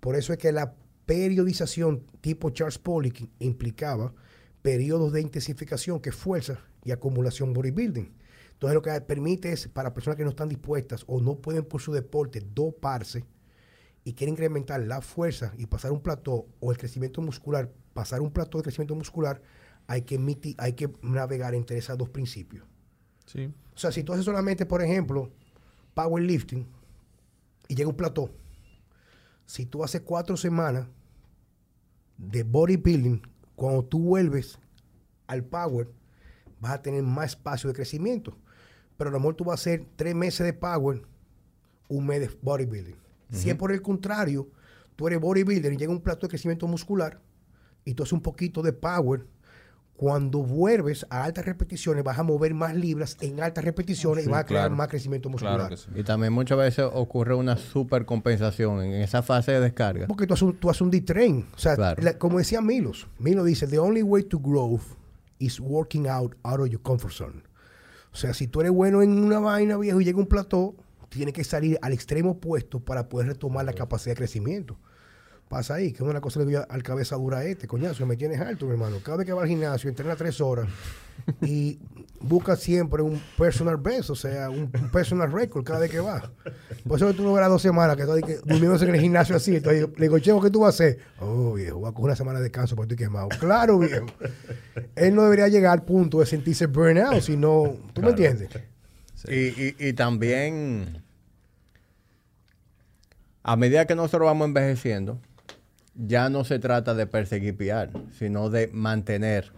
Por 0.00 0.14
eso 0.14 0.32
es 0.32 0.38
que 0.38 0.52
la 0.52 0.74
periodización 1.06 2.04
tipo 2.20 2.50
Charles 2.50 2.78
Poliquin 2.78 3.30
implicaba 3.40 4.14
periodos 4.62 5.12
de 5.12 5.20
intensificación, 5.20 6.00
que 6.00 6.10
es 6.10 6.16
fuerza 6.16 6.60
y 6.84 6.92
acumulación 6.92 7.52
bodybuilding. 7.52 8.12
Entonces 8.56 8.74
lo 8.74 8.82
que 8.82 9.00
permite 9.02 9.52
es, 9.52 9.68
para 9.68 9.94
personas 9.94 10.16
que 10.16 10.24
no 10.24 10.30
están 10.30 10.48
dispuestas 10.48 11.04
o 11.06 11.20
no 11.20 11.36
pueden 11.36 11.64
por 11.64 11.80
su 11.80 11.92
deporte 11.92 12.40
doparse 12.40 13.24
y 14.02 14.14
quieren 14.14 14.34
incrementar 14.34 14.80
la 14.80 15.00
fuerza 15.00 15.52
y 15.56 15.66
pasar 15.66 15.92
un 15.92 16.00
plató 16.00 16.46
o 16.60 16.72
el 16.72 16.78
crecimiento 16.78 17.20
muscular 17.22 17.70
pasar 17.92 18.20
un 18.20 18.30
plato 18.30 18.58
de 18.58 18.64
crecimiento 18.64 18.94
muscular, 18.94 19.40
hay 19.86 20.02
que, 20.02 20.20
miti- 20.20 20.54
hay 20.58 20.74
que 20.74 20.90
navegar 21.00 21.54
entre 21.54 21.78
esos 21.78 21.96
dos 21.96 22.10
principios. 22.10 22.66
Sí. 23.24 23.50
O 23.74 23.78
sea, 23.78 23.90
si 23.90 24.04
tú 24.04 24.12
haces 24.12 24.26
solamente, 24.26 24.66
por 24.66 24.82
ejemplo, 24.82 25.30
powerlifting 25.94 26.66
y 27.68 27.74
llega 27.74 27.88
un 27.88 27.96
plató, 27.96 28.30
si 29.46 29.64
tú 29.64 29.82
haces 29.82 30.02
cuatro 30.02 30.36
semanas 30.36 30.86
de 32.18 32.42
bodybuilding, 32.42 33.22
cuando 33.54 33.82
tú 33.82 34.00
vuelves 34.00 34.58
al 35.26 35.42
power, 35.42 35.88
vas 36.60 36.72
a 36.72 36.82
tener 36.82 37.02
más 37.02 37.30
espacio 37.30 37.68
de 37.68 37.74
crecimiento. 37.74 38.36
Pero 38.96 39.10
a 39.10 39.12
lo 39.12 39.18
mejor 39.18 39.34
tú 39.34 39.44
vas 39.44 39.52
a 39.60 39.60
hacer 39.62 39.84
tres 39.96 40.14
meses 40.14 40.44
de 40.46 40.52
power, 40.52 41.02
un 41.88 42.06
mes 42.06 42.20
de 42.20 42.30
bodybuilding. 42.42 42.96
Si 43.30 43.50
es 43.50 43.56
por 43.56 43.72
el 43.72 43.82
contrario, 43.82 44.48
tú 44.94 45.06
eres 45.06 45.20
bodybuilder 45.20 45.72
y 45.72 45.76
llega 45.76 45.92
un 45.92 46.00
plato 46.00 46.26
de 46.26 46.30
crecimiento 46.30 46.66
muscular 46.66 47.20
y 47.84 47.94
tú 47.94 48.02
haces 48.04 48.12
un 48.12 48.20
poquito 48.22 48.62
de 48.62 48.72
power, 48.72 49.26
cuando 49.96 50.40
vuelves 50.42 51.06
a 51.08 51.24
altas 51.24 51.46
repeticiones 51.46 52.04
vas 52.04 52.18
a 52.18 52.22
mover 52.22 52.52
más 52.52 52.74
libras 52.74 53.16
en 53.22 53.40
altas 53.42 53.64
repeticiones 53.64 54.26
y 54.26 54.28
vas 54.28 54.40
a 54.42 54.44
crear 54.44 54.64
claro. 54.64 54.76
más 54.76 54.88
crecimiento 54.88 55.30
muscular. 55.30 55.56
Claro 55.56 55.70
que 55.70 55.76
sí. 55.78 55.88
Y 55.94 56.02
también 56.04 56.32
muchas 56.34 56.58
veces 56.58 56.84
ocurre 56.92 57.34
una 57.34 57.56
supercompensación 57.56 58.82
en 58.82 58.92
esa 59.00 59.22
fase 59.22 59.52
de 59.52 59.60
descarga. 59.60 60.06
Porque 60.06 60.26
tú 60.26 60.34
haces 60.34 60.42
un, 60.42 60.56
tú 60.56 60.68
haces 60.68 60.82
un 60.82 60.90
D-Train. 60.90 61.46
O 61.54 61.58
sea, 61.58 61.76
Claro. 61.76 62.02
la- 62.02 62.18
como 62.18 62.38
decía 62.38 62.60
Milos, 62.60 63.06
Milos 63.18 63.46
dice, 63.46 63.66
the 63.66 63.78
only 63.78 64.02
way 64.02 64.22
to 64.24 64.38
grow 64.38 64.78
is 65.38 65.58
working 65.60 66.06
out 66.08 66.34
out 66.42 66.60
of 66.60 66.68
your 66.68 66.82
comfort 66.82 67.12
zone. 67.12 67.42
O 68.16 68.18
sea, 68.18 68.32
si 68.32 68.46
tú 68.48 68.62
eres 68.62 68.72
bueno 68.72 69.02
en 69.02 69.22
una 69.22 69.40
vaina, 69.40 69.76
viejo, 69.76 70.00
y 70.00 70.06
llega 70.06 70.16
un 70.16 70.26
plató, 70.26 70.74
tienes 71.10 71.34
que 71.34 71.44
salir 71.44 71.78
al 71.82 71.92
extremo 71.92 72.30
opuesto 72.30 72.80
para 72.80 73.10
poder 73.10 73.26
retomar 73.26 73.66
la 73.66 73.74
capacidad 73.74 74.12
de 74.12 74.16
crecimiento. 74.16 74.78
Pasa 75.48 75.74
ahí, 75.74 75.92
que 75.92 76.02
es 76.02 76.08
una 76.10 76.20
cosa 76.20 76.40
que 76.40 76.46
le 76.46 76.50
digo 76.50 76.64
al 76.68 76.82
cabeza 76.82 77.14
dura 77.14 77.44
este, 77.44 77.68
coñazo, 77.68 78.04
me 78.04 78.16
tienes 78.16 78.40
alto, 78.40 78.66
mi 78.66 78.72
hermano. 78.72 78.96
Cada 79.02 79.18
vez 79.18 79.26
que 79.26 79.32
va 79.32 79.42
al 79.42 79.48
gimnasio, 79.48 79.88
entrena 79.88 80.16
tres 80.16 80.40
horas 80.40 80.66
y 81.40 81.78
busca 82.20 82.56
siempre 82.56 83.00
un 83.00 83.22
personal 83.38 83.76
best, 83.76 84.10
o 84.10 84.16
sea, 84.16 84.50
un, 84.50 84.70
un 84.74 84.90
personal 84.90 85.30
record 85.30 85.62
cada 85.64 85.78
vez 85.78 85.90
que 85.92 86.00
va. 86.00 86.32
Por 86.86 86.96
eso 86.96 87.06
que 87.06 87.14
tú 87.14 87.22
no 87.22 87.32
verás 87.32 87.48
dos 87.48 87.62
semanas 87.62 87.96
que 87.96 88.04
de 88.04 88.22
que 88.22 88.36
durmiéndose 88.44 88.86
en 88.88 88.96
el 88.96 89.00
gimnasio 89.00 89.36
así. 89.36 89.54
Entonces, 89.56 89.86
le 89.96 90.02
digo, 90.06 90.18
Chevo, 90.18 90.42
¿qué 90.42 90.50
tú 90.50 90.60
vas 90.60 90.74
a 90.80 90.84
hacer? 90.84 90.98
Oh, 91.20 91.52
viejo, 91.54 91.78
voy 91.78 91.88
a 91.90 91.92
coger 91.92 92.04
una 92.06 92.16
semana 92.16 92.38
de 92.40 92.44
descanso 92.44 92.74
porque 92.74 92.94
estoy 92.94 93.06
quemado. 93.06 93.28
Claro, 93.38 93.78
viejo. 93.78 94.06
Él 94.96 95.14
no 95.14 95.22
debería 95.22 95.46
llegar 95.46 95.72
al 95.78 95.84
punto 95.84 96.18
de 96.18 96.26
sentirse 96.26 96.66
burnout, 96.66 97.20
sino, 97.22 97.76
¿tú 97.92 98.02
me 98.02 98.10
entiendes? 98.10 98.48
Y, 99.28 99.34
y- 99.34 99.76
y 99.78 99.92
también, 99.92 101.02
a 103.44 103.56
medida 103.56 103.86
que 103.86 103.94
nosotros 103.94 104.26
vamos 104.26 104.46
envejeciendo, 104.48 105.20
ya 105.96 106.28
no 106.28 106.44
se 106.44 106.58
trata 106.58 106.94
de 106.94 107.06
perseguir 107.06 107.56
PR, 107.56 107.90
sino 108.18 108.50
de 108.50 108.68
mantener 108.72 109.52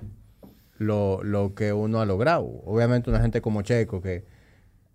lo, 0.79 1.23
lo 1.25 1.55
que 1.55 1.73
uno 1.73 2.01
ha 2.01 2.07
logrado. 2.07 2.45
Obviamente 2.65 3.11
una 3.11 3.21
gente 3.21 3.41
como 3.41 3.63
Checo, 3.63 4.01
que 4.01 4.25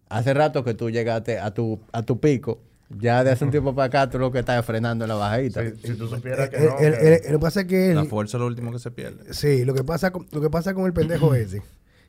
hace 0.10 0.34
rato 0.34 0.64
que 0.64 0.74
tú 0.74 0.89
llegaste 0.89 1.39
a 1.39 1.54
tu, 1.54 1.80
a 1.91 2.04
tu 2.04 2.20
pico, 2.20 2.62
ya 3.00 3.24
de 3.24 3.32
hace 3.32 3.44
un 3.44 3.52
tiempo 3.52 3.74
para 3.74 3.88
acá 3.88 4.10
tú 4.10 4.20
lo 4.20 4.32
que 4.32 4.39
estás 4.39 4.64
frenando 4.66 5.04
en 5.06 5.10
la 5.10 5.16
bajadita. 5.16 5.64
Si, 5.82 5.88
si 5.88 5.94
tú 5.96 6.08
supieras 6.08 6.50
que 6.50 6.58
Él- 6.58 6.66
no, 6.70 6.78
que- 6.78 6.86
él- 6.88 7.22
lo 7.32 7.39
que 7.39 7.39
pasa 7.39 7.62
es 7.62 7.68
que 7.68 7.89
él, 7.89 7.96
La 7.96 8.06
fuerza 8.06 8.38
es 8.38 8.41
lo 8.41 8.48
último 8.48 8.72
que 8.72 8.80
se 8.80 8.91
pierde. 8.91 9.34
Sí, 9.34 9.66
lo 9.66 9.74
que 9.74 9.84
pasa 9.84 10.12
con, 10.12 10.28
lo 10.32 10.39
que 10.41 10.50
pasa 10.50 10.74
con 10.74 10.86
el 10.86 10.94
pendejo 10.94 11.34
ese, 11.36 11.62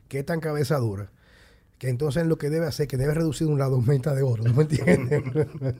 que 0.07 0.19
es 0.19 0.25
tan 0.25 0.39
cabeza 0.39 0.77
dura, 0.77 1.09
que 1.79 1.89
entonces 1.89 2.25
lo 2.27 2.37
que 2.37 2.49
debe 2.49 2.67
hacer, 2.67 2.87
que 2.87 2.95
debe 2.97 3.13
reducir 3.15 3.47
de 3.47 3.53
un 3.53 3.59
lado, 3.59 3.75
aumenta 3.75 4.13
de 4.13 4.21
otro, 4.23 4.43
¿tú 4.43 4.53
me 4.53 4.61
entiendes? 4.63 5.23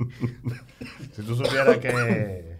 si 1.16 1.22
tú 1.22 1.36
supieras 1.36 1.78
que 1.78 2.55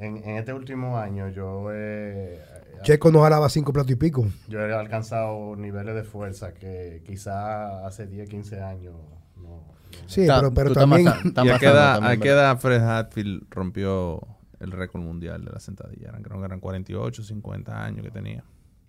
en, 0.00 0.16
en 0.18 0.36
este 0.36 0.52
último 0.52 0.98
año 0.98 1.28
yo 1.28 1.72
he, 1.72 2.38
Checo 2.82 3.10
nos 3.12 3.22
jalaba 3.22 3.48
cinco 3.48 3.72
platos 3.72 3.90
y 3.92 3.96
pico. 3.96 4.26
yo 4.48 4.60
he 4.60 4.72
alcanzado 4.74 5.54
niveles 5.56 5.94
de 5.94 6.02
fuerza 6.02 6.54
que 6.54 7.02
quizá 7.06 7.86
hace 7.86 8.06
10, 8.06 8.28
15 8.28 8.60
años 8.62 8.94
no. 9.36 9.42
no- 9.42 9.80
Sí, 10.06 10.22
Está- 10.22 10.38
pero, 10.40 10.54
pero 10.54 10.72
también... 10.74 11.06
a 11.36 11.58
qué 11.58 12.28
edad, 12.28 12.58
Fred 12.58 12.80
Hatfield 12.82 13.44
rompió 13.50 14.20
el 14.60 14.70
récord 14.72 15.02
mundial 15.02 15.44
de 15.44 15.50
la 15.52 15.58
sentadilla. 15.60 16.08
Eran, 16.10 16.22
creo 16.22 16.38
que 16.38 16.44
eran 16.46 16.60
48, 16.60 17.22
50 17.24 17.84
años 17.84 18.04
que 18.04 18.10
tenía. 18.10 18.44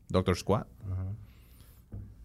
Doctor 0.09 0.35
Squat. 0.37 0.67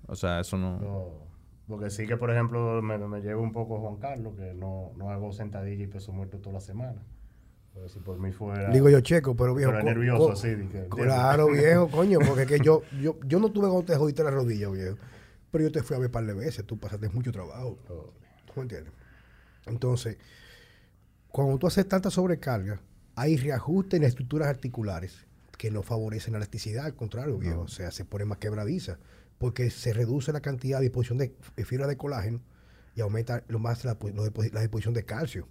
O 0.07 0.15
sea, 0.15 0.41
eso 0.41 0.57
no... 0.57 0.79
no- 0.79 1.27
porque 1.67 1.91
sí 1.91 2.07
que, 2.07 2.17
por 2.17 2.31
ejemplo, 2.31 2.81
me, 2.81 2.97
me 2.97 3.21
lleva 3.21 3.41
un 3.41 3.53
poco 3.53 3.81
Juan 3.81 3.97
Carlos, 3.97 4.35
que 4.37 4.55
no, 4.55 4.93
no 4.97 5.11
hago 5.11 5.33
sentadilla 5.33 5.83
y 5.83 5.89
peso 5.89 6.13
muerto 6.13 6.39
toda 6.39 6.53
la 6.55 6.61
semana. 6.61 7.03
Porque 7.77 7.91
si 7.91 7.99
por 8.01 8.19
mí 8.19 8.33
fuera... 8.33 8.71
Digo 8.73 8.89
yo, 8.89 9.01
Checo, 9.01 9.37
pero 9.37 9.55
viejo... 9.55 9.71
Pero 9.73 9.85
co- 9.85 9.91
nervioso 9.91 10.27
co- 10.27 10.33
así, 10.33 10.49
Claro, 10.91 11.51
viejo, 11.51 11.89
coño, 11.93 12.19
porque 12.27 12.43
es 12.43 12.49
que 12.49 12.61
yo, 12.61 12.83
yo, 13.03 13.19
yo 13.27 13.39
no 13.39 13.51
tuve 13.53 13.69
cuando 13.69 13.85
te 13.85 13.97
jodiste 13.97 14.25
la 14.25 14.31
rodilla, 14.31 14.71
viejo. 14.71 14.97
Pero 15.51 15.65
yo 15.65 15.73
te 15.73 15.83
fui 15.83 15.95
a 15.95 15.99
ver 15.99 16.07
un 16.09 16.13
par 16.13 16.25
de 16.25 16.33
veces, 16.33 16.65
tú 16.65 16.79
pasaste 16.79 17.11
mucho 17.11 17.33
trabajo. 17.33 17.79
¿Tú 18.47 18.53
me 18.57 18.63
entiendes? 18.63 18.93
Entonces, 19.67 20.17
cuando 21.29 21.59
tú 21.59 21.67
haces 21.67 21.87
tanta 21.87 22.11
sobrecarga, 22.11 22.81
hay 23.15 23.37
reajuste 23.37 23.97
en 23.97 24.03
las 24.03 24.11
estructuras 24.11 24.49
articulares 24.49 25.27
que 25.59 25.71
no 25.71 25.83
favorecen 25.83 26.33
la 26.33 26.39
elasticidad, 26.39 26.87
al 26.87 26.95
contrario, 26.95 27.37
viejo. 27.39 27.61
O 27.63 27.69
sea, 27.69 27.91
se 27.91 28.05
pone 28.07 28.25
más 28.25 28.39
quebradiza, 28.39 28.99
porque 29.39 29.69
se 29.71 29.93
reduce 29.93 30.33
la 30.33 30.41
cantidad 30.41 30.79
de 30.79 30.85
disposición 30.85 31.19
de 31.19 31.35
fibra 31.65 31.87
de 31.87 31.97
colágeno 31.99 32.41
y 32.95 33.03
aumenta 33.03 33.45
lo 33.49 33.59
más 33.59 33.85
la, 33.85 33.99
depo- 33.99 34.51
la 34.53 34.61
disposición 34.61 34.95
de 34.95 35.05
calcio. 35.05 35.47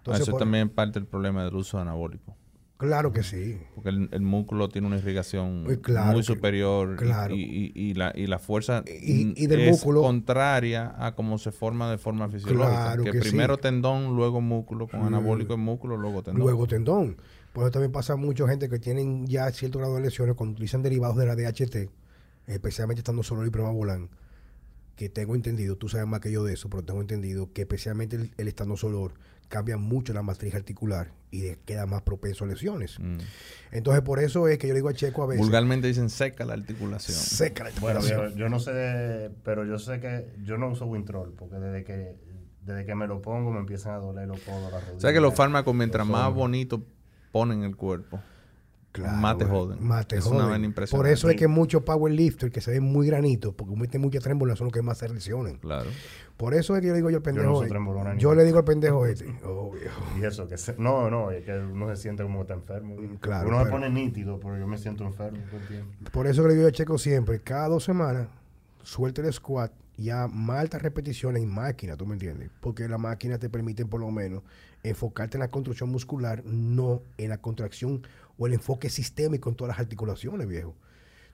Entonces, 0.00 0.22
eso 0.22 0.32
por- 0.32 0.40
también 0.40 0.68
es 0.68 0.74
parte 0.74 0.98
del 0.98 1.06
problema 1.08 1.44
del 1.44 1.54
uso 1.54 1.78
anabólico. 1.78 2.36
Claro 2.76 3.12
que 3.12 3.22
sí. 3.22 3.60
Porque 3.74 3.90
el, 3.90 4.08
el 4.10 4.22
músculo 4.22 4.70
tiene 4.70 4.86
una 4.86 4.96
irrigación 4.96 5.64
Pues 5.66 5.78
claro 5.78 6.12
muy 6.12 6.20
que- 6.22 6.26
superior 6.26 6.96
claro. 6.96 7.34
y, 7.34 7.42
y- 7.42 7.72
y 7.74 7.92
la, 7.94 8.10
y 8.14 8.26
la 8.26 8.38
fuerza 8.38 8.82
Y- 8.86 9.26
mm, 9.26 9.34
del 9.34 9.60
es 9.60 9.72
músculo- 9.72 10.00
contraria 10.00 10.94
a 10.98 11.14
cómo 11.14 11.36
se 11.36 11.52
forma 11.52 11.90
de 11.90 11.98
forma 11.98 12.30
fisiológica. 12.30 12.70
Claro 12.94 13.04
que, 13.04 13.10
que 13.12 13.18
primero 13.20 13.56
sí. 13.56 13.60
tendón, 13.60 14.16
luego 14.16 14.40
músculo, 14.40 14.88
con 14.88 15.02
anabólico 15.02 15.52
en 15.52 15.60
músculo, 15.60 15.98
luego 15.98 16.22
tendón. 16.22 16.40
Luego 16.42 16.66
tendón. 16.66 17.16
Por 17.52 17.64
eso 17.64 17.70
también 17.72 17.92
pasa 17.92 18.16
mucha 18.16 18.48
gente 18.48 18.70
que 18.70 18.78
tienen 18.78 19.26
ya 19.26 19.50
cierto 19.52 19.78
grado 19.80 19.96
de 19.96 20.00
lesiones 20.00 20.34
cuando 20.34 20.52
utilizan 20.54 20.82
derivados 20.82 21.18
de 21.18 21.26
la 21.26 21.36
DHT, 21.36 21.90
especialmente 22.46 23.00
estando 23.00 23.22
solo 23.22 23.44
y 23.44 23.50
premavolán, 23.50 24.08
que 24.96 25.10
tengo 25.10 25.34
entendido, 25.34 25.76
tú 25.76 25.88
sabes 25.90 26.06
más 26.06 26.20
que 26.20 26.32
yo 26.32 26.44
de 26.44 26.54
eso, 26.54 26.70
pero 26.70 26.82
tengo 26.82 27.00
entendido 27.02 27.52
que 27.52 27.62
especialmente 27.62 28.16
el, 28.16 28.30
el 28.38 28.48
estandosolor 28.48 29.12
cambia 29.50 29.76
mucho 29.76 30.14
la 30.14 30.22
matriz 30.22 30.54
articular 30.54 31.12
y 31.30 31.40
de- 31.42 31.58
queda 31.66 31.84
más 31.84 32.00
propenso 32.02 32.44
a 32.44 32.46
lesiones. 32.46 32.98
Mm. 32.98 33.18
Entonces, 33.72 34.02
por 34.02 34.18
eso 34.20 34.48
es 34.48 34.56
que 34.58 34.66
yo 34.68 34.72
le 34.72 34.78
digo 34.78 34.88
a 34.88 34.94
Checo 34.94 35.22
a 35.22 35.26
veces, 35.26 35.42
Vulgarmente 35.42 35.86
dicen 35.88 36.08
seca 36.08 36.46
la 36.46 36.54
articulación. 36.54 37.18
seca 37.18 37.64
la 37.64 37.70
Bueno, 37.80 37.98
articulación. 37.98 38.32
yo, 38.38 38.44
yo 38.44 38.48
no 38.48 38.58
sé, 38.58 39.30
pero 39.44 39.66
yo 39.66 39.78
sé 39.78 40.00
que 40.00 40.32
yo 40.44 40.56
no 40.56 40.70
uso 40.70 40.86
Wintrol 40.86 41.34
porque 41.34 41.56
desde 41.56 41.84
que 41.84 42.30
desde 42.64 42.84
que 42.86 42.94
me 42.94 43.06
lo 43.06 43.20
pongo 43.22 43.50
me 43.50 43.58
empiezan 43.60 43.94
a 43.94 43.98
doler 43.98 44.28
los 44.28 44.38
codos, 44.40 44.62
las 44.70 44.80
rodillas. 44.82 44.96
O 44.96 45.00
sea 45.00 45.12
que 45.12 45.20
los 45.20 45.34
fármacos, 45.34 45.74
mientras 45.74 46.06
los 46.06 46.12
más 46.16 46.32
bonito 46.32 46.82
ponen 47.32 47.62
el 47.64 47.74
cuerpo, 47.76 48.20
Claro, 48.92 49.16
más 49.18 49.38
te 49.38 49.44
bueno, 49.44 49.60
joden. 49.60 49.86
más 49.86 50.06
te 50.08 50.16
es 50.16 50.26
una 50.26 50.36
joden. 50.36 50.50
vaina 50.50 50.66
impresionante. 50.66 50.96
Por 51.08 51.12
eso 51.12 51.30
es 51.30 51.36
que 51.36 51.46
muchos 51.46 51.82
powerlifters 51.82 52.52
que 52.52 52.60
se 52.60 52.72
ven 52.72 52.82
muy 52.82 53.06
granitos, 53.06 53.54
porque 53.54 53.76
meten 53.76 54.00
mucha 54.00 54.18
trémbola, 54.18 54.56
son 54.56 54.66
los 54.66 54.72
que 54.72 54.82
más 54.82 54.98
se 54.98 55.08
lesionan. 55.08 55.58
Claro. 55.58 55.88
Por 56.36 56.54
eso 56.54 56.74
es 56.74 56.80
que 56.80 56.86
yo 56.88 56.92
le 56.94 56.96
digo 56.98 57.10
yo 57.10 57.18
al 57.18 57.22
pendejo. 57.22 57.46
no 57.46 57.62
este. 57.62 58.18
yo 58.18 58.34
le 58.34 58.44
digo 58.44 58.58
al 58.58 58.64
pendejo 58.64 59.06
este. 59.06 59.26
Oh, 59.44 59.70
viejo. 59.70 60.02
Y 60.20 60.24
eso, 60.24 60.48
que 60.48 60.58
se- 60.58 60.74
no, 60.78 61.08
no, 61.10 61.30
es 61.30 61.44
que 61.44 61.52
uno 61.56 61.88
se 61.94 61.96
siente 62.02 62.22
como 62.24 62.38
que 62.38 62.42
está 62.42 62.54
enfermo. 62.54 62.96
claro, 63.20 63.46
uno 63.48 63.58
pero- 63.58 63.66
se 63.66 63.70
pone 63.70 63.90
nítido, 63.90 64.40
pero 64.40 64.58
yo 64.58 64.66
me 64.66 64.76
siento 64.78 65.04
enfermo 65.04 65.38
todo 65.50 65.60
el 65.60 65.66
tiempo. 65.68 66.10
Por 66.10 66.26
eso 66.26 66.42
que 66.42 66.48
le 66.48 66.54
digo 66.54 66.64
yo 66.64 66.68
a 66.70 66.72
Checo 66.72 66.98
siempre, 66.98 67.40
cada 67.40 67.68
dos 67.68 67.84
semanas, 67.84 68.26
suelta 68.82 69.20
el 69.22 69.32
squat 69.32 69.70
ya 69.98 70.26
más 70.28 70.60
altas 70.60 70.80
repeticiones 70.80 71.42
en 71.42 71.50
máquina, 71.50 71.94
¿tú 71.94 72.06
me 72.06 72.14
entiendes? 72.14 72.50
Porque 72.60 72.88
la 72.88 72.96
máquina 72.96 73.38
te 73.38 73.50
permite 73.50 73.84
por 73.84 74.00
lo 74.00 74.10
menos 74.10 74.42
enfocarte 74.82 75.36
en 75.36 75.40
la 75.40 75.48
construcción 75.48 75.90
muscular, 75.90 76.42
no 76.46 77.02
en 77.18 77.28
la 77.28 77.36
contracción 77.36 78.00
o 78.40 78.46
el 78.46 78.54
enfoque 78.54 78.88
sistémico 78.88 79.50
en 79.50 79.54
todas 79.54 79.76
las 79.76 79.80
articulaciones, 79.80 80.48
viejo. 80.48 80.74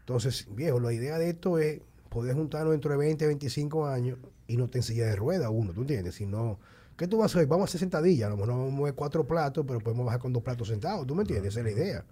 Entonces, 0.00 0.48
viejo, 0.50 0.80
la 0.80 0.92
idea 0.92 1.18
de 1.18 1.30
esto 1.30 1.58
es 1.58 1.80
poder 2.08 2.34
juntarnos 2.34 2.72
dentro 2.72 2.90
de 2.90 2.96
20, 2.96 3.26
25 3.28 3.86
años 3.86 4.18
y 4.48 4.56
no 4.56 4.66
te 4.66 4.78
en 4.78 4.82
silla 4.82 5.06
de 5.06 5.14
rueda 5.14 5.48
uno, 5.48 5.72
¿tú 5.72 5.82
entiendes? 5.82 6.16
Sino, 6.16 6.58
¿qué 6.96 7.06
tú 7.06 7.18
vas 7.18 7.32
a 7.32 7.38
hacer? 7.38 7.46
Vamos 7.46 7.62
a 7.62 7.68
hacer 7.70 7.78
sentadilla, 7.78 8.26
a 8.26 8.30
lo 8.30 8.36
mejor 8.36 8.48
no 8.48 8.58
vamos 8.58 8.72
a 8.72 8.76
mover 8.76 8.94
cuatro 8.94 9.24
platos, 9.24 9.64
pero 9.68 9.78
podemos 9.78 10.04
bajar 10.04 10.20
con 10.20 10.32
dos 10.32 10.42
platos 10.42 10.66
sentados, 10.66 11.06
¿tú 11.06 11.14
me 11.14 11.22
entiendes? 11.22 11.56
Esa 11.56 11.60
es 11.60 11.66
la 11.66 11.80
idea. 11.80 12.04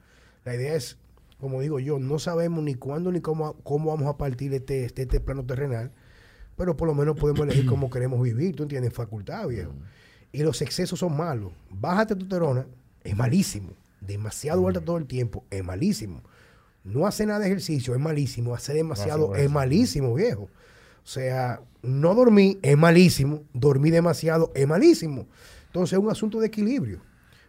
La 0.44 0.54
idea 0.54 0.74
es, 0.76 0.96
como 1.40 1.60
digo 1.60 1.80
yo, 1.80 1.98
no 1.98 2.20
sabemos 2.20 2.62
ni 2.62 2.76
cuándo 2.76 3.10
ni 3.10 3.20
cómo, 3.20 3.54
cómo 3.64 3.90
vamos 3.90 4.06
a 4.06 4.16
partir 4.16 4.52
de 4.52 4.58
este, 4.58 4.84
este, 4.84 5.02
este 5.02 5.18
plano 5.18 5.44
terrenal, 5.44 5.90
pero 6.56 6.76
por 6.76 6.86
lo 6.86 6.94
menos 6.94 7.16
podemos 7.16 7.42
elegir 7.42 7.66
cómo 7.66 7.90
queremos 7.90 8.22
vivir, 8.22 8.54
¿tú 8.54 8.62
entiendes? 8.62 8.92
Facultad, 8.92 9.48
viejo. 9.48 9.72
Y 10.30 10.44
los 10.44 10.62
excesos 10.62 11.00
son 11.00 11.16
malos. 11.16 11.50
Bájate 11.68 12.14
tu 12.14 12.28
terona, 12.28 12.64
es 13.02 13.16
malísimo. 13.16 13.70
Demasiado 14.06 14.66
alta 14.66 14.80
todo 14.80 14.96
el 14.96 15.06
tiempo, 15.06 15.44
es 15.50 15.64
malísimo. 15.64 16.22
No 16.84 17.06
hacer 17.06 17.28
nada 17.28 17.40
de 17.40 17.46
ejercicio, 17.46 17.94
es 17.94 18.00
malísimo. 18.00 18.54
Hacer 18.54 18.76
demasiado, 18.76 19.34
es 19.34 19.50
malísimo, 19.50 20.14
viejo. 20.14 20.42
O 20.42 21.06
sea, 21.06 21.60
no 21.82 22.14
dormir 22.14 22.58
es 22.62 22.76
malísimo. 22.76 23.42
Dormir 23.52 23.92
demasiado 23.92 24.52
es 24.54 24.66
malísimo. 24.66 25.26
Entonces 25.66 25.98
es 25.98 26.04
un 26.04 26.10
asunto 26.10 26.40
de 26.40 26.46
equilibrio. 26.46 27.00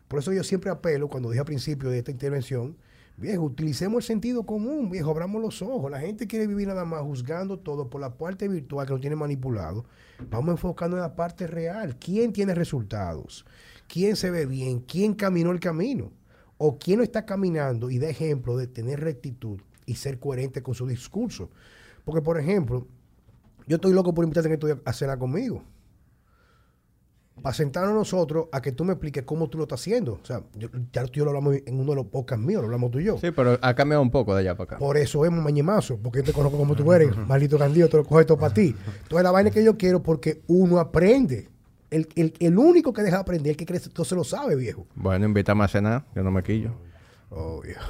Por 0.07 0.19
eso 0.19 0.31
yo 0.31 0.43
siempre 0.43 0.69
apelo, 0.69 1.09
cuando 1.09 1.29
dije 1.29 1.39
al 1.39 1.45
principio 1.45 1.89
de 1.89 1.99
esta 1.99 2.11
intervención, 2.11 2.77
Viejo, 3.17 3.43
utilicemos 3.43 4.03
el 4.03 4.07
sentido 4.07 4.45
común, 4.45 4.89
viejo, 4.89 5.09
abramos 5.09 5.41
los 5.41 5.61
ojos. 5.61 5.89
La 5.89 6.01
gente 6.01 6.27
quiere 6.27 6.47
vivir 6.47 6.67
nada 6.67 6.83
más 6.83 7.01
juzgando 7.01 7.57
todo 7.57 7.89
por 7.89 8.01
la 8.01 8.17
parte 8.17 8.49
virtual 8.49 8.85
que 8.85 8.91
lo 8.91 8.99
tiene 8.99 9.15
manipulado. 9.15 9.85
Vamos 10.29 10.51
enfocando 10.51 10.97
en 10.97 11.01
la 11.01 11.15
parte 11.15 11.47
real. 11.47 11.95
¿Quién 11.97 12.33
tiene 12.33 12.53
resultados? 12.53 13.45
¿Quién 13.87 14.17
se 14.17 14.31
ve 14.31 14.45
bien? 14.45 14.81
¿Quién 14.81 15.13
caminó 15.13 15.51
el 15.51 15.61
camino? 15.61 16.11
¿O 16.57 16.77
quién 16.79 16.97
no 16.99 17.03
está 17.03 17.25
caminando 17.25 17.89
y 17.89 17.99
da 17.99 18.07
ejemplo 18.07 18.55
de 18.57 18.67
tener 18.67 18.99
rectitud 19.01 19.59
y 19.85 19.95
ser 19.95 20.19
coherente 20.19 20.63
con 20.63 20.73
su 20.73 20.87
discurso? 20.87 21.49
Porque, 22.05 22.21
por 22.21 22.39
ejemplo, 22.39 22.87
yo 23.67 23.75
estoy 23.75 23.93
loco 23.93 24.13
por 24.13 24.23
invitarte 24.23 24.55
días 24.57 24.77
a 24.85 24.93
cenar 24.93 25.17
conmigo 25.17 25.63
para 27.41 27.53
sentarnos 27.53 27.93
nosotros 27.93 28.47
a 28.53 28.61
que 28.61 28.71
tú 28.71 28.85
me 28.85 28.93
expliques 28.93 29.23
cómo 29.23 29.49
tú 29.49 29.57
lo 29.57 29.65
estás 29.65 29.81
haciendo. 29.81 30.13
O 30.23 30.25
sea, 30.25 30.41
yo- 30.57 30.69
ya 30.93 31.03
tú 31.05 31.11
y 31.15 31.17
yo 31.17 31.25
lo 31.25 31.31
hablamos 31.31 31.57
en 31.65 31.79
uno 31.79 31.89
de 31.91 31.95
los 31.97 32.05
podcasts 32.05 32.43
míos, 32.43 32.61
lo 32.61 32.67
hablamos 32.67 32.91
tú 32.91 32.99
y 32.99 33.03
yo. 33.03 33.17
Sí, 33.17 33.29
pero 33.31 33.59
ha 33.61 33.75
cambiado 33.75 34.01
un 34.01 34.09
poco 34.09 34.33
de 34.33 34.39
allá 34.39 34.55
para 34.55 34.63
acá. 34.63 34.77
Por 34.77 34.95
eso 34.95 35.25
es 35.25 35.31
un 35.31 35.43
mañemazo, 35.43 35.97
porque 35.97 36.19
yo 36.19 36.23
te 36.23 36.31
conozco 36.33 36.57
como 36.57 36.75
tú 36.75 36.91
eres, 36.93 37.09
maldito 37.27 37.57
candido, 37.59 37.89
te 37.89 37.97
lo 37.97 38.05
coge 38.05 38.23
todo 38.23 38.37
para 38.37 38.53
ti. 38.53 38.73
Entonces 39.03 39.23
la 39.23 39.31
vaina 39.31 39.51
que 39.51 39.63
yo 39.63 39.75
quiero 39.77 40.01
porque 40.01 40.41
uno 40.47 40.79
aprende. 40.79 41.49
El, 41.91 42.07
el, 42.15 42.33
el 42.39 42.57
único 42.57 42.93
que 42.93 43.03
deja 43.03 43.17
de 43.17 43.21
aprender, 43.21 43.51
el 43.51 43.57
que 43.57 43.65
cree, 43.65 43.79
todo 43.79 44.05
se 44.05 44.15
lo 44.15 44.23
sabe, 44.23 44.55
viejo. 44.55 44.87
Bueno, 44.95 45.25
invítame 45.25 45.63
a 45.63 45.67
cenar, 45.67 46.05
yo 46.15 46.23
no 46.23 46.31
me 46.31 46.43
quillo. 46.43 46.73
Oh, 47.29 47.61
viejo. 47.61 47.85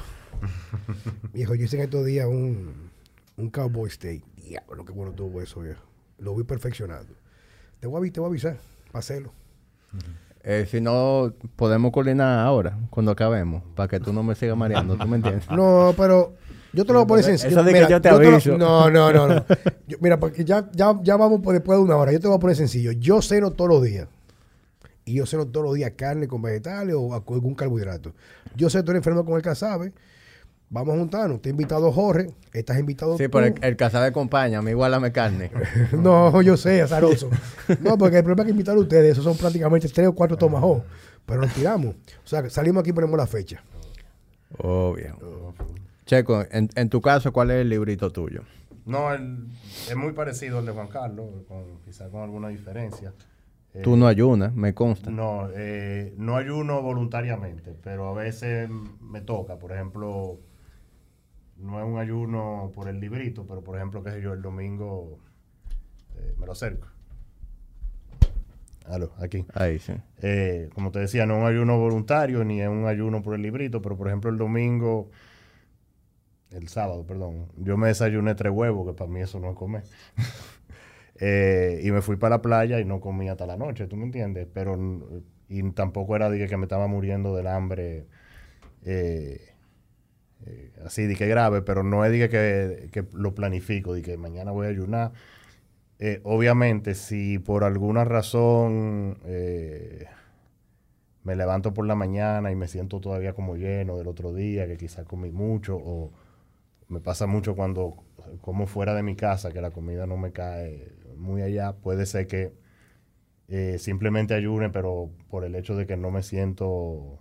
viejo, 1.34 1.56
yo 1.56 1.66
hice 1.66 1.78
en 1.78 1.84
estos 1.84 2.06
días 2.06 2.28
un, 2.28 2.89
un 3.38 3.50
cowboy 3.50 3.89
steak. 3.89 4.24
Diablo, 4.36 4.86
qué 4.86 4.91
bueno 4.91 5.14
tuvo 5.14 5.41
eso, 5.41 5.62
viejo. 5.62 5.82
Lo 6.20 6.36
vi 6.36 6.43
perfeccionado. 6.43 7.06
Te 7.80 7.88
voy 7.88 8.08
a, 8.08 8.12
te 8.12 8.20
voy 8.20 8.28
a 8.28 8.30
avisar 8.30 8.58
para 8.88 9.00
hacerlo. 9.00 9.32
Eh, 10.43 10.68
si 10.70 10.80
no, 10.80 11.34
podemos 11.56 11.91
coordinar 11.91 12.39
ahora, 12.39 12.78
cuando 12.89 13.12
acabemos, 13.12 13.64
para 13.76 13.88
que 13.88 14.00
tú 14.00 14.14
no 14.14 14.22
me 14.22 14.36
sigas 14.36 14.56
mareando, 14.56 14.96
¿tú 14.96 15.08
me 15.08 15.16
entiendes? 15.16 15.50
No, 15.52 15.93
pero 15.98 16.36
yo 16.76 16.86
te 16.86 16.94
lo 16.94 17.00
voy 17.00 17.04
a 17.06 17.08
poner 17.08 17.26
Eso 17.30 17.38
sencillo. 17.38 17.64
de 17.64 17.74
que 17.74 17.88
yo 17.90 18.02
te 18.02 18.10
lo- 18.12 18.16
aviso. 18.18 18.58
no, 18.58 18.90
no, 18.92 19.12
no, 19.12 19.28
no. 19.28 19.46
Yo- 19.88 19.98
mira, 20.02 20.20
porque 20.20 20.44
ya, 20.46 20.70
ya, 20.74 21.00
ya 21.02 21.16
vamos 21.18 21.42
por 21.42 21.54
después 21.54 21.78
de 21.80 21.84
una 21.84 21.96
hora. 21.98 22.12
Yo 22.12 22.20
te 22.20 22.24
lo 22.26 22.32
voy 22.32 22.38
a 22.38 22.42
poner 22.42 22.56
sencillo. 22.56 22.92
Yo 22.92 23.22
ceno 23.22 23.52
todos 23.52 23.70
los 23.70 23.84
días. 23.84 24.08
Y 25.06 25.14
yo 25.16 25.26
ceno 25.26 25.46
todos 25.48 25.66
los 25.66 25.76
días 25.76 25.92
carne 25.96 26.28
con 26.28 26.42
vegetales 26.42 26.96
o 26.98 27.14
algún 27.14 27.56
carbohidrato. 27.56 28.14
Yo 28.56 28.70
sé, 28.70 28.82
tú 28.84 28.92
eres 28.92 29.00
enfermo 29.02 29.24
con 29.26 29.36
el 29.36 29.42
casabe. 29.42 29.94
Vamos 30.70 30.96
a 30.96 30.98
juntarnos. 30.98 31.42
Te 31.44 31.50
he 31.50 31.52
invitado 31.52 31.92
Jorge. 31.92 32.32
Estás 32.52 32.80
invitado 32.80 33.16
Sí, 33.18 33.26
tú. 33.26 33.30
pero 33.32 33.46
el, 33.46 33.54
el 33.62 33.76
casabe 33.78 34.08
acompaña, 34.08 34.62
me 34.64 34.72
igualame 34.72 35.12
carne. 35.12 35.52
No, 35.94 36.42
yo 36.42 36.58
sé, 36.58 36.82
azaroso. 36.82 37.30
No, 37.82 37.98
porque 38.00 38.18
el 38.18 38.24
problema 38.24 38.42
es 38.44 38.46
que 38.48 38.52
invitar 38.52 38.76
a 38.76 38.80
ustedes, 38.80 39.12
esos 39.12 39.24
son 39.24 39.38
prácticamente 39.38 39.88
tres 39.90 40.08
o 40.08 40.14
cuatro 40.14 40.36
tomahawk. 40.38 40.84
Pero 41.28 41.42
nos 41.42 41.54
tiramos. 41.54 41.94
O 41.96 42.28
sea, 42.28 42.42
que 42.42 42.50
salimos 42.50 42.82
aquí 42.82 42.90
y 42.90 42.94
ponemos 42.94 43.16
la 43.18 43.28
fecha. 43.28 43.62
Obvio. 44.58 45.54
Checo, 46.06 46.43
en, 46.51 46.70
en 46.76 46.89
tu 46.89 47.01
caso, 47.01 47.34
¿cuál 47.34 47.51
es 47.51 47.58
el 47.62 47.70
librito 47.70 48.12
tuyo? 48.12 48.41
No, 48.86 49.12
el- 49.14 49.47
es 49.89 49.95
muy 49.95 50.14
parecido 50.14 50.60
al 50.60 50.66
de 50.66 50.72
Juan 50.72 50.88
Carlos, 50.88 51.26
con, 51.47 51.80
quizá 51.84 52.10
con 52.10 52.22
alguna 52.22 52.49
diferencia. 52.49 53.14
Eh, 53.74 53.82
Tú 53.82 53.97
no 53.97 54.08
ayunas, 54.08 54.53
me 54.53 54.74
consta. 54.74 55.10
No, 55.10 55.49
eh, 55.56 56.14
no 56.18 56.38
ayuno 56.38 56.82
voluntariamente, 56.82 57.76
pero 57.84 58.10
a 58.10 58.14
veces 58.14 58.70
me 59.01 59.22
toca. 59.22 59.58
Por 59.58 59.72
ejemplo, 59.74 60.39
no 61.58 61.80
es 61.80 61.86
un 61.86 61.97
ayuno 61.97 62.72
por 62.76 62.88
el 62.88 62.99
librito, 62.99 63.45
pero 63.47 63.64
por 63.64 63.76
ejemplo, 63.76 64.03
qué 64.03 64.12
sé 64.12 64.22
yo, 64.22 64.34
el 64.34 64.41
domingo 64.43 65.18
eh, 66.18 66.36
me 66.38 66.45
lo 66.45 66.51
acerco. 66.51 66.88
Aló, 68.88 69.12
aquí. 69.18 69.45
Ahí 69.56 69.80
sí. 69.80 69.93
Eh, 70.22 70.70
como 70.76 70.91
te 70.91 70.99
decía, 70.99 71.26
no 71.26 71.36
es 71.38 71.41
un 71.41 71.47
ayuno 71.47 71.80
voluntario 71.80 72.43
ni 72.43 72.62
es 72.62 72.70
un 72.70 72.86
ayuno 72.86 73.24
por 73.24 73.34
el 73.34 73.41
librito, 73.41 73.82
pero 73.82 73.97
por 73.97 74.08
ejemplo 74.08 74.30
el 74.30 74.38
domingo, 74.38 75.10
el 76.52 76.68
sábado, 76.68 77.06
perdón, 77.06 77.48
yo 77.58 77.78
me 77.78 77.88
desayuné 77.88 78.36
tres 78.36 78.52
huevos, 78.54 78.88
que 78.88 78.93
para 78.93 79.10
mí 79.10 79.22
eso 79.22 79.39
no 79.39 79.52
es 79.52 79.56
comer. 79.56 79.84
Eh, 81.18 81.80
y 81.82 81.91
me 81.91 82.02
fui 82.02 82.18
para 82.18 82.36
la 82.36 82.41
playa 82.41 82.78
y 82.82 82.84
no 82.84 83.00
comí 83.00 83.30
hasta 83.30 83.46
la 83.46 83.56
noche, 83.56 83.88
¿tú 83.88 83.96
me 83.96 84.04
entiendes? 84.04 84.50
Pero 84.54 84.76
y 85.48 85.72
tampoco 85.72 86.16
era 86.16 86.30
de 86.30 86.48
que, 86.48 86.58
me 86.58 86.64
estaba 86.64 86.88
muriendo 86.88 87.36
del 87.36 87.48
hambre 87.48 88.08
eh, 88.84 89.41
eh, 90.46 90.72
así 90.86 91.06
de 91.06 91.16
que 91.16 91.28
grave, 91.28 91.62
pero 91.62 91.84
no 91.84 92.06
es 92.06 92.12
de 92.12 92.30
que, 92.30 92.89
que, 92.91 93.06
lo 93.14 93.36
planifico, 93.36 93.93
de 93.93 94.02
que 94.02 94.18
mañana 94.18 94.52
voy 94.52 94.68
a 94.68 94.70
ayunar. 94.70 95.14
Eh, 96.00 96.20
obviamente, 96.24 96.96
si 96.96 97.39
por 97.39 97.64
alguna 97.64 98.04
razón 98.06 99.18
me 101.24 101.36
levanto 101.36 101.74
por 101.74 101.88
la 101.88 101.96
mañana 101.96 102.52
y 102.52 102.56
me 102.56 102.68
siento 102.68 103.00
todavía 103.00 103.34
como 103.34 103.56
lleno 103.56 103.98
del 103.98 104.08
otro 104.08 104.34
día, 104.34 104.68
que 104.68 104.78
quizás 104.78 105.06
comí 105.06 105.32
mucho, 105.32 105.78
o 105.78 106.12
me 106.90 107.00
pasa 107.00 107.28
mucho 107.28 107.56
cuando 107.56 108.04
como 108.42 108.68
fuera 108.68 108.94
de 108.96 109.04
mi 109.04 109.16
casa, 109.16 109.52
que 109.52 109.62
la 109.62 109.72
comida 109.72 110.08
no 110.08 110.18
me 110.18 110.32
cae 110.32 110.92
muy 111.18 111.42
allá, 111.42 111.74
puede 111.74 112.06
ser 112.06 112.28
que 112.28 112.54
eh, 113.48 113.78
simplemente 113.80 114.34
ayune, 114.34 114.70
pero 114.70 115.12
por 115.30 115.46
el 115.46 115.56
hecho 115.56 115.76
de 115.76 115.86
que 115.86 115.98
no 115.98 116.12
me 116.12 116.24
siento 116.24 117.20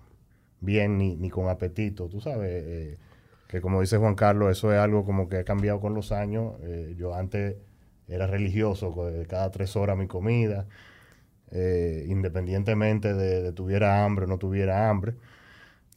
bien 0.61 0.99
ni, 0.99 1.17
ni 1.17 1.31
con 1.31 1.49
apetito, 1.49 2.09
tú 2.09 2.21
sabes, 2.21 2.51
eh, 2.67 2.99
que 3.49 3.61
como 3.61 3.81
dice 3.81 3.99
Juan 3.99 4.15
Carlos, 4.15 4.51
eso 4.53 4.73
es 4.73 4.79
algo 4.79 5.05
como 5.05 5.29
que 5.29 5.39
ha 5.39 5.45
cambiado 5.45 5.81
con 5.81 5.95
los 5.95 6.13
años. 6.13 6.55
Eh, 6.63 6.95
yo 6.99 7.15
antes 7.15 7.57
era 8.09 8.27
religioso, 8.27 8.95
cada 9.29 9.51
tres 9.51 9.77
horas 9.77 9.97
mi 9.97 10.07
comida, 10.07 10.67
independientemente 12.07 13.15
de, 13.15 13.43
de 13.43 13.53
tuviera 13.53 14.05
hambre 14.05 14.25
o 14.25 14.29
no 14.29 14.39
tuviera 14.39 14.89
hambre. 14.91 15.15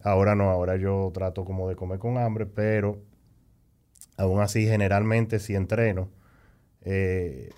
Ahora 0.01 0.35
no, 0.35 0.49
ahora 0.51 0.77
yo 0.77 1.11
trato 1.13 1.45
como 1.45 1.69
de 1.69 1.75
comer 1.75 1.99
con 1.99 2.17
hambre, 2.17 2.45
pero 2.45 3.01
aún 4.17 4.41
así 4.41 4.65
generalmente 4.65 5.39
si 5.39 5.55
entreno, 5.55 6.09
eh, 6.81 7.49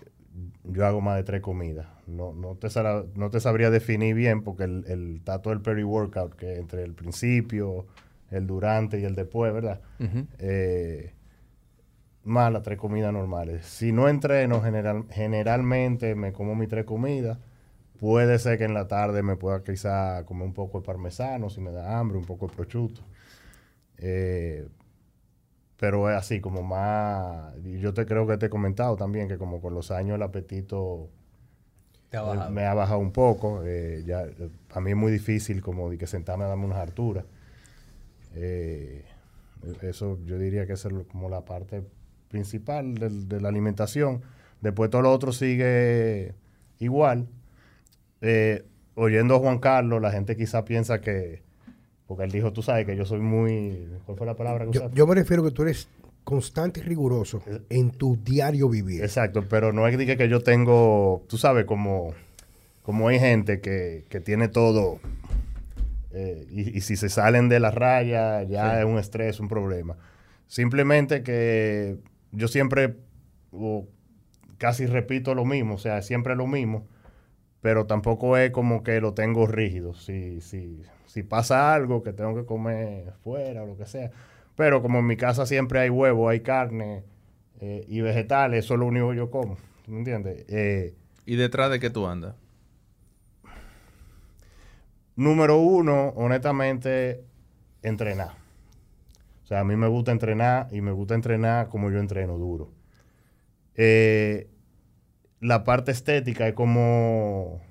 yo 0.64 0.86
hago 0.86 1.02
más 1.02 1.18
de 1.18 1.24
tres 1.24 1.42
comidas. 1.42 1.88
No, 2.08 2.34
no, 2.34 2.56
te, 2.56 2.68
no 3.16 3.30
te 3.30 3.40
sabría 3.40 3.70
definir 3.70 4.16
bien 4.16 4.44
porque 4.44 4.64
el, 4.64 4.86
el 4.88 5.22
tato 5.24 5.50
del 5.50 5.62
peri-workout, 5.62 6.36
que 6.36 6.58
entre 6.58 6.84
el 6.84 6.94
principio, 6.94 7.86
el 8.32 8.48
durante 8.48 9.00
y 9.00 9.06
el 9.06 9.16
después, 9.16 9.54
¿verdad? 9.54 9.82
Eh, 10.40 11.14
más 12.24 12.52
las 12.52 12.64
tres 12.64 12.78
comidas 12.78 13.14
normales. 13.14 13.66
Si 13.66 13.92
no 13.92 14.08
entreno, 14.08 14.62
general, 14.62 15.06
generalmente 15.12 16.16
me 16.16 16.34
como 16.34 16.56
mis 16.56 16.70
tres 16.70 16.86
comidas. 16.86 17.38
Puede 18.00 18.40
ser 18.40 18.58
que 18.58 18.64
en 18.64 18.74
la 18.74 18.88
tarde 18.88 19.24
me 19.24 19.36
pueda 19.36 19.62
quizá 19.64 20.24
comer 20.26 20.48
un 20.48 20.54
poco 20.54 20.80
de 20.80 20.86
parmesano 20.86 21.50
si 21.50 21.60
me 21.60 21.72
da 21.72 22.00
hambre, 22.00 22.18
un 22.18 22.26
poco 22.26 22.48
de 22.48 22.56
prosciutto. 22.56 23.02
Eh, 23.98 24.68
pero 25.80 26.10
es 26.10 26.18
así, 26.18 26.42
como 26.42 26.62
más... 26.62 27.56
Yo 27.64 27.94
te 27.94 28.06
creo 28.06 28.28
que 28.28 28.38
te 28.38 28.48
he 28.48 28.50
comentado 28.50 28.98
también 28.98 29.30
que 29.30 29.38
como 29.38 29.62
con 29.62 29.74
los 29.74 29.92
años 29.92 30.16
el 30.16 30.24
apetito 30.24 31.10
ha 32.12 32.48
eh, 32.48 32.52
me 32.52 32.66
ha 32.66 32.74
bajado 32.74 33.00
un 33.00 33.12
poco. 33.12 33.64
eh, 33.66 34.04
ya, 34.06 34.24
eh, 34.24 34.50
a 34.72 34.82
mí 34.82 34.92
es 34.92 34.98
muy 34.98 35.12
difícil 35.12 35.62
como 35.62 35.90
de 35.90 35.98
que 35.98 36.06
sentarme 36.06 36.44
a 36.44 36.48
darme 36.48 36.66
unas 36.66 36.80
alturas. 36.80 37.24
Eh, 38.36 39.06
eso 39.82 40.20
yo 40.26 40.38
diría 40.38 40.66
que 40.68 40.74
esa 40.74 40.90
es 40.90 40.94
como 41.12 41.30
la 41.30 41.46
parte 41.46 41.84
principal 42.28 42.96
de 42.96 43.42
la 43.42 43.48
alimentación. 43.50 44.22
Después 44.62 44.90
todo 44.90 45.02
lo 45.04 45.12
otro 45.12 45.32
sigue 45.32 46.36
igual. 46.80 47.28
Eh, 48.22 48.66
oyendo 48.96 49.36
a 49.36 49.40
Juan 49.40 49.60
Carlos, 49.60 50.02
la 50.02 50.12
gente 50.12 50.36
quizá 50.36 50.66
piensa 50.66 51.00
que, 51.00 51.42
porque 52.10 52.24
él 52.24 52.32
dijo, 52.32 52.52
tú 52.52 52.64
sabes 52.64 52.88
que 52.88 52.96
yo 52.96 53.06
soy 53.06 53.20
muy, 53.20 53.88
¿cuál 54.08 54.18
fue 54.18 54.26
la 54.26 54.36
palabra 54.36 54.66
que 54.66 54.72
Yo, 54.72 54.80
usaste? 54.80 54.98
yo 54.98 55.06
me 55.06 55.14
refiero 55.14 55.44
que 55.44 55.52
tú 55.52 55.62
eres 55.62 55.88
constante 56.24 56.80
y 56.80 56.84
riguroso 56.84 57.44
en 57.70 57.92
tu 57.92 58.18
diario 58.18 58.68
vivir. 58.68 59.04
Exacto, 59.04 59.46
pero 59.48 59.72
no 59.74 59.88
es 59.88 59.96
que, 59.96 60.18
que 60.18 60.28
yo 60.28 60.42
tengo, 60.42 61.24
tú 61.30 61.38
sabes, 61.38 61.66
como, 61.66 62.16
como 62.82 63.10
hay 63.10 63.20
gente 63.20 63.62
que, 63.62 64.06
que 64.10 64.22
tiene 64.22 64.48
todo 64.48 65.00
eh, 66.10 66.48
y, 66.50 66.76
y 66.76 66.82
si 66.82 66.96
se 66.98 67.10
salen 67.10 67.48
de 67.48 67.60
la 67.60 67.70
raya 67.70 68.42
ya 68.42 68.80
es 68.80 68.86
un 68.88 68.98
estrés, 68.98 69.40
un 69.40 69.48
problema. 69.48 69.96
Simplemente 70.48 71.22
que 71.22 72.00
yo 72.32 72.48
siempre 72.48 72.96
o 73.52 73.88
casi 74.58 74.88
repito 74.88 75.36
lo 75.36 75.46
mismo, 75.46 75.76
o 75.76 75.78
sea, 75.78 76.02
siempre 76.02 76.36
lo 76.36 76.48
mismo, 76.48 76.88
pero 77.62 77.86
tampoco 77.86 78.38
es 78.38 78.52
como 78.52 78.84
que 78.84 79.02
lo 79.02 79.14
tengo 79.14 79.48
rígido. 79.48 79.94
Si, 79.94 80.42
si, 80.42 80.82
si 81.06 81.24
pasa 81.24 81.74
algo 81.74 82.04
que 82.04 82.14
tengo 82.14 82.36
que 82.36 82.46
comer 82.46 83.14
fuera 83.24 83.64
o 83.64 83.68
lo 83.68 83.78
que 83.78 83.86
sea. 83.86 84.12
Pero 84.56 84.82
como 84.82 85.00
en 85.00 85.08
mi 85.08 85.18
casa 85.18 85.46
siempre 85.46 85.80
hay 85.80 85.90
huevo, 85.90 86.30
hay 86.30 86.42
carne 86.42 87.04
eh, 87.62 87.86
y 87.88 88.02
vegetales, 88.02 88.66
eso 88.66 88.76
es 88.76 88.80
lo 88.80 88.86
único 88.86 89.10
que 89.12 89.18
yo 89.18 89.30
como. 89.30 89.58
¿tú 89.86 89.92
¿Me 89.92 90.00
entiendes? 90.00 90.46
Eh, 90.48 90.94
¿Y 91.26 91.36
detrás 91.36 91.70
de 91.72 91.80
qué 91.80 91.90
tú 91.90 92.08
andas? 92.08 92.36
Número 95.16 95.58
uno, 95.58 96.14
honestamente, 96.16 97.24
entrenar. 97.84 98.32
O 99.44 99.48
sea, 99.48 99.62
a 99.62 99.64
mí 99.64 99.76
me 99.76 99.88
gusta 99.88 100.12
entrenar 100.12 100.68
y 100.72 100.80
me 100.82 100.92
gusta 100.92 101.16
entrenar 101.16 101.68
como 101.68 101.92
yo 101.92 102.00
entreno 102.00 102.38
duro. 102.38 102.70
Eh, 103.76 104.48
la 105.42 105.64
parte 105.64 105.92
estética 105.92 106.48
es 106.48 106.54
como 106.54 107.62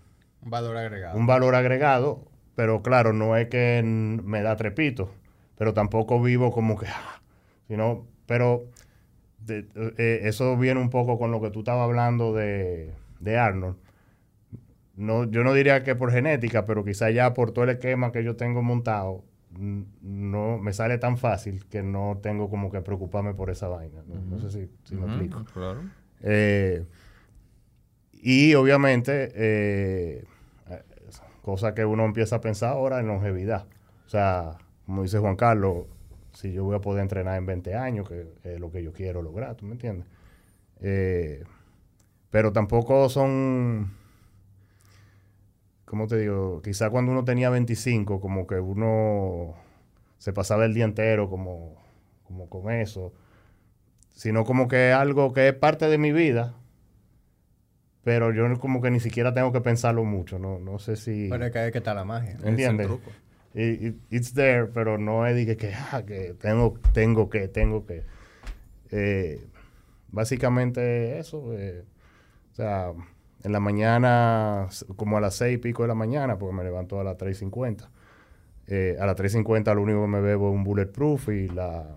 Un 0.43 0.51
valor 0.51 0.77
agregado. 0.77 1.19
un 1.19 1.27
valor 1.27 1.55
agregado, 1.55 2.25
pero 2.55 2.83
claro, 2.83 3.13
no 3.13 3.37
es 3.37 3.49
que 3.49 3.83
me 3.85 4.43
da 4.43 4.57
trepito. 4.57 5.11
pero 5.57 5.75
tampoco 5.75 6.23
vivo 6.23 6.53
como 6.53 6.79
que, 6.79 6.87
ah, 6.87 7.21
sino, 7.67 8.07
pero 8.27 8.65
de- 9.45 9.67
eh, 9.99 10.21
eso 10.25 10.57
viene 10.57 10.81
un 10.81 10.89
poco 10.91 11.19
con 11.19 11.31
lo 11.33 11.41
que 11.41 11.51
tú 11.51 11.61
estabas 11.61 11.83
hablando 11.85 12.33
de, 12.33 12.93
de 13.19 13.39
Arnold. 13.39 13.77
No, 14.97 15.25
yo 15.25 15.45
no 15.45 15.53
diría 15.55 15.83
que 15.85 15.95
por 15.95 16.11
genética, 16.13 16.65
pero 16.65 16.85
quizá 16.85 17.11
ya 17.11 17.33
por 17.35 17.53
todo 17.53 17.65
el 17.65 17.71
esquema 17.71 18.11
que 18.13 18.25
yo 18.25 18.35
tengo 18.37 18.63
montado, 18.63 19.25
no 20.03 20.59
me 20.59 20.73
sale 20.73 20.99
tan 20.99 21.17
fácil 21.19 21.65
que 21.67 21.83
no 21.83 22.19
tengo 22.23 22.51
como 22.51 22.71
que 22.71 22.81
preocuparme 22.81 23.35
por 23.35 23.51
esa 23.51 23.69
vaina. 23.69 24.03
No, 24.07 24.21
no 24.21 24.39
sé 24.39 24.51
si, 24.51 24.71
si 24.85 24.95
me 24.97 25.07
explico. 25.07 25.45
Claro. 25.53 25.81
Eh, 26.23 26.85
y 28.23 28.55
obviamente, 28.55 29.31
eh, 29.35 30.25
cosa 31.43 31.75
que 31.75 31.85
uno 31.85 32.05
empieza 32.05 32.37
a 32.37 32.41
pensar 32.41 32.73
ahora 32.73 33.01
en 33.01 33.07
longevidad. 33.07 33.67
O 34.07 34.09
sea, 34.09 34.59
como 34.87 35.03
dice 35.03 35.19
Juan 35.19 35.37
Carlos, 35.37 35.87
si 36.33 36.53
yo 36.53 36.65
voy 36.65 36.77
a 36.77 36.81
poder 36.81 37.03
entrenar 37.03 37.39
en 37.39 37.47
20 37.47 37.75
años, 37.75 38.09
que 38.09 38.27
es 38.45 38.61
lo 38.61 38.71
que 38.71 38.83
yo 38.83 38.93
quiero 38.93 39.23
lograr, 39.23 39.55
¿tú 39.55 39.65
me 39.67 39.73
entiendes? 39.73 40.07
Eh, 40.81 41.45
pero 42.31 42.53
tampoco 42.53 43.09
son, 43.09 43.93
¿cómo 45.85 46.07
te 46.07 46.19
digo? 46.19 46.61
Quizá 46.63 46.91
cuando 46.91 47.13
uno 47.13 47.25
tenía 47.25 47.51
25, 47.51 48.21
como 48.21 48.47
que 48.47 48.61
uno 48.61 49.55
se 50.19 50.33
pasaba 50.33 50.65
el 50.65 50.75
día 50.75 50.85
entero 50.85 51.31
como, 51.31 51.77
como 52.25 52.49
con 52.49 52.71
eso 52.71 53.13
sino 54.19 54.45
como 54.45 54.67
que 54.67 54.91
algo 54.93 55.33
que 55.33 55.47
es 55.47 55.55
parte 55.55 55.89
de 55.89 55.97
mi 55.97 56.11
vida, 56.11 56.53
pero 58.09 58.33
yo 58.33 58.59
como 58.59 58.81
que 58.81 58.91
ni 58.91 59.01
siquiera 59.01 59.35
tengo 59.35 59.53
que 59.53 59.61
pensarlo 59.61 60.03
mucho, 60.03 60.39
no, 60.39 60.59
no 60.59 60.79
sé 60.79 60.97
si... 60.97 61.29
Pero 61.29 61.45
es 61.45 61.53
que 61.53 61.59
ahí 61.59 61.71
que 61.71 61.77
está 61.77 61.93
la 61.93 62.07
magia. 62.07 62.39
¿Entiendes? 62.43 62.89
Es 63.53 63.93
It's 64.09 64.33
there, 64.33 64.65
pero 64.65 64.97
no 64.97 65.27
es 65.27 65.37
de 65.37 65.45
que, 65.45 65.59
que, 65.59 65.75
ah, 65.75 66.03
que 66.07 66.33
tengo, 66.41 66.81
tengo 66.95 67.29
que, 67.29 67.49
tengo 67.49 67.85
que. 67.85 68.05
Eh, 68.93 69.47
básicamente 70.11 71.19
eso. 71.19 71.53
eh, 71.53 71.85
o 72.51 72.55
sea, 72.55 72.93
en 73.45 73.53
la 73.53 73.61
mañana, 73.61 74.69
como 74.97 75.19
a 75.19 75.21
las 75.21 75.35
seis 75.35 75.57
y 75.57 75.59
pico 75.59 75.83
de 75.83 75.89
la 75.89 75.95
mañana, 75.95 76.39
porque 76.39 76.55
me 76.57 76.65
levanto 76.65 76.99
a 76.99 77.05
las 77.05 77.19
3.50. 77.19 77.91
Eh, 78.69 78.97
a 78.99 79.05
las 79.05 79.17
3.50 79.17 79.75
lo 79.75 79.83
único 79.83 80.01
que 80.01 80.09
me 80.09 80.23
bebo 80.23 80.49
es 80.49 80.55
un 80.55 80.65
bulletproof 80.65 81.29
y 81.29 81.49
la 81.49 81.95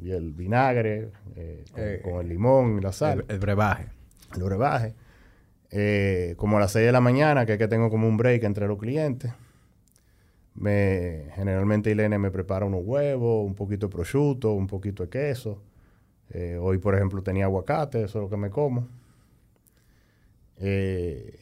y 0.00 0.10
el 0.10 0.32
vinagre 0.32 1.12
eh, 1.36 1.64
con, 1.70 1.80
Eh, 1.84 2.00
con 2.02 2.20
el 2.22 2.28
limón 2.28 2.78
y 2.78 2.80
la 2.80 2.90
sal 2.90 3.24
El, 3.28 3.34
el 3.36 3.38
brebaje. 3.38 3.99
El 4.36 4.42
brebaje. 4.42 4.94
Eh, 5.70 6.34
como 6.36 6.56
a 6.56 6.60
las 6.60 6.72
6 6.72 6.86
de 6.86 6.92
la 6.92 7.00
mañana, 7.00 7.46
que 7.46 7.52
es 7.52 7.58
que 7.58 7.68
tengo 7.68 7.90
como 7.90 8.08
un 8.08 8.16
break 8.16 8.42
entre 8.44 8.66
los 8.66 8.78
clientes. 8.78 9.32
Me, 10.54 11.26
generalmente 11.36 11.90
Ilene 11.90 12.18
me 12.18 12.30
prepara 12.30 12.66
unos 12.66 12.82
huevos, 12.84 13.46
un 13.46 13.54
poquito 13.54 13.86
de 13.86 13.92
prosciutto, 13.92 14.52
un 14.52 14.66
poquito 14.66 15.04
de 15.04 15.08
queso. 15.08 15.62
Eh, 16.32 16.58
hoy, 16.60 16.78
por 16.78 16.94
ejemplo, 16.94 17.22
tenía 17.22 17.44
aguacate, 17.44 18.02
eso 18.02 18.18
es 18.18 18.22
lo 18.24 18.28
que 18.30 18.36
me 18.36 18.50
como. 18.50 18.88
Eh, 20.58 21.36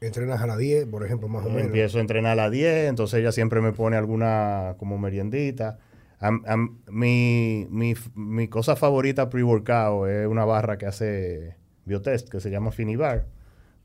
Entrenas 0.00 0.40
a 0.42 0.46
las 0.46 0.58
10, 0.58 0.86
por 0.86 1.04
ejemplo, 1.04 1.26
más 1.28 1.44
o 1.44 1.48
menos. 1.48 1.64
Empiezo 1.66 1.98
a 1.98 2.00
entrenar 2.02 2.32
a 2.32 2.36
las 2.36 2.50
10, 2.50 2.88
entonces 2.88 3.18
ella 3.20 3.32
siempre 3.32 3.60
me 3.60 3.72
pone 3.72 3.96
alguna 3.96 4.74
como 4.78 4.98
meriendita. 4.98 5.78
Am- 6.20 6.42
am- 6.46 6.78
mi, 6.88 7.66
mi, 7.70 7.94
mi 8.14 8.48
cosa 8.48 8.76
favorita 8.76 9.28
pre-workout 9.30 10.08
es 10.08 10.26
una 10.28 10.44
barra 10.44 10.76
que 10.78 10.86
hace 10.86 11.56
Biotest, 11.86 12.28
que 12.28 12.40
se 12.40 12.50
llama 12.50 12.72
Finibar. 12.72 13.24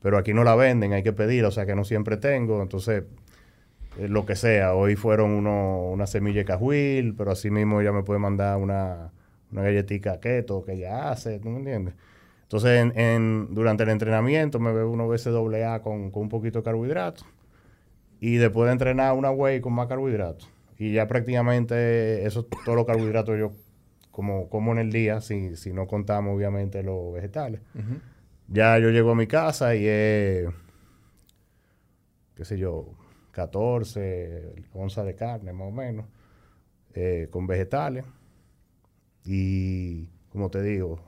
Pero 0.00 0.18
aquí 0.18 0.34
no 0.34 0.44
la 0.44 0.54
venden, 0.56 0.92
hay 0.92 1.02
que 1.02 1.12
pedirla, 1.12 1.48
o 1.48 1.52
sea 1.52 1.64
que 1.64 1.74
no 1.74 1.84
siempre 1.84 2.16
tengo. 2.16 2.60
Entonces, 2.60 3.04
eh, 3.98 4.08
lo 4.08 4.26
que 4.26 4.36
sea. 4.36 4.74
Hoy 4.74 4.96
fueron 4.96 5.30
uno, 5.30 5.90
una 5.90 6.06
semilla 6.06 6.40
de 6.40 6.44
cajuil, 6.44 7.14
pero 7.16 7.32
así 7.32 7.50
mismo 7.50 7.80
ella 7.80 7.92
me 7.92 8.02
puede 8.02 8.20
mandar 8.20 8.58
una, 8.58 9.12
una 9.50 9.62
galletita 9.62 10.20
keto 10.20 10.64
que 10.64 10.72
ella 10.74 11.10
hace, 11.10 11.38
¿tú 11.38 11.48
me 11.50 11.58
entiendes? 11.58 11.94
Entonces, 12.42 12.92
en, 12.96 13.54
durante 13.54 13.84
el 13.84 13.90
entrenamiento 13.90 14.60
me 14.60 14.72
bebo 14.72 14.90
unos 14.92 15.08
veces 15.08 15.32
doble 15.32 15.64
A 15.64 15.80
con, 15.80 16.10
con 16.10 16.24
un 16.24 16.28
poquito 16.28 16.58
de 16.58 16.64
carbohidratos. 16.64 17.24
Y 18.20 18.36
después 18.36 18.66
de 18.66 18.72
entrenar 18.72 19.14
una 19.14 19.30
whey 19.30 19.60
con 19.60 19.72
más 19.72 19.88
carbohidratos. 19.88 20.50
Y 20.78 20.92
ya 20.92 21.06
prácticamente 21.06 22.26
eso, 22.26 22.44
todos 22.44 22.76
los 22.76 22.86
carbohidratos 22.86 23.38
yo 23.38 23.52
como, 24.12 24.48
como 24.48 24.70
en 24.72 24.78
el 24.78 24.92
día, 24.92 25.20
si, 25.20 25.56
si 25.56 25.72
no 25.72 25.88
contamos 25.88 26.36
obviamente 26.36 26.82
los 26.84 27.12
vegetales. 27.12 27.60
Ya 28.48 28.78
yo 28.78 28.90
llego 28.90 29.10
a 29.10 29.14
mi 29.16 29.26
casa 29.26 29.74
y 29.74 29.86
es, 29.86 30.48
qué 32.36 32.44
sé 32.44 32.58
yo, 32.58 32.86
14 33.32 34.54
onzas 34.74 35.06
de 35.06 35.14
carne 35.14 35.52
más 35.52 35.68
o 35.68 35.70
menos, 35.72 36.06
eh, 36.94 37.28
con 37.30 37.46
vegetales. 37.46 38.04
Y 39.24 40.08
como 40.30 40.50
te 40.50 40.62
digo, 40.62 40.98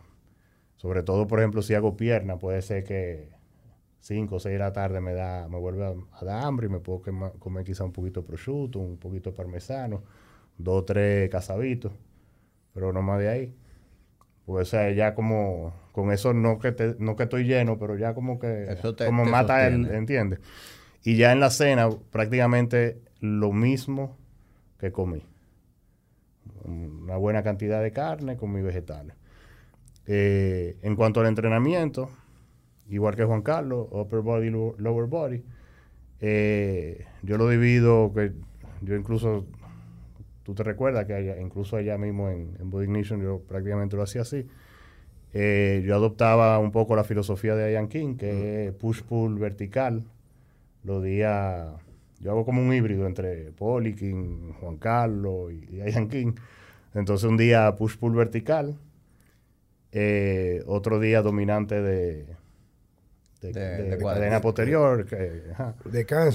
sobre 0.77 1.03
todo, 1.03 1.27
por 1.27 1.41
ejemplo, 1.41 1.63
si 1.63 1.75
hago 1.75 1.97
pierna, 1.97 2.39
puede 2.39 2.63
ser 2.63 2.85
que 2.85 3.29
5 4.01 4.37
o 4.37 4.41
6 4.41 4.53
de 4.55 4.59
la 4.59 4.73
tarde 4.73 5.01
me 5.01 5.15
da 5.15 5.49
me 5.49 5.59
vuelve 5.59 5.85
a, 5.87 5.95
a 6.13 6.25
dar 6.25 6.45
hambre 6.45 6.67
y 6.67 6.71
me 6.71 6.79
puedo 6.79 7.01
quema- 7.03 7.33
comer 7.39 7.65
quizá 7.65 7.85
un 7.85 7.93
poquito 7.93 8.21
de 8.21 8.27
prosciutto, 8.27 8.79
un 8.79 8.99
poquito 8.99 9.31
de 9.31 9.37
parmesano, 9.37 10.03
dos 10.59 10.83
o 10.83 10.85
tres 10.85 11.29
casabitos, 11.31 11.93
pero 12.75 12.93
no 12.93 13.01
más 13.03 13.19
de 13.21 13.29
ahí. 13.29 13.55
Pues 14.45 14.69
o 14.69 14.71
sea, 14.71 14.91
ya 14.91 15.15
como 15.15 15.73
con 15.93 16.13
eso 16.13 16.35
no 16.35 16.59
que 16.59 16.73
te- 16.73 16.97
no 16.99 17.17
que 17.17 17.23
estoy 17.23 17.45
lleno, 17.45 17.79
pero 17.79 17.97
ya 17.97 18.13
como 18.15 18.39
que 18.39 18.65
Eso 18.65 18.95
te- 18.95 19.07
como 19.07 19.25
te 19.25 19.31
mata 19.31 19.67
el, 19.67 19.75
sostiene. 19.75 19.97
¿entiendes? 19.99 20.41
Y 21.03 21.17
ya 21.17 21.33
en 21.33 21.41
la 21.41 21.51
cena 21.51 21.89
prácticamente 22.11 23.01
lo 23.21 23.53
mismo 23.53 24.19
que 24.79 24.93
comí. 24.93 25.23
Una 26.65 27.17
buena 27.17 27.43
cantidad 27.43 27.83
de 27.83 27.93
carne 27.93 28.37
con 28.37 28.53
mis 28.53 28.65
vegetales. 28.65 29.15
Eh, 30.07 30.77
en 30.83 30.97
cuanto 30.97 31.21
al 31.21 31.27
entrenamiento, 31.27 32.11
igual 32.89 33.17
que 33.17 33.25
Juan 33.25 33.43
Carlos, 33.43 33.89
upper 33.91 34.21
body, 34.21 34.51
lo- 34.51 34.75
lower 34.79 35.07
body, 35.07 35.43
eh, 36.21 37.07
yo 37.23 37.39
lo 37.39 37.49
divido, 37.49 38.13
que 38.15 38.33
yo 38.83 38.95
incluso, 38.97 39.47
tú 40.45 40.55
te 40.55 40.63
recuerdas 40.63 41.07
que 41.07 41.37
incluso 41.41 41.77
allá 41.77 41.99
mismo 41.99 42.31
en, 42.31 42.57
en 42.61 42.71
Body 42.71 42.85
Ignition 42.85 43.21
yo 43.21 43.41
prácticamente 43.41 43.97
lo 43.97 44.03
hacía 44.03 44.23
así. 44.23 44.47
Eh, 45.33 45.83
yo 45.85 45.97
adoptaba 45.97 46.61
un 46.61 46.71
poco 46.71 46.95
la 46.95 47.03
filosofía 47.03 47.57
de 47.57 47.73
Ian 47.73 47.89
King, 47.89 48.17
que 48.17 48.67
es 48.67 48.73
push-pull 48.73 49.37
vertical. 49.39 50.05
Los 50.85 51.03
días, 51.03 51.67
yo 52.21 52.31
hago 52.31 52.45
como 52.45 52.63
un 52.63 52.73
híbrido 52.73 53.07
entre 53.07 53.51
Polikin, 53.51 54.53
Juan 54.61 54.77
Carlos 54.77 55.53
y, 55.53 55.77
y 55.77 55.91
Ian 55.91 56.09
King. 56.09 56.35
Entonces 56.95 57.29
un 57.29 57.37
día 57.37 57.75
push-pull 57.77 58.15
vertical, 58.15 58.79
eh, 59.91 60.63
otro 60.67 61.01
día 61.01 61.23
dominante 61.23 61.83
de, 61.83 62.27
de, 63.53 63.61
De- 63.61 63.77
de- 63.77 63.83
de 63.85 63.97
de 63.97 63.99
cadena 63.99 64.41
posterior, 64.41 65.05
que, 65.07 65.43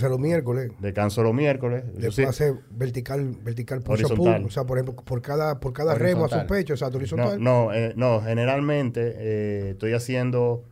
los 0.10 0.20
miércoles. 0.20 0.72
descanso 0.80 1.24
los 1.24 1.34
miércoles. 1.34 1.84
Después 1.94 2.16
sí- 2.16 2.24
hace 2.24 2.54
vertical, 2.72 3.36
vertical 3.44 3.82
Horizontal. 3.86 4.36
pull. 4.42 4.46
O 4.48 4.50
sea, 4.52 4.64
por 4.66 4.78
ejemplo, 4.78 5.04
por 5.04 5.22
cada, 5.22 5.60
por 5.60 5.74
cada 5.74 5.96
remo 5.96 6.20
un 6.20 6.24
Horizontal. 6.26 6.48
pecho, 6.48 6.74
o 6.74 6.78
sea, 6.78 6.90
no, 6.90 6.98
horizontal. 6.98 7.44
no, 7.44 7.74
eh, 7.74 7.94
no, 7.96 8.22
generalmente 8.22 9.14
eh, 9.18 9.70
estoy 9.72 9.94
haciendo 9.94 10.64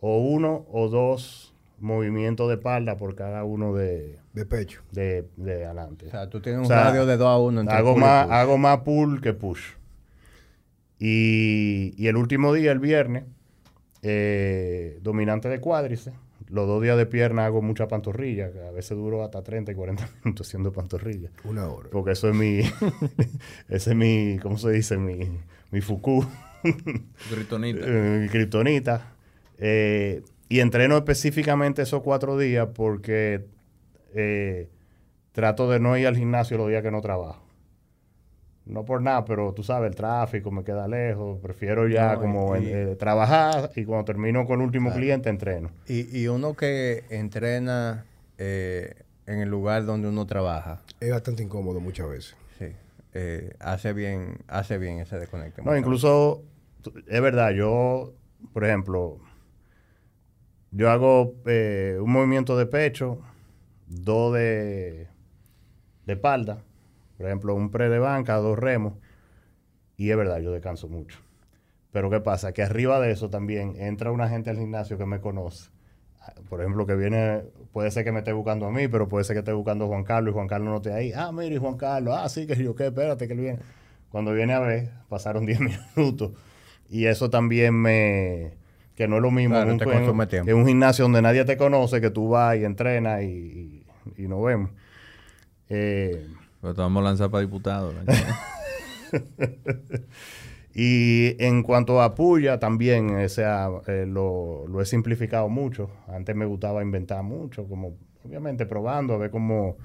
o 0.00 0.18
uno 0.18 0.66
o 0.70 0.88
dos 0.88 1.54
movimientos 1.78 2.48
de 2.48 2.54
espalda 2.54 2.96
por 2.96 3.14
cada 3.14 3.42
uno 3.44 3.74
de, 3.74 4.18
De 4.34 4.44
pecho. 4.46 4.82
de, 4.92 5.26
de 5.36 5.64
adelante. 5.64 6.06
O 6.06 6.10
sea, 6.10 6.28
tú 6.28 6.40
tienes 6.40 6.58
un 6.60 6.64
O 6.66 6.68
sea, 6.68 6.84
radio 6.84 7.06
de 7.06 7.16
2 7.16 7.26
a 7.28 7.38
1 7.38 7.60
entre 7.62 7.76
hago 7.76 7.96
más, 7.96 8.30
hago 8.30 8.58
más 8.58 8.78
pull 8.80 9.20
que 9.22 9.32
push. 9.32 9.62
Y, 10.98 11.94
y 11.96 12.08
el 12.08 12.16
último 12.16 12.52
día, 12.52 12.72
el 12.72 12.78
viernes, 12.78 13.24
eh, 14.02 14.98
dominante 15.02 15.48
de 15.48 15.60
cuádriceps. 15.60 16.16
Los 16.48 16.66
dos 16.66 16.82
días 16.82 16.96
de 16.96 17.06
pierna 17.06 17.46
hago 17.46 17.62
mucha 17.62 17.86
pantorrilla, 17.86 18.50
que 18.50 18.60
a 18.60 18.70
veces 18.72 18.96
duro 18.96 19.22
hasta 19.22 19.42
30 19.42 19.70
y 19.72 19.74
40 19.74 20.08
minutos 20.24 20.48
haciendo 20.48 20.72
pantorrilla. 20.72 21.30
Una 21.44 21.68
hora. 21.68 21.90
Porque 21.90 22.12
eso 22.12 22.28
es 22.28 22.34
mi, 22.34 22.60
ese 23.68 23.90
es 23.90 23.96
mi, 23.96 24.38
¿cómo 24.42 24.58
se 24.58 24.70
dice? 24.70 24.96
Mi, 24.96 25.30
mi 25.70 25.80
fuku, 25.80 26.26
Gritonita. 27.30 27.80
eh, 27.86 28.18
mi 28.22 28.28
kriptonita. 28.28 29.12
Eh, 29.58 30.22
y 30.48 30.60
entreno 30.60 30.96
específicamente 30.96 31.82
esos 31.82 32.02
cuatro 32.02 32.38
días 32.38 32.68
porque 32.74 33.44
eh, 34.14 34.68
trato 35.32 35.70
de 35.70 35.80
no 35.80 35.96
ir 35.96 36.06
al 36.06 36.16
gimnasio 36.16 36.58
los 36.58 36.68
días 36.68 36.82
que 36.82 36.90
no 36.90 37.00
trabajo. 37.00 37.42
No 38.70 38.84
por 38.84 39.02
nada, 39.02 39.24
pero 39.24 39.52
tú 39.52 39.62
sabes, 39.64 39.90
el 39.90 39.96
tráfico 39.96 40.50
me 40.52 40.62
queda 40.62 40.86
lejos. 40.86 41.40
Prefiero 41.40 41.88
ya 41.88 42.14
No, 42.14 42.20
como 42.20 42.56
y- 42.56 42.68
eh, 42.68 42.96
trabajar 42.96 43.70
y 43.74 43.84
cuando 43.84 44.04
termino 44.04 44.46
con 44.46 44.60
el 44.60 44.66
último 44.66 44.90
Claro. 44.90 45.00
cliente 45.00 45.28
entreno. 45.28 45.70
Y, 45.86 46.16
y 46.18 46.28
uno 46.28 46.54
que 46.54 47.04
entrena 47.10 48.04
eh, 48.38 48.94
en 49.26 49.40
el 49.40 49.48
lugar 49.48 49.84
donde 49.86 50.08
uno 50.08 50.24
trabaja, 50.26 50.80
Es 51.00 51.10
bastante 51.10 51.42
incómodo 51.42 51.80
muchas 51.80 52.08
veces. 52.08 52.36
sí, 52.58 52.66
eh, 53.14 53.54
hace 53.58 53.92
bien 53.92 54.38
hace 54.46 54.78
bien 54.78 54.98
ese 55.00 55.18
desconecte. 55.18 55.62
No, 55.62 55.76
incluso, 55.76 56.42
es 57.08 57.20
verdad, 57.20 57.50
yo, 57.50 58.12
por 58.52 58.64
ejemplo, 58.64 59.18
yo 60.70 60.90
hago 60.90 61.34
eh, 61.46 61.98
un 62.00 62.12
movimiento 62.12 62.56
de 62.56 62.66
pecho, 62.66 63.18
dos 63.88 64.32
de, 64.34 65.08
de 66.06 66.12
espalda, 66.12 66.62
Por 67.20 67.26
ejemplo, 67.26 67.54
un 67.54 67.70
pre 67.70 67.90
de 67.90 67.98
banca, 67.98 68.36
dos 68.36 68.58
remos. 68.58 68.94
Y 69.98 70.10
es 70.10 70.16
verdad, 70.16 70.38
yo 70.38 70.52
descanso 70.52 70.88
mucho. 70.88 71.18
Pero 71.92 72.08
¿qué 72.08 72.18
pasa? 72.20 72.52
Que 72.52 72.62
arriba 72.62 72.98
de 72.98 73.10
eso 73.10 73.28
también 73.28 73.74
entra 73.76 74.10
una 74.10 74.26
gente 74.30 74.48
al 74.48 74.56
gimnasio 74.56 74.96
que 74.96 75.04
me 75.04 75.20
conoce. 75.20 75.68
Por 76.48 76.60
ejemplo, 76.62 76.86
que 76.86 76.94
viene, 76.94 77.42
puede 77.72 77.90
ser 77.90 78.04
que 78.04 78.12
me 78.12 78.20
esté 78.20 78.32
buscando 78.32 78.64
a 78.64 78.70
mí, 78.70 78.88
pero 78.88 79.06
puede 79.06 79.24
ser 79.24 79.34
que 79.34 79.40
esté 79.40 79.52
buscando 79.52 79.84
a 79.84 79.88
Juan 79.88 80.02
Carlos 80.02 80.32
y 80.32 80.34
Juan 80.34 80.48
Carlos 80.48 80.70
no 80.70 80.76
esté 80.76 80.94
ahí. 80.94 81.12
Ah, 81.14 81.30
mire, 81.30 81.58
Juan 81.58 81.76
Carlos, 81.76 82.14
ah, 82.16 82.26
sí, 82.30 82.46
que 82.46 82.56
yo 82.56 82.74
qué, 82.74 82.86
espérate 82.86 83.26
que 83.26 83.34
él 83.34 83.40
viene. 83.40 83.58
Cuando 84.08 84.32
viene 84.32 84.54
a 84.54 84.60
ver, 84.60 84.88
pasaron 85.10 85.44
10 85.44 85.60
minutos. 85.60 86.32
Y 86.88 87.04
eso 87.04 87.28
también 87.28 87.74
me, 87.74 88.54
que 88.94 89.08
no 89.08 89.16
es 89.16 89.22
lo 89.22 89.30
mismo 89.30 89.56
Claro, 89.56 89.72
en, 89.72 90.54
un, 90.54 90.60
en 90.60 90.66
gimnasio 90.66 91.04
donde 91.04 91.20
nadie 91.20 91.44
te 91.44 91.58
conoce, 91.58 92.00
que 92.00 92.08
tú 92.08 92.30
vas 92.30 92.56
y 92.56 92.64
entrenas 92.64 93.22
y, 93.22 93.84
y, 94.16 94.22
y 94.24 94.26
nos 94.26 94.42
vemos. 94.42 94.70
Eh, 95.68 96.26
Pero 96.60 96.74
te 96.74 96.80
vamos 96.80 97.00
a 97.02 97.04
lanzar 97.04 97.30
para 97.30 97.42
diputado. 97.42 97.92
y 100.74 101.42
en 101.42 101.62
cuanto 101.62 102.02
a 102.02 102.14
Puya, 102.14 102.58
también 102.58 103.16
o 103.16 103.28
sea, 103.28 103.68
eh, 103.86 104.04
lo, 104.06 104.66
lo 104.68 104.80
he 104.80 104.86
simplificado 104.86 105.48
mucho. 105.48 105.90
Antes 106.08 106.36
me 106.36 106.44
gustaba 106.44 106.82
inventar 106.82 107.22
mucho, 107.22 107.66
como 107.66 107.96
obviamente 108.24 108.66
probando, 108.66 109.14
a 109.14 109.18
ver 109.18 109.30
cómo 109.30 109.76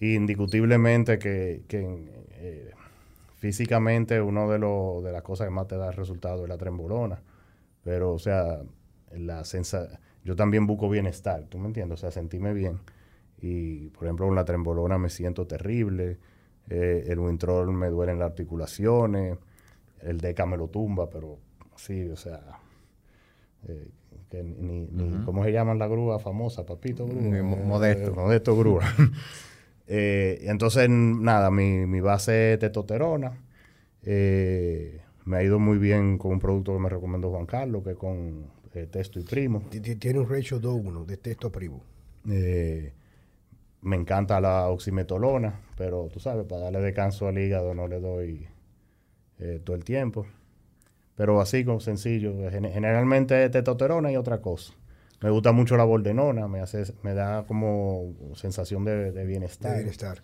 indiscutiblemente 0.00 1.18
que, 1.18 1.62
que, 1.68 2.10
eh, 2.32 2.70
físicamente 3.36 4.20
uno 4.20 4.50
de, 4.50 4.58
los 4.58 5.04
de 5.04 5.12
las 5.12 5.22
cosas 5.22 5.46
que 5.46 5.50
más 5.50 5.66
te 5.66 5.76
da 5.76 5.92
resultado 5.92 6.44
es 6.44 6.48
la 6.48 6.58
trembolona. 6.58 7.22
Pero, 7.84 8.12
o 8.12 8.18
sea, 8.18 8.60
la 9.12 9.44
sensa 9.44 10.00
yo 10.24 10.36
también 10.36 10.66
busco 10.66 10.88
bienestar, 10.88 11.44
¿tú 11.48 11.58
me 11.58 11.66
entiendes? 11.66 11.98
O 11.98 12.00
sea, 12.00 12.10
sentirme 12.10 12.52
bien. 12.52 12.80
Y, 13.42 13.88
por 13.90 14.04
ejemplo, 14.04 14.26
con 14.26 14.34
la 14.34 14.44
trembolona 14.44 14.98
me 14.98 15.08
siento 15.08 15.46
terrible. 15.46 16.18
eh, 16.68 17.04
el 17.08 17.18
Wintrol 17.18 17.72
me 17.72 17.88
duelen 17.88 18.18
las 18.18 18.30
articulaciones. 18.30 19.36
El 20.02 20.18
Deca 20.20 20.46
me 20.46 20.56
lo 20.56 20.68
tumba, 20.68 21.08
pero 21.10 21.38
sí, 21.76 22.08
o 22.08 22.16
sea... 22.16 22.40
eh, 23.66 23.88
que 24.30 24.42
ni, 24.44 24.86
ni- 24.92 25.24
¿Cómo 25.24 25.42
se 25.44 25.50
llama 25.52 25.74
la 25.74 25.88
grúa 25.88 26.20
famosa? 26.20 26.64
Papito 26.64 27.04
Grúa. 27.06 27.20
Ni 27.20 27.42
mo- 27.42 27.56
Eh, 27.56 27.64
Modesto. 27.64 28.14
Modesto 28.14 28.56
Grúa. 28.56 28.84
Eh, 29.92 30.42
entonces, 30.48 30.88
nada, 30.88 31.50
mi, 31.50 31.84
mi 31.84 32.00
base 32.00 32.52
es 32.52 32.58
testosterona. 32.60 33.32
Eh, 34.04 35.00
me 35.24 35.38
ha 35.38 35.42
ido 35.42 35.58
muy 35.58 35.78
bien 35.78 36.16
con 36.16 36.30
un 36.30 36.38
producto 36.38 36.72
que 36.72 36.78
me 36.78 36.88
recomendó 36.88 37.30
Juan 37.30 37.46
Carlos, 37.46 37.82
que 37.82 37.90
es 37.90 37.96
con 37.96 38.46
eh, 38.74 38.86
Testo 38.88 39.18
y 39.18 39.24
Primo. 39.24 39.64
Tiene 39.98 40.20
un 40.20 40.28
ratio 40.28 40.60
2-1 40.60 41.04
de 41.06 41.16
texto 41.16 41.48
a 41.48 41.50
primo. 41.50 41.82
Eh, 42.28 42.92
me 43.82 43.96
encanta 43.96 44.40
la 44.40 44.68
oximetolona, 44.68 45.60
pero 45.76 46.08
tú 46.12 46.20
sabes, 46.20 46.46
para 46.46 46.62
darle 46.64 46.80
descanso 46.80 47.28
al 47.28 47.38
hígado 47.38 47.74
no 47.74 47.88
le 47.88 48.00
doy 48.00 48.46
eh, 49.38 49.60
todo 49.64 49.76
el 49.76 49.84
tiempo. 49.84 50.26
Pero 51.16 51.40
así 51.40 51.64
como 51.64 51.80
sencillo, 51.80 52.34
gen- 52.50 52.70
generalmente 52.72 53.44
es 53.44 53.50
testosterona 53.50 54.10
y 54.12 54.16
otra 54.16 54.40
cosa. 54.40 54.72
Me 55.22 55.28
gusta 55.30 55.52
mucho 55.52 55.76
la 55.76 55.84
bordenona, 55.84 56.48
me 56.48 56.60
hace, 56.60 56.84
me 57.02 57.12
da 57.14 57.44
como 57.46 58.14
sensación 58.34 58.84
de, 58.84 59.12
de 59.12 59.24
bienestar. 59.26 59.72
De 59.72 59.78
bienestar. 59.78 60.22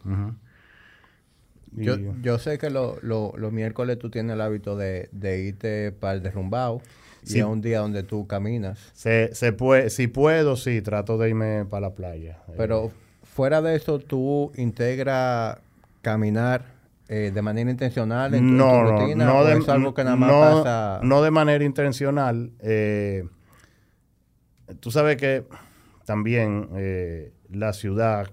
Yo, 1.72 1.96
yo 2.22 2.38
sé 2.38 2.56
que 2.58 2.70
lo- 2.70 2.96
lo- 3.02 3.34
los 3.36 3.52
miércoles 3.52 3.98
tú 3.98 4.08
tienes 4.10 4.34
el 4.34 4.40
hábito 4.40 4.76
de, 4.76 5.08
de 5.12 5.40
irte 5.44 5.92
para 5.92 6.14
el 6.14 6.22
derrumbado. 6.22 6.80
Sí. 7.22 7.36
Y 7.36 7.40
es 7.40 7.44
un 7.46 7.60
día 7.60 7.80
donde 7.80 8.02
tú 8.04 8.26
caminas. 8.26 8.78
Se, 8.94 9.34
se 9.34 9.52
puede, 9.52 9.90
si 9.90 10.06
puedo, 10.06 10.56
sí, 10.56 10.80
trato 10.80 11.18
de 11.18 11.28
irme 11.30 11.64
para 11.66 11.80
la 11.88 11.94
playa. 11.94 12.38
Eh, 12.48 12.52
Pero 12.56 12.92
fuera 13.36 13.60
de 13.60 13.76
eso, 13.76 13.98
tú 13.98 14.50
integras 14.56 15.58
caminar 16.00 16.64
eh, 17.08 17.30
de 17.34 17.42
manera 17.42 17.70
intencional 17.70 18.32
en 18.32 18.46
tu, 18.48 18.52
en 18.54 18.58
tu 18.58 18.64
no, 18.64 18.82
no, 18.84 18.90
rutina. 18.98 19.26
no 19.26 19.38
¿O 19.40 19.44
de, 19.44 19.58
es 19.58 19.68
algo 19.68 19.92
que 19.92 20.04
nada 20.04 20.16
más 20.16 20.30
no- 20.30 20.40
pasa. 20.40 21.00
no 21.02 21.20
de 21.22 21.30
manera 21.30 21.62
intencional. 21.62 22.50
eh, 22.60 23.28
tú 24.80 24.90
sabes 24.90 25.18
que 25.18 25.44
también 26.06 26.70
eh, 26.76 27.32
la 27.50 27.74
ciudad 27.74 28.28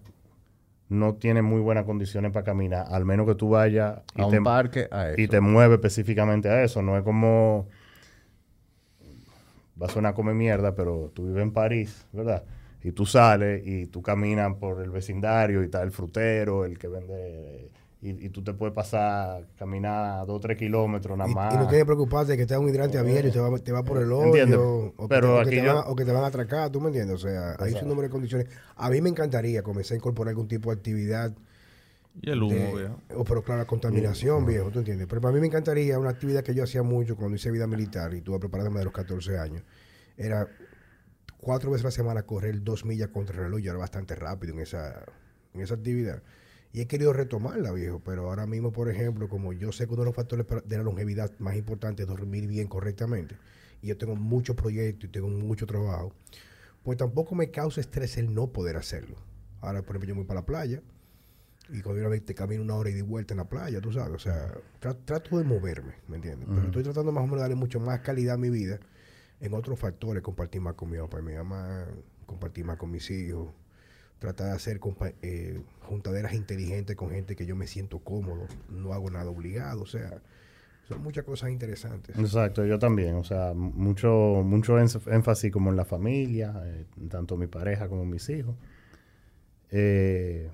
no 0.87 1.15
tiene 1.15 1.41
muy 1.41 1.59
buenas 1.59 1.83
condiciones 1.85 2.31
para 2.31 2.45
caminar, 2.45 2.85
al 2.89 3.03
menos 3.03 3.27
que 3.27 3.35
tú 3.35 3.49
vayas 3.49 3.99
y, 4.15 4.21
a 4.21 4.25
un 4.25 4.31
te, 4.31 4.41
parque, 4.41 4.87
a 4.89 5.09
eso. 5.09 5.19
y 5.21 5.27
te 5.27 5.41
mueves 5.41 5.75
específicamente 5.75 6.47
a 6.49 6.63
eso. 6.63 6.81
No 6.81 6.97
es 6.97 7.03
como... 7.03 7.67
Va 9.81 9.87
a 9.87 9.89
sonar 9.89 10.13
come 10.13 10.33
mierda, 10.33 10.75
pero 10.75 11.11
tú 11.13 11.25
vives 11.27 11.41
en 11.43 11.51
París, 11.51 12.05
¿verdad? 12.13 12.43
Y 12.83 12.91
tú 12.91 13.05
sales 13.05 13.65
y 13.65 13.85
tú 13.87 14.01
caminas 14.01 14.53
por 14.57 14.81
el 14.81 14.89
vecindario 14.91 15.61
y 15.61 15.65
está 15.65 15.81
el 15.83 15.91
frutero, 15.91 16.65
el 16.65 16.77
que 16.77 16.87
vende... 16.87 17.69
Y, 18.01 18.25
y 18.25 18.29
tú 18.31 18.43
te 18.43 18.53
puedes 18.53 18.75
pasar, 18.75 19.47
caminar 19.57 20.25
dos 20.25 20.35
o 20.35 20.39
tres 20.41 20.57
kilómetros 20.57 21.17
nada 21.17 21.29
más. 21.33 21.53
y 21.53 21.55
no 21.57 21.61
tienes 21.69 21.83
que 21.83 21.85
preocuparte 21.85 22.33
de 22.33 22.37
que 22.37 22.45
da 22.45 22.59
un 22.59 22.67
hidrante 22.67 22.97
abierto 22.97 23.29
y 23.29 23.31
te 23.31 23.39
va, 23.39 23.57
te 23.59 23.71
va 23.71 23.81
por 23.83 23.97
el 24.01 24.11
hoyo. 24.11 24.91
O, 24.97 25.07
que 25.07 25.07
Pero 25.07 25.21
te, 25.21 25.27
o 25.29 25.35
que 25.35 25.41
aquí 25.41 25.49
te 25.51 25.55
yo- 25.65 25.73
van, 25.75 25.77
a- 25.77 25.87
o 25.89 25.95
que 25.95 26.03
te 26.03 26.11
van 26.11 26.23
a 26.25 26.27
atracar, 26.27 26.69
¿tú 26.69 26.81
me 26.81 26.87
entiendes? 26.87 27.15
O 27.15 27.19
sea, 27.29 27.55
hay 27.59 27.71
un 27.75 27.87
número 27.87 28.01
de 28.01 28.09
condiciones. 28.09 28.47
A 28.75 28.89
mí 28.89 28.99
me 28.99 29.07
encantaría 29.07 29.63
comenzar 29.63 29.95
a 29.95 29.97
incorporar 29.99 30.31
algún 30.31 30.49
tipo 30.49 30.69
de 30.69 30.75
actividad. 30.75 31.31
y 32.21 32.29
el 32.29 32.43
humo, 32.43 32.77
de- 32.77 32.89
pero 33.25 33.41
claro, 33.41 33.61
la 33.61 33.65
contaminación, 33.67 34.45
viejo, 34.45 34.69
¿tú 34.69 34.79
entiendes? 34.79 35.07
Pero 35.07 35.21
para 35.21 35.33
mí 35.33 35.39
me 35.39 35.47
encantaría 35.47 35.97
una 35.97 36.09
actividad 36.09 36.43
que 36.43 36.53
yo 36.53 36.65
hacía 36.65 36.83
mucho 36.83 37.15
cuando 37.15 37.37
hice 37.37 37.51
vida 37.51 37.67
militar 37.67 38.13
y 38.13 38.17
estuve 38.17 38.37
preparándome 38.37 38.79
de 38.79 38.83
los 38.85 38.93
14 38.93 39.37
años. 39.39 39.63
Era 40.17 40.45
cuatro 41.43 41.69
veces 41.71 41.85
a 41.85 41.87
la 41.89 41.91
semana 41.91 42.23
correr 42.23 42.63
dos 42.63 42.85
millas 42.85 43.09
contra 43.09 43.35
el 43.35 43.43
reloj. 43.43 43.59
Yo 43.59 43.71
era 43.71 43.79
bastante 43.79 44.15
rápido 44.15 44.53
en 44.53 44.59
esa, 44.61 45.03
en 45.53 45.61
esa 45.61 45.75
actividad. 45.75 46.23
Y 46.71 46.81
he 46.81 46.87
querido 46.87 47.13
retomarla, 47.13 47.71
viejo. 47.71 48.01
Pero 48.03 48.29
ahora 48.29 48.47
mismo, 48.47 48.71
por 48.71 48.89
ejemplo, 48.89 49.29
como 49.29 49.53
yo 49.53 49.71
sé 49.71 49.85
que 49.85 49.93
uno 49.93 50.01
de 50.01 50.07
los 50.07 50.15
factores 50.15 50.47
de 50.65 50.77
la 50.77 50.83
longevidad 50.83 51.31
más 51.37 51.55
importantes 51.55 52.05
es 52.05 52.09
dormir 52.09 52.47
bien 52.47 52.67
correctamente, 52.67 53.37
y 53.81 53.87
yo 53.87 53.97
tengo 53.97 54.15
muchos 54.15 54.55
proyectos 54.55 55.09
y 55.09 55.11
tengo 55.11 55.27
mucho 55.27 55.67
trabajo, 55.67 56.13
pues 56.81 56.97
tampoco 56.97 57.35
me 57.35 57.51
causa 57.51 57.81
estrés 57.81 58.17
el 58.17 58.33
no 58.33 58.47
poder 58.47 58.77
hacerlo. 58.77 59.17
Ahora, 59.61 59.81
por 59.81 59.91
ejemplo, 59.95 60.09
yo 60.09 60.15
voy 60.15 60.25
para 60.25 60.39
la 60.39 60.45
playa 60.45 60.81
y 61.69 61.81
cuando 61.81 62.01
yo 62.01 62.21
te 62.23 62.33
camino 62.33 62.61
una 62.63 62.75
hora 62.75 62.89
y 62.89 62.93
de 62.93 63.03
vuelta 63.03 63.33
en 63.33 63.37
la 63.37 63.47
playa, 63.49 63.79
tú 63.79 63.91
sabes. 63.93 64.15
O 64.15 64.19
sea, 64.19 64.53
tra- 64.81 64.97
trato 65.05 65.37
de 65.37 65.43
moverme, 65.43 65.93
¿me 66.07 66.15
entiendes? 66.15 66.47
Pero 66.49 66.65
estoy 66.67 66.83
tratando 66.83 67.11
más 67.11 67.21
o 67.21 67.25
menos 67.27 67.37
de 67.37 67.41
darle 67.43 67.55
mucho 67.55 67.79
más 67.79 67.99
calidad 67.99 68.35
a 68.35 68.37
mi 68.37 68.49
vida 68.49 68.79
en 69.43 69.53
otros 69.53 69.77
factores, 69.77 70.23
compartir 70.23 70.61
más 70.61 70.73
con 70.75 70.89
mi 70.89 70.97
papá 70.97 71.19
y 71.19 71.23
mi 71.23 71.33
mamá, 71.33 71.85
compartir 72.25 72.63
más 72.65 72.77
con 72.77 72.89
mis 72.89 73.11
hijos, 73.11 73.49
tratar 74.19 74.47
de 74.47 74.53
hacer 74.53 74.79
eh, 75.21 75.61
juntaderas 75.81 76.33
inteligentes 76.33 76.95
con 76.95 77.09
gente 77.11 77.35
que 77.35 77.45
yo 77.45 77.55
me 77.55 77.67
siento 77.67 77.99
cómodo, 77.99 78.47
no 78.69 78.93
hago 78.93 79.11
nada 79.11 79.29
obligado, 79.29 79.81
o 79.81 79.85
sea, 79.85 80.21
son 80.87 81.03
muchas 81.03 81.25
cosas 81.25 81.49
interesantes. 81.49 82.17
Exacto, 82.17 82.65
yo 82.65 82.79
también. 82.79 83.15
O 83.15 83.23
sea, 83.23 83.53
mucho, 83.53 84.41
mucho 84.45 84.77
énf- 84.79 85.13
énfasis 85.13 85.51
como 85.51 85.69
en 85.71 85.75
la 85.75 85.85
familia, 85.85 86.53
eh, 86.65 86.85
tanto 87.09 87.35
mi 87.35 87.47
pareja 87.47 87.89
como 87.89 88.05
mis 88.05 88.29
hijos. 88.29 88.55
Eh, 89.71 90.49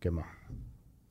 ¿Qué 0.00 0.10
más? 0.10 0.26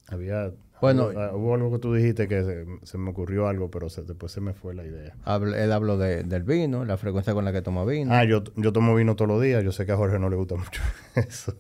Había... 0.07 0.51
Bueno- 0.81 1.07
hubo, 1.09 1.19
ah, 1.19 1.31
hubo 1.35 1.55
algo 1.55 1.71
que 1.71 1.79
tú 1.79 1.93
dijiste 1.93 2.27
que 2.27 2.43
se, 2.43 2.65
se 2.83 2.97
me 2.97 3.09
ocurrió 3.11 3.47
algo, 3.47 3.69
pero 3.71 3.89
se- 3.89 4.01
después 4.03 4.31
se 4.31 4.41
me 4.41 4.53
fue 4.53 4.73
la 4.73 4.83
idea. 4.83 5.15
Él 5.55 5.71
habló 5.71 5.97
de- 5.97 6.23
del 6.23 6.43
vino, 6.43 6.83
la 6.85 6.97
frecuencia 6.97 7.33
con 7.33 7.45
la 7.45 7.51
que 7.53 7.61
toma 7.61 7.85
vino. 7.85 8.13
Ah, 8.13 8.23
yo, 8.25 8.43
yo 8.55 8.73
tomo 8.73 8.95
vino 8.95 9.15
todos 9.15 9.29
los 9.29 9.41
días. 9.41 9.63
Yo 9.63 9.71
sé 9.71 9.85
que 9.85 9.91
a 9.93 9.97
Jorge 9.97 10.19
no 10.19 10.29
le 10.29 10.35
gusta 10.35 10.55
mucho 10.57 10.81
eso. 11.15 11.53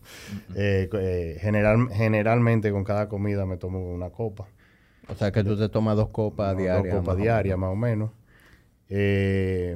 Eh, 0.55 0.89
eh, 0.93 1.37
general, 1.39 1.87
generalmente 1.91 2.71
con 2.71 2.83
cada 2.83 3.07
comida 3.09 3.45
me 3.45 3.57
tomo 3.57 3.91
una 3.93 4.09
copa. 4.09 4.47
O 5.07 5.15
sea 5.15 5.31
que 5.31 5.43
tú 5.43 5.57
te 5.57 5.67
tomas 5.69 5.95
dos 5.97 6.09
copas 6.09 6.53
No, 6.53 6.59
diarias. 6.61 6.93
Dos 6.95 7.01
copas 7.03 7.17
diarias, 7.17 7.57
más 7.57 7.71
o 7.71 7.75
menos. 7.75 8.11
Eh, 8.89 9.75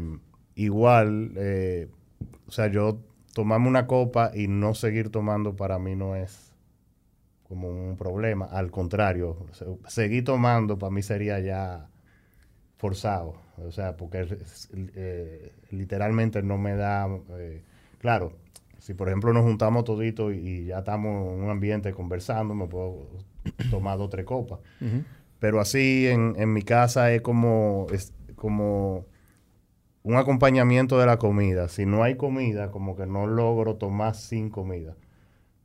igual, 0.55 1.31
eh, 1.35 1.87
o 2.47 2.51
sea, 2.51 2.67
yo 2.67 2.99
tomarme 3.33 3.67
una 3.67 3.87
copa 3.87 4.31
y 4.33 4.47
no 4.47 4.73
seguir 4.73 5.09
tomando 5.09 5.55
para 5.55 5.77
mí 5.79 5.95
no 5.95 6.15
es 6.15 6.44
como 7.55 7.69
un 7.69 7.95
problema. 7.97 8.45
Al 8.45 8.69
contrario, 8.69 9.37
se- 9.53 9.65
seguir 9.87 10.23
tomando 10.25 10.77
para 10.77 10.91
mí 10.91 11.01
sería 11.01 11.39
ya 11.39 11.87
forzado. 12.77 13.35
O 13.57 13.71
sea, 13.71 13.95
porque 13.95 14.27
eh, 14.95 15.53
literalmente 15.71 16.43
no 16.43 16.57
me 16.57 16.75
da... 16.75 17.07
eh, 17.37 17.63
claro, 17.99 18.33
si 18.79 18.93
por 18.93 19.07
ejemplo 19.07 19.31
nos 19.31 19.43
juntamos 19.43 19.85
toditos 19.85 20.33
y, 20.33 20.37
y 20.37 20.65
ya 20.65 20.79
estamos 20.79 21.33
en 21.33 21.43
un 21.43 21.49
ambiente 21.49 21.93
conversando, 21.93 22.53
me 22.53 22.67
puedo 22.67 23.07
tomar 23.71 23.97
dos 23.97 24.07
o 24.07 24.09
tres 24.09 24.25
copas. 24.25 24.59
Pero 25.39 25.61
así 25.61 26.07
en, 26.07 26.35
en 26.37 26.51
mi 26.51 26.61
casa 26.63 27.13
es 27.13 27.21
como, 27.21 27.87
es 27.93 28.13
como 28.35 29.05
un 30.03 30.15
acompañamiento 30.17 30.99
de 30.99 31.05
la 31.05 31.17
comida. 31.17 31.69
Si 31.69 31.85
no 31.85 32.03
hay 32.03 32.15
comida, 32.17 32.71
como 32.71 32.95
que 32.97 33.05
no 33.05 33.25
logro 33.25 33.75
tomar 33.77 34.15
sin 34.15 34.49
comida. 34.49 34.95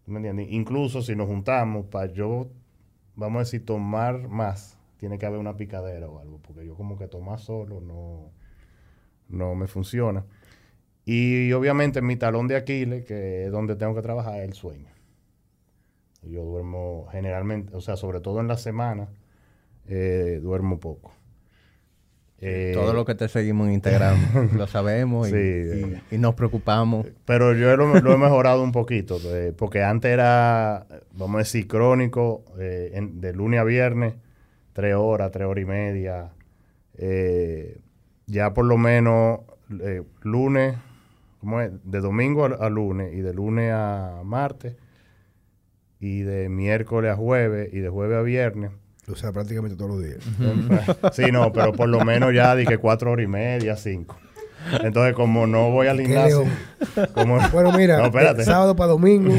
¿Tú 0.05 0.13
¿Me 0.13 0.19
entiendes? 0.19 0.49
Incluso 0.51 1.03
si 1.03 1.15
nos 1.15 1.27
juntamos, 1.29 1.87
para 1.87 2.13
yo, 2.13 2.51
vamos 3.17 3.37
a 3.37 3.41
decir, 3.41 3.65
tomar 3.65 4.29
más, 4.29 4.79
tiene 4.97 5.19
que 5.19 5.27
haber 5.27 5.39
una 5.39 5.57
picadera 5.57 6.09
o 6.09 6.21
algo, 6.21 6.39
porque 6.39 6.67
yo 6.67 6.75
como 6.75 6.97
que 6.99 7.07
tomar 7.09 7.39
solo 7.39 7.81
no, 7.81 8.31
no 9.29 9.55
me 9.55 9.67
funciona. 9.67 10.25
Y 11.05 11.53
obviamente 11.53 12.03
mi 12.03 12.17
talón 12.17 12.47
de 12.49 12.57
Aquiles, 12.57 13.05
que 13.05 13.47
es 13.47 13.53
donde 13.53 13.77
tengo 13.77 13.95
que 13.95 14.03
trabajar, 14.03 14.41
es 14.41 14.49
el 14.49 14.55
sueño. 14.55 14.89
Yo 16.23 16.45
duermo 16.45 17.09
generalmente, 17.11 17.75
o 17.75 17.81
sea, 17.81 17.97
sobre 17.97 18.21
todo 18.21 18.41
en 18.41 18.49
la 18.49 18.57
semana, 18.57 19.09
eh, 19.87 20.39
duermo 20.43 20.79
poco. 20.79 21.13
Eh, 22.43 22.73
Todo 22.75 22.95
lo 22.95 23.05
que 23.05 23.15
te 23.15 23.29
seguimos 23.29 23.69
en 23.69 23.75
Instagram 23.75 24.17
lo 24.57 24.67
sabemos 24.67 25.29
y, 25.29 25.33
Sí, 25.33 25.37
y- 26.11 26.15
y 26.15 26.19
nos 26.19 26.35
preocupamos. 26.35 27.07
Pero 27.27 27.53
yo 27.55 27.77
lo, 27.77 28.01
lo 28.01 28.12
he 28.15 28.17
mejorado 28.17 28.62
un 28.62 28.73
poquito, 28.73 29.19
eh, 29.27 29.53
porque 29.57 29.83
antes 29.83 30.11
era, 30.11 30.87
vamos 31.12 31.35
a 31.37 31.39
decir, 31.41 31.69
crónico, 31.69 32.45
eh, 32.59 32.93
en- 32.95 33.21
de 33.21 33.35
lunes 33.35 33.61
a 33.61 33.65
viernes, 33.65 34.15
tres 34.73 34.95
horas, 34.95 35.31
tres 35.33 35.47
horas 35.47 35.62
y 35.62 35.67
media. 35.67 36.31
Eh, 36.97 37.79
ya 38.27 38.55
por 38.55 38.65
lo 38.65 38.79
menos 38.79 39.41
eh, 39.83 40.03
lunes, 40.23 40.77
¿cómo 41.41 41.61
es? 41.61 41.71
De 41.85 42.01
domingo 42.01 42.47
a, 42.47 42.49
a 42.55 42.71
lunes 42.71 43.12
y 43.12 43.21
de 43.21 43.35
lunes 43.35 43.71
a 43.75 44.23
martes 44.25 44.77
y 45.99 46.23
de 46.23 46.49
miércoles 46.49 47.11
a 47.12 47.17
jueves 47.17 47.69
y 47.75 47.81
de 47.81 47.89
jueves 47.91 48.17
a 48.19 48.23
viernes. 48.23 48.71
O 49.12 49.16
sea, 49.16 49.32
prácticamente 49.32 49.77
todos 49.77 49.91
los 49.91 50.03
días. 50.05 50.19
Sí, 51.12 51.31
no, 51.32 51.53
pero 51.53 51.73
por 51.73 51.89
lo 51.89 52.05
menos 52.05 52.32
ya 52.35 52.55
di 52.57 52.65
que 52.66 52.78
cuatro 52.78 53.12
horas 53.12 53.24
y 53.24 53.28
media, 53.28 53.77
cinco. 53.77 54.16
Entonces, 54.82 55.15
como 55.15 55.47
no 55.47 55.70
voy 55.70 55.87
al 55.87 56.01
gimnasio, 56.01 56.45
como, 57.15 57.39
Bueno, 57.51 57.73
mira, 57.73 57.97
No, 57.99 58.07
espérate. 58.07 58.45
sábado 58.45 58.77
para 58.77 58.91
domingo, 58.91 59.32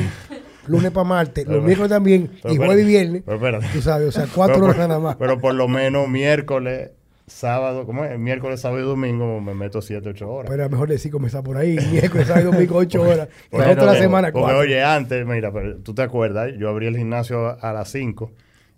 lunes 0.67 0.91
para 0.91 1.03
martes, 1.03 1.45
los 1.47 1.63
miércoles 1.63 1.89
también, 1.91 2.31
pero 2.41 2.53
y 2.53 2.57
jueves 2.57 2.83
y 2.83 2.87
viernes. 2.87 3.21
pero 3.25 3.37
espérate. 3.37 3.67
Tú 3.71 3.81
sabes, 3.81 4.07
o 4.07 4.11
sea, 4.11 4.25
cuatro 4.33 4.55
Pero 4.55 4.65
horas 4.67 4.77
nada 4.87 4.99
más. 4.99 5.15
Pero 5.17 5.37
por 5.39 5.53
lo 5.53 5.67
menos 5.67 6.07
miércoles, 6.09 6.89
sábado, 7.27 7.85
¿cómo 7.85 8.03
es? 8.03 8.17
Miércoles, 8.17 8.59
sábado 8.61 8.81
y 8.81 8.83
domingo 8.85 9.39
me 9.41 9.53
meto 9.53 9.81
siete, 9.83 10.09
ocho 10.09 10.27
horas. 10.27 10.49
Pero 10.49 10.67
mejor 10.69 10.89
decir 10.89 11.11
comenzar 11.11 11.43
por 11.43 11.55
ahí, 11.55 11.77
miércoles, 11.91 12.27
sábado 12.27 12.49
y 12.49 12.51
domingo, 12.53 12.77
ocho 12.77 13.03
horas. 13.03 13.27
Y 13.45 13.49
Porque 13.51 13.67
la 13.67 13.73
otra 13.73 13.93
no, 13.93 13.99
semana, 13.99 14.27
porque, 14.31 14.41
cuatro. 14.43 14.59
oye, 14.59 14.83
antes, 14.83 15.23
mira, 15.27 15.51
pero 15.51 15.77
tú 15.77 15.93
te 15.93 16.01
acuerdas, 16.01 16.51
yo 16.57 16.67
abrí 16.67 16.87
el 16.87 16.97
gimnasio 16.97 17.57
a 17.63 17.73
las 17.73 17.89
5 17.91 18.31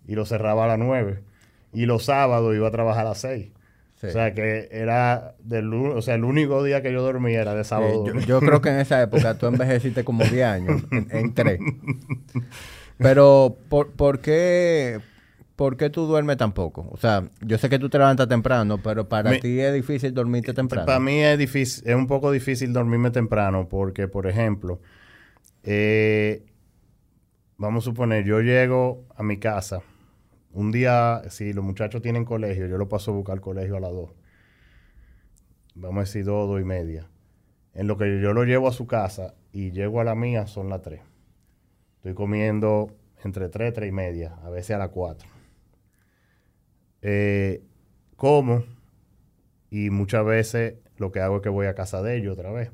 y 0.07 0.15
lo 0.15 0.25
cerraba 0.25 0.65
a 0.65 0.67
las 0.67 0.79
9. 0.79 1.19
Y 1.73 1.85
los 1.85 2.05
sábados 2.05 2.55
iba 2.55 2.67
a 2.67 2.71
trabajar 2.71 3.05
a 3.05 3.09
las 3.09 3.19
6. 3.19 3.51
Sí. 3.95 4.07
O 4.07 4.11
sea 4.11 4.33
que 4.33 4.67
era 4.71 5.35
del, 5.39 5.73
o 5.73 6.01
sea, 6.01 6.15
el 6.15 6.25
único 6.25 6.61
día 6.63 6.81
que 6.81 6.91
yo 6.91 7.01
dormía 7.01 7.41
era 7.41 7.55
de 7.55 7.63
sábado. 7.63 8.05
Eh, 8.07 8.25
yo, 8.27 8.41
creo 8.41 8.61
que 8.61 8.69
en 8.69 8.79
esa 8.79 9.01
época 9.01 9.37
tú 9.37 9.47
envejeciste 9.47 10.03
como 10.03 10.23
10 10.23 10.45
años, 10.45 10.83
en. 10.91 11.33
Pero, 12.97 13.57
¿por, 13.69 13.91
por 13.91 14.19
qué, 14.19 14.99
¿por 15.55 15.77
qué 15.77 15.89
tú 15.89 16.05
duermes 16.05 16.37
tan 16.37 16.51
poco? 16.51 16.87
O 16.91 16.97
sea, 16.97 17.23
yo 17.41 17.57
sé 17.57 17.69
que 17.69 17.79
tú 17.79 17.89
te 17.89 17.97
levantas 17.97 18.27
temprano, 18.27 18.77
pero 18.77 19.07
para 19.07 19.39
ti 19.39 19.59
es 19.59 19.73
difícil 19.73 20.13
dormirte 20.13 20.53
temprano. 20.53 20.85
Para 20.85 20.99
mí 20.99 21.19
es 21.19 21.37
difícil, 21.37 21.83
es 21.87 21.95
un 21.95 22.07
poco 22.07 22.31
difícil 22.31 22.73
dormirme 22.73 23.09
temprano 23.09 23.67
porque, 23.69 24.07
por 24.07 24.27
ejemplo, 24.27 24.79
eh, 25.63 26.43
vamos 27.57 27.83
a 27.83 27.85
suponer, 27.85 28.25
yo 28.25 28.41
llego 28.41 29.05
a 29.15 29.23
mi 29.23 29.37
casa 29.37 29.81
un 30.53 30.71
día, 30.71 31.23
si 31.29 31.51
los 31.51 31.63
muchachos 31.63 32.01
tienen 32.01 32.25
colegio, 32.25 32.67
yo 32.67 32.77
lo 32.77 32.87
paso 32.87 33.11
a 33.11 33.15
buscar 33.15 33.33
al 33.33 33.41
colegio 33.41 33.75
a 33.75 33.79
las 33.79 33.91
2. 33.91 34.11
Vamos 35.75 35.97
a 35.97 36.01
decir 36.01 36.23
2, 36.23 36.47
2 36.47 36.61
y 36.61 36.63
media. 36.63 37.09
En 37.73 37.87
lo 37.87 37.97
que 37.97 38.21
yo 38.21 38.33
lo 38.33 38.43
llevo 38.43 38.67
a 38.67 38.71
su 38.71 38.85
casa 38.85 39.33
y 39.51 39.71
llego 39.71 39.99
a 39.99 40.03
la 40.03 40.13
mía 40.13 40.45
son 40.45 40.69
las 40.69 40.83
3. 40.83 41.01
Estoy 41.97 42.13
comiendo 42.13 42.95
entre 43.23 43.49
3, 43.49 43.73
3 43.73 43.89
y 43.89 43.91
media, 43.91 44.35
a 44.43 44.49
veces 44.51 44.75
a 44.75 44.77
las 44.79 44.89
4. 44.89 45.27
Eh, 47.01 47.63
como 48.15 48.63
y 49.71 49.89
muchas 49.89 50.23
veces 50.23 50.75
lo 50.97 51.11
que 51.11 51.19
hago 51.19 51.37
es 51.37 51.41
que 51.41 51.49
voy 51.49 51.65
a 51.65 51.73
casa 51.73 52.03
de 52.03 52.15
ellos 52.15 52.33
otra 52.33 52.51
vez. 52.51 52.71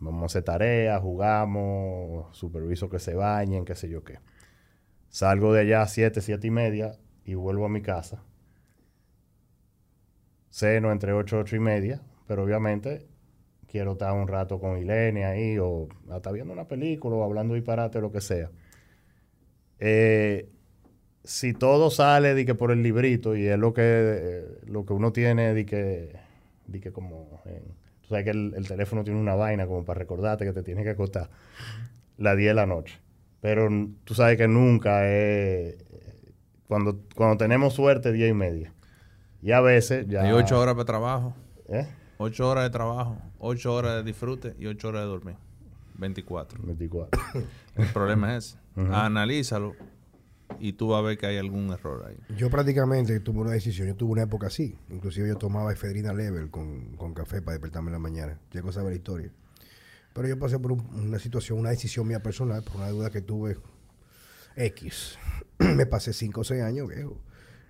Vamos 0.00 0.22
a 0.22 0.26
hacer 0.26 0.42
tareas, 0.42 1.00
jugamos, 1.00 2.36
superviso 2.36 2.90
que 2.90 2.98
se 2.98 3.14
bañen, 3.14 3.64
qué 3.64 3.76
sé 3.76 3.88
yo 3.88 4.02
qué. 4.02 4.18
Salgo 5.14 5.52
de 5.52 5.60
allá 5.60 5.82
a 5.82 5.86
7, 5.86 6.20
7 6.20 6.48
y 6.48 6.50
media 6.50 6.98
y 7.24 7.34
vuelvo 7.34 7.66
a 7.66 7.68
mi 7.68 7.82
casa. 7.82 8.24
Ceno 10.50 10.90
entre 10.90 11.12
8, 11.12 11.38
8 11.38 11.54
y 11.54 11.60
media, 11.60 12.00
pero 12.26 12.42
obviamente 12.42 13.06
quiero 13.68 13.92
estar 13.92 14.12
un 14.12 14.26
rato 14.26 14.58
con 14.58 14.76
Ilene 14.76 15.24
ahí 15.24 15.56
o 15.58 15.86
hasta 16.10 16.32
viendo 16.32 16.52
una 16.52 16.66
película 16.66 17.14
o 17.14 17.22
hablando 17.22 17.54
disparate 17.54 17.98
o 17.98 18.00
lo 18.00 18.10
que 18.10 18.20
sea. 18.20 18.50
Eh, 19.78 20.48
si 21.24 21.54
todo 21.54 21.90
sale 21.90 22.34
de 22.34 22.46
que 22.46 22.54
por 22.54 22.72
el 22.72 22.82
librito 22.82 23.36
y 23.36 23.46
es 23.46 23.58
lo 23.58 23.74
que 23.74 23.82
eh, 23.84 24.44
lo 24.66 24.84
que 24.86 24.92
uno 24.94 25.12
tiene 25.12 25.54
de 25.54 25.66
que 25.66 26.16
que 26.82 26.92
como 26.92 27.42
en- 27.46 27.64
tú 28.02 28.08
sabes 28.08 28.24
que 28.24 28.30
el, 28.30 28.54
el 28.56 28.66
teléfono 28.68 29.04
tiene 29.04 29.20
una 29.20 29.34
vaina 29.36 29.66
como 29.66 29.84
para 29.84 29.98
recordarte 30.00 30.44
que 30.44 30.52
te 30.52 30.62
tienes 30.62 30.84
que 30.84 30.90
acostar 30.90 31.30
las 32.18 32.36
10 32.36 32.50
de 32.50 32.54
la 32.54 32.66
noche 32.66 32.98
pero 33.44 33.68
tú 34.04 34.14
sabes 34.14 34.38
que 34.38 34.48
nunca 34.48 35.06
es 35.06 35.76
cuando 36.66 37.02
cuando 37.14 37.36
tenemos 37.36 37.74
suerte 37.74 38.10
10 38.10 38.30
y 38.30 38.32
media 38.32 38.72
y 39.42 39.52
a 39.52 39.60
veces 39.60 40.06
ya 40.08 40.22
Hay 40.22 40.32
ocho 40.32 40.58
horas 40.58 40.74
de 40.74 40.84
trabajo, 40.86 41.36
¿eh? 41.68 41.86
ocho 42.16 42.48
horas 42.48 42.64
de 42.64 42.70
trabajo, 42.70 43.18
ocho 43.38 43.74
horas 43.74 43.96
de 43.96 44.02
disfrute 44.02 44.54
y 44.58 44.64
ocho 44.64 44.88
horas 44.88 45.02
de 45.02 45.08
dormir. 45.08 45.36
24. 45.96 46.58
24 46.62 47.20
El 47.76 47.86
problema 47.88 48.34
es 48.34 48.56
ese. 48.76 48.90
Analízalo 48.90 49.74
y 50.58 50.72
tú 50.72 50.88
vas 50.88 51.00
a 51.00 51.02
ver 51.02 51.18
que 51.18 51.26
hay 51.26 51.36
algún 51.36 51.70
error 51.70 52.06
ahí. 52.08 52.16
Yo 52.38 52.48
prácticamente 52.48 53.20
tuve 53.20 53.40
una 53.40 53.50
decisión. 53.50 53.88
Yo 53.88 53.94
tuve 53.94 54.12
una 54.12 54.22
época 54.22 54.46
así. 54.46 54.74
Inclusive 54.88 55.28
yo 55.28 55.36
tomaba 55.36 55.70
efedrina 55.70 56.14
level 56.14 56.48
con, 56.50 56.96
con 56.96 57.12
café 57.12 57.42
para 57.42 57.52
despertarme 57.52 57.88
en 57.88 57.92
la 57.92 57.98
mañana. 57.98 58.38
Llego 58.52 58.70
a 58.70 58.72
saber 58.72 58.92
la 58.92 58.96
historia. 58.96 59.30
Pero 60.14 60.28
yo 60.28 60.38
pasé 60.38 60.58
por 60.58 60.72
un- 60.72 60.86
una 60.94 61.18
situación, 61.18 61.58
una 61.58 61.70
decisión 61.70 62.06
mía 62.08 62.22
personal, 62.22 62.62
por 62.62 62.76
una 62.76 62.88
duda 62.88 63.10
que 63.10 63.20
tuve 63.20 63.58
X. 64.56 65.18
me 65.58 65.84
pasé 65.86 66.12
5 66.12 66.40
o 66.40 66.44
6 66.44 66.62
años, 66.62 66.88
viejo. 66.88 67.20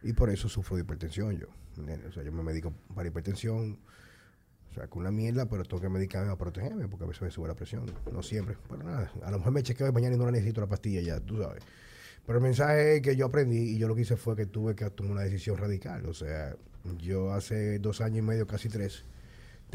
Y 0.03 0.13
por 0.13 0.31
eso 0.31 0.49
sufro 0.49 0.77
de 0.77 0.83
hipertensión 0.83 1.37
yo. 1.39 1.47
¿entiendes? 1.77 2.11
O 2.11 2.13
sea, 2.13 2.23
yo 2.23 2.31
me 2.31 2.43
medico 2.43 2.73
para 2.95 3.09
hipertensión. 3.09 3.79
O 4.71 4.75
sea, 4.75 4.89
con 4.89 5.03
una 5.03 5.11
mierda, 5.11 5.47
pero 5.49 5.65
tengo 5.65 5.81
que 5.81 5.89
medicarme 5.89 6.27
para 6.27 6.37
protegerme 6.37 6.89
porque 6.89 7.05
a 7.05 7.09
veces 7.09 7.23
me 7.23 7.31
sube 7.31 7.49
la 7.49 7.55
presión. 7.55 7.87
No 8.13 8.23
siempre. 8.23 8.57
Pero 8.69 8.83
nada, 8.83 9.11
a 9.23 9.31
lo 9.31 9.39
mejor 9.39 9.53
me 9.53 9.63
chequeo 9.63 9.87
de 9.87 9.93
mañana 9.93 10.17
y 10.17 10.19
no 10.19 10.25
la 10.27 10.33
necesito 10.33 10.61
la 10.61 10.67
pastilla 10.67 11.01
ya, 11.01 11.21
tú 11.21 11.41
sabes. 11.41 11.63
Pero 12.27 12.39
el 12.39 12.43
mensaje 12.45 13.01
que 13.01 13.17
yo 13.17 13.27
aprendí 13.27 13.75
y 13.75 13.79
yo 13.79 13.87
lo 13.89 13.95
que 13.95 14.03
hice 14.03 14.17
fue 14.17 14.35
que 14.35 14.47
tuve 14.47 14.75
que 14.75 14.89
tomar 14.91 15.13
una 15.13 15.21
decisión 15.23 15.57
radical. 15.59 16.07
O 16.07 16.15
sea, 16.15 16.57
yo 16.99 17.33
hace 17.33 17.79
dos 17.79 18.01
años 18.01 18.19
y 18.19 18.23
medio, 18.23 18.47
casi 18.47 18.69
tres, 18.69 19.05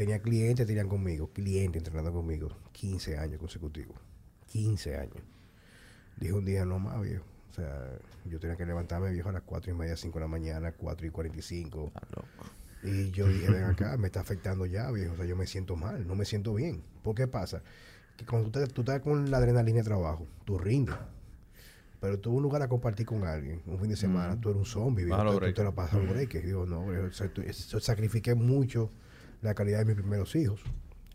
tenía 0.00 0.18
clientes, 0.22 0.66
tenían 0.66 0.88
conmigo, 0.88 1.28
clientes 1.34 1.78
entrenando 1.80 2.10
conmigo, 2.10 2.48
15 2.72 3.18
años 3.18 3.38
consecutivos. 3.38 3.96
15 4.46 4.96
años. 4.96 5.16
Dije 6.16 6.32
un 6.32 6.46
día, 6.46 6.64
no 6.64 6.78
más, 6.78 7.02
viejo. 7.02 7.22
O 7.50 7.52
sea, 7.52 7.86
yo 8.24 8.40
tenía 8.40 8.56
que 8.56 8.64
levantarme, 8.64 9.10
viejo, 9.12 9.28
a 9.28 9.32
las 9.32 9.42
4 9.42 9.72
y 9.72 9.74
media, 9.76 9.96
5 9.98 10.18
de 10.18 10.24
la 10.24 10.28
mañana, 10.28 10.72
4 10.72 11.06
y 11.06 11.10
45. 11.10 11.92
Y 12.82 13.10
yo 13.10 13.28
dije, 13.28 13.50
ven 13.50 13.64
acá, 13.64 13.98
me 13.98 14.06
está 14.06 14.20
afectando 14.20 14.64
ya, 14.64 14.90
viejo. 14.90 15.12
O 15.12 15.16
sea, 15.16 15.26
yo 15.26 15.36
me 15.36 15.46
siento 15.46 15.76
mal, 15.76 16.06
no 16.06 16.14
me 16.14 16.24
siento 16.24 16.54
bien. 16.54 16.82
¿Por 17.02 17.14
qué 17.14 17.26
pasa? 17.26 17.62
Que 18.16 18.24
cuando 18.24 18.50
tú, 18.50 18.58
te- 18.58 18.66
tú 18.72 18.80
estás 18.80 19.00
con 19.02 19.30
la 19.30 19.36
adrenalina 19.36 19.78
de 19.80 19.84
trabajo, 19.84 20.26
tú 20.46 20.56
rindes. 20.58 20.94
Pero 22.00 22.18
tú 22.18 22.32
un 22.32 22.42
lugar 22.42 22.62
a 22.62 22.68
compartir 22.68 23.04
con 23.04 23.24
alguien, 23.24 23.60
un 23.66 23.78
fin 23.78 23.90
de 23.90 23.96
semana, 23.96 24.40
tú 24.40 24.48
eres 24.48 24.60
un 24.60 24.64
zombie, 24.66 25.04
viejo. 25.04 25.18
Tú, 25.32 25.40
tú 25.52 25.56
te 25.56 25.64
la 25.64 25.72
pasas 25.72 25.96
a 25.96 25.98
break. 26.10 26.42
Digo, 26.42 26.64
no, 26.64 26.86
viejo, 26.86 27.04
o 27.08 27.12
sea, 27.12 27.28
tú- 27.28 27.42
eso- 27.42 27.78
sacrifiqué 27.80 28.34
mucho 28.34 28.90
la 29.42 29.54
calidad 29.54 29.78
de 29.78 29.84
mis 29.86 29.96
primeros 29.96 30.34
hijos. 30.36 30.62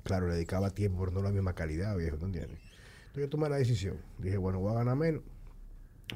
Claro, 0.04 0.28
le 0.28 0.36
dedicaba 0.36 0.70
tiempo, 0.70 1.00
pero 1.00 1.12
no 1.12 1.22
la 1.22 1.32
misma 1.32 1.54
calidad, 1.54 1.96
viejo, 1.98 2.18
¿tú 2.18 2.26
entiendes? 2.26 2.60
Entonces 3.08 3.24
yo 3.24 3.30
tomé 3.30 3.50
la 3.50 3.58
decisión. 3.58 3.98
Dije, 4.20 4.38
bueno, 4.38 4.60
voy 4.60 4.72
a 4.72 4.76
ganar 4.76 4.96
menos, 4.96 5.22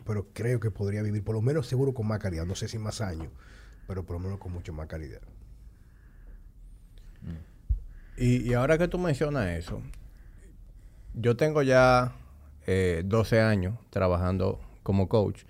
pero 0.05 0.27
creo 0.33 0.59
que 0.59 0.69
podría 0.69 1.01
vivir 1.01 1.23
por 1.23 1.35
lo 1.35 1.41
menos 1.41 1.67
seguro 1.67 1.93
con 1.93 2.07
más 2.07 2.19
calidad. 2.19 2.45
No 2.45 2.55
sé 2.55 2.67
si 2.67 2.77
más 2.77 3.01
años, 3.01 3.31
pero 3.87 4.05
por 4.05 4.17
lo 4.17 4.19
menos 4.19 4.39
con 4.39 4.51
mucho 4.51 4.73
más 4.73 4.87
calidad. 4.87 5.21
Y, 8.17 8.49
y 8.49 8.53
ahora 8.53 8.77
que 8.77 8.87
tú 8.87 8.97
mencionas 8.97 9.47
eso, 9.57 9.81
yo 11.13 11.35
tengo 11.37 11.63
ya 11.63 12.13
eh, 12.67 13.01
12 13.05 13.41
años 13.41 13.79
trabajando 13.89 14.59
como 14.83 15.09
coach. 15.09 15.43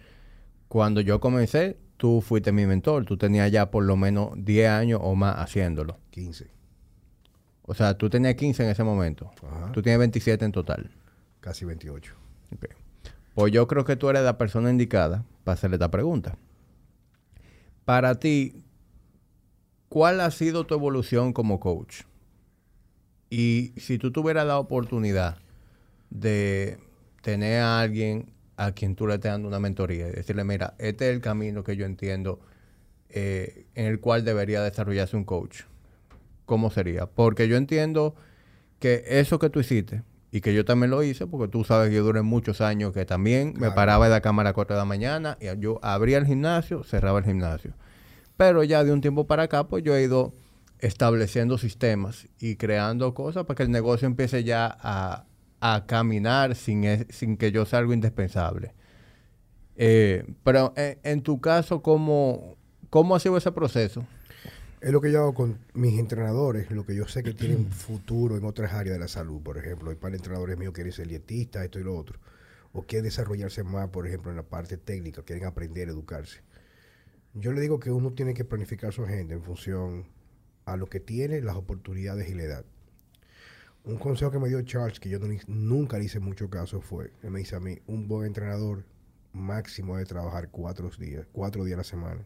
Cuando 0.67 1.01
yo 1.01 1.19
comencé, 1.19 1.77
tú 1.99 2.21
fuiste 2.21 2.53
mi 2.53 2.65
mentor. 2.65 3.03
Tú 3.03 3.17
tenías 3.17 3.51
ya 3.51 3.69
por 3.69 3.83
lo 3.83 3.97
menos 3.97 4.31
10 4.37 4.69
años 4.69 5.01
o 5.03 5.15
más 5.15 5.35
haciéndolo. 5.35 5.97
15. 6.11 6.49
O 7.63 7.73
sea, 7.73 7.97
tú 7.97 8.09
tenías 8.09 8.35
15 8.35 8.63
en 8.63 8.69
ese 8.69 8.85
momento. 8.85 9.29
Ajá. 9.45 9.71
Tú 9.73 9.81
tienes 9.81 9.99
27 9.99 10.45
en 10.45 10.53
total. 10.53 10.91
Casi 11.41 11.65
28. 11.65 12.15
Ok. 12.55 12.65
Pues 13.35 13.51
yo 13.51 13.67
creo 13.67 13.83
que 13.83 13.97
tú 13.97 14.09
eres 14.09 14.23
la 14.23 14.37
persona 14.37 14.69
indicada 14.69 15.25
para 15.43 15.53
hacerle 15.55 15.75
esta 15.75 15.91
pregunta. 15.91 16.37
Para 17.83 18.15
ti, 18.15 18.63
¿cuál 19.89 20.21
ha 20.21 20.31
sido 20.31 20.65
tu 20.65 20.75
evolución 20.75 21.33
como 21.33 21.59
coach? 21.59 22.03
Y 23.29 23.73
si 23.75 23.97
tú 23.97 24.11
tuvieras 24.11 24.47
la 24.47 24.57
oportunidad 24.57 25.37
de 26.09 26.79
tener 27.21 27.61
a 27.61 27.81
alguien 27.81 28.31
a 28.59 28.73
quien 28.73 28.95
tú 28.95 29.07
le 29.07 29.15
estés 29.15 29.31
dando 29.31 29.47
una 29.47 29.59
mentoría 29.59 30.09
y 30.09 30.11
decirle, 30.11 30.43
mira, 30.43 30.75
este 30.79 31.09
es 31.09 31.15
el 31.15 31.21
camino 31.21 31.63
que 31.63 31.77
yo 31.77 31.85
entiendo 31.85 32.41
eh, 33.09 33.65
en 33.73 33.85
el 33.85 33.99
cual 33.99 34.25
debería 34.25 34.61
desarrollarse 34.61 35.15
un 35.15 35.23
coach, 35.23 35.61
¿cómo 36.45 36.69
sería? 36.69 37.05
Porque 37.05 37.47
yo 37.47 37.55
entiendo 37.55 38.15
que 38.79 39.03
eso 39.07 39.39
que 39.39 39.49
tú 39.49 39.61
hiciste, 39.61 40.03
y 40.31 40.41
que 40.41 40.53
yo 40.53 40.65
también 40.65 40.91
lo 40.91 41.01
hice, 41.01 41.25
porque 41.25 41.49
tú 41.49 41.63
sabes 41.63 41.89
que 41.89 41.95
yo 41.95 42.03
duré 42.03 42.21
muchos 42.21 42.61
años 42.61 42.93
que 42.93 43.05
también 43.05 43.53
me 43.57 43.71
paraba 43.71 44.05
de 44.05 44.11
la 44.11 44.21
cámara 44.21 44.51
a 44.51 44.53
4 44.53 44.75
de 44.75 44.79
la 44.79 44.85
mañana 44.85 45.37
y 45.39 45.47
yo 45.59 45.79
abría 45.81 46.17
el 46.17 46.25
gimnasio, 46.25 46.83
cerraba 46.83 47.19
el 47.19 47.25
gimnasio. 47.25 47.73
Pero 48.37 48.63
ya 48.63 48.83
de 48.83 48.91
un 48.91 49.01
tiempo 49.01 49.25
para 49.25 49.43
acá, 49.43 49.67
pues 49.67 49.83
yo 49.83 49.95
he 49.95 50.03
ido 50.03 50.33
estableciendo 50.79 51.57
sistemas 51.57 52.27
y 52.39 52.57
creando 52.57 53.13
cosas 53.13 53.45
para 53.45 53.55
que 53.55 53.63
el 53.63 53.71
negocio 53.71 54.05
empiece 54.05 54.43
ya 54.43 54.77
a, 54.79 55.25
a 55.59 55.85
caminar 55.85 56.55
sin, 56.55 57.05
sin 57.09 57.37
que 57.37 57.51
yo 57.51 57.65
sea 57.65 57.79
algo 57.79 57.93
indispensable. 57.93 58.73
Eh, 59.75 60.25
pero 60.43 60.73
en, 60.75 60.99
en 61.03 61.21
tu 61.21 61.39
caso, 61.39 61.81
¿cómo, 61.81 62.57
¿cómo 62.89 63.15
ha 63.15 63.19
sido 63.19 63.37
ese 63.37 63.51
proceso? 63.51 64.05
Es 64.81 64.91
lo 64.93 65.01
que 65.01 65.11
yo 65.11 65.19
hago 65.19 65.33
con 65.33 65.57
mis 65.73 65.99
entrenadores, 65.99 66.71
lo 66.71 66.85
que 66.85 66.95
yo 66.95 67.05
sé 67.07 67.21
que 67.21 67.33
tienen 67.33 67.65
futuro 67.71 68.37
en 68.37 68.45
otras 68.45 68.73
áreas 68.73 68.95
de 68.95 68.99
la 68.99 69.07
salud. 69.07 69.41
Por 69.41 69.57
ejemplo, 69.57 69.89
hay 69.89 69.97
para 69.97 70.15
entrenadores 70.15 70.57
míos 70.57 70.71
que 70.71 70.75
quieren 70.75 70.93
ser 70.93 71.07
dietistas, 71.07 71.65
esto 71.65 71.79
y 71.79 71.83
lo 71.83 71.97
otro. 71.97 72.19
O 72.71 72.83
quieren 72.83 73.05
desarrollarse 73.05 73.63
más, 73.63 73.89
por 73.89 74.07
ejemplo, 74.07 74.31
en 74.31 74.37
la 74.37 74.43
parte 74.43 74.77
técnica, 74.77 75.23
quieren 75.23 75.45
aprender, 75.45 75.89
educarse. 75.89 76.41
Yo 77.33 77.51
le 77.51 77.61
digo 77.61 77.79
que 77.79 77.91
uno 77.91 78.11
tiene 78.11 78.33
que 78.33 78.45
planificar 78.45 78.93
su 78.93 79.03
agenda 79.03 79.33
en 79.33 79.43
función 79.43 80.05
a 80.65 80.77
lo 80.77 80.87
que 80.87 80.99
tiene, 80.99 81.41
las 81.41 81.55
oportunidades 81.55 82.29
y 82.29 82.35
la 82.35 82.43
edad. 82.43 82.65
Un 83.85 83.97
consejo 83.97 84.31
que 84.31 84.39
me 84.39 84.49
dio 84.49 84.61
Charles, 84.61 84.99
que 84.99 85.09
yo 85.09 85.19
nunca 85.47 85.97
le 85.97 86.05
hice 86.05 86.19
mucho 86.19 86.49
caso, 86.49 86.81
fue, 86.81 87.13
él 87.23 87.31
me 87.31 87.39
dice 87.39 87.55
a 87.55 87.59
mí, 87.59 87.79
un 87.87 88.07
buen 88.07 88.27
entrenador 88.27 88.85
máximo 89.31 89.97
de 89.97 90.05
trabajar 90.05 90.49
cuatro 90.49 90.89
días, 90.89 91.27
cuatro 91.31 91.63
días 91.63 91.75
a 91.75 91.77
la 91.77 91.83
semana 91.83 92.25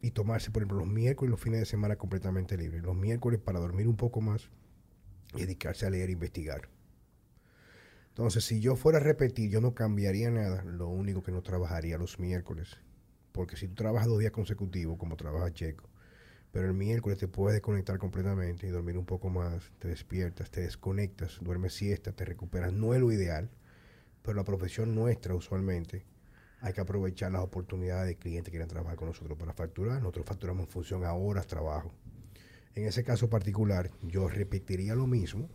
y 0.00 0.10
tomarse, 0.10 0.50
por 0.50 0.62
ejemplo, 0.62 0.78
los 0.78 0.88
miércoles 0.88 1.30
y 1.30 1.32
los 1.32 1.40
fines 1.40 1.60
de 1.60 1.66
semana 1.66 1.96
completamente 1.96 2.56
libres. 2.56 2.82
Los 2.82 2.96
miércoles 2.96 3.40
para 3.40 3.58
dormir 3.58 3.88
un 3.88 3.96
poco 3.96 4.20
más 4.20 4.50
y 5.34 5.40
dedicarse 5.40 5.86
a 5.86 5.90
leer 5.90 6.10
e 6.10 6.12
investigar. 6.12 6.68
Entonces, 8.08 8.44
si 8.44 8.60
yo 8.60 8.76
fuera 8.76 8.98
a 8.98 9.02
repetir, 9.02 9.50
yo 9.50 9.60
no 9.60 9.74
cambiaría 9.74 10.30
nada. 10.30 10.62
Lo 10.64 10.88
único 10.88 11.22
que 11.22 11.32
no 11.32 11.42
trabajaría 11.42 11.98
los 11.98 12.18
miércoles. 12.18 12.78
Porque 13.32 13.56
si 13.56 13.68
tú 13.68 13.74
trabajas 13.74 14.08
dos 14.08 14.18
días 14.18 14.32
consecutivos, 14.32 14.96
como 14.96 15.16
trabaja 15.16 15.52
Checo, 15.52 15.88
pero 16.56 16.68
el 16.68 16.74
miércoles 16.74 17.18
te 17.18 17.28
puedes 17.28 17.52
desconectar 17.56 17.98
completamente 17.98 18.66
y 18.66 18.70
dormir 18.70 18.96
un 18.96 19.04
poco 19.04 19.28
más, 19.28 19.70
te 19.78 19.88
despiertas, 19.88 20.50
te 20.50 20.62
desconectas, 20.62 21.36
duermes 21.42 21.74
siesta, 21.74 22.12
te 22.12 22.24
recuperas. 22.24 22.72
No 22.72 22.94
es 22.94 23.00
lo 23.02 23.12
ideal, 23.12 23.50
pero 24.22 24.38
la 24.38 24.42
profesión 24.42 24.94
nuestra 24.94 25.34
usualmente 25.34 26.06
hay 26.62 26.72
que 26.72 26.80
aprovechar 26.80 27.30
las 27.30 27.42
oportunidades 27.42 28.06
de 28.06 28.16
clientes 28.16 28.46
que 28.46 28.52
quieran 28.52 28.70
trabajar 28.70 28.96
con 28.96 29.08
nosotros 29.08 29.36
para 29.36 29.52
facturar. 29.52 30.00
Nosotros 30.00 30.24
facturamos 30.24 30.64
en 30.64 30.70
función 30.70 31.04
a 31.04 31.12
horas 31.12 31.46
trabajo. 31.46 31.92
En 32.74 32.86
ese 32.86 33.04
caso 33.04 33.28
particular, 33.28 33.90
yo 34.00 34.26
repetiría 34.26 34.94
lo 34.94 35.06
mismo. 35.06 35.50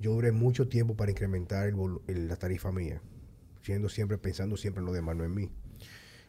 Yo 0.00 0.14
duré 0.14 0.32
mucho 0.32 0.66
tiempo 0.66 0.96
para 0.96 1.12
incrementar 1.12 1.72
la 2.08 2.34
tarifa 2.34 2.72
mía, 2.72 3.00
siendo 3.62 3.88
siempre 3.88 4.18
pensando 4.18 4.56
siempre 4.56 4.80
en 4.80 4.86
lo 4.86 4.92
demás, 4.92 5.14
no 5.14 5.22
en 5.22 5.32
mí. 5.32 5.48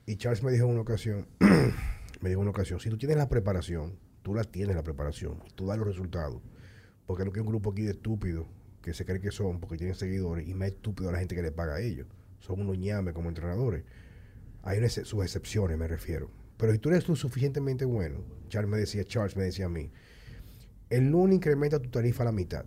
Y 0.05 0.17
Charles 0.17 0.43
me 0.43 0.51
dijo 0.51 0.65
en 0.65 0.73
una 0.73 0.81
ocasión, 0.81 1.27
me 2.21 2.29
dijo 2.29 2.41
en 2.41 2.47
una 2.47 2.51
ocasión, 2.51 2.79
si 2.79 2.89
tú 2.89 2.97
tienes 2.97 3.17
la 3.17 3.29
preparación, 3.29 3.97
tú 4.23 4.33
la 4.33 4.43
tienes 4.43 4.75
la 4.75 4.83
preparación, 4.83 5.41
tú 5.55 5.67
das 5.67 5.77
los 5.77 5.87
resultados. 5.87 6.41
Porque 7.05 7.23
lo 7.23 7.31
que 7.31 7.39
hay 7.39 7.45
un 7.45 7.47
grupo 7.49 7.71
aquí 7.71 7.83
de 7.83 7.91
estúpidos 7.91 8.47
que 8.81 8.93
se 8.93 9.05
cree 9.05 9.19
que 9.21 9.31
son 9.31 9.59
porque 9.59 9.77
tienen 9.77 9.95
seguidores 9.95 10.47
y 10.47 10.53
más 10.53 10.69
estúpido 10.69 11.09
a 11.09 11.13
la 11.13 11.19
gente 11.19 11.35
que 11.35 11.41
le 11.41 11.51
paga 11.51 11.75
a 11.75 11.81
ellos. 11.81 12.07
Son 12.39 12.59
unos 12.61 12.77
ñames 12.77 13.13
como 13.13 13.29
entrenadores. 13.29 13.83
Hay 14.63 14.77
una 14.77 14.87
ex- 14.87 15.07
sus 15.07 15.23
excepciones, 15.23 15.77
me 15.77 15.87
refiero. 15.87 16.29
Pero 16.57 16.71
si 16.73 16.79
tú 16.79 16.89
eres 16.89 17.07
lo 17.07 17.15
suficientemente 17.15 17.85
bueno, 17.85 18.19
Charles 18.49 18.69
me 18.69 18.77
decía, 18.77 19.03
Charles 19.05 19.35
me 19.35 19.43
decía 19.43 19.65
a 19.67 19.69
mí, 19.69 19.91
el 20.89 21.09
lunes 21.09 21.35
incrementa 21.37 21.79
tu 21.79 21.89
tarifa 21.89 22.23
a 22.23 22.25
la 22.25 22.31
mitad. 22.31 22.65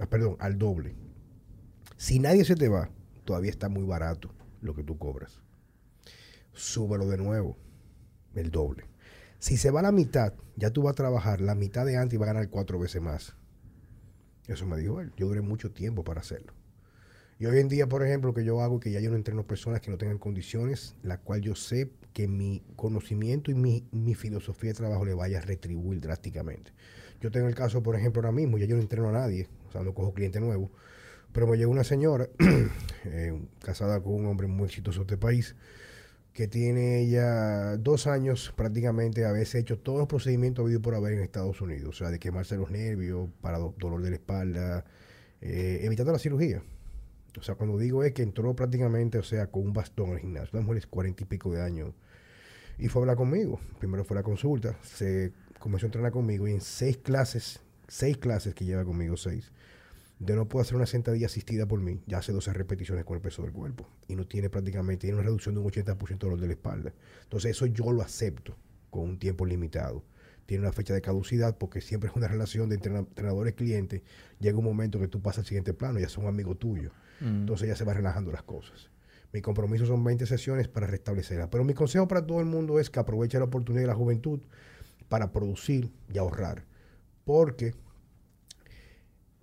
Ah, 0.00 0.06
perdón, 0.06 0.36
al 0.38 0.58
doble. 0.58 0.94
Si 1.96 2.18
nadie 2.18 2.44
se 2.44 2.56
te 2.56 2.68
va, 2.68 2.90
todavía 3.24 3.50
está 3.50 3.68
muy 3.68 3.84
barato 3.84 4.34
lo 4.60 4.74
que 4.74 4.82
tú 4.82 4.98
cobras. 4.98 5.40
Súbelo 6.52 7.06
de 7.08 7.18
nuevo, 7.18 7.56
el 8.34 8.50
doble. 8.50 8.84
Si 9.38 9.56
se 9.56 9.70
va 9.70 9.82
la 9.82 9.92
mitad, 9.92 10.34
ya 10.56 10.70
tú 10.70 10.82
vas 10.82 10.92
a 10.92 10.96
trabajar 10.96 11.40
la 11.40 11.54
mitad 11.54 11.84
de 11.84 11.96
antes 11.96 12.14
y 12.14 12.16
vas 12.16 12.28
a 12.28 12.32
ganar 12.34 12.48
cuatro 12.48 12.78
veces 12.78 13.02
más. 13.02 13.34
Eso 14.46 14.66
me 14.66 14.76
dijo 14.76 15.00
él. 15.00 15.12
Yo 15.16 15.26
duré 15.26 15.40
mucho 15.40 15.72
tiempo 15.72 16.04
para 16.04 16.20
hacerlo. 16.20 16.52
Y 17.38 17.46
hoy 17.46 17.58
en 17.58 17.68
día, 17.68 17.88
por 17.88 18.06
ejemplo, 18.06 18.28
lo 18.28 18.34
que 18.34 18.44
yo 18.44 18.60
hago 18.60 18.78
que 18.78 18.92
ya 18.92 19.00
yo 19.00 19.10
no 19.10 19.16
entreno 19.16 19.44
personas 19.44 19.80
que 19.80 19.90
no 19.90 19.98
tengan 19.98 20.18
condiciones, 20.18 20.94
la 21.02 21.18
cual 21.18 21.40
yo 21.40 21.56
sé 21.56 21.90
que 22.12 22.28
mi 22.28 22.62
conocimiento 22.76 23.50
y 23.50 23.54
mi, 23.54 23.84
mi 23.90 24.14
filosofía 24.14 24.70
de 24.70 24.74
trabajo 24.74 25.04
le 25.04 25.14
vaya 25.14 25.38
a 25.38 25.40
retribuir 25.40 26.00
drásticamente. 26.00 26.72
Yo 27.20 27.30
tengo 27.32 27.48
el 27.48 27.54
caso, 27.54 27.82
por 27.82 27.96
ejemplo, 27.96 28.20
ahora 28.20 28.32
mismo, 28.32 28.58
ya 28.58 28.66
yo 28.66 28.76
no 28.76 28.82
entreno 28.82 29.08
a 29.08 29.12
nadie, 29.12 29.48
o 29.68 29.72
sea, 29.72 29.82
no 29.82 29.94
cojo 29.94 30.12
cliente 30.12 30.38
nuevo, 30.38 30.70
pero 31.32 31.46
me 31.46 31.56
llegó 31.56 31.72
una 31.72 31.84
señora 31.84 32.28
eh, 33.06 33.40
casada 33.60 34.00
con 34.00 34.14
un 34.14 34.26
hombre 34.26 34.46
muy 34.46 34.66
exitoso 34.66 35.00
de 35.00 35.04
este 35.04 35.16
país, 35.16 35.56
que 36.32 36.48
tiene 36.48 37.06
ya 37.08 37.76
dos 37.76 38.06
años 38.06 38.52
prácticamente 38.56 39.24
haberse 39.26 39.58
hecho 39.58 39.78
todos 39.78 39.98
los 39.98 40.08
procedimientos 40.08 40.64
habidos 40.64 40.82
por 40.82 40.94
haber 40.94 41.12
en 41.12 41.20
Estados 41.22 41.60
Unidos, 41.60 41.88
o 41.90 41.98
sea, 41.98 42.10
de 42.10 42.18
quemarse 42.18 42.56
los 42.56 42.70
nervios, 42.70 43.28
para 43.42 43.58
do- 43.58 43.74
dolor 43.78 44.00
de 44.02 44.10
la 44.10 44.16
espalda, 44.16 44.84
eh, 45.42 45.80
evitando 45.82 46.12
la 46.12 46.18
cirugía. 46.18 46.62
O 47.38 47.42
sea, 47.42 47.54
cuando 47.54 47.78
digo 47.78 48.02
es 48.04 48.12
que 48.12 48.22
entró 48.22 48.54
prácticamente, 48.56 49.18
o 49.18 49.22
sea, 49.22 49.46
con 49.48 49.62
un 49.62 49.72
bastón 49.72 50.12
al 50.12 50.18
gimnasio, 50.20 50.50
una 50.58 50.66
mujer 50.66 50.82
de 50.82 50.88
cuarenta 50.88 51.22
y 51.22 51.26
pico 51.26 51.50
de 51.52 51.62
años, 51.62 51.92
y 52.78 52.88
fue 52.88 53.00
a 53.00 53.02
hablar 53.02 53.16
conmigo. 53.16 53.60
Primero 53.78 54.04
fue 54.04 54.16
la 54.16 54.22
consulta, 54.22 54.76
se 54.82 55.32
comenzó 55.58 55.86
a 55.86 55.88
entrenar 55.88 56.12
conmigo 56.12 56.48
y 56.48 56.52
en 56.52 56.60
seis 56.60 56.96
clases, 56.96 57.60
seis 57.88 58.16
clases 58.16 58.54
que 58.54 58.64
lleva 58.64 58.84
conmigo, 58.84 59.16
seis, 59.16 59.52
de 60.24 60.36
no 60.36 60.46
puedo 60.48 60.62
hacer 60.62 60.76
una 60.76 60.86
sentadilla 60.86 61.26
asistida 61.26 61.66
por 61.66 61.80
mí, 61.80 62.00
ya 62.06 62.18
hace 62.18 62.32
12 62.32 62.52
repeticiones 62.52 63.04
con 63.04 63.16
el 63.16 63.20
peso 63.22 63.42
del 63.42 63.52
cuerpo 63.52 63.88
y 64.06 64.14
no 64.14 64.26
tiene 64.26 64.48
prácticamente, 64.50 65.02
tiene 65.02 65.16
una 65.16 65.24
reducción 65.24 65.54
de 65.54 65.60
un 65.60 65.66
80% 65.68 66.08
de 66.08 66.16
dolor 66.18 66.40
de 66.40 66.46
la 66.46 66.52
espalda. 66.52 66.92
Entonces 67.24 67.50
eso 67.52 67.66
yo 67.66 67.90
lo 67.92 68.02
acepto 68.02 68.56
con 68.90 69.02
un 69.02 69.18
tiempo 69.18 69.44
limitado. 69.46 70.04
Tiene 70.46 70.62
una 70.62 70.72
fecha 70.72 70.92
de 70.94 71.00
caducidad 71.00 71.56
porque 71.58 71.80
siempre 71.80 72.10
es 72.10 72.16
una 72.16 72.28
relación 72.28 72.68
de 72.68 72.76
entrena- 72.76 73.00
entrenadores-clientes. 73.00 74.02
Llega 74.38 74.58
un 74.58 74.64
momento 74.64 75.00
que 75.00 75.08
tú 75.08 75.20
pasas 75.20 75.40
al 75.40 75.46
siguiente 75.46 75.72
plano, 75.74 75.98
ya 75.98 76.08
son 76.08 76.26
amigos 76.26 76.58
tuyos. 76.58 76.92
Entonces 77.20 77.68
ya 77.68 77.76
se 77.76 77.84
va 77.84 77.94
relajando 77.94 78.30
las 78.32 78.42
cosas. 78.42 78.90
Mi 79.32 79.40
compromiso 79.40 79.86
son 79.86 80.04
20 80.04 80.26
sesiones 80.26 80.68
para 80.68 80.86
restablecerla. 80.86 81.48
Pero 81.48 81.64
mi 81.64 81.74
consejo 81.74 82.06
para 82.06 82.26
todo 82.26 82.40
el 82.40 82.46
mundo 82.46 82.78
es 82.78 82.90
que 82.90 83.00
aproveche 83.00 83.38
la 83.38 83.44
oportunidad 83.44 83.82
de 83.82 83.86
la 83.88 83.94
juventud 83.94 84.40
para 85.08 85.32
producir 85.32 85.90
y 86.12 86.18
ahorrar. 86.18 86.64
Porque 87.24 87.74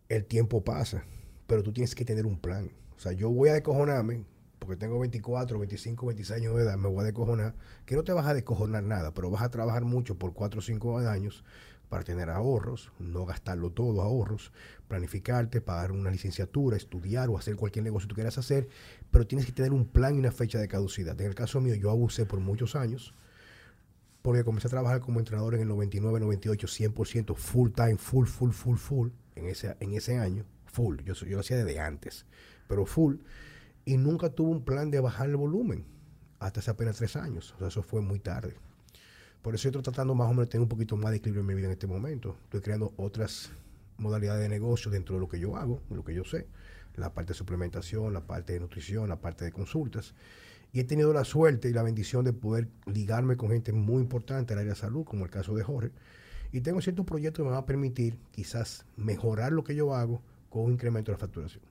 el 0.10 0.26
tiempo 0.26 0.64
pasa, 0.64 1.03
pero 1.48 1.64
tú 1.64 1.72
tienes 1.72 1.95
que 1.95 2.03
tener 2.03 2.26
un 2.26 2.40
plan. 2.40 2.72
O 2.98 2.99
sea, 2.99 3.11
yo 3.11 3.30
voy 3.30 3.49
a 3.49 3.53
descojonarme, 3.53 4.26
porque 4.57 4.76
tengo 4.76 4.99
24, 4.99 5.57
25, 5.60 6.07
26 6.07 6.41
años 6.41 6.56
de 6.56 6.64
edad, 6.64 6.77
me 6.77 6.90
voy 6.90 7.02
a 7.02 7.03
descojonar, 7.06 7.56
que 7.86 7.95
no 7.95 8.03
te 8.03 8.11
vas 8.11 8.26
a 8.26 8.34
descojonar 8.34 8.84
nada, 8.84 9.14
pero 9.14 9.30
vas 9.30 9.44
a 9.44 9.49
trabajar 9.49 9.86
mucho 9.86 10.18
por 10.18 10.34
4 10.34 10.60
o 10.60 10.61
5 10.61 10.98
años 10.99 11.44
para 11.90 12.03
tener 12.03 12.30
ahorros, 12.30 12.91
no 12.99 13.26
gastarlo 13.26 13.72
todo, 13.72 14.02
ahorros, 14.02 14.52
planificarte, 14.88 15.61
pagar 15.61 15.91
una 15.91 16.11
licenciatura, 16.11 16.76
estudiar 16.77 17.30
o 17.30 17.38
hacer 17.38 17.56
cualquier 17.56 17.84
negocio 17.84 18.07
que 18.07 18.10
tú 18.10 18.15
quieras 18.15 18.38
hacer, 18.38 18.68
pero 19.11 19.26
tienes 19.26 19.45
que 19.45 19.52
tener 19.52 19.73
un 19.73 19.86
plan 19.86 20.15
y 20.15 20.19
una 20.19 20.31
fecha 20.31 20.60
de 20.60 20.68
caducidad. 20.68 21.19
En 21.22 21.27
el 21.27 21.36
caso 21.36 21.61
mío, 21.61 21.76
yo 21.76 21.90
abusé 21.90 22.26
por 22.26 22.40
muchos 22.40 22.76
años, 22.76 23.14
porque 24.22 24.44
comencé 24.44 24.68
a 24.68 24.72
trabajar 24.72 25.02
como 25.02 25.19
entrenador 25.19 25.56
en 25.56 25.61
el 25.61 25.68
99, 25.68 26.19
98, 26.19 26.68
100%, 26.68 27.36
full 27.36 27.72
time, 27.72 27.98
full, 27.98 28.27
full, 28.27 28.52
full, 28.52 28.77
full, 28.77 29.10
en 29.40 29.48
ese, 29.48 29.76
en 29.80 29.94
ese 29.94 30.18
año, 30.18 30.45
full. 30.66 30.98
Yo, 31.03 31.14
yo 31.14 31.36
lo 31.36 31.40
hacía 31.40 31.57
desde 31.57 31.80
antes, 31.80 32.26
pero 32.68 32.86
full. 32.86 33.18
Y 33.86 33.98
nunca 33.98 34.30
tuve 34.30 34.52
un 34.52 34.64
plan 34.64 34.91
de 34.91 34.99
bajar 34.99 35.30
el 35.30 35.36
volumen, 35.36 35.86
hasta 36.40 36.60
hace 36.60 36.72
apenas 36.72 36.98
tres 36.98 37.16
años. 37.16 37.53
O 37.56 37.60
sea, 37.60 37.68
eso 37.70 37.82
fue 37.82 38.02
muy 38.02 38.20
tarde. 38.20 38.56
Por 39.41 39.56
eso 39.56 39.70
estoy 39.70 39.82
tratando 39.82 40.16
más 40.16 40.28
o 40.28 40.32
menos 40.32 40.48
de 40.48 40.52
tener 40.52 40.64
un 40.64 40.70
poquito 40.70 40.98
más 40.98 41.11
de 41.11 41.18
equilibrio 41.18 41.41
en 41.41 41.48
mi 41.48 41.53
vida 41.53 41.68
en 41.68 41.72
este 41.72 41.88
momento. 41.88 42.38
Estoy 42.44 42.61
creando 42.61 42.94
otras 42.98 43.52
modalidades 43.98 44.41
de 44.41 44.49
negocio 44.49 44.91
dentro 44.91 45.16
de 45.16 45.22
lo 45.22 45.30
que 45.30 45.40
yo 45.40 45.56
hago, 45.56 45.82
lo 45.90 46.03
que 46.03 46.14
yo 46.14 46.26
sé. 46.26 46.48
La 46.95 47.14
parte 47.14 47.30
de 47.30 47.38
suplementación, 47.38 48.14
la 48.14 48.26
parte 48.28 48.53
de 48.53 48.60
nutrición, 48.60 49.07
la 49.07 49.22
parte 49.22 49.45
de 49.45 49.52
consultas. 49.52 50.14
Y 50.74 50.82
he 50.82 50.84
tenido 50.84 51.14
la 51.14 51.24
suerte 51.24 51.70
y 51.70 51.74
la 51.74 51.84
bendición 51.84 52.26
de 52.26 52.34
poder 52.34 52.68
ligarme 52.86 53.38
con 53.38 53.49
gente 53.49 53.72
muy 53.72 54.02
importante 54.02 54.53
en 54.53 54.60
el 54.60 54.64
área 54.64 54.74
de 54.74 54.80
salud, 54.80 55.06
como 55.06 55.24
el 55.24 55.32
caso 55.32 55.56
de 55.56 55.64
Jorge. 55.64 55.91
Y 56.52 56.62
tengo 56.62 56.82
ciertos 56.82 57.06
proyectos 57.06 57.44
que 57.44 57.44
me 57.44 57.52
van 57.52 57.64
a 57.64 57.66
permitir 57.66 58.18
quizás 58.32 58.86
mejorar 58.98 59.52
lo 59.52 59.64
que 59.64 59.76
yo 59.76 59.94
hago 59.94 60.22
con 60.50 60.64
un 60.64 60.72
incremento 60.74 61.12
de 61.12 61.16
la 61.16 61.20
facturación. 61.20 61.64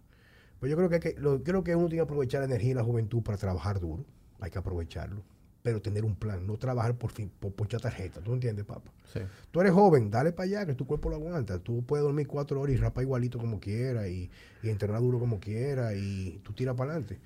Pues 0.61 0.71
yo 0.71 0.77
creo 0.77 0.89
que, 0.89 0.95
hay 0.97 1.01
que- 1.01 1.15
lo- 1.19 1.43
creo 1.43 1.65
que 1.65 1.75
uno 1.75 1.87
tiene 1.89 1.99
que 2.03 2.05
aprovechar 2.05 2.41
la 2.41 2.47
energía 2.47 2.71
y 2.71 2.75
la 2.75 2.85
juventud 2.85 3.23
para 3.23 3.39
trabajar 3.39 3.81
duro. 3.81 4.05
Hay 4.41 4.51
que 4.51 4.59
aprovecharlo. 4.59 5.23
Pero 5.63 5.83
tener 5.83 6.05
un 6.05 6.15
plan, 6.15 6.47
no 6.47 6.57
trabajar 6.57 6.97
por 6.97 7.11
fin, 7.11 7.31
por 7.41 7.53
ponchar 7.53 7.81
tarjeta. 7.81 8.21
¿Tú 8.21 8.33
entiendes, 8.33 8.65
papá? 8.65 8.93
Sí. 9.13 9.21
Tú 9.51 9.61
eres 9.61 9.73
joven, 9.73 10.11
dale 10.11 10.33
para 10.33 10.45
allá, 10.47 10.67
que 10.67 10.75
tu 10.75 10.87
cuerpo 10.87 11.11
lo 11.11 11.17
aguanta. 11.17 11.59
Tú 11.59 11.83
puedes 11.85 12.05
dormir 12.05 12.29
cuatro 12.29 12.61
horas 12.61 12.75
y 12.75 12.79
rapar 12.79 13.03
igualito 13.03 13.39
como 13.39 13.59
quiera 13.59 14.09
y, 14.09 14.31
y 14.63 14.69
entrenar 14.71 15.01
duro 15.01 15.19
como 15.19 15.41
quiera 15.41 15.95
y 15.95 16.41
tú 16.45 16.53
tiras 16.53 16.77
para 16.77 16.93
adelante. 16.93 17.19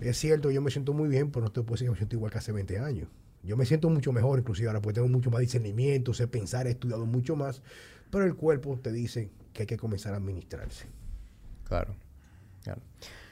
Es 0.00 0.16
cierto, 0.16 0.50
yo 0.52 0.62
me 0.62 0.70
siento 0.70 0.92
muy 0.94 1.08
bien, 1.08 1.30
pero 1.32 1.44
no 1.46 1.52
te 1.52 1.60
puedo 1.62 1.72
decir 1.74 1.86
que 1.88 1.90
me 1.90 1.96
siento 1.96 2.14
igual 2.16 2.30
que 2.32 2.38
hace 2.38 2.52
20 2.52 2.78
años. 2.78 3.08
Yo 3.42 3.56
me 3.56 3.66
siento 3.66 3.90
mucho 3.90 4.12
mejor, 4.12 4.38
inclusive 4.38 4.68
ahora, 4.68 4.80
porque 4.80 4.94
tengo 4.94 5.08
mucho 5.08 5.30
más 5.30 5.40
discernimiento, 5.40 6.14
sé 6.14 6.28
pensar, 6.28 6.66
he 6.66 6.70
estudiado 6.70 7.06
mucho 7.06 7.34
más, 7.34 7.62
pero 8.10 8.24
el 8.24 8.36
cuerpo 8.36 8.78
te 8.80 8.92
dice, 8.92 9.30
que 9.52 9.62
hay 9.62 9.66
que 9.66 9.76
comenzar 9.76 10.14
a 10.14 10.18
administrarse. 10.18 10.86
Claro. 11.68 11.94
claro. 12.62 12.80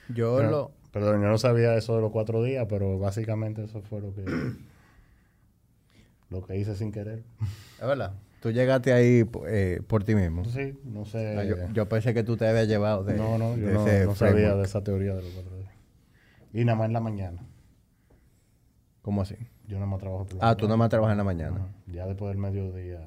Yo 0.08 0.42
lo... 0.42 0.72
Perdón, 0.92 1.22
yo 1.22 1.28
no 1.28 1.38
sabía 1.38 1.76
eso 1.76 1.94
de 1.94 2.02
los 2.02 2.10
cuatro 2.10 2.42
días, 2.42 2.66
pero 2.68 2.98
básicamente 2.98 3.62
eso 3.62 3.80
fue 3.80 4.00
lo 4.00 4.12
que 4.12 4.24
lo 6.30 6.42
que 6.42 6.56
hice 6.56 6.74
sin 6.74 6.90
querer. 6.90 7.22
Es 7.80 7.86
verdad. 7.86 8.14
Tú 8.40 8.50
llegaste 8.50 8.92
ahí 8.92 9.28
eh, 9.46 9.82
por 9.86 10.04
ti 10.04 10.14
mismo. 10.14 10.44
Sí, 10.46 10.78
no 10.84 11.04
sé. 11.04 11.36
Ah, 11.36 11.44
yo, 11.44 11.56
yo 11.72 11.88
pensé 11.88 12.14
que 12.14 12.22
tú 12.22 12.36
te 12.36 12.48
habías 12.48 12.66
llevado 12.68 13.04
de 13.04 13.14
no, 13.14 13.36
no, 13.36 13.56
yo 13.56 13.70
no, 13.70 14.14
sabía 14.14 14.54
de 14.54 14.64
esa 14.64 14.82
teoría 14.82 15.14
de 15.14 15.22
los 15.22 15.32
cuatro 15.32 15.56
días. 15.56 15.70
Y 16.52 16.64
nada 16.64 16.78
más 16.78 16.86
en 16.86 16.94
la 16.94 17.00
mañana. 17.00 17.42
¿Cómo 19.02 19.22
así? 19.22 19.36
Yo 19.70 19.76
nada 19.76 19.86
más 19.86 20.00
trabajo 20.00 20.24
por 20.26 20.34
la 20.36 20.48
Ah, 20.50 20.56
tú 20.56 20.64
nada 20.66 20.76
más 20.76 20.90
trabajas 20.90 21.12
en 21.14 21.18
la 21.18 21.24
mañana. 21.24 21.56
Ajá. 21.56 21.68
Ya 21.86 22.06
después 22.06 22.28
del 22.30 22.38
mediodía, 22.38 23.00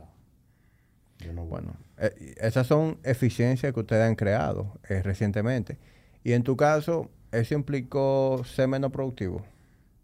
yo 1.19 1.33
no 1.33 1.41
voy. 1.41 1.49
Bueno, 1.51 1.73
eh, 1.97 2.35
esas 2.37 2.67
son 2.67 2.97
eficiencias 3.03 3.73
que 3.73 3.79
ustedes 3.79 4.03
han 4.07 4.15
creado 4.15 4.79
eh, 4.89 5.01
recientemente. 5.03 5.77
Y 6.23 6.31
en 6.33 6.43
tu 6.43 6.55
caso, 6.55 7.09
¿eso 7.31 7.53
implicó 7.53 8.41
ser 8.45 8.67
menos 8.67 8.91
productivo? 8.91 9.43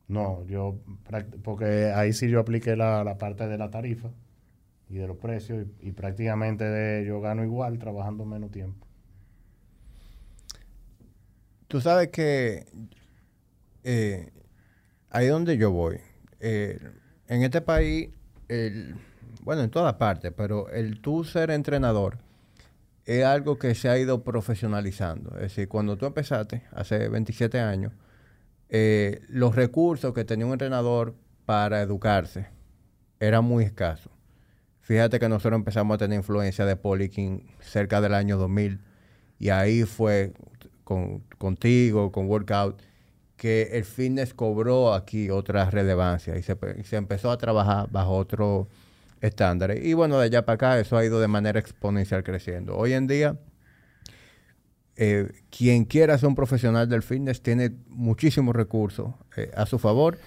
No, 0.07 0.43
yo, 0.47 0.75
porque 1.43 1.91
ahí 1.95 2.13
sí 2.13 2.29
yo 2.29 2.39
apliqué 2.39 2.75
la, 2.75 3.03
la 3.03 3.17
parte 3.17 3.47
de 3.47 3.57
la 3.57 3.69
tarifa 3.69 4.09
y 4.89 4.95
de 4.97 5.07
los 5.07 5.17
precios 5.17 5.65
y, 5.81 5.89
y 5.89 5.91
prácticamente 5.91 6.63
de- 6.65 7.05
yo 7.05 7.21
gano 7.21 7.43
igual 7.43 7.77
trabajando 7.79 8.25
menos 8.25 8.51
tiempo. 8.51 8.87
Tú 11.67 11.79
sabes 11.81 12.09
que 12.09 12.65
eh, 13.83 14.31
ahí 15.09 15.27
donde 15.27 15.57
yo 15.57 15.71
voy, 15.71 15.99
eh, 16.39 16.79
en 17.27 17.43
este 17.43 17.61
país, 17.61 18.09
el- 18.47 18.95
bueno, 19.43 19.61
en 19.63 19.69
todas 19.69 19.93
partes, 19.95 20.33
pero 20.35 20.69
el 20.69 20.99
tú 21.01 21.23
ser 21.23 21.51
entrenador 21.51 22.17
es 23.05 23.23
algo 23.25 23.57
que 23.57 23.73
se 23.75 23.89
ha 23.89 23.97
ido 23.97 24.23
profesionalizando. 24.23 25.31
Es 25.35 25.41
decir, 25.41 25.67
cuando 25.67 25.97
tú 25.97 26.05
empezaste, 26.05 26.63
hace 26.71 27.07
27 27.09 27.59
años, 27.59 27.93
eh, 28.69 29.21
los 29.29 29.55
recursos 29.55 30.13
que 30.13 30.25
tenía 30.25 30.45
un 30.45 30.51
entrenador 30.53 31.15
para 31.45 31.81
educarse 31.81 32.47
eran 33.19 33.43
muy 33.45 33.63
escasos. 33.63 34.11
Fíjate 34.81 35.19
que 35.19 35.29
nosotros 35.29 35.57
empezamos 35.57 35.95
a 35.95 35.97
tener 35.97 36.17
influencia 36.17 36.65
de 36.65 36.75
Polikin 36.75 37.43
cerca 37.59 38.01
del 38.01 38.13
año 38.13 38.37
2000 38.37 38.79
y 39.39 39.49
ahí 39.49 39.83
fue 39.83 40.33
con, 40.83 41.19
contigo, 41.37 42.11
con 42.11 42.27
Workout, 42.27 42.81
que 43.39 43.69
el 43.71 43.85
fitness 43.85 44.33
cobró 44.33 44.93
aquí 44.93 45.29
otra 45.29 45.69
relevancia 45.69 46.37
y 46.37 46.43
se, 46.43 46.57
pe- 46.57 46.75
y 46.77 46.83
se 46.83 46.97
empezó 46.97 47.31
a 47.31 47.37
trabajar 47.37 47.87
bajo 47.89 48.17
otro 48.17 48.67
estándar. 49.21 49.77
Y 49.77 49.93
bueno, 49.93 50.19
de 50.19 50.25
allá 50.25 50.45
para 50.45 50.55
acá 50.55 50.79
eso 50.79 50.97
ha 50.97 51.05
ido 51.05 51.21
de 51.21 51.29
manera 51.29 51.57
exponencial 51.57 52.21
creciendo. 52.21 52.75
Hoy 52.75 52.91
en 52.91 53.07
día, 53.07 53.37
eh, 54.97 55.31
quien 55.49 55.85
quiera 55.85 56.17
ser 56.17 56.27
un 56.27 56.35
profesional 56.35 56.89
del 56.89 57.01
fitness 57.01 57.41
tiene 57.41 57.71
muchísimos 57.87 58.53
recursos 58.55 59.13
eh, 59.37 59.49
a 59.55 59.65
su 59.65 59.79
favor 59.79 60.17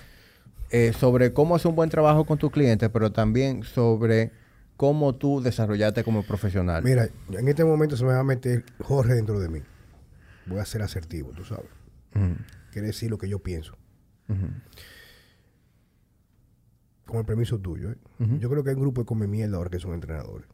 eh, 0.71 0.95
sobre 0.99 1.35
cómo 1.35 1.55
hacer 1.55 1.69
un 1.69 1.77
buen 1.77 1.91
trabajo 1.91 2.25
con 2.25 2.39
tus 2.39 2.51
clientes, 2.51 2.89
pero 2.91 3.13
también 3.13 3.63
sobre 3.63 4.31
cómo 4.79 5.15
tú 5.15 5.43
desarrollarte 5.43 6.03
como 6.03 6.23
profesional. 6.23 6.83
Mira, 6.83 7.09
en 7.31 7.47
este 7.47 7.63
momento 7.65 7.95
se 7.99 8.05
me 8.05 8.15
va 8.15 8.21
a 8.21 8.25
meter 8.25 8.65
Jorge 8.83 9.13
dentro 9.13 9.39
de 9.39 9.51
mí. 9.51 9.61
Voy 10.47 10.61
a 10.61 10.65
ser 10.65 10.81
asertivo, 10.81 11.31
tú 11.37 11.45
sabes. 11.45 11.67
Ujú, 12.15 12.37
Quiere 12.73 12.89
decir 12.89 13.11
lo 13.11 13.19
que 13.19 13.29
yo 13.29 13.39
pienso. 13.41 13.77
Con 17.07 17.19
el 17.19 17.27
permiso 17.27 17.61
tuyo. 17.61 17.91
¿eh? 17.91 17.99
Yo 18.41 18.49
creo 18.49 18.65
que 18.65 18.71
hay 18.71 18.77
un 18.77 18.83
grupo 18.83 19.03
de 19.03 19.07
come 19.07 19.27
mierda 19.27 19.59
ahora 19.59 19.69
que 19.69 19.79
son 19.79 19.93
entrenadores. 19.93 20.49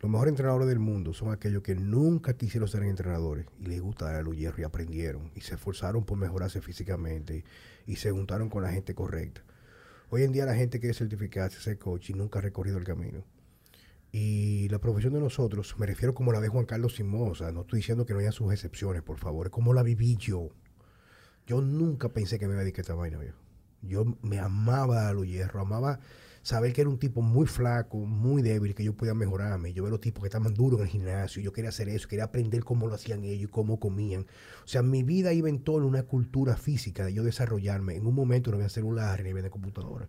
Los 0.00 0.10
mejores 0.10 0.32
entrenadores 0.32 0.66
del 0.66 0.78
mundo 0.78 1.12
son 1.12 1.30
aquellos 1.30 1.62
que 1.62 1.74
nunca 1.74 2.32
quisieron 2.32 2.68
ser 2.68 2.84
entrenadores 2.84 3.44
y 3.58 3.66
les 3.66 3.82
gusta 3.82 4.06
dar 4.06 4.14
a 4.14 4.22
los 4.22 4.34
hierros 4.34 4.60
y 4.60 4.62
aprendieron 4.62 5.30
y 5.34 5.42
se 5.42 5.56
esforzaron 5.56 6.06
por 6.06 6.16
mejorarse 6.16 6.62
físicamente 6.62 7.44
y, 7.86 7.92
y 7.92 7.96
se 7.96 8.10
juntaron 8.10 8.48
con 8.48 8.62
la 8.62 8.72
gente 8.72 8.94
correcta. 8.94 9.42
Hoy 10.08 10.22
en 10.22 10.32
día 10.32 10.46
la 10.46 10.54
gente 10.54 10.80
quiere 10.80 10.94
certificarse, 10.94 11.60
ser 11.60 11.78
coach 11.78 12.08
y 12.08 12.14
nunca 12.14 12.38
ha 12.38 12.42
recorrido 12.42 12.78
el 12.78 12.84
camino. 12.84 13.24
Y 14.12 14.68
la 14.68 14.80
profesión 14.80 15.12
de 15.12 15.20
nosotros, 15.20 15.76
me 15.78 15.86
refiero 15.86 16.14
como 16.14 16.32
la 16.32 16.40
de 16.40 16.48
Juan 16.48 16.66
Carlos 16.66 16.94
sea, 16.94 17.52
no 17.52 17.60
estoy 17.60 17.78
diciendo 17.78 18.06
que 18.06 18.12
no 18.12 18.18
haya 18.18 18.32
sus 18.32 18.52
excepciones, 18.52 19.02
por 19.02 19.18
favor, 19.18 19.46
es 19.46 19.52
como 19.52 19.72
la 19.72 19.82
viví 19.82 20.16
yo. 20.16 20.48
Yo 21.46 21.60
nunca 21.60 22.08
pensé 22.08 22.38
que 22.38 22.46
me 22.46 22.54
iba 22.54 22.60
a 22.60 22.64
dedicar 22.64 22.80
a 22.80 22.82
esta 22.82 22.94
vaina, 22.94 23.18
viejo. 23.18 23.38
Yo 23.82 24.04
me 24.22 24.38
amaba 24.38 25.08
a 25.08 25.12
los 25.12 25.26
hierros, 25.26 25.62
amaba 25.62 26.00
saber 26.42 26.72
que 26.72 26.80
era 26.80 26.90
un 26.90 26.98
tipo 26.98 27.22
muy 27.22 27.46
flaco, 27.46 27.98
muy 27.98 28.42
débil, 28.42 28.74
que 28.74 28.84
yo 28.84 28.94
podía 28.96 29.14
mejorarme. 29.14 29.72
Yo 29.72 29.82
veía 29.82 29.92
los 29.92 30.00
tipos 30.00 30.22
que 30.22 30.28
estaban 30.28 30.54
duros 30.54 30.80
en 30.80 30.86
el 30.86 30.92
gimnasio, 30.92 31.42
yo 31.42 31.52
quería 31.52 31.70
hacer 31.70 31.88
eso, 31.88 32.08
quería 32.08 32.24
aprender 32.24 32.64
cómo 32.64 32.86
lo 32.86 32.94
hacían 32.94 33.24
ellos 33.24 33.50
cómo 33.50 33.78
comían. 33.78 34.26
O 34.64 34.68
sea, 34.68 34.82
mi 34.82 35.02
vida 35.02 35.32
iba 35.32 35.48
en 35.48 35.62
torno 35.62 35.86
a 35.86 35.88
una 35.88 36.02
cultura 36.04 36.56
física 36.56 37.04
de 37.04 37.14
yo 37.14 37.24
desarrollarme. 37.24 37.96
En 37.96 38.06
un 38.06 38.14
momento 38.14 38.50
no 38.50 38.56
había 38.56 38.68
celular 38.68 39.22
ni 39.22 39.30
había 39.30 39.50
computadora. 39.50 40.08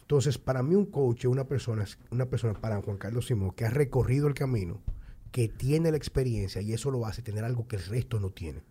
Entonces, 0.00 0.38
para 0.38 0.62
mí 0.62 0.74
un 0.74 0.86
coach 0.86 1.20
es 1.20 1.26
una 1.26 1.44
persona, 1.44 1.84
una 2.10 2.26
persona 2.26 2.54
para 2.54 2.80
Juan 2.80 2.98
Carlos 2.98 3.26
Simón 3.26 3.52
que 3.52 3.64
ha 3.64 3.70
recorrido 3.70 4.26
el 4.28 4.34
camino, 4.34 4.80
que 5.30 5.48
tiene 5.48 5.90
la 5.90 5.96
experiencia 5.96 6.60
y 6.60 6.72
eso 6.72 6.90
lo 6.90 7.06
hace 7.06 7.22
tener 7.22 7.44
algo 7.44 7.66
que 7.66 7.76
el 7.76 7.84
resto 7.84 8.20
no 8.20 8.30
tiene. 8.30 8.62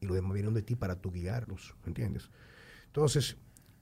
Y 0.00 0.06
lo 0.06 0.14
demás 0.14 0.32
vienen 0.34 0.54
de 0.54 0.62
ti 0.62 0.74
para 0.74 0.96
tú 0.96 1.12
guiarlos, 1.12 1.74
¿entiendes? 1.86 2.30
Entonces, 2.86 3.36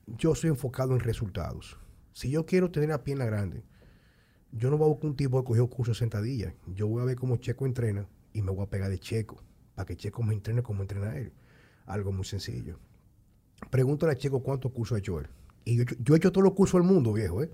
yo 0.06 0.34
soy 0.34 0.50
enfocado 0.50 0.94
en 0.94 1.00
resultados. 1.00 1.78
Si 2.12 2.30
yo 2.30 2.44
quiero 2.44 2.70
tener 2.70 2.88
la 2.88 3.04
pierna 3.04 3.24
grande, 3.24 3.62
yo 4.52 4.70
no 4.70 4.78
voy 4.78 4.86
a 4.86 4.88
buscar 4.88 5.10
un 5.10 5.16
tipo 5.16 5.40
que 5.40 5.46
cogió 5.46 5.68
curso 5.68 5.92
de 5.92 5.98
sentadilla. 5.98 6.54
Yo 6.66 6.88
voy 6.88 7.02
a 7.02 7.04
ver 7.04 7.16
cómo 7.16 7.36
Checo 7.36 7.66
entrena 7.66 8.08
y 8.32 8.42
me 8.42 8.50
voy 8.50 8.64
a 8.64 8.70
pegar 8.70 8.90
de 8.90 8.98
Checo, 8.98 9.42
para 9.74 9.86
que 9.86 9.96
Checo 9.96 10.22
me 10.22 10.34
entrene 10.34 10.62
como 10.62 10.82
entrena 10.82 11.16
él. 11.16 11.32
Algo 11.86 12.12
muy 12.12 12.24
sencillo. 12.24 12.78
Pregúntale 13.70 14.12
a 14.12 14.16
Checo 14.16 14.42
cuántos 14.42 14.72
cursos 14.72 14.96
ha 14.96 14.98
hecho 14.98 15.18
él. 15.20 15.28
Y 15.68 15.76
yo, 15.76 15.82
he 15.82 15.84
hecho- 15.84 15.96
yo 16.02 16.14
he 16.14 16.16
hecho 16.16 16.32
todos 16.32 16.44
los 16.44 16.54
cursos 16.54 16.80
del 16.80 16.90
mundo, 16.90 17.12
viejo, 17.12 17.42
¿eh? 17.42 17.50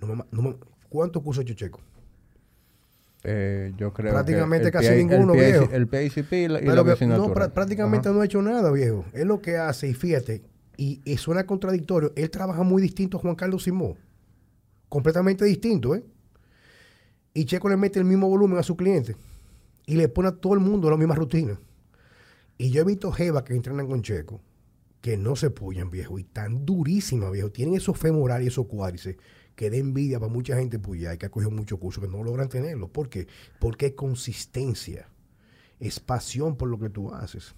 No 0.00 0.06
me 0.06 0.14
ma- 0.16 0.26
no 0.30 0.42
me- 0.42 0.56
¿Cuántos 0.88 1.22
cursos 1.22 1.40
ha 1.40 1.42
hecho 1.42 1.54
Checo? 1.54 1.80
Eh, 3.24 3.72
yo 3.76 3.92
creo 3.92 4.12
Prácticamente 4.12 4.70
que 4.70 4.78
el 4.78 4.84
casi 4.84 4.88
PI 4.88 5.04
ninguno, 5.04 5.34
el, 5.34 5.38
PI 5.40 5.46
viejo. 5.46 5.68
el 5.72 5.86
PICP 5.88 6.32
y 6.32 6.48
la, 6.48 6.60
y 6.60 6.64
la 6.66 6.94
que 6.96 7.06
no, 7.06 7.28
prá- 7.34 7.52
prácticamente 7.52 8.08
Ajá. 8.08 8.14
no 8.16 8.22
ha 8.22 8.24
hecho 8.24 8.40
nada, 8.40 8.70
viejo. 8.70 9.04
Es 9.12 9.24
lo 9.26 9.40
que 9.40 9.56
hace, 9.56 9.88
y 9.88 9.94
fíjate, 9.94 10.42
y, 10.76 11.00
y 11.04 11.16
suena 11.16 11.44
contradictorio. 11.44 12.12
Él 12.14 12.30
trabaja 12.30 12.62
muy 12.62 12.80
distinto 12.80 13.16
a 13.16 13.20
Juan 13.20 13.34
Carlos 13.34 13.64
Simón. 13.64 13.94
Completamente 14.88 15.44
distinto, 15.44 15.94
¿eh? 15.96 16.04
Y 17.34 17.46
Checo 17.46 17.68
le 17.68 17.76
mete 17.76 17.98
el 17.98 18.04
mismo 18.04 18.28
volumen 18.28 18.58
a 18.58 18.62
su 18.62 18.76
cliente. 18.76 19.16
Y 19.86 19.96
le 19.96 20.08
pone 20.08 20.28
a 20.28 20.32
todo 20.32 20.54
el 20.54 20.60
mundo 20.60 20.88
la 20.88 20.96
misma 20.96 21.16
rutina. 21.16 21.58
Y 22.58 22.70
yo 22.70 22.82
he 22.82 22.84
visto 22.84 23.10
Jeva 23.10 23.42
que 23.44 23.54
entrenan 23.54 23.88
con 23.88 24.02
Checo, 24.02 24.40
que 25.06 25.16
no 25.16 25.36
se 25.36 25.50
pullan, 25.50 25.88
viejo, 25.88 26.18
y 26.18 26.24
tan 26.24 26.66
durísimas, 26.66 27.30
viejo. 27.30 27.52
Tienen 27.52 27.76
esos 27.76 27.96
femorales 27.96 28.46
y 28.46 28.48
esos 28.48 28.66
cuádriceps 28.66 29.22
que 29.54 29.70
da 29.70 29.76
envidia 29.76 30.18
para 30.18 30.32
mucha 30.32 30.56
gente 30.56 30.80
puyar 30.80 31.14
y 31.14 31.18
que 31.18 31.26
ha 31.26 31.30
cogido 31.30 31.52
muchos 31.52 31.78
cursos 31.78 32.02
que 32.02 32.10
no 32.10 32.24
logran 32.24 32.48
tenerlo. 32.48 32.88
¿Por 32.88 33.08
qué? 33.08 33.28
Porque 33.60 33.86
es 33.86 33.92
consistencia 33.92 35.08
es 35.78 36.00
pasión 36.00 36.56
por 36.56 36.68
lo 36.68 36.78
que 36.78 36.90
tú 36.90 37.12
haces. 37.12 37.54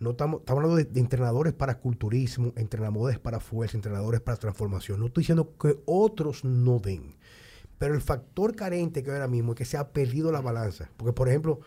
No 0.00 0.10
estamos, 0.10 0.40
estamos 0.40 0.62
hablando 0.62 0.76
de, 0.76 1.00
entrenadores 1.00 1.52
para 1.52 1.80
culturismo, 1.80 2.52
entrenadores 2.54 3.18
para 3.18 3.40
fuerza, 3.40 3.76
entrenadores 3.76 4.20
para 4.20 4.36
transformación. 4.36 5.00
No 5.00 5.06
estoy 5.06 5.22
diciendo 5.22 5.56
que 5.58 5.80
otros 5.86 6.44
no 6.44 6.78
den. 6.78 7.16
Pero 7.78 7.94
el 7.94 8.00
factor 8.00 8.54
carente 8.54 9.02
que 9.02 9.10
ahora 9.10 9.26
mismo 9.26 9.52
es 9.52 9.58
que 9.58 9.64
se 9.64 9.76
ha 9.76 9.88
perdido 9.88 10.30
la 10.30 10.40
balanza. 10.40 10.90
Porque, 10.96 11.12
por 11.12 11.28
ejemplo, 11.28 11.60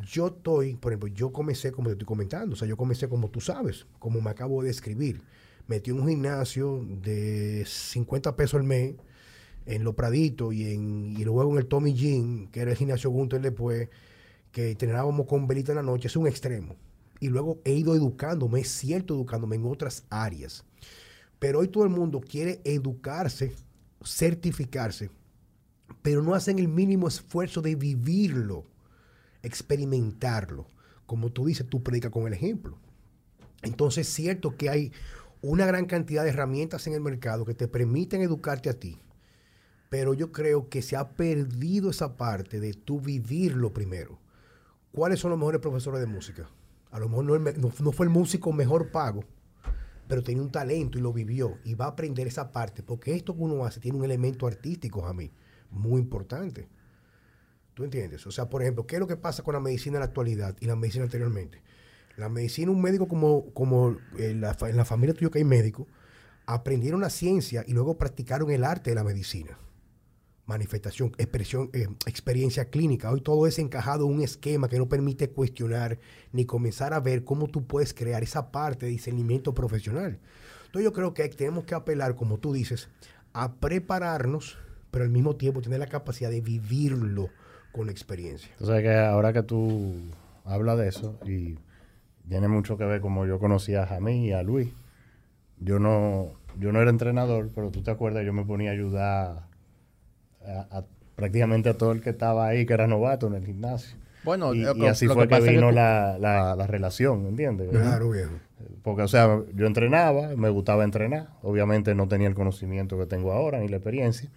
yo 0.00 0.28
estoy, 0.28 0.76
por 0.76 0.92
ejemplo, 0.92 1.08
yo 1.08 1.32
comencé 1.32 1.72
como 1.72 1.88
te 1.88 1.92
estoy 1.92 2.06
comentando. 2.06 2.54
O 2.54 2.56
sea, 2.56 2.68
yo 2.68 2.76
comencé 2.76 3.08
como 3.08 3.30
tú 3.30 3.40
sabes, 3.40 3.86
como 3.98 4.20
me 4.20 4.30
acabo 4.30 4.62
de 4.62 4.68
describir. 4.68 5.22
Metí 5.66 5.90
en 5.90 6.00
un 6.00 6.08
gimnasio 6.08 6.84
de 6.84 7.64
50 7.66 8.36
pesos 8.36 8.60
al 8.60 8.64
mes 8.64 8.94
en 9.66 9.84
Los 9.84 9.94
Praditos 9.94 10.52
y, 10.54 10.72
en, 10.72 11.14
y 11.16 11.24
luego 11.24 11.52
en 11.52 11.58
el 11.58 11.66
Tommy 11.66 11.94
Jean, 11.94 12.48
que 12.48 12.60
era 12.60 12.72
el 12.72 12.76
gimnasio 12.76 13.10
Gunter 13.10 13.40
después, 13.40 13.88
que 14.50 14.72
entrenábamos 14.72 15.26
con 15.26 15.46
velita 15.46 15.72
en 15.72 15.76
la 15.76 15.82
noche, 15.82 16.08
es 16.08 16.16
un 16.16 16.26
extremo. 16.26 16.76
Y 17.20 17.28
luego 17.28 17.60
he 17.64 17.72
ido 17.72 17.94
educándome, 17.94 18.60
es 18.60 18.68
cierto, 18.68 19.14
educándome 19.14 19.56
en 19.56 19.66
otras 19.66 20.04
áreas. 20.10 20.64
Pero 21.38 21.60
hoy 21.60 21.68
todo 21.68 21.84
el 21.84 21.90
mundo 21.90 22.20
quiere 22.20 22.60
educarse, 22.64 23.52
certificarse, 24.04 25.10
pero 26.02 26.22
no 26.22 26.34
hacen 26.34 26.58
el 26.58 26.68
mínimo 26.68 27.06
esfuerzo 27.06 27.62
de 27.62 27.76
vivirlo, 27.76 28.64
experimentarlo. 29.42 30.66
Como 31.06 31.30
tú 31.30 31.46
dices, 31.46 31.66
tú 31.68 31.82
predicas 31.82 32.10
con 32.10 32.26
el 32.26 32.32
ejemplo. 32.32 32.78
Entonces 33.62 34.08
es 34.08 34.14
cierto 34.14 34.56
que 34.56 34.70
hay 34.70 34.92
una 35.40 35.66
gran 35.66 35.86
cantidad 35.86 36.24
de 36.24 36.30
herramientas 36.30 36.86
en 36.86 36.94
el 36.94 37.00
mercado 37.00 37.44
que 37.44 37.54
te 37.54 37.68
permiten 37.68 38.22
educarte 38.22 38.70
a 38.70 38.78
ti. 38.78 39.00
Pero 39.90 40.14
yo 40.14 40.32
creo 40.32 40.68
que 40.68 40.82
se 40.82 40.96
ha 40.96 41.10
perdido 41.10 41.90
esa 41.90 42.16
parte 42.16 42.60
de 42.60 42.72
tú 42.72 43.00
vivirlo 43.00 43.72
primero. 43.72 44.18
¿Cuáles 44.92 45.20
son 45.20 45.30
los 45.30 45.38
mejores 45.38 45.60
profesores 45.60 46.00
de 46.00 46.06
música? 46.06 46.48
A 46.90 46.98
lo 46.98 47.08
mejor 47.08 47.24
no, 47.24 47.38
no 47.38 47.92
fue 47.92 48.06
el 48.06 48.10
músico 48.10 48.52
mejor 48.52 48.90
pago, 48.90 49.24
pero 50.08 50.22
tenía 50.22 50.42
un 50.42 50.52
talento 50.52 50.98
y 50.98 51.00
lo 51.00 51.12
vivió 51.12 51.58
y 51.64 51.74
va 51.74 51.86
a 51.86 51.88
aprender 51.88 52.26
esa 52.26 52.52
parte, 52.52 52.82
porque 52.82 53.14
esto 53.14 53.34
que 53.34 53.42
uno 53.42 53.64
hace 53.64 53.80
tiene 53.80 53.98
un 53.98 54.04
elemento 54.04 54.46
artístico 54.46 55.06
a 55.06 55.14
mí 55.14 55.30
muy 55.70 56.00
importante. 56.00 56.68
¿Tú 57.74 57.84
entiendes? 57.84 58.26
O 58.26 58.30
sea, 58.30 58.50
por 58.50 58.62
ejemplo, 58.62 58.86
¿qué 58.86 58.96
es 58.96 59.00
lo 59.00 59.06
que 59.06 59.16
pasa 59.16 59.42
con 59.42 59.54
la 59.54 59.60
medicina 59.60 59.96
en 59.96 60.00
la 60.00 60.06
actualidad 60.06 60.56
y 60.60 60.66
la 60.66 60.76
medicina 60.76 61.04
anteriormente? 61.04 61.62
La 62.16 62.28
medicina, 62.28 62.70
un 62.70 62.82
médico 62.82 63.08
como, 63.08 63.46
como 63.54 63.96
en, 64.18 64.42
la, 64.42 64.52
fa- 64.52 64.68
en 64.68 64.76
la 64.76 64.84
familia 64.84 65.14
tuya 65.14 65.30
que 65.30 65.38
hay 65.38 65.44
médicos, 65.44 65.86
aprendieron 66.44 67.00
la 67.00 67.08
ciencia 67.08 67.64
y 67.66 67.72
luego 67.72 67.96
practicaron 67.96 68.50
el 68.50 68.64
arte 68.64 68.90
de 68.90 68.96
la 68.96 69.04
medicina. 69.04 69.58
Manifestación, 70.44 71.12
expresión, 71.16 71.70
eh, 71.72 71.86
experiencia 72.04 72.66
clínica. 72.66 73.10
Hoy 73.10 73.22
todo 73.22 73.46
es 73.46 73.58
encajado 73.58 74.04
en 74.06 74.16
un 74.16 74.22
esquema 74.22 74.68
que 74.68 74.76
no 74.76 74.88
permite 74.88 75.30
cuestionar 75.30 75.98
ni 76.32 76.44
comenzar 76.44 76.92
a 76.92 77.00
ver 77.00 77.24
cómo 77.24 77.48
tú 77.48 77.66
puedes 77.66 77.94
crear 77.94 78.22
esa 78.22 78.52
parte 78.52 78.84
de 78.84 78.92
discernimiento 78.92 79.54
profesional. 79.54 80.18
Entonces 80.66 80.84
yo 80.84 80.92
creo 80.92 81.14
que 81.14 81.26
tenemos 81.30 81.64
que 81.64 81.74
apelar, 81.74 82.16
como 82.16 82.38
tú 82.38 82.52
dices, 82.52 82.90
a 83.32 83.54
prepararnos, 83.54 84.58
pero 84.90 85.04
al 85.04 85.10
mismo 85.10 85.36
tiempo 85.36 85.62
tener 85.62 85.78
la 85.78 85.86
capacidad 85.86 86.28
de 86.28 86.42
vivirlo 86.42 87.30
con 87.72 87.88
experiencia. 87.90 88.50
Tú 88.58 88.66
sabes 88.66 88.82
que 88.82 88.94
ahora 88.94 89.32
que 89.32 89.42
tú 89.42 89.94
hablas 90.44 90.78
de 90.78 90.88
eso, 90.88 91.18
y 91.26 91.56
tiene 92.28 92.48
mucho 92.48 92.76
que 92.76 92.84
ver 92.84 93.00
como 93.00 93.26
yo 93.26 93.38
conocí 93.38 93.74
a 93.74 93.86
Jamí 93.86 94.26
y 94.28 94.32
a 94.32 94.42
Luis. 94.42 94.68
Yo 95.58 95.78
no, 95.78 96.32
yo 96.58 96.72
no 96.72 96.80
era 96.80 96.90
entrenador, 96.90 97.50
pero 97.54 97.70
tú 97.70 97.82
te 97.82 97.90
acuerdas, 97.90 98.24
yo 98.24 98.32
me 98.32 98.44
ponía 98.44 98.70
a 98.70 98.74
ayudar 98.74 99.42
a, 100.46 100.78
a- 100.78 100.84
prácticamente 101.16 101.68
a 101.68 101.74
todo 101.78 101.92
el 101.92 102.00
que 102.00 102.10
estaba 102.10 102.46
ahí, 102.46 102.66
que 102.66 102.72
era 102.74 102.86
novato 102.86 103.26
en 103.28 103.34
el 103.34 103.46
gimnasio. 103.46 103.96
Bueno, 104.24 104.54
y, 104.54 104.62
lo 104.64 104.74
y 104.76 104.86
así 104.86 105.06
lo 105.06 105.14
fue 105.14 105.28
que 105.28 105.40
vino 105.40 105.68
tú- 105.68 105.74
la, 105.74 106.18
la, 106.18 106.54
la 106.56 106.66
relación, 106.66 107.26
¿entiendes? 107.26 107.70
Claro, 107.70 108.10
viejo. 108.10 108.32
Porque, 108.82 109.02
o 109.02 109.08
sea, 109.08 109.40
yo 109.54 109.66
entrenaba, 109.66 110.34
me 110.36 110.48
gustaba 110.48 110.84
entrenar. 110.84 111.28
Obviamente 111.42 111.94
no 111.94 112.06
tenía 112.08 112.28
el 112.28 112.34
conocimiento 112.34 112.98
que 112.98 113.06
tengo 113.06 113.32
ahora, 113.32 113.58
ni 113.58 113.68
la 113.68 113.76
experiencia. 113.76 114.28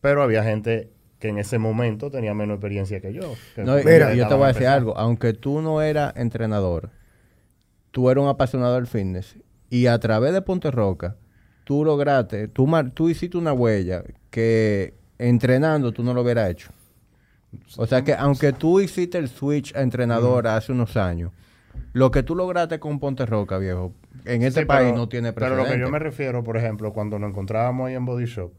Pero 0.00 0.22
había 0.22 0.42
gente 0.44 0.90
que 1.18 1.28
en 1.28 1.38
ese 1.38 1.58
momento 1.58 2.10
tenía 2.10 2.32
menos 2.34 2.54
experiencia 2.56 3.00
que 3.00 3.12
yo. 3.12 3.34
que 3.54 3.64
No, 3.64 3.76
Mira, 3.76 4.14
yo 4.14 4.28
te 4.28 4.34
voy 4.34 4.44
a 4.44 4.48
decir 4.48 4.66
algo. 4.66 4.96
Aunque 4.96 5.32
tú 5.32 5.60
no 5.60 5.82
eras 5.82 6.12
entrenador, 6.16 6.90
tú 7.90 8.10
eras 8.10 8.22
un 8.22 8.28
apasionado 8.30 8.74
del 8.76 8.86
fitness 8.86 9.36
y 9.70 9.86
a 9.86 9.98
través 9.98 10.32
de 10.32 10.42
Ponte 10.42 10.70
Roca, 10.70 11.16
tú 11.64 11.84
lograste, 11.84 12.48
tú, 12.48 13.08
hiciste 13.08 13.36
una 13.36 13.52
huella 13.52 14.02
que 14.30 14.94
entrenando 15.18 15.92
tú 15.92 16.02
no 16.04 16.14
lo 16.14 16.22
hubieras 16.22 16.50
hecho. 16.50 16.70
O 17.76 17.86
sea 17.86 18.02
que 18.04 18.14
aunque 18.14 18.52
tú 18.52 18.78
hiciste 18.80 19.18
el 19.18 19.28
switch 19.28 19.74
a 19.74 19.80
entrenador 19.82 20.46
hace 20.46 20.70
unos 20.72 20.96
años, 20.96 21.32
lo 21.92 22.10
que 22.10 22.22
tú 22.22 22.34
lograste 22.36 22.78
con 22.78 23.00
Ponte 23.00 23.24
Roca, 23.26 23.58
viejo, 23.58 23.92
en 24.24 24.42
este 24.42 24.60
Sí, 24.60 24.66
país 24.66 24.88
pero- 24.90 24.96
no 24.98 25.08
tiene 25.08 25.32
Pero 25.32 25.46
precedente. 25.46 25.70
lo 25.70 25.74
que 25.74 25.80
yo 25.80 25.90
me 25.90 25.98
refiero, 25.98 26.44
por 26.44 26.56
ejemplo, 26.56 26.92
cuando 26.92 27.18
nos 27.18 27.30
encontrábamos 27.30 27.88
ahí 27.88 27.94
en 27.94 28.04
Body 28.04 28.26
Shop, 28.26 28.52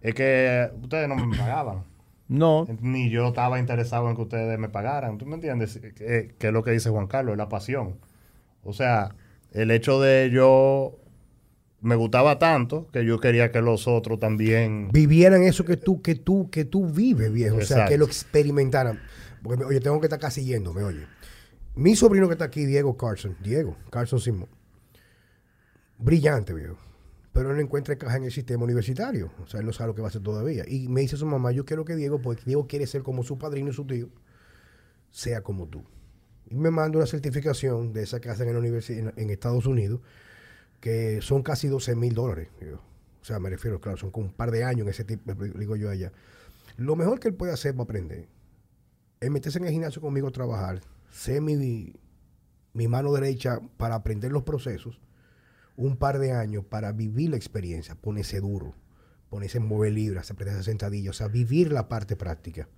es 0.00 0.14
que 0.14 0.70
ustedes 0.82 1.08
no 1.08 1.16
me 1.16 1.36
pagaban. 1.36 1.84
No, 2.30 2.64
Ni 2.80 3.10
yo 3.10 3.26
estaba 3.26 3.58
interesado 3.58 4.08
en 4.08 4.14
que 4.14 4.22
ustedes 4.22 4.56
me 4.56 4.68
pagaran. 4.68 5.18
¿Tú 5.18 5.26
me 5.26 5.34
entiendes? 5.34 5.80
Que, 5.96 6.32
que 6.38 6.46
es 6.46 6.52
lo 6.52 6.62
que 6.62 6.70
dice 6.70 6.88
Juan 6.88 7.08
Carlos, 7.08 7.32
es 7.32 7.38
la 7.38 7.48
pasión. 7.48 7.96
O 8.62 8.72
sea, 8.72 9.16
el 9.50 9.72
hecho 9.72 10.00
de 10.00 10.30
yo 10.32 10.96
me 11.80 11.96
gustaba 11.96 12.38
tanto 12.38 12.88
que 12.92 13.04
yo 13.04 13.18
quería 13.18 13.50
que 13.50 13.60
los 13.62 13.88
otros 13.88 14.20
también. 14.20 14.90
vivieran 14.92 15.42
eso 15.42 15.64
que 15.64 15.76
tú, 15.76 16.02
que 16.02 16.14
tú, 16.14 16.50
que 16.50 16.64
tú 16.64 16.86
vives, 16.86 17.32
viejo. 17.32 17.56
O 17.56 17.62
sea, 17.62 17.86
que 17.86 17.98
lo 17.98 18.04
experimentaran. 18.04 19.00
Porque, 19.42 19.64
oye, 19.64 19.80
tengo 19.80 19.98
que 20.00 20.06
estar 20.06 20.20
casi 20.20 20.44
yendo, 20.44 20.72
me 20.72 20.82
oye. 20.82 21.06
Mi 21.74 21.96
sobrino 21.96 22.28
que 22.28 22.34
está 22.34 22.44
aquí, 22.44 22.64
Diego 22.64 22.96
Carson, 22.96 23.36
Diego 23.42 23.76
Carson 23.90 24.20
Simón, 24.20 24.48
brillante, 25.98 26.52
viejo. 26.52 26.76
Pero 27.32 27.50
él 27.50 27.56
no 27.56 27.62
encuentra 27.62 27.96
caja 27.96 28.16
en 28.16 28.24
el 28.24 28.32
sistema 28.32 28.64
universitario. 28.64 29.30
O 29.42 29.46
sea, 29.46 29.60
él 29.60 29.66
no 29.66 29.72
sabe 29.72 29.88
lo 29.88 29.94
que 29.94 30.02
va 30.02 30.08
a 30.08 30.10
hacer 30.10 30.22
todavía. 30.22 30.64
Y 30.66 30.88
me 30.88 31.02
dice 31.02 31.16
su 31.16 31.26
mamá, 31.26 31.52
yo 31.52 31.64
quiero 31.64 31.84
que 31.84 31.94
Diego, 31.94 32.20
porque 32.20 32.42
Diego 32.44 32.66
quiere 32.66 32.86
ser 32.86 33.02
como 33.02 33.22
su 33.22 33.38
padrino 33.38 33.70
y 33.70 33.72
su 33.72 33.86
tío, 33.86 34.08
sea 35.10 35.42
como 35.42 35.68
tú. 35.68 35.84
Y 36.48 36.56
me 36.56 36.70
manda 36.70 36.98
una 36.98 37.06
certificación 37.06 37.92
de 37.92 38.02
esa 38.02 38.20
casa 38.20 38.42
en 38.42 38.52
la 38.52 38.58
universidad 38.58 39.14
en, 39.16 39.30
Estados 39.30 39.66
Unidos, 39.66 40.00
que 40.80 41.20
son 41.22 41.42
casi 41.42 41.68
12 41.68 41.94
mil 41.94 42.14
dólares. 42.14 42.48
O 43.22 43.24
sea, 43.24 43.38
me 43.38 43.50
refiero, 43.50 43.80
claro, 43.80 43.96
son 43.96 44.10
como 44.10 44.26
un 44.26 44.32
par 44.32 44.50
de 44.50 44.64
años 44.64 44.82
en 44.82 44.88
ese 44.88 45.04
tipo, 45.04 45.32
digo 45.34 45.76
yo 45.76 45.90
allá. 45.90 46.12
Lo 46.76 46.96
mejor 46.96 47.20
que 47.20 47.28
él 47.28 47.34
puede 47.34 47.52
hacer 47.52 47.72
para 47.74 47.84
aprender 47.84 48.26
es 49.20 49.30
meterse 49.30 49.58
en 49.58 49.66
el 49.66 49.72
gimnasio 49.72 50.00
conmigo 50.00 50.28
a 50.28 50.32
trabajar, 50.32 50.80
ser 51.10 51.42
mi, 51.42 51.92
mi 52.72 52.88
mano 52.88 53.12
derecha 53.12 53.60
para 53.76 53.94
aprender 53.94 54.32
los 54.32 54.42
procesos, 54.42 54.98
un 55.80 55.96
par 55.96 56.18
de 56.18 56.32
años 56.32 56.64
para 56.64 56.92
vivir 56.92 57.30
la 57.30 57.36
experiencia, 57.36 57.94
ponerse 57.94 58.40
duro, 58.40 58.74
ponerse 59.30 59.58
en 59.58 59.66
mover 59.66 59.92
libras, 59.92 60.30
aprender 60.30 60.62
sentadillas, 60.62 61.16
o 61.16 61.18
sea, 61.18 61.28
vivir 61.28 61.72
la 61.72 61.88
parte 61.88 62.16
práctica. 62.16 62.68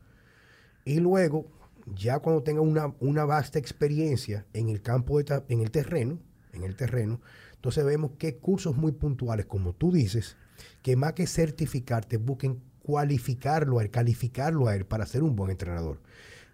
Y 0.85 1.01
luego, 1.01 1.47
ya 1.95 2.21
cuando 2.21 2.43
tenga 2.43 2.61
una, 2.61 2.95
una 3.01 3.25
vasta 3.25 3.59
experiencia 3.59 4.47
en 4.53 4.69
el 4.69 4.83
campo, 4.83 5.21
de 5.21 5.43
en 5.49 5.61
el 5.61 5.71
terreno, 5.73 6.21
en 6.53 6.63
el 6.63 6.77
terreno, 6.77 7.21
entonces 7.57 7.85
vemos 7.85 8.13
qué 8.19 8.37
cursos 8.37 8.77
muy 8.77 8.93
puntuales, 8.93 9.47
como 9.47 9.73
tú 9.73 9.91
dices, 9.91 10.37
que 10.83 10.95
más 10.95 11.15
que 11.15 11.27
certificarte, 11.27 12.19
busquen 12.19 12.63
cualificarlo 12.83 13.81
a 13.81 13.83
él, 13.83 13.91
calificarlo 13.91 14.69
a 14.69 14.77
él 14.77 14.87
para 14.87 15.07
ser 15.07 15.25
un 15.25 15.35
buen 15.35 15.51
entrenador. 15.51 16.01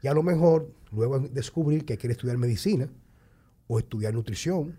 Y 0.02 0.06
a 0.06 0.14
lo 0.14 0.22
mejor 0.22 0.72
luego 0.92 1.18
descubrir 1.18 1.84
que 1.84 1.98
quiere 1.98 2.12
estudiar 2.12 2.38
medicina, 2.38 2.88
o 3.66 3.78
estudiar 3.78 4.14
nutrición, 4.14 4.78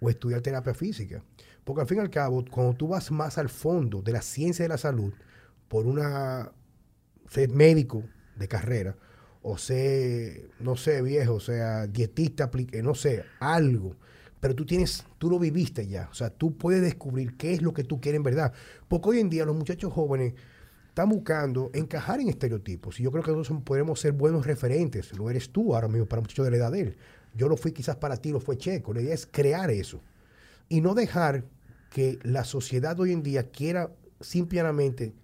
o 0.00 0.10
estudiar 0.10 0.40
terapia 0.40 0.74
física. 0.74 1.22
Porque 1.64 1.82
al 1.82 1.86
fin 1.86 1.98
y 1.98 2.00
al 2.00 2.10
cabo, 2.10 2.44
cuando 2.50 2.74
tú 2.74 2.88
vas 2.88 3.10
más 3.10 3.38
al 3.38 3.48
fondo 3.48 4.00
de 4.02 4.12
la 4.12 4.22
ciencia 4.22 4.64
de 4.64 4.70
la 4.70 4.78
salud, 4.78 5.12
por 5.68 5.86
una 5.86 6.52
ser 7.28 7.50
médico 7.50 8.04
de 8.36 8.48
carrera, 8.48 8.96
o 9.42 9.56
ser, 9.56 10.50
no 10.60 10.76
sé, 10.76 11.02
viejo, 11.02 11.34
o 11.34 11.40
sea, 11.40 11.86
dietista, 11.86 12.50
eh, 12.72 12.82
no 12.82 12.94
sé, 12.94 13.24
algo. 13.40 13.96
Pero 14.40 14.54
tú 14.54 14.64
tienes, 14.64 15.04
tú 15.18 15.30
lo 15.30 15.38
viviste 15.38 15.86
ya. 15.86 16.08
O 16.10 16.14
sea, 16.14 16.30
tú 16.30 16.56
puedes 16.56 16.82
descubrir 16.82 17.36
qué 17.36 17.52
es 17.52 17.62
lo 17.62 17.72
que 17.72 17.84
tú 17.84 18.00
quieres 18.00 18.18
en 18.18 18.22
verdad. 18.22 18.52
Porque 18.86 19.10
hoy 19.10 19.20
en 19.20 19.30
día 19.30 19.44
los 19.44 19.56
muchachos 19.56 19.92
jóvenes 19.92 20.34
están 20.88 21.08
buscando 21.08 21.70
encajar 21.74 22.20
en 22.20 22.28
estereotipos. 22.28 23.00
Y 23.00 23.04
yo 23.04 23.10
creo 23.10 23.24
que 23.24 23.32
nosotros 23.32 23.62
podemos 23.64 24.00
ser 24.00 24.12
buenos 24.12 24.46
referentes. 24.46 25.16
Lo 25.16 25.30
eres 25.30 25.50
tú 25.50 25.74
ahora 25.74 25.88
mismo 25.88 26.06
para 26.06 26.22
muchachos 26.22 26.44
de 26.44 26.50
la 26.52 26.56
edad 26.56 26.72
de 26.72 26.80
él. 26.80 26.96
Yo 27.38 27.48
lo 27.48 27.56
fui 27.56 27.70
quizás 27.72 27.96
para 27.96 28.16
ti, 28.16 28.32
lo 28.32 28.40
fue 28.40 28.58
Checo. 28.58 28.92
La 28.92 29.00
idea 29.00 29.14
es 29.14 29.26
crear 29.26 29.70
eso. 29.70 30.02
Y 30.68 30.80
no 30.80 30.94
dejar 30.94 31.44
que 31.90 32.18
la 32.22 32.44
sociedad 32.44 32.98
hoy 32.98 33.12
en 33.12 33.22
día 33.22 33.50
quiera 33.50 33.92
simplemente 34.20 35.14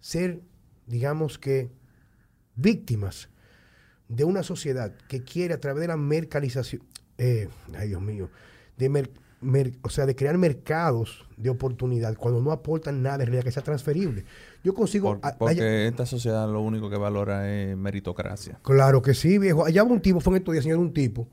ser, 0.00 0.42
digamos 0.86 1.38
que, 1.38 1.70
víctimas 2.56 3.30
de 4.08 4.24
una 4.24 4.42
sociedad 4.42 4.92
que 5.08 5.24
quiere 5.24 5.54
a 5.54 5.60
través 5.60 5.80
de 5.80 5.88
la 5.88 5.96
mercalización, 5.96 6.82
eh, 7.16 7.48
ay 7.74 7.88
Dios 7.88 8.02
mío, 8.02 8.28
de 8.76 8.88
mer- 8.90 9.10
mer- 9.40 9.78
o 9.82 9.88
sea, 9.88 10.04
de 10.04 10.14
crear 10.14 10.36
mercados 10.36 11.26
de 11.38 11.48
oportunidad 11.48 12.16
cuando 12.16 12.42
no 12.42 12.52
aportan 12.52 13.02
nada 13.02 13.22
en 13.22 13.28
realidad 13.28 13.44
que 13.44 13.52
sea 13.52 13.62
transferible. 13.62 14.24
Yo 14.62 14.74
consigo... 14.74 15.20
Por- 15.20 15.36
porque 15.38 15.54
allá- 15.62 15.86
esta 15.88 16.06
sociedad 16.06 16.48
lo 16.50 16.60
único 16.60 16.90
que 16.90 16.96
valora 16.96 17.50
es 17.50 17.76
meritocracia. 17.76 18.58
Claro 18.62 19.00
que 19.02 19.14
sí, 19.14 19.38
viejo. 19.38 19.64
Allá 19.64 19.82
va 19.84 19.90
un 19.92 20.00
tipo, 20.02 20.20
fue 20.20 20.34
en 20.34 20.38
estos 20.38 20.52
días, 20.52 20.64
señor, 20.64 20.78
un 20.78 20.92
tipo, 20.92 21.28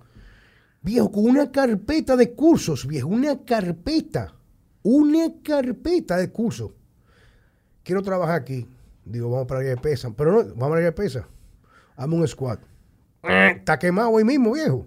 viejo, 0.81 1.11
con 1.11 1.25
una 1.25 1.51
carpeta 1.51 2.15
de 2.15 2.33
cursos, 2.33 2.87
viejo, 2.87 3.07
una 3.09 3.43
carpeta, 3.43 4.33
una 4.83 5.33
carpeta 5.43 6.15
de 6.17 6.29
cursos. 6.31 6.71
Quiero 7.83 8.01
trabajar 8.01 8.35
aquí. 8.41 8.67
Digo, 9.05 9.29
vamos 9.29 9.47
para 9.47 9.61
la 9.61 9.69
de 9.69 9.77
pesa. 9.77 10.11
Pero 10.15 10.31
no, 10.31 10.37
vamos 10.55 10.77
a 10.77 10.79
la 10.79 10.85
de 10.85 10.91
pesa. 10.91 11.27
Hazme 11.95 12.15
un 12.15 12.27
squat. 12.27 12.59
Está 13.23 13.77
quemado 13.79 14.09
hoy 14.11 14.23
mismo, 14.23 14.53
viejo. 14.53 14.85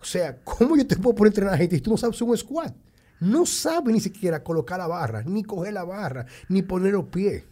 O 0.00 0.04
sea, 0.04 0.38
¿cómo 0.44 0.76
yo 0.76 0.86
te 0.86 0.96
puedo 0.96 1.14
poner 1.14 1.28
a 1.28 1.32
entrenar 1.32 1.54
a 1.54 1.58
gente 1.58 1.76
si 1.76 1.82
tú 1.82 1.90
no 1.90 1.96
sabes 1.98 2.20
un 2.22 2.36
squat? 2.36 2.74
No 3.20 3.44
sabes 3.44 3.92
ni 3.92 4.00
siquiera 4.00 4.42
colocar 4.42 4.78
la 4.78 4.86
barra, 4.86 5.22
ni 5.22 5.42
coger 5.42 5.74
la 5.74 5.84
barra, 5.84 6.24
ni 6.48 6.62
poner 6.62 6.92
los 6.92 7.04
pies. 7.06 7.44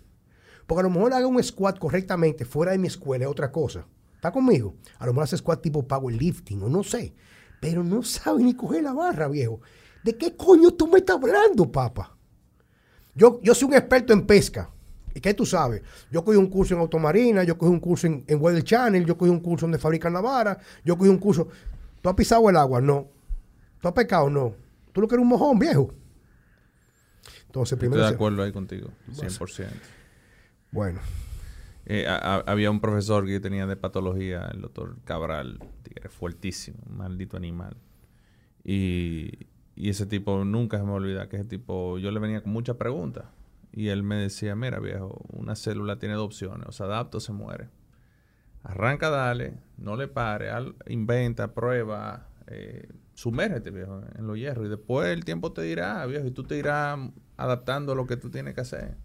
Porque 0.69 0.81
a 0.81 0.83
lo 0.85 0.91
mejor 0.91 1.13
haga 1.15 1.27
un 1.27 1.43
squat 1.43 1.79
correctamente 1.81 2.45
fuera 2.45 2.71
de 2.73 2.79
mi 2.79 2.87
escuela 2.87 3.25
es 3.25 3.31
otra 3.31 3.51
cosa. 3.51 3.85
¿Está 4.15 4.31
conmigo? 4.31 4.75
A 4.99 5.07
lo 5.07 5.13
mejor 5.13 5.25
hace 5.25 5.39
squat 5.39 5.63
tipo 5.63 5.83
powerlifting 5.89 6.63
o 6.63 6.69
no 6.69 6.85
sé. 6.85 7.15
Pero 7.61 7.83
no 7.83 8.03
sabe 8.03 8.43
ni 8.45 8.55
coger 8.55 8.83
la 8.85 8.93
barra, 8.93 9.29
viejo. 9.29 9.61
¿De 10.05 10.17
qué 10.17 10.37
coño 10.37 10.71
tú 10.75 10.87
me 10.87 10.99
estás 10.99 11.17
hablando, 11.17 11.73
papá? 11.73 12.15
Yo, 13.15 13.41
yo 13.43 13.55
soy 13.55 13.69
un 13.69 13.75
experto 13.75 14.13
en 14.13 14.27
pesca. 14.27 14.71
¿Y 15.15 15.21
qué 15.21 15.33
tú 15.35 15.47
sabes? 15.47 15.83
Yo 16.13 16.23
cogí 16.23 16.37
un 16.37 16.49
curso 16.49 16.75
en 16.75 16.81
automarina, 16.81 17.43
yo 17.45 17.57
cogí 17.57 17.73
un 17.73 17.81
curso 17.81 18.07
en, 18.07 18.23
en 18.29 18.41
Weather 18.41 18.63
Channel, 18.63 19.07
yo 19.07 19.17
cogí 19.17 19.31
un 19.31 19.41
curso 19.41 19.65
donde 19.65 19.79
fabrican 19.79 20.13
la 20.13 20.21
vara, 20.21 20.59
yo 20.85 20.97
cogí 20.99 21.09
un 21.11 21.19
curso. 21.19 21.49
¿Tú 22.03 22.09
has 22.11 22.15
pisado 22.15 22.49
el 22.51 22.57
agua? 22.57 22.81
No. 22.81 23.09
¿Tú 23.81 23.89
has 23.89 23.95
pescado? 23.95 24.29
No. 24.31 24.55
¿Tú 24.93 25.01
lo 25.01 25.09
que 25.09 25.15
eres 25.15 25.23
un 25.23 25.29
mojón, 25.31 25.59
viejo? 25.59 25.93
Entonces, 27.47 27.73
Estoy 27.73 27.79
primero... 27.89 28.03
de 28.03 28.09
se- 28.11 28.15
acuerdo 28.15 28.43
ahí 28.43 28.53
contigo, 28.53 28.91
100%. 29.13 29.67
Bueno, 30.73 31.01
Eh, 31.91 32.07
había 32.07 32.71
un 32.71 32.81
profesor 32.81 33.25
que 33.25 33.41
tenía 33.41 33.67
de 33.67 33.75
patología, 33.75 34.47
el 34.53 34.61
doctor 34.61 34.99
Cabral, 35.05 35.59
tigre 35.83 36.11
fuertísimo, 36.11 36.79
maldito 36.87 37.39
animal. 37.39 37.79
Y, 38.63 39.47
y 39.75 39.89
ese 39.89 40.05
tipo, 40.05 40.45
nunca 40.45 40.77
se 40.77 40.85
me 40.85 40.93
olvida 40.93 41.31
que 41.31 41.37
ese 41.37 41.47
tipo, 41.47 41.97
yo 41.97 42.11
le 42.11 42.21
venía 42.21 42.43
con 42.43 42.53
muchas 42.53 42.77
preguntas. 42.77 43.25
Y 43.73 43.89
él 43.89 44.03
me 44.03 44.17
decía, 44.17 44.55
mira 44.55 44.81
viejo, 44.81 45.25
una 45.33 45.57
célula 45.57 45.99
tiene 45.99 46.15
dos 46.15 46.27
opciones, 46.27 46.69
o 46.69 46.73
se 46.73 46.83
adapta 46.83 47.17
o 47.17 47.21
se 47.21 47.33
muere. 47.33 47.71
Arranca, 48.63 49.09
dale, 49.09 49.55
no 49.79 49.97
le 49.97 50.09
pare, 50.09 50.51
inventa, 50.89 51.55
prueba, 51.55 52.29
eh, 52.49 52.87
sumérgete, 53.15 53.71
viejo, 53.71 54.03
en 54.15 54.27
los 54.27 54.37
hierros. 54.37 54.67
Y 54.67 54.69
después 54.69 55.09
el 55.09 55.25
tiempo 55.25 55.53
te 55.53 55.63
dirá, 55.63 56.05
viejo, 56.05 56.27
y 56.27 56.33
tú 56.33 56.45
te 56.45 56.59
irás 56.59 56.99
adaptando 57.39 57.93
a 57.93 57.95
lo 57.95 58.07
que 58.07 58.19
tú 58.19 58.29
tienes 58.31 58.55
que 58.55 58.61
hacer. 58.61 58.97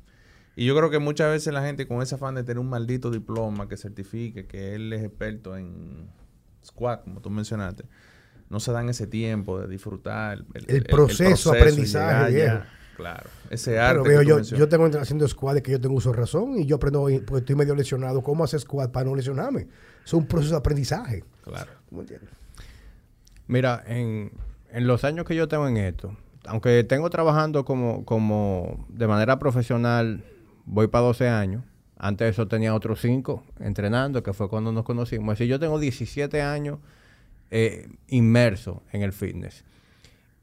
Y 0.56 0.66
yo 0.66 0.76
creo 0.76 0.90
que 0.90 1.00
muchas 1.00 1.32
veces 1.32 1.54
la 1.54 1.64
gente 1.64 1.88
con 1.88 2.02
ese 2.02 2.16
afán 2.16 2.36
de 2.36 2.44
tener 2.44 2.60
un 2.60 2.70
maldito 2.70 3.10
diploma 3.10 3.68
que 3.68 3.76
certifique 3.78 4.46
que 4.46 4.76
él 4.76 4.94
es 4.94 5.04
experto 5.04 5.58
en 5.58 6.10
squat, 6.64 7.04
como 7.04 7.22
tú 7.22 7.30
mencionaste, 7.30 7.86
no 8.50 8.60
se 8.60 8.72
dan 8.72 8.88
ese 8.90 9.08
tiempo 9.08 9.60
de 9.60 9.68
disfrutar 9.68 10.46
El 10.54 10.84
proceso, 10.84 11.54
y 11.54 11.58
aprendizaje, 11.58 12.38
ya. 12.38 12.70
Claro, 12.96 13.28
ese 13.50 13.80
arte. 13.80 13.94
Pero 13.94 14.04
que 14.04 14.10
veo, 14.10 14.22
tú 14.22 14.28
yo, 14.28 14.36
mencionas. 14.36 14.60
yo 14.60 14.70
tengo 14.70 15.00
haciendo 15.00 15.28
squad 15.28 15.56
de 15.56 15.64
que 15.64 15.72
yo 15.72 15.82
tengo 15.82 15.96
uso 15.96 16.14
razón 16.14 16.60
y 16.60 16.68
yo 16.68 16.76
aprendo, 16.76 17.08
porque 17.26 17.40
estoy 17.40 17.56
medio 17.56 17.74
lesionado, 17.74 18.22
cómo 18.22 18.44
hacer 18.44 18.60
squad 18.60 18.92
para 18.92 19.08
no 19.08 19.16
lesionarme. 19.16 19.68
Es 20.06 20.14
un 20.14 20.28
proceso 20.28 20.52
de 20.54 20.60
aprendizaje. 20.60 21.24
Claro. 21.44 21.72
¿Tú 21.90 21.96
me 21.96 22.02
entiendes? 22.02 22.30
Mira, 23.48 23.84
en, 23.88 24.32
en 24.72 24.88
los 24.88 25.04
años 25.04 25.26
que 25.26 25.36
yo 25.36 25.48
tengo 25.48 25.68
en 25.68 25.78
esto, 25.78 26.16
aunque 26.46 26.84
tengo 26.84 27.10
trabajando 27.10 27.66
como, 27.66 28.06
como 28.06 28.86
de 28.90 29.08
manera 29.08 29.40
profesional, 29.40 30.24
voy 30.66 30.88
para 30.88 31.06
12 31.06 31.28
años. 31.30 31.64
Antes 31.98 32.26
de 32.26 32.30
eso 32.32 32.48
tenía 32.48 32.76
otros 32.76 33.00
5 33.02 33.44
entrenando, 33.60 34.24
que 34.24 34.34
fue 34.34 34.50
cuando 34.50 34.72
nos 34.72 34.84
conocimos. 34.84 35.34
Así 35.34 35.48
yo 35.48 35.60
tengo 35.60 35.80
17 35.80 36.42
años 36.42 36.80
eh, 37.52 37.88
inmerso 38.08 38.84
en 38.92 39.04
el 39.04 39.14
fitness. 39.14 39.64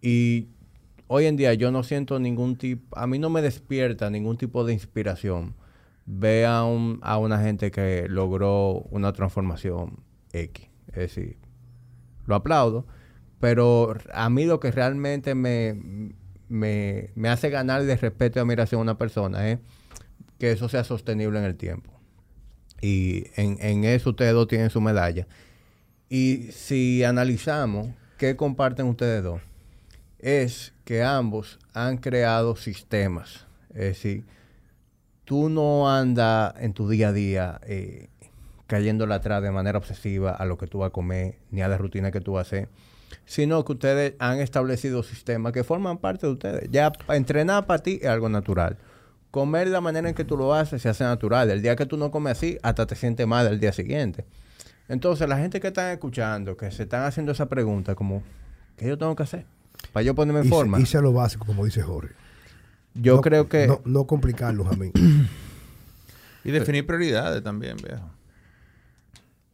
Y 0.01 0.48
hoy 1.06 1.26
en 1.26 1.36
día 1.36 1.52
yo 1.55 1.70
no 1.70 1.82
siento 1.82 2.18
ningún 2.18 2.56
tipo, 2.56 2.97
a 2.98 3.06
mí 3.06 3.18
no 3.18 3.28
me 3.30 3.42
despierta 3.42 4.09
ningún 4.10 4.36
tipo 4.38 4.64
de 4.64 4.72
inspiración. 4.72 5.55
Ve 6.06 6.47
a, 6.47 6.64
un- 6.64 6.98
a 7.02 7.18
una 7.18 7.38
gente 7.42 7.70
que 7.70 8.06
logró 8.09 8.86
una 8.90 9.12
transformación 9.12 9.98
X. 10.32 10.66
Es 10.88 10.94
decir, 10.94 11.36
lo 12.26 12.34
aplaudo, 12.36 12.86
pero 13.38 13.94
a 14.14 14.30
mí 14.30 14.44
lo 14.47 14.60
que 14.60 14.70
realmente 14.70 15.34
me, 15.34 16.12
me, 16.48 17.10
me 17.14 17.28
hace 17.28 17.51
ganar 17.51 17.84
de 17.84 17.97
respeto 17.97 18.38
y 18.38 18.40
admiración 18.42 18.78
a 18.80 18.82
una 18.82 18.98
persona 18.98 19.48
es 19.51 19.59
que 20.40 20.50
eso 20.50 20.68
sea 20.68 20.82
sostenible 20.82 21.38
en 21.38 21.44
el 21.44 21.54
tiempo. 21.54 21.92
Y 22.80 23.26
en, 23.36 23.58
en 23.60 23.84
eso 23.84 24.10
ustedes 24.10 24.32
dos 24.32 24.48
tienen 24.48 24.70
su 24.70 24.80
medalla. 24.80 25.28
Y 26.08 26.48
si 26.50 27.04
analizamos 27.04 27.88
qué 28.18 28.34
comparten 28.34 28.86
ustedes 28.86 29.22
dos, 29.22 29.40
es 30.18 30.72
que 30.84 31.04
ambos 31.04 31.58
han 31.72 31.98
creado 31.98 32.56
sistemas. 32.56 33.46
Es 33.70 33.84
decir, 33.84 34.24
tú 35.24 35.48
no 35.48 35.88
andas 35.88 36.54
en 36.58 36.72
tu 36.72 36.88
día 36.88 37.10
a 37.10 37.12
día 37.12 37.60
eh, 37.64 38.08
cayéndole 38.66 39.14
atrás 39.14 39.42
de 39.42 39.50
manera 39.50 39.78
obsesiva 39.78 40.32
a 40.32 40.44
lo 40.46 40.58
que 40.58 40.66
tú 40.66 40.78
vas 40.78 40.88
a 40.88 40.92
comer, 40.92 41.38
ni 41.50 41.62
a 41.62 41.68
la 41.68 41.78
rutina 41.78 42.10
que 42.10 42.20
tú 42.20 42.32
vas 42.32 42.46
a 42.46 42.48
hacer, 42.48 42.68
sino 43.26 43.64
que 43.64 43.72
ustedes 43.72 44.14
han 44.18 44.40
establecido 44.40 45.02
sistemas 45.02 45.52
que 45.52 45.64
forman 45.64 45.98
parte 45.98 46.26
de 46.26 46.32
ustedes. 46.32 46.70
Ya 46.70 46.92
entrenar 47.08 47.66
para 47.66 47.82
ti 47.82 48.00
es 48.02 48.08
algo 48.08 48.28
natural. 48.28 48.78
Comer 49.31 49.66
de 49.69 49.73
la 49.73 49.81
manera 49.81 50.09
en 50.09 50.15
que 50.15 50.24
tú 50.24 50.36
lo 50.36 50.52
haces 50.55 50.82
se 50.82 50.89
hace 50.89 51.05
natural. 51.05 51.51
El 51.51 51.62
día 51.62 51.77
que 51.77 51.86
tú 51.86 51.97
no 51.97 52.11
comes 52.11 52.32
así, 52.32 52.59
hasta 52.62 52.86
te 52.86 52.97
sientes 52.97 53.27
mal 53.27 53.47
el 53.47 53.61
día 53.61 53.73
siguiente. 53.73 54.24
Entonces, 54.89 55.28
la 55.28 55.39
gente 55.39 55.61
que 55.61 55.69
están 55.69 55.93
escuchando, 55.93 56.57
que 56.57 56.70
se 56.73 56.82
están 56.82 57.05
haciendo 57.05 57.31
esa 57.32 57.47
pregunta, 57.48 57.94
como, 57.94 58.23
¿qué 58.77 58.89
yo 58.89 58.98
tengo 58.98 59.15
que 59.15 59.23
hacer? 59.23 59.47
Para 59.93 60.02
yo 60.02 60.15
ponerme 60.16 60.40
en 60.40 60.47
Hice- 60.47 60.55
forma. 60.55 60.81
hice 60.81 61.01
lo 61.01 61.12
básico, 61.12 61.47
como 61.47 61.65
dice 61.65 61.81
Jorge. 61.82 62.12
Yo 62.94 63.16
No- 63.16 63.20
creo 63.20 63.48
que... 63.48 63.69
No, 63.69 63.81
no 63.85 64.07
complicarlos 64.09 64.66
a 64.66 64.73
mí. 64.77 64.90
Y 66.43 66.51
definir 66.51 66.86
prioridades 66.86 67.43
también, 67.44 67.77
viejo. 67.77 68.11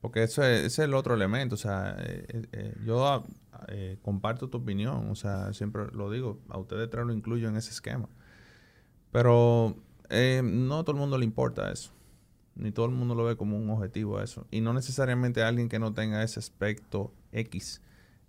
Porque 0.01 0.23
eso 0.23 0.43
es, 0.43 0.59
ese 0.61 0.67
es 0.67 0.79
el 0.89 0.95
otro 0.95 1.15
elemento. 1.15 1.55
O 1.55 1.59
sea, 1.59 1.97
eh, 1.99 2.25
eh, 2.29 2.43
eh, 2.53 2.75
yo 2.85 3.07
ah, 3.07 3.25
eh, 3.69 3.99
comparto 4.03 4.49
tu 4.49 4.59
opinión. 4.59 5.11
O 5.11 5.15
sea, 5.17 5.53
siempre 5.53 5.83
lo 5.93 6.11
digo. 6.11 6.39
A 6.49 6.59
ustedes 6.59 6.89
tres 6.89 7.05
lo 7.05 7.13
incluyo 7.13 7.49
en 7.49 7.57
ese 7.57 7.71
esquema. 7.71 8.09
Pero 9.17 9.75
eh, 10.11 10.43
no 10.45 10.81
a 10.81 10.85
todo 10.85 10.93
el 10.93 11.01
mundo 11.01 11.17
le 11.17 11.25
importa 11.25 11.73
eso. 11.73 11.91
Ni 12.55 12.71
todo 12.71 12.85
el 12.85 12.93
mundo 12.93 13.15
lo 13.15 13.25
ve 13.25 13.35
como 13.35 13.57
un 13.57 13.71
objetivo 13.71 14.19
a 14.19 14.25
eso. 14.25 14.47
Y 14.51 14.61
no 14.61 14.75
necesariamente 14.75 15.43
alguien 15.43 15.71
que 15.71 15.79
no 15.79 15.95
tenga 15.95 16.23
ese 16.23 16.39
aspecto 16.39 17.15
X 17.33 17.81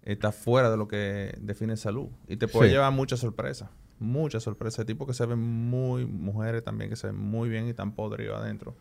está 0.02 0.32
fuera 0.32 0.72
de 0.72 0.78
lo 0.78 0.88
que 0.88 1.38
define 1.42 1.76
salud. 1.76 2.08
Y 2.30 2.38
te 2.38 2.48
puede 2.48 2.70
Sí. 2.70 2.76
llevar 2.76 2.94
muchas 2.94 3.20
sorpresas. 3.20 3.70
Muchas 4.00 4.44
sorpresas. 4.44 4.86
Tipos 4.86 5.06
que 5.08 5.14
se 5.14 5.26
ven 5.26 5.40
muy... 5.40 6.06
Mujeres 6.06 6.64
también 6.64 6.90
que 6.90 6.96
se 6.96 7.08
ven 7.08 7.18
muy 7.18 7.50
bien 7.50 7.68
y 7.68 7.74
tan 7.74 7.92
podridos 7.92 8.40
adentro. 8.40 8.74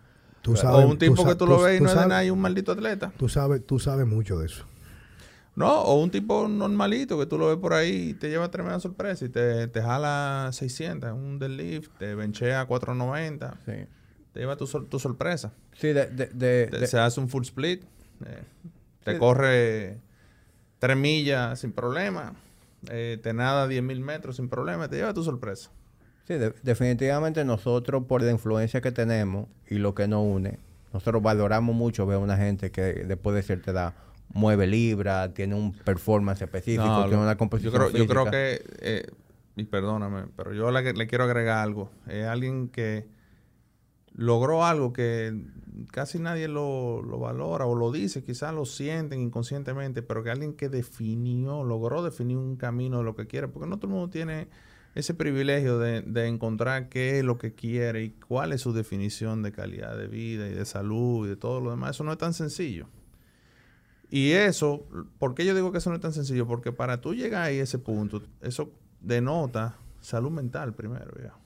Tú 0.42 0.54
sabes, 0.54 0.84
o 0.84 0.88
un 0.88 0.98
tipo 0.98 1.26
que 1.26 1.34
tú 1.34 1.44
lo 1.44 1.60
ves 1.60 1.80
y 1.80 1.82
no 1.82 1.88
es 1.88 1.96
de 1.96 2.06
nada 2.06 2.24
y 2.24 2.30
un 2.30 2.40
maldito 2.40 2.70
atleta. 2.70 3.12
Tú 3.16 3.28
sabes, 3.28 3.66
tú 3.66 3.80
sabes 3.80 4.06
mucho 4.06 4.38
de 4.38 4.46
eso. 4.46 4.64
No, 5.56 5.80
o 5.82 6.02
un 6.02 6.10
tipo 6.10 6.46
normalito 6.48 7.18
que 7.18 7.24
tú 7.26 7.38
lo 7.38 7.48
ves 7.48 7.56
por 7.56 7.72
ahí 7.72 8.10
y 8.10 8.14
te 8.14 8.28
lleva 8.28 8.50
tremenda 8.50 8.78
sorpresa 8.78 9.24
y 9.24 9.30
te, 9.30 9.66
te 9.68 9.80
jala 9.82 10.50
600, 10.52 11.10
un 11.12 11.38
deadlift, 11.38 11.90
te 11.98 12.14
benchea 12.14 12.66
490, 12.66 13.56
Sí, 13.64 13.72
te 14.32 14.40
lleva 14.40 14.56
tu, 14.56 14.66
sor- 14.66 14.86
tu 14.86 14.98
sorpresa. 14.98 15.52
Sí, 15.72 15.88
de... 15.88 16.06
de- 16.08 16.26
de- 16.26 16.66
Te- 16.70 16.78
de- 16.80 16.86
se 16.86 16.98
hace 16.98 17.18
un 17.20 17.28
full 17.30 17.42
split, 17.44 17.84
eh, 18.26 18.42
te 19.02 19.12
Sí. 19.14 19.18
corre 19.18 19.98
3 20.78 20.96
millas 20.96 21.58
sin 21.58 21.72
problema, 21.72 22.34
eh, 22.90 23.18
te 23.22 23.32
nada 23.32 23.66
10 23.66 23.82
mil 23.82 24.00
metros 24.00 24.36
sin 24.36 24.50
problema, 24.50 24.88
te 24.88 24.96
lleva 24.96 25.14
tu 25.14 25.24
sorpresa. 25.24 25.70
Sí, 26.28 26.34
de- 26.34 26.52
definitivamente 26.64 27.46
nosotros 27.46 28.04
por 28.06 28.20
la 28.20 28.30
influencia 28.30 28.82
que 28.82 28.92
tenemos 28.92 29.46
y 29.70 29.76
lo 29.76 29.94
que 29.94 30.06
nos 30.06 30.22
une, 30.22 30.58
nosotros 30.92 31.22
valoramos 31.22 31.74
mucho 31.74 32.04
ver 32.06 32.16
a 32.16 32.18
una 32.20 32.36
gente 32.36 32.70
que 32.70 32.82
después 32.82 33.34
de 33.34 33.42
cierta 33.42 33.70
edad 33.70 33.94
mueve 34.32 34.66
libra, 34.66 35.32
tiene 35.32 35.54
un 35.54 35.72
performance 35.72 36.42
específico, 36.42 36.84
No, 36.84 37.06
tiene 37.06 37.22
una 37.22 37.32
yo 37.32 37.38
composición 37.38 37.74
creo, 37.74 37.90
yo 37.90 38.06
creo 38.06 38.30
que, 38.30 38.64
eh, 38.80 39.06
y 39.56 39.64
perdóname, 39.64 40.26
pero 40.36 40.52
yo 40.52 40.70
le, 40.70 40.92
le 40.92 41.06
quiero 41.06 41.24
agregar 41.24 41.58
algo. 41.58 41.90
Es 42.06 42.26
alguien 42.26 42.68
que 42.68 43.08
logró 44.12 44.64
algo 44.64 44.92
que 44.92 45.34
casi 45.92 46.18
nadie 46.18 46.48
lo, 46.48 47.02
lo 47.02 47.18
valora 47.18 47.66
o 47.66 47.74
lo 47.74 47.92
dice, 47.92 48.24
quizás 48.24 48.54
lo 48.54 48.64
sienten 48.64 49.20
inconscientemente, 49.20 50.02
pero 50.02 50.22
que 50.22 50.30
alguien 50.30 50.54
que 50.54 50.68
definió, 50.68 51.64
logró 51.64 52.02
definir 52.02 52.36
un 52.36 52.56
camino 52.56 52.98
de 52.98 53.04
lo 53.04 53.14
que 53.14 53.26
quiere, 53.26 53.48
porque 53.48 53.68
no 53.68 53.78
todo 53.78 53.88
el 53.88 53.94
mundo 53.94 54.10
tiene 54.10 54.48
ese 54.94 55.12
privilegio 55.12 55.78
de, 55.78 56.00
de 56.00 56.26
encontrar 56.26 56.88
qué 56.88 57.18
es 57.18 57.24
lo 57.24 57.36
que 57.36 57.54
quiere 57.54 58.04
y 58.04 58.10
cuál 58.10 58.52
es 58.52 58.62
su 58.62 58.72
definición 58.72 59.42
de 59.42 59.52
calidad 59.52 59.96
de 59.96 60.08
vida 60.08 60.48
y 60.48 60.54
de 60.54 60.64
salud 60.64 61.26
y 61.26 61.30
de 61.30 61.36
todo 61.36 61.60
lo 61.60 61.70
demás. 61.70 61.90
Eso 61.96 62.04
no 62.04 62.12
es 62.12 62.18
tan 62.18 62.32
sencillo. 62.32 62.88
Y 64.10 64.30
eso, 64.32 64.86
¿por 65.18 65.34
qué 65.34 65.44
yo 65.44 65.54
digo 65.54 65.72
que 65.72 65.78
eso 65.78 65.90
no 65.90 65.96
es 65.96 66.02
tan 66.02 66.12
sencillo? 66.12 66.46
Porque 66.46 66.72
para 66.72 67.00
tú 67.00 67.14
llegar 67.14 67.42
a 67.44 67.50
ese 67.50 67.78
punto, 67.78 68.22
eso 68.40 68.70
denota 69.00 69.76
salud 70.00 70.30
mental 70.30 70.74
primero, 70.74 71.12
viejo. 71.18 71.38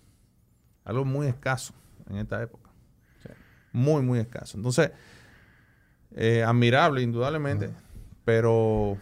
Algo 0.85 1.05
muy 1.05 1.27
escaso 1.27 1.73
en 2.09 2.17
esta 2.19 2.43
época. 2.43 2.69
Muy, 3.73 4.03
muy 4.03 4.19
escaso. 4.19 4.57
Entonces, 4.59 4.91
eh, 6.15 6.43
admirable, 6.43 7.03
indudablemente, 7.03 7.71
pero 8.25 8.99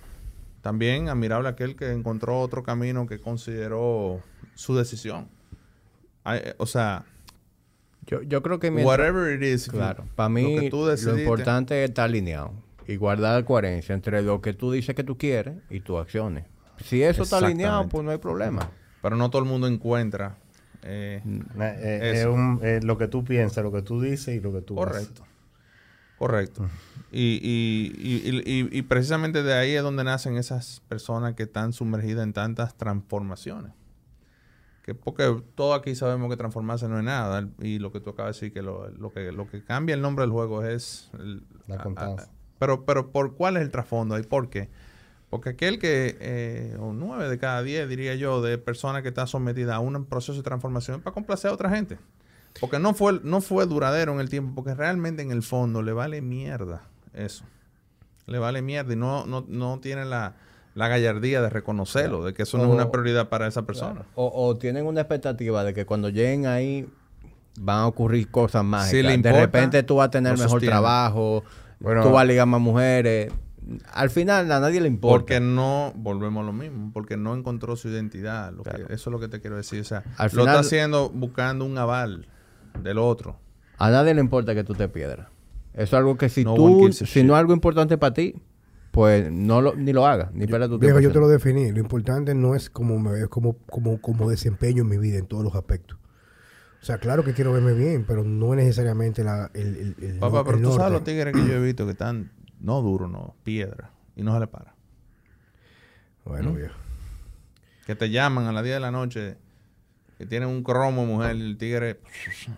también 0.60 1.08
admirable 1.08 1.48
aquel 1.48 1.74
que 1.74 1.90
encontró 1.90 2.38
otro 2.40 2.62
camino 2.62 3.06
que 3.06 3.18
consideró 3.18 4.20
su 4.54 4.76
decisión. 4.76 5.28
Eh, 6.26 6.54
o 6.58 6.66
sea, 6.66 7.04
Yo, 8.06 8.22
yo 8.22 8.42
creo 8.42 8.58
que 8.58 8.70
mientras- 8.70 8.98
whatever 8.98 9.34
it 9.34 9.42
is, 9.42 9.68
claro, 9.68 10.04
para 10.14 10.28
lo 10.28 10.34
mí 10.34 10.60
que 10.60 10.70
tú 10.70 10.86
lo 10.86 11.18
importante 11.18 11.82
es 11.82 11.88
estar 11.90 12.04
alineado 12.04 12.52
y 12.88 12.96
guardar 12.96 13.44
coherencia 13.44 13.94
entre 13.94 14.22
lo 14.22 14.40
que 14.40 14.52
tú 14.54 14.72
dices 14.72 14.96
que 14.96 15.04
tú 15.04 15.16
quieres 15.16 15.58
y 15.70 15.78
tus 15.80 15.98
acciones. 16.00 16.46
Si 16.84 17.02
eso 17.02 17.22
está 17.22 17.38
alineado, 17.38 17.88
pues 17.88 18.04
no 18.04 18.10
hay 18.10 18.18
problema. 18.18 18.70
pero 19.02 19.14
no 19.14 19.30
todo 19.30 19.42
el 19.42 19.48
mundo 19.48 19.68
encuentra 19.68 20.38
eh, 20.82 21.22
Na- 21.54 21.74
eh, 21.74 22.12
Eso. 22.14 22.32
un- 22.32 22.60
eh, 22.62 22.80
lo 22.82 22.98
que 22.98 23.06
tú 23.08 23.24
piensas, 23.24 23.62
lo 23.62 23.70
que 23.72 23.82
tú 23.82 24.00
dices 24.00 24.34
y 24.36 24.40
lo 24.40 24.52
que 24.52 24.60
tú 24.62 24.82
haces. 24.82 24.92
Correcto. 25.08 25.22
Correcto. 26.18 26.68
Y, 27.12 27.38
y, 27.42 27.92
y, 27.96 28.42
y- 28.44 28.68
y 28.78 28.82
precisamente 28.82 29.42
de 29.42 29.54
ahí 29.54 29.72
es 29.72 29.82
donde 29.82 30.02
nacen 30.04 30.36
esas 30.36 30.80
personas 30.88 31.34
que 31.34 31.44
están 31.44 31.72
sumergidas 31.72 32.24
en 32.24 32.32
tantas 32.32 32.76
transformaciones. 32.76 33.72
Que 34.82 34.94
porque 34.94 35.42
todos 35.54 35.78
aquí 35.78 35.94
sabemos 35.94 36.28
que 36.30 36.36
transformarse 36.36 36.88
no 36.88 36.98
es 36.98 37.04
nada. 37.04 37.48
Y 37.60 37.78
lo 37.78 37.92
que 37.92 38.00
tú 38.00 38.10
acabas 38.10 38.34
de 38.34 38.46
decir, 38.46 38.52
que 38.54 38.62
lo, 38.62 38.88
lo 38.90 39.10
que 39.12 39.30
lo 39.32 39.46
que 39.48 39.62
cambia 39.62 39.94
el 39.94 40.00
nombre 40.02 40.22
del 40.24 40.32
juego 40.32 40.64
es... 40.64 41.10
el- 41.18 41.42
La 41.66 41.76
a- 41.76 41.78
a- 41.80 41.82
constancia. 41.84 42.28
Pero, 42.58 42.84
pero 42.84 43.10
¿por 43.10 43.34
cuál 43.34 43.56
es 43.56 43.62
el 43.62 43.70
trasfondo 43.70 44.14
ahí? 44.14 44.22
¿Por 44.22 44.50
qué? 44.50 44.68
Porque 45.30 45.50
aquel 45.50 45.78
que, 45.78 46.16
eh, 46.20 46.76
o 46.80 46.92
nueve 46.92 47.28
de 47.28 47.38
cada 47.38 47.62
diez, 47.62 47.88
diría 47.88 48.14
yo, 48.14 48.40
de 48.40 48.56
personas 48.56 49.02
que 49.02 49.08
está 49.08 49.26
sometida 49.26 49.76
a 49.76 49.80
un 49.80 50.06
proceso 50.06 50.38
de 50.38 50.42
transformación 50.42 50.98
es 50.98 51.02
para 51.02 51.14
complacer 51.14 51.50
a 51.50 51.54
otra 51.54 51.70
gente. 51.70 51.98
Porque 52.60 52.78
no 52.78 52.94
fue, 52.94 53.20
no 53.22 53.40
fue 53.40 53.66
duradero 53.66 54.12
en 54.12 54.20
el 54.20 54.30
tiempo, 54.30 54.54
porque 54.54 54.74
realmente 54.74 55.22
en 55.22 55.30
el 55.30 55.42
fondo 55.42 55.82
le 55.82 55.92
vale 55.92 56.22
mierda 56.22 56.82
eso. 57.12 57.44
Le 58.26 58.38
vale 58.38 58.62
mierda 58.62 58.94
y 58.94 58.96
no, 58.96 59.26
no, 59.26 59.44
no 59.46 59.78
tiene 59.80 60.04
la, 60.04 60.34
la 60.74 60.88
gallardía 60.88 61.42
de 61.42 61.50
reconocerlo, 61.50 62.24
de 62.24 62.32
que 62.32 62.42
eso 62.44 62.56
no 62.56 62.64
es 62.64 62.70
una 62.70 62.90
prioridad 62.90 63.28
para 63.28 63.46
esa 63.46 63.62
persona. 63.62 64.06
O, 64.14 64.32
o 64.34 64.56
tienen 64.56 64.86
una 64.86 65.02
expectativa 65.02 65.62
de 65.62 65.74
que 65.74 65.84
cuando 65.84 66.08
lleguen 66.08 66.46
ahí 66.46 66.88
van 67.60 67.78
a 67.80 67.86
ocurrir 67.86 68.30
cosas 68.30 68.64
mágicas. 68.64 69.04
le 69.04 69.18
de 69.18 69.32
repente 69.32 69.82
tú 69.82 69.96
vas 69.96 70.08
a 70.08 70.10
tener 70.10 70.32
mejor 70.32 70.50
sostiene. 70.50 70.72
trabajo, 70.72 71.44
Bueno, 71.80 72.02
tú 72.02 72.10
vas 72.10 72.22
a 72.22 72.24
ligar 72.24 72.46
más 72.46 72.60
mujeres. 72.60 73.32
Al 73.92 74.08
final 74.10 74.50
a 74.50 74.60
nadie 74.60 74.80
le 74.80 74.88
importa. 74.88 75.18
Porque 75.18 75.40
no, 75.40 75.92
volvemos 75.96 76.42
a 76.42 76.46
lo 76.46 76.52
mismo, 76.52 76.90
porque 76.92 77.16
no 77.16 77.34
encontró 77.34 77.76
su 77.76 77.88
identidad. 77.88 78.52
Lo 78.52 78.62
que- 78.62 78.82
eso 78.88 78.88
es 78.90 79.06
lo 79.06 79.20
que 79.20 79.28
te 79.28 79.40
quiero 79.40 79.56
decir. 79.56 79.80
O 79.80 79.84
sea, 79.84 80.02
Al 80.16 80.26
lo 80.26 80.30
final- 80.30 80.46
está 80.46 80.60
haciendo 80.60 81.10
buscando 81.10 81.64
un 81.64 81.76
aval 81.76 82.26
del 82.82 82.98
otro. 82.98 83.38
A 83.76 83.90
nadie 83.90 84.14
le 84.14 84.20
importa 84.20 84.54
que 84.54 84.64
tú 84.64 84.74
te 84.74 84.88
piedras. 84.88 85.28
Eso 85.74 85.82
es 85.82 85.94
algo 85.94 86.16
que 86.16 86.28
si 86.28 86.44
No 86.44 86.54
tú, 86.54 86.90
si 86.92 87.04
shit. 87.04 87.24
no 87.24 87.34
es 87.34 87.38
algo 87.40 87.52
importante 87.52 87.98
para 87.98 88.14
ti, 88.14 88.34
pues 88.90 89.30
no 89.30 89.60
lo, 89.60 89.76
ni 89.76 89.92
lo 89.92 90.06
hagas, 90.06 90.32
ni 90.32 90.46
pierdas 90.46 90.70
tu 90.70 90.78
tiempo. 90.78 90.98
yo 90.98 91.12
te 91.12 91.20
lo 91.20 91.28
definí. 91.28 91.70
Lo 91.70 91.78
importante 91.78 92.34
no 92.34 92.54
es 92.56 92.70
como 92.70 92.98
me 92.98 93.12
veo, 93.12 93.28
como, 93.30 93.56
como, 93.70 94.00
como 94.00 94.28
desempeño 94.30 94.82
en 94.82 94.88
mi 94.88 94.96
vida 94.98 95.18
en 95.18 95.26
todos 95.26 95.44
los 95.44 95.54
aspectos. 95.54 95.97
O 96.80 96.84
sea, 96.84 96.98
claro 96.98 97.24
que 97.24 97.34
quiero 97.34 97.52
verme 97.52 97.72
bien, 97.74 98.04
pero 98.06 98.22
no 98.24 98.54
es 98.54 98.58
necesariamente 98.64 99.24
la, 99.24 99.50
el, 99.54 99.94
el, 99.98 100.04
el 100.04 100.18
Papá, 100.18 100.38
no- 100.38 100.44
pero 100.44 100.56
el 100.58 100.62
tú 100.62 100.72
sabes 100.74 100.92
los 100.92 101.04
tigres 101.04 101.34
que 101.34 101.46
yo 101.46 101.54
he 101.54 101.60
visto 101.60 101.84
que 101.86 101.92
están, 101.92 102.30
no 102.60 102.80
duros, 102.82 103.10
no, 103.10 103.34
piedra, 103.44 103.90
y 104.16 104.22
no 104.22 104.32
se 104.34 104.40
le 104.40 104.46
para. 104.46 104.74
Bueno, 106.24 106.52
viejo. 106.52 106.74
Que 107.86 107.94
te 107.94 108.10
llaman 108.10 108.46
a 108.46 108.52
las 108.52 108.62
10 108.62 108.76
de 108.76 108.80
la 108.80 108.90
noche, 108.90 109.36
que 110.18 110.26
tienen 110.26 110.48
un 110.48 110.62
cromo 110.62 111.06
mujer 111.06 111.30
el 111.32 111.56
tigre 111.58 112.00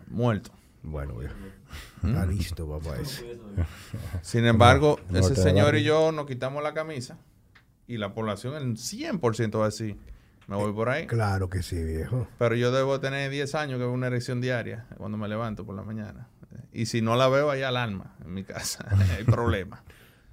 muerto. 0.09 0.51
Bueno, 0.83 1.15
viejo. 1.17 1.35
¿Mm? 2.03 2.09
Está 2.09 2.27
listo, 2.27 2.69
papá. 2.69 2.97
Ese. 2.99 3.39
Sin 4.23 4.45
embargo, 4.47 4.99
ese 5.15 5.37
señor 5.37 5.77
y 5.77 5.83
yo 5.85 6.11
nos 6.13 6.27
quitamos 6.27 6.63
la 6.63 6.75
camisa 6.75 7.19
y 7.87 7.97
la 7.99 8.13
población 8.15 8.55
el 8.57 8.77
100% 8.77 9.59
va 9.59 9.65
a 9.65 9.67
decir, 9.67 9.97
me 10.51 10.57
voy 10.57 10.73
por 10.73 10.89
ahí. 10.91 11.07
Claro 11.07 11.49
que 11.49 11.63
sí, 11.63 11.83
viejo. 11.83 12.27
Pero 12.39 12.55
yo 12.57 12.73
debo 12.73 12.99
tener 13.01 13.31
10 13.31 13.55
años 13.55 13.75
que 13.79 13.85
veo 13.85 13.93
una 13.93 14.09
erección 14.09 14.41
diaria 14.41 14.85
cuando 14.99 15.17
me 15.17 15.29
levanto 15.29 15.65
por 15.65 15.75
la 15.77 15.83
mañana. 15.83 16.27
Y 16.73 16.87
si 16.87 17.01
no 17.03 17.15
la 17.17 17.29
veo, 17.29 17.51
hay 17.51 17.63
alarma 17.63 18.15
en 18.25 18.35
mi 18.35 18.43
casa. 18.45 18.85
hay 19.17 19.25
problema. 19.25 19.83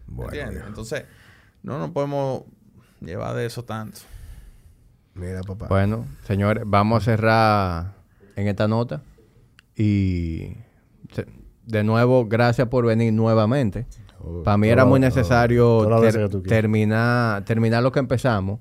Bueno, 0.10 0.30
¿Entiendes? 0.31 0.53
viejo. 0.56 0.68
Entonces, 0.69 1.03
no 1.64 1.80
nos 1.80 1.91
podemos 1.91 2.44
llevar 3.02 3.35
de 3.35 3.45
eso 3.45 3.64
tanto. 3.65 3.99
Mira, 5.15 5.41
papá. 5.44 5.68
Bueno, 5.68 6.06
señores, 6.26 6.64
vamos 6.65 7.02
a 7.03 7.06
cerrar 7.06 7.94
en 8.38 8.48
esta 8.48 8.68
nota. 8.69 9.02
Y 9.76 10.56
de 11.65 11.84
nuevo, 11.84 12.26
gracias 12.26 12.69
por 12.69 12.85
venir 12.85 13.11
nuevamente. 13.11 13.85
Oh, 14.19 14.44
Para 14.44 14.57
mí 14.57 14.69
era 14.69 14.85
muy 14.85 14.99
necesario 15.02 15.85
ter- 15.99 16.30
terminar, 16.44 17.44
terminar 17.44 17.84
lo 17.84 17.91
que 17.91 17.99
empezamos. 17.99 18.60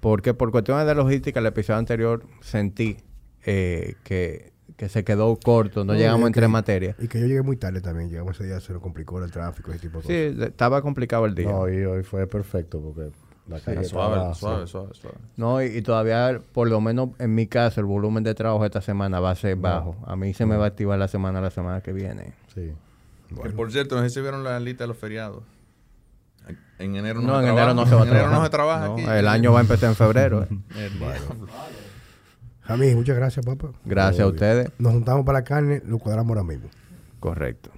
Porque 0.00 0.34
por 0.34 0.50
cuestiones 0.50 0.86
de 0.86 0.94
logística, 0.94 1.40
el 1.40 1.46
episodio 1.46 1.78
anterior 1.78 2.24
sentí 2.40 2.96
eh, 3.44 3.94
que, 4.04 4.52
que 4.76 4.88
se 4.88 5.04
quedó 5.04 5.36
corto, 5.36 5.84
no, 5.84 5.92
No, 5.92 5.98
llegamos 5.98 6.26
en 6.28 6.32
tres 6.32 6.44
que- 6.46 6.52
materias. 6.52 6.96
Y 6.98 7.08
que 7.08 7.20
yo 7.20 7.26
llegué 7.26 7.42
muy 7.42 7.56
tarde 7.56 7.80
también. 7.80 8.08
Llegamos 8.10 8.34
ese 8.36 8.44
día, 8.48 8.60
se 8.60 8.72
nos 8.72 8.80
complicó 8.82 9.22
el 9.22 9.30
tráfico, 9.30 9.70
ese 9.72 9.80
tipo 9.80 9.98
de 9.98 10.04
cosas. 10.04 10.16
Sí, 10.16 10.42
estaba 10.44 10.80
complicado 10.82 11.26
el 11.26 11.34
día. 11.34 11.50
No, 11.50 11.68
y 11.68 11.84
hoy 11.84 12.02
fue 12.02 12.26
perfecto 12.26 12.80
porque 12.80 13.10
la 13.46 13.60
calle 13.60 13.84
suave, 13.84 14.14
estaba- 14.16 14.34
suave, 14.34 14.64
sí. 14.66 14.70
suave, 14.72 14.88
suave. 14.94 15.16
No, 15.36 15.62
y, 15.62 15.66
y 15.66 15.82
todavía, 15.82 16.40
por 16.52 16.68
lo 16.68 16.80
menos 16.80 17.10
en 17.18 17.34
mi 17.34 17.46
caso, 17.46 17.80
el 17.80 17.86
volumen 17.86 18.22
de 18.24 18.34
trabajo 18.34 18.64
esta 18.64 18.80
semana 18.80 19.20
va 19.20 19.32
a 19.32 19.34
ser 19.34 19.56
bajo. 19.56 19.96
A 20.06 20.16
mí 20.16 20.32
se 20.32 20.46
me 20.46 20.56
va 20.56 20.64
a 20.64 20.68
activar 20.68 20.98
la 20.98 21.08
semana 21.08 21.40
la 21.42 21.50
semana 21.50 21.82
que 21.82 21.92
viene. 21.92 22.32
Sí. 22.54 22.72
Que 23.42 23.50
por 23.50 23.70
cierto, 23.70 23.96
no 23.96 24.02
sé 24.02 24.10
si 24.10 24.20
vieron 24.20 24.44
la 24.44 24.58
lista 24.60 24.84
de 24.84 24.88
los 24.88 24.96
feriados. 24.96 25.42
En 26.80 26.96
enero 26.96 27.20
no, 27.20 27.26
No, 27.28 27.40
se 27.42 27.48
en 27.48 27.54
trabaja. 27.54 27.62
enero 27.70 27.74
no 27.74 27.86
se 27.86 27.94
va 27.94 28.00
a 28.00 28.04
En 28.04 28.08
enero 28.10 28.24
trabajar. 28.24 28.38
no 28.38 28.44
se 28.44 28.50
trabaja 28.50 28.86
No, 28.86 28.94
aquí. 28.94 29.04
El 29.18 29.28
año 29.28 29.52
va 29.52 29.58
a 29.58 29.62
empezar 29.62 29.88
en 29.90 29.96
febrero. 29.96 30.42
eh. 30.42 30.46
El 30.76 30.98
diablo. 30.98 32.96
Muchas 32.96 33.16
gracias, 33.16 33.44
papá. 33.44 33.68
Gracias 33.84 34.24
a 34.24 34.26
ustedes. 34.28 34.70
Nos 34.78 34.92
juntamos 34.92 35.24
para 35.26 35.38
la 35.40 35.44
carne, 35.44 35.82
lo 35.86 35.98
cuadramos 35.98 36.30
ahora 36.30 36.42
mismo. 36.44 36.68
Correcto. 37.18 37.70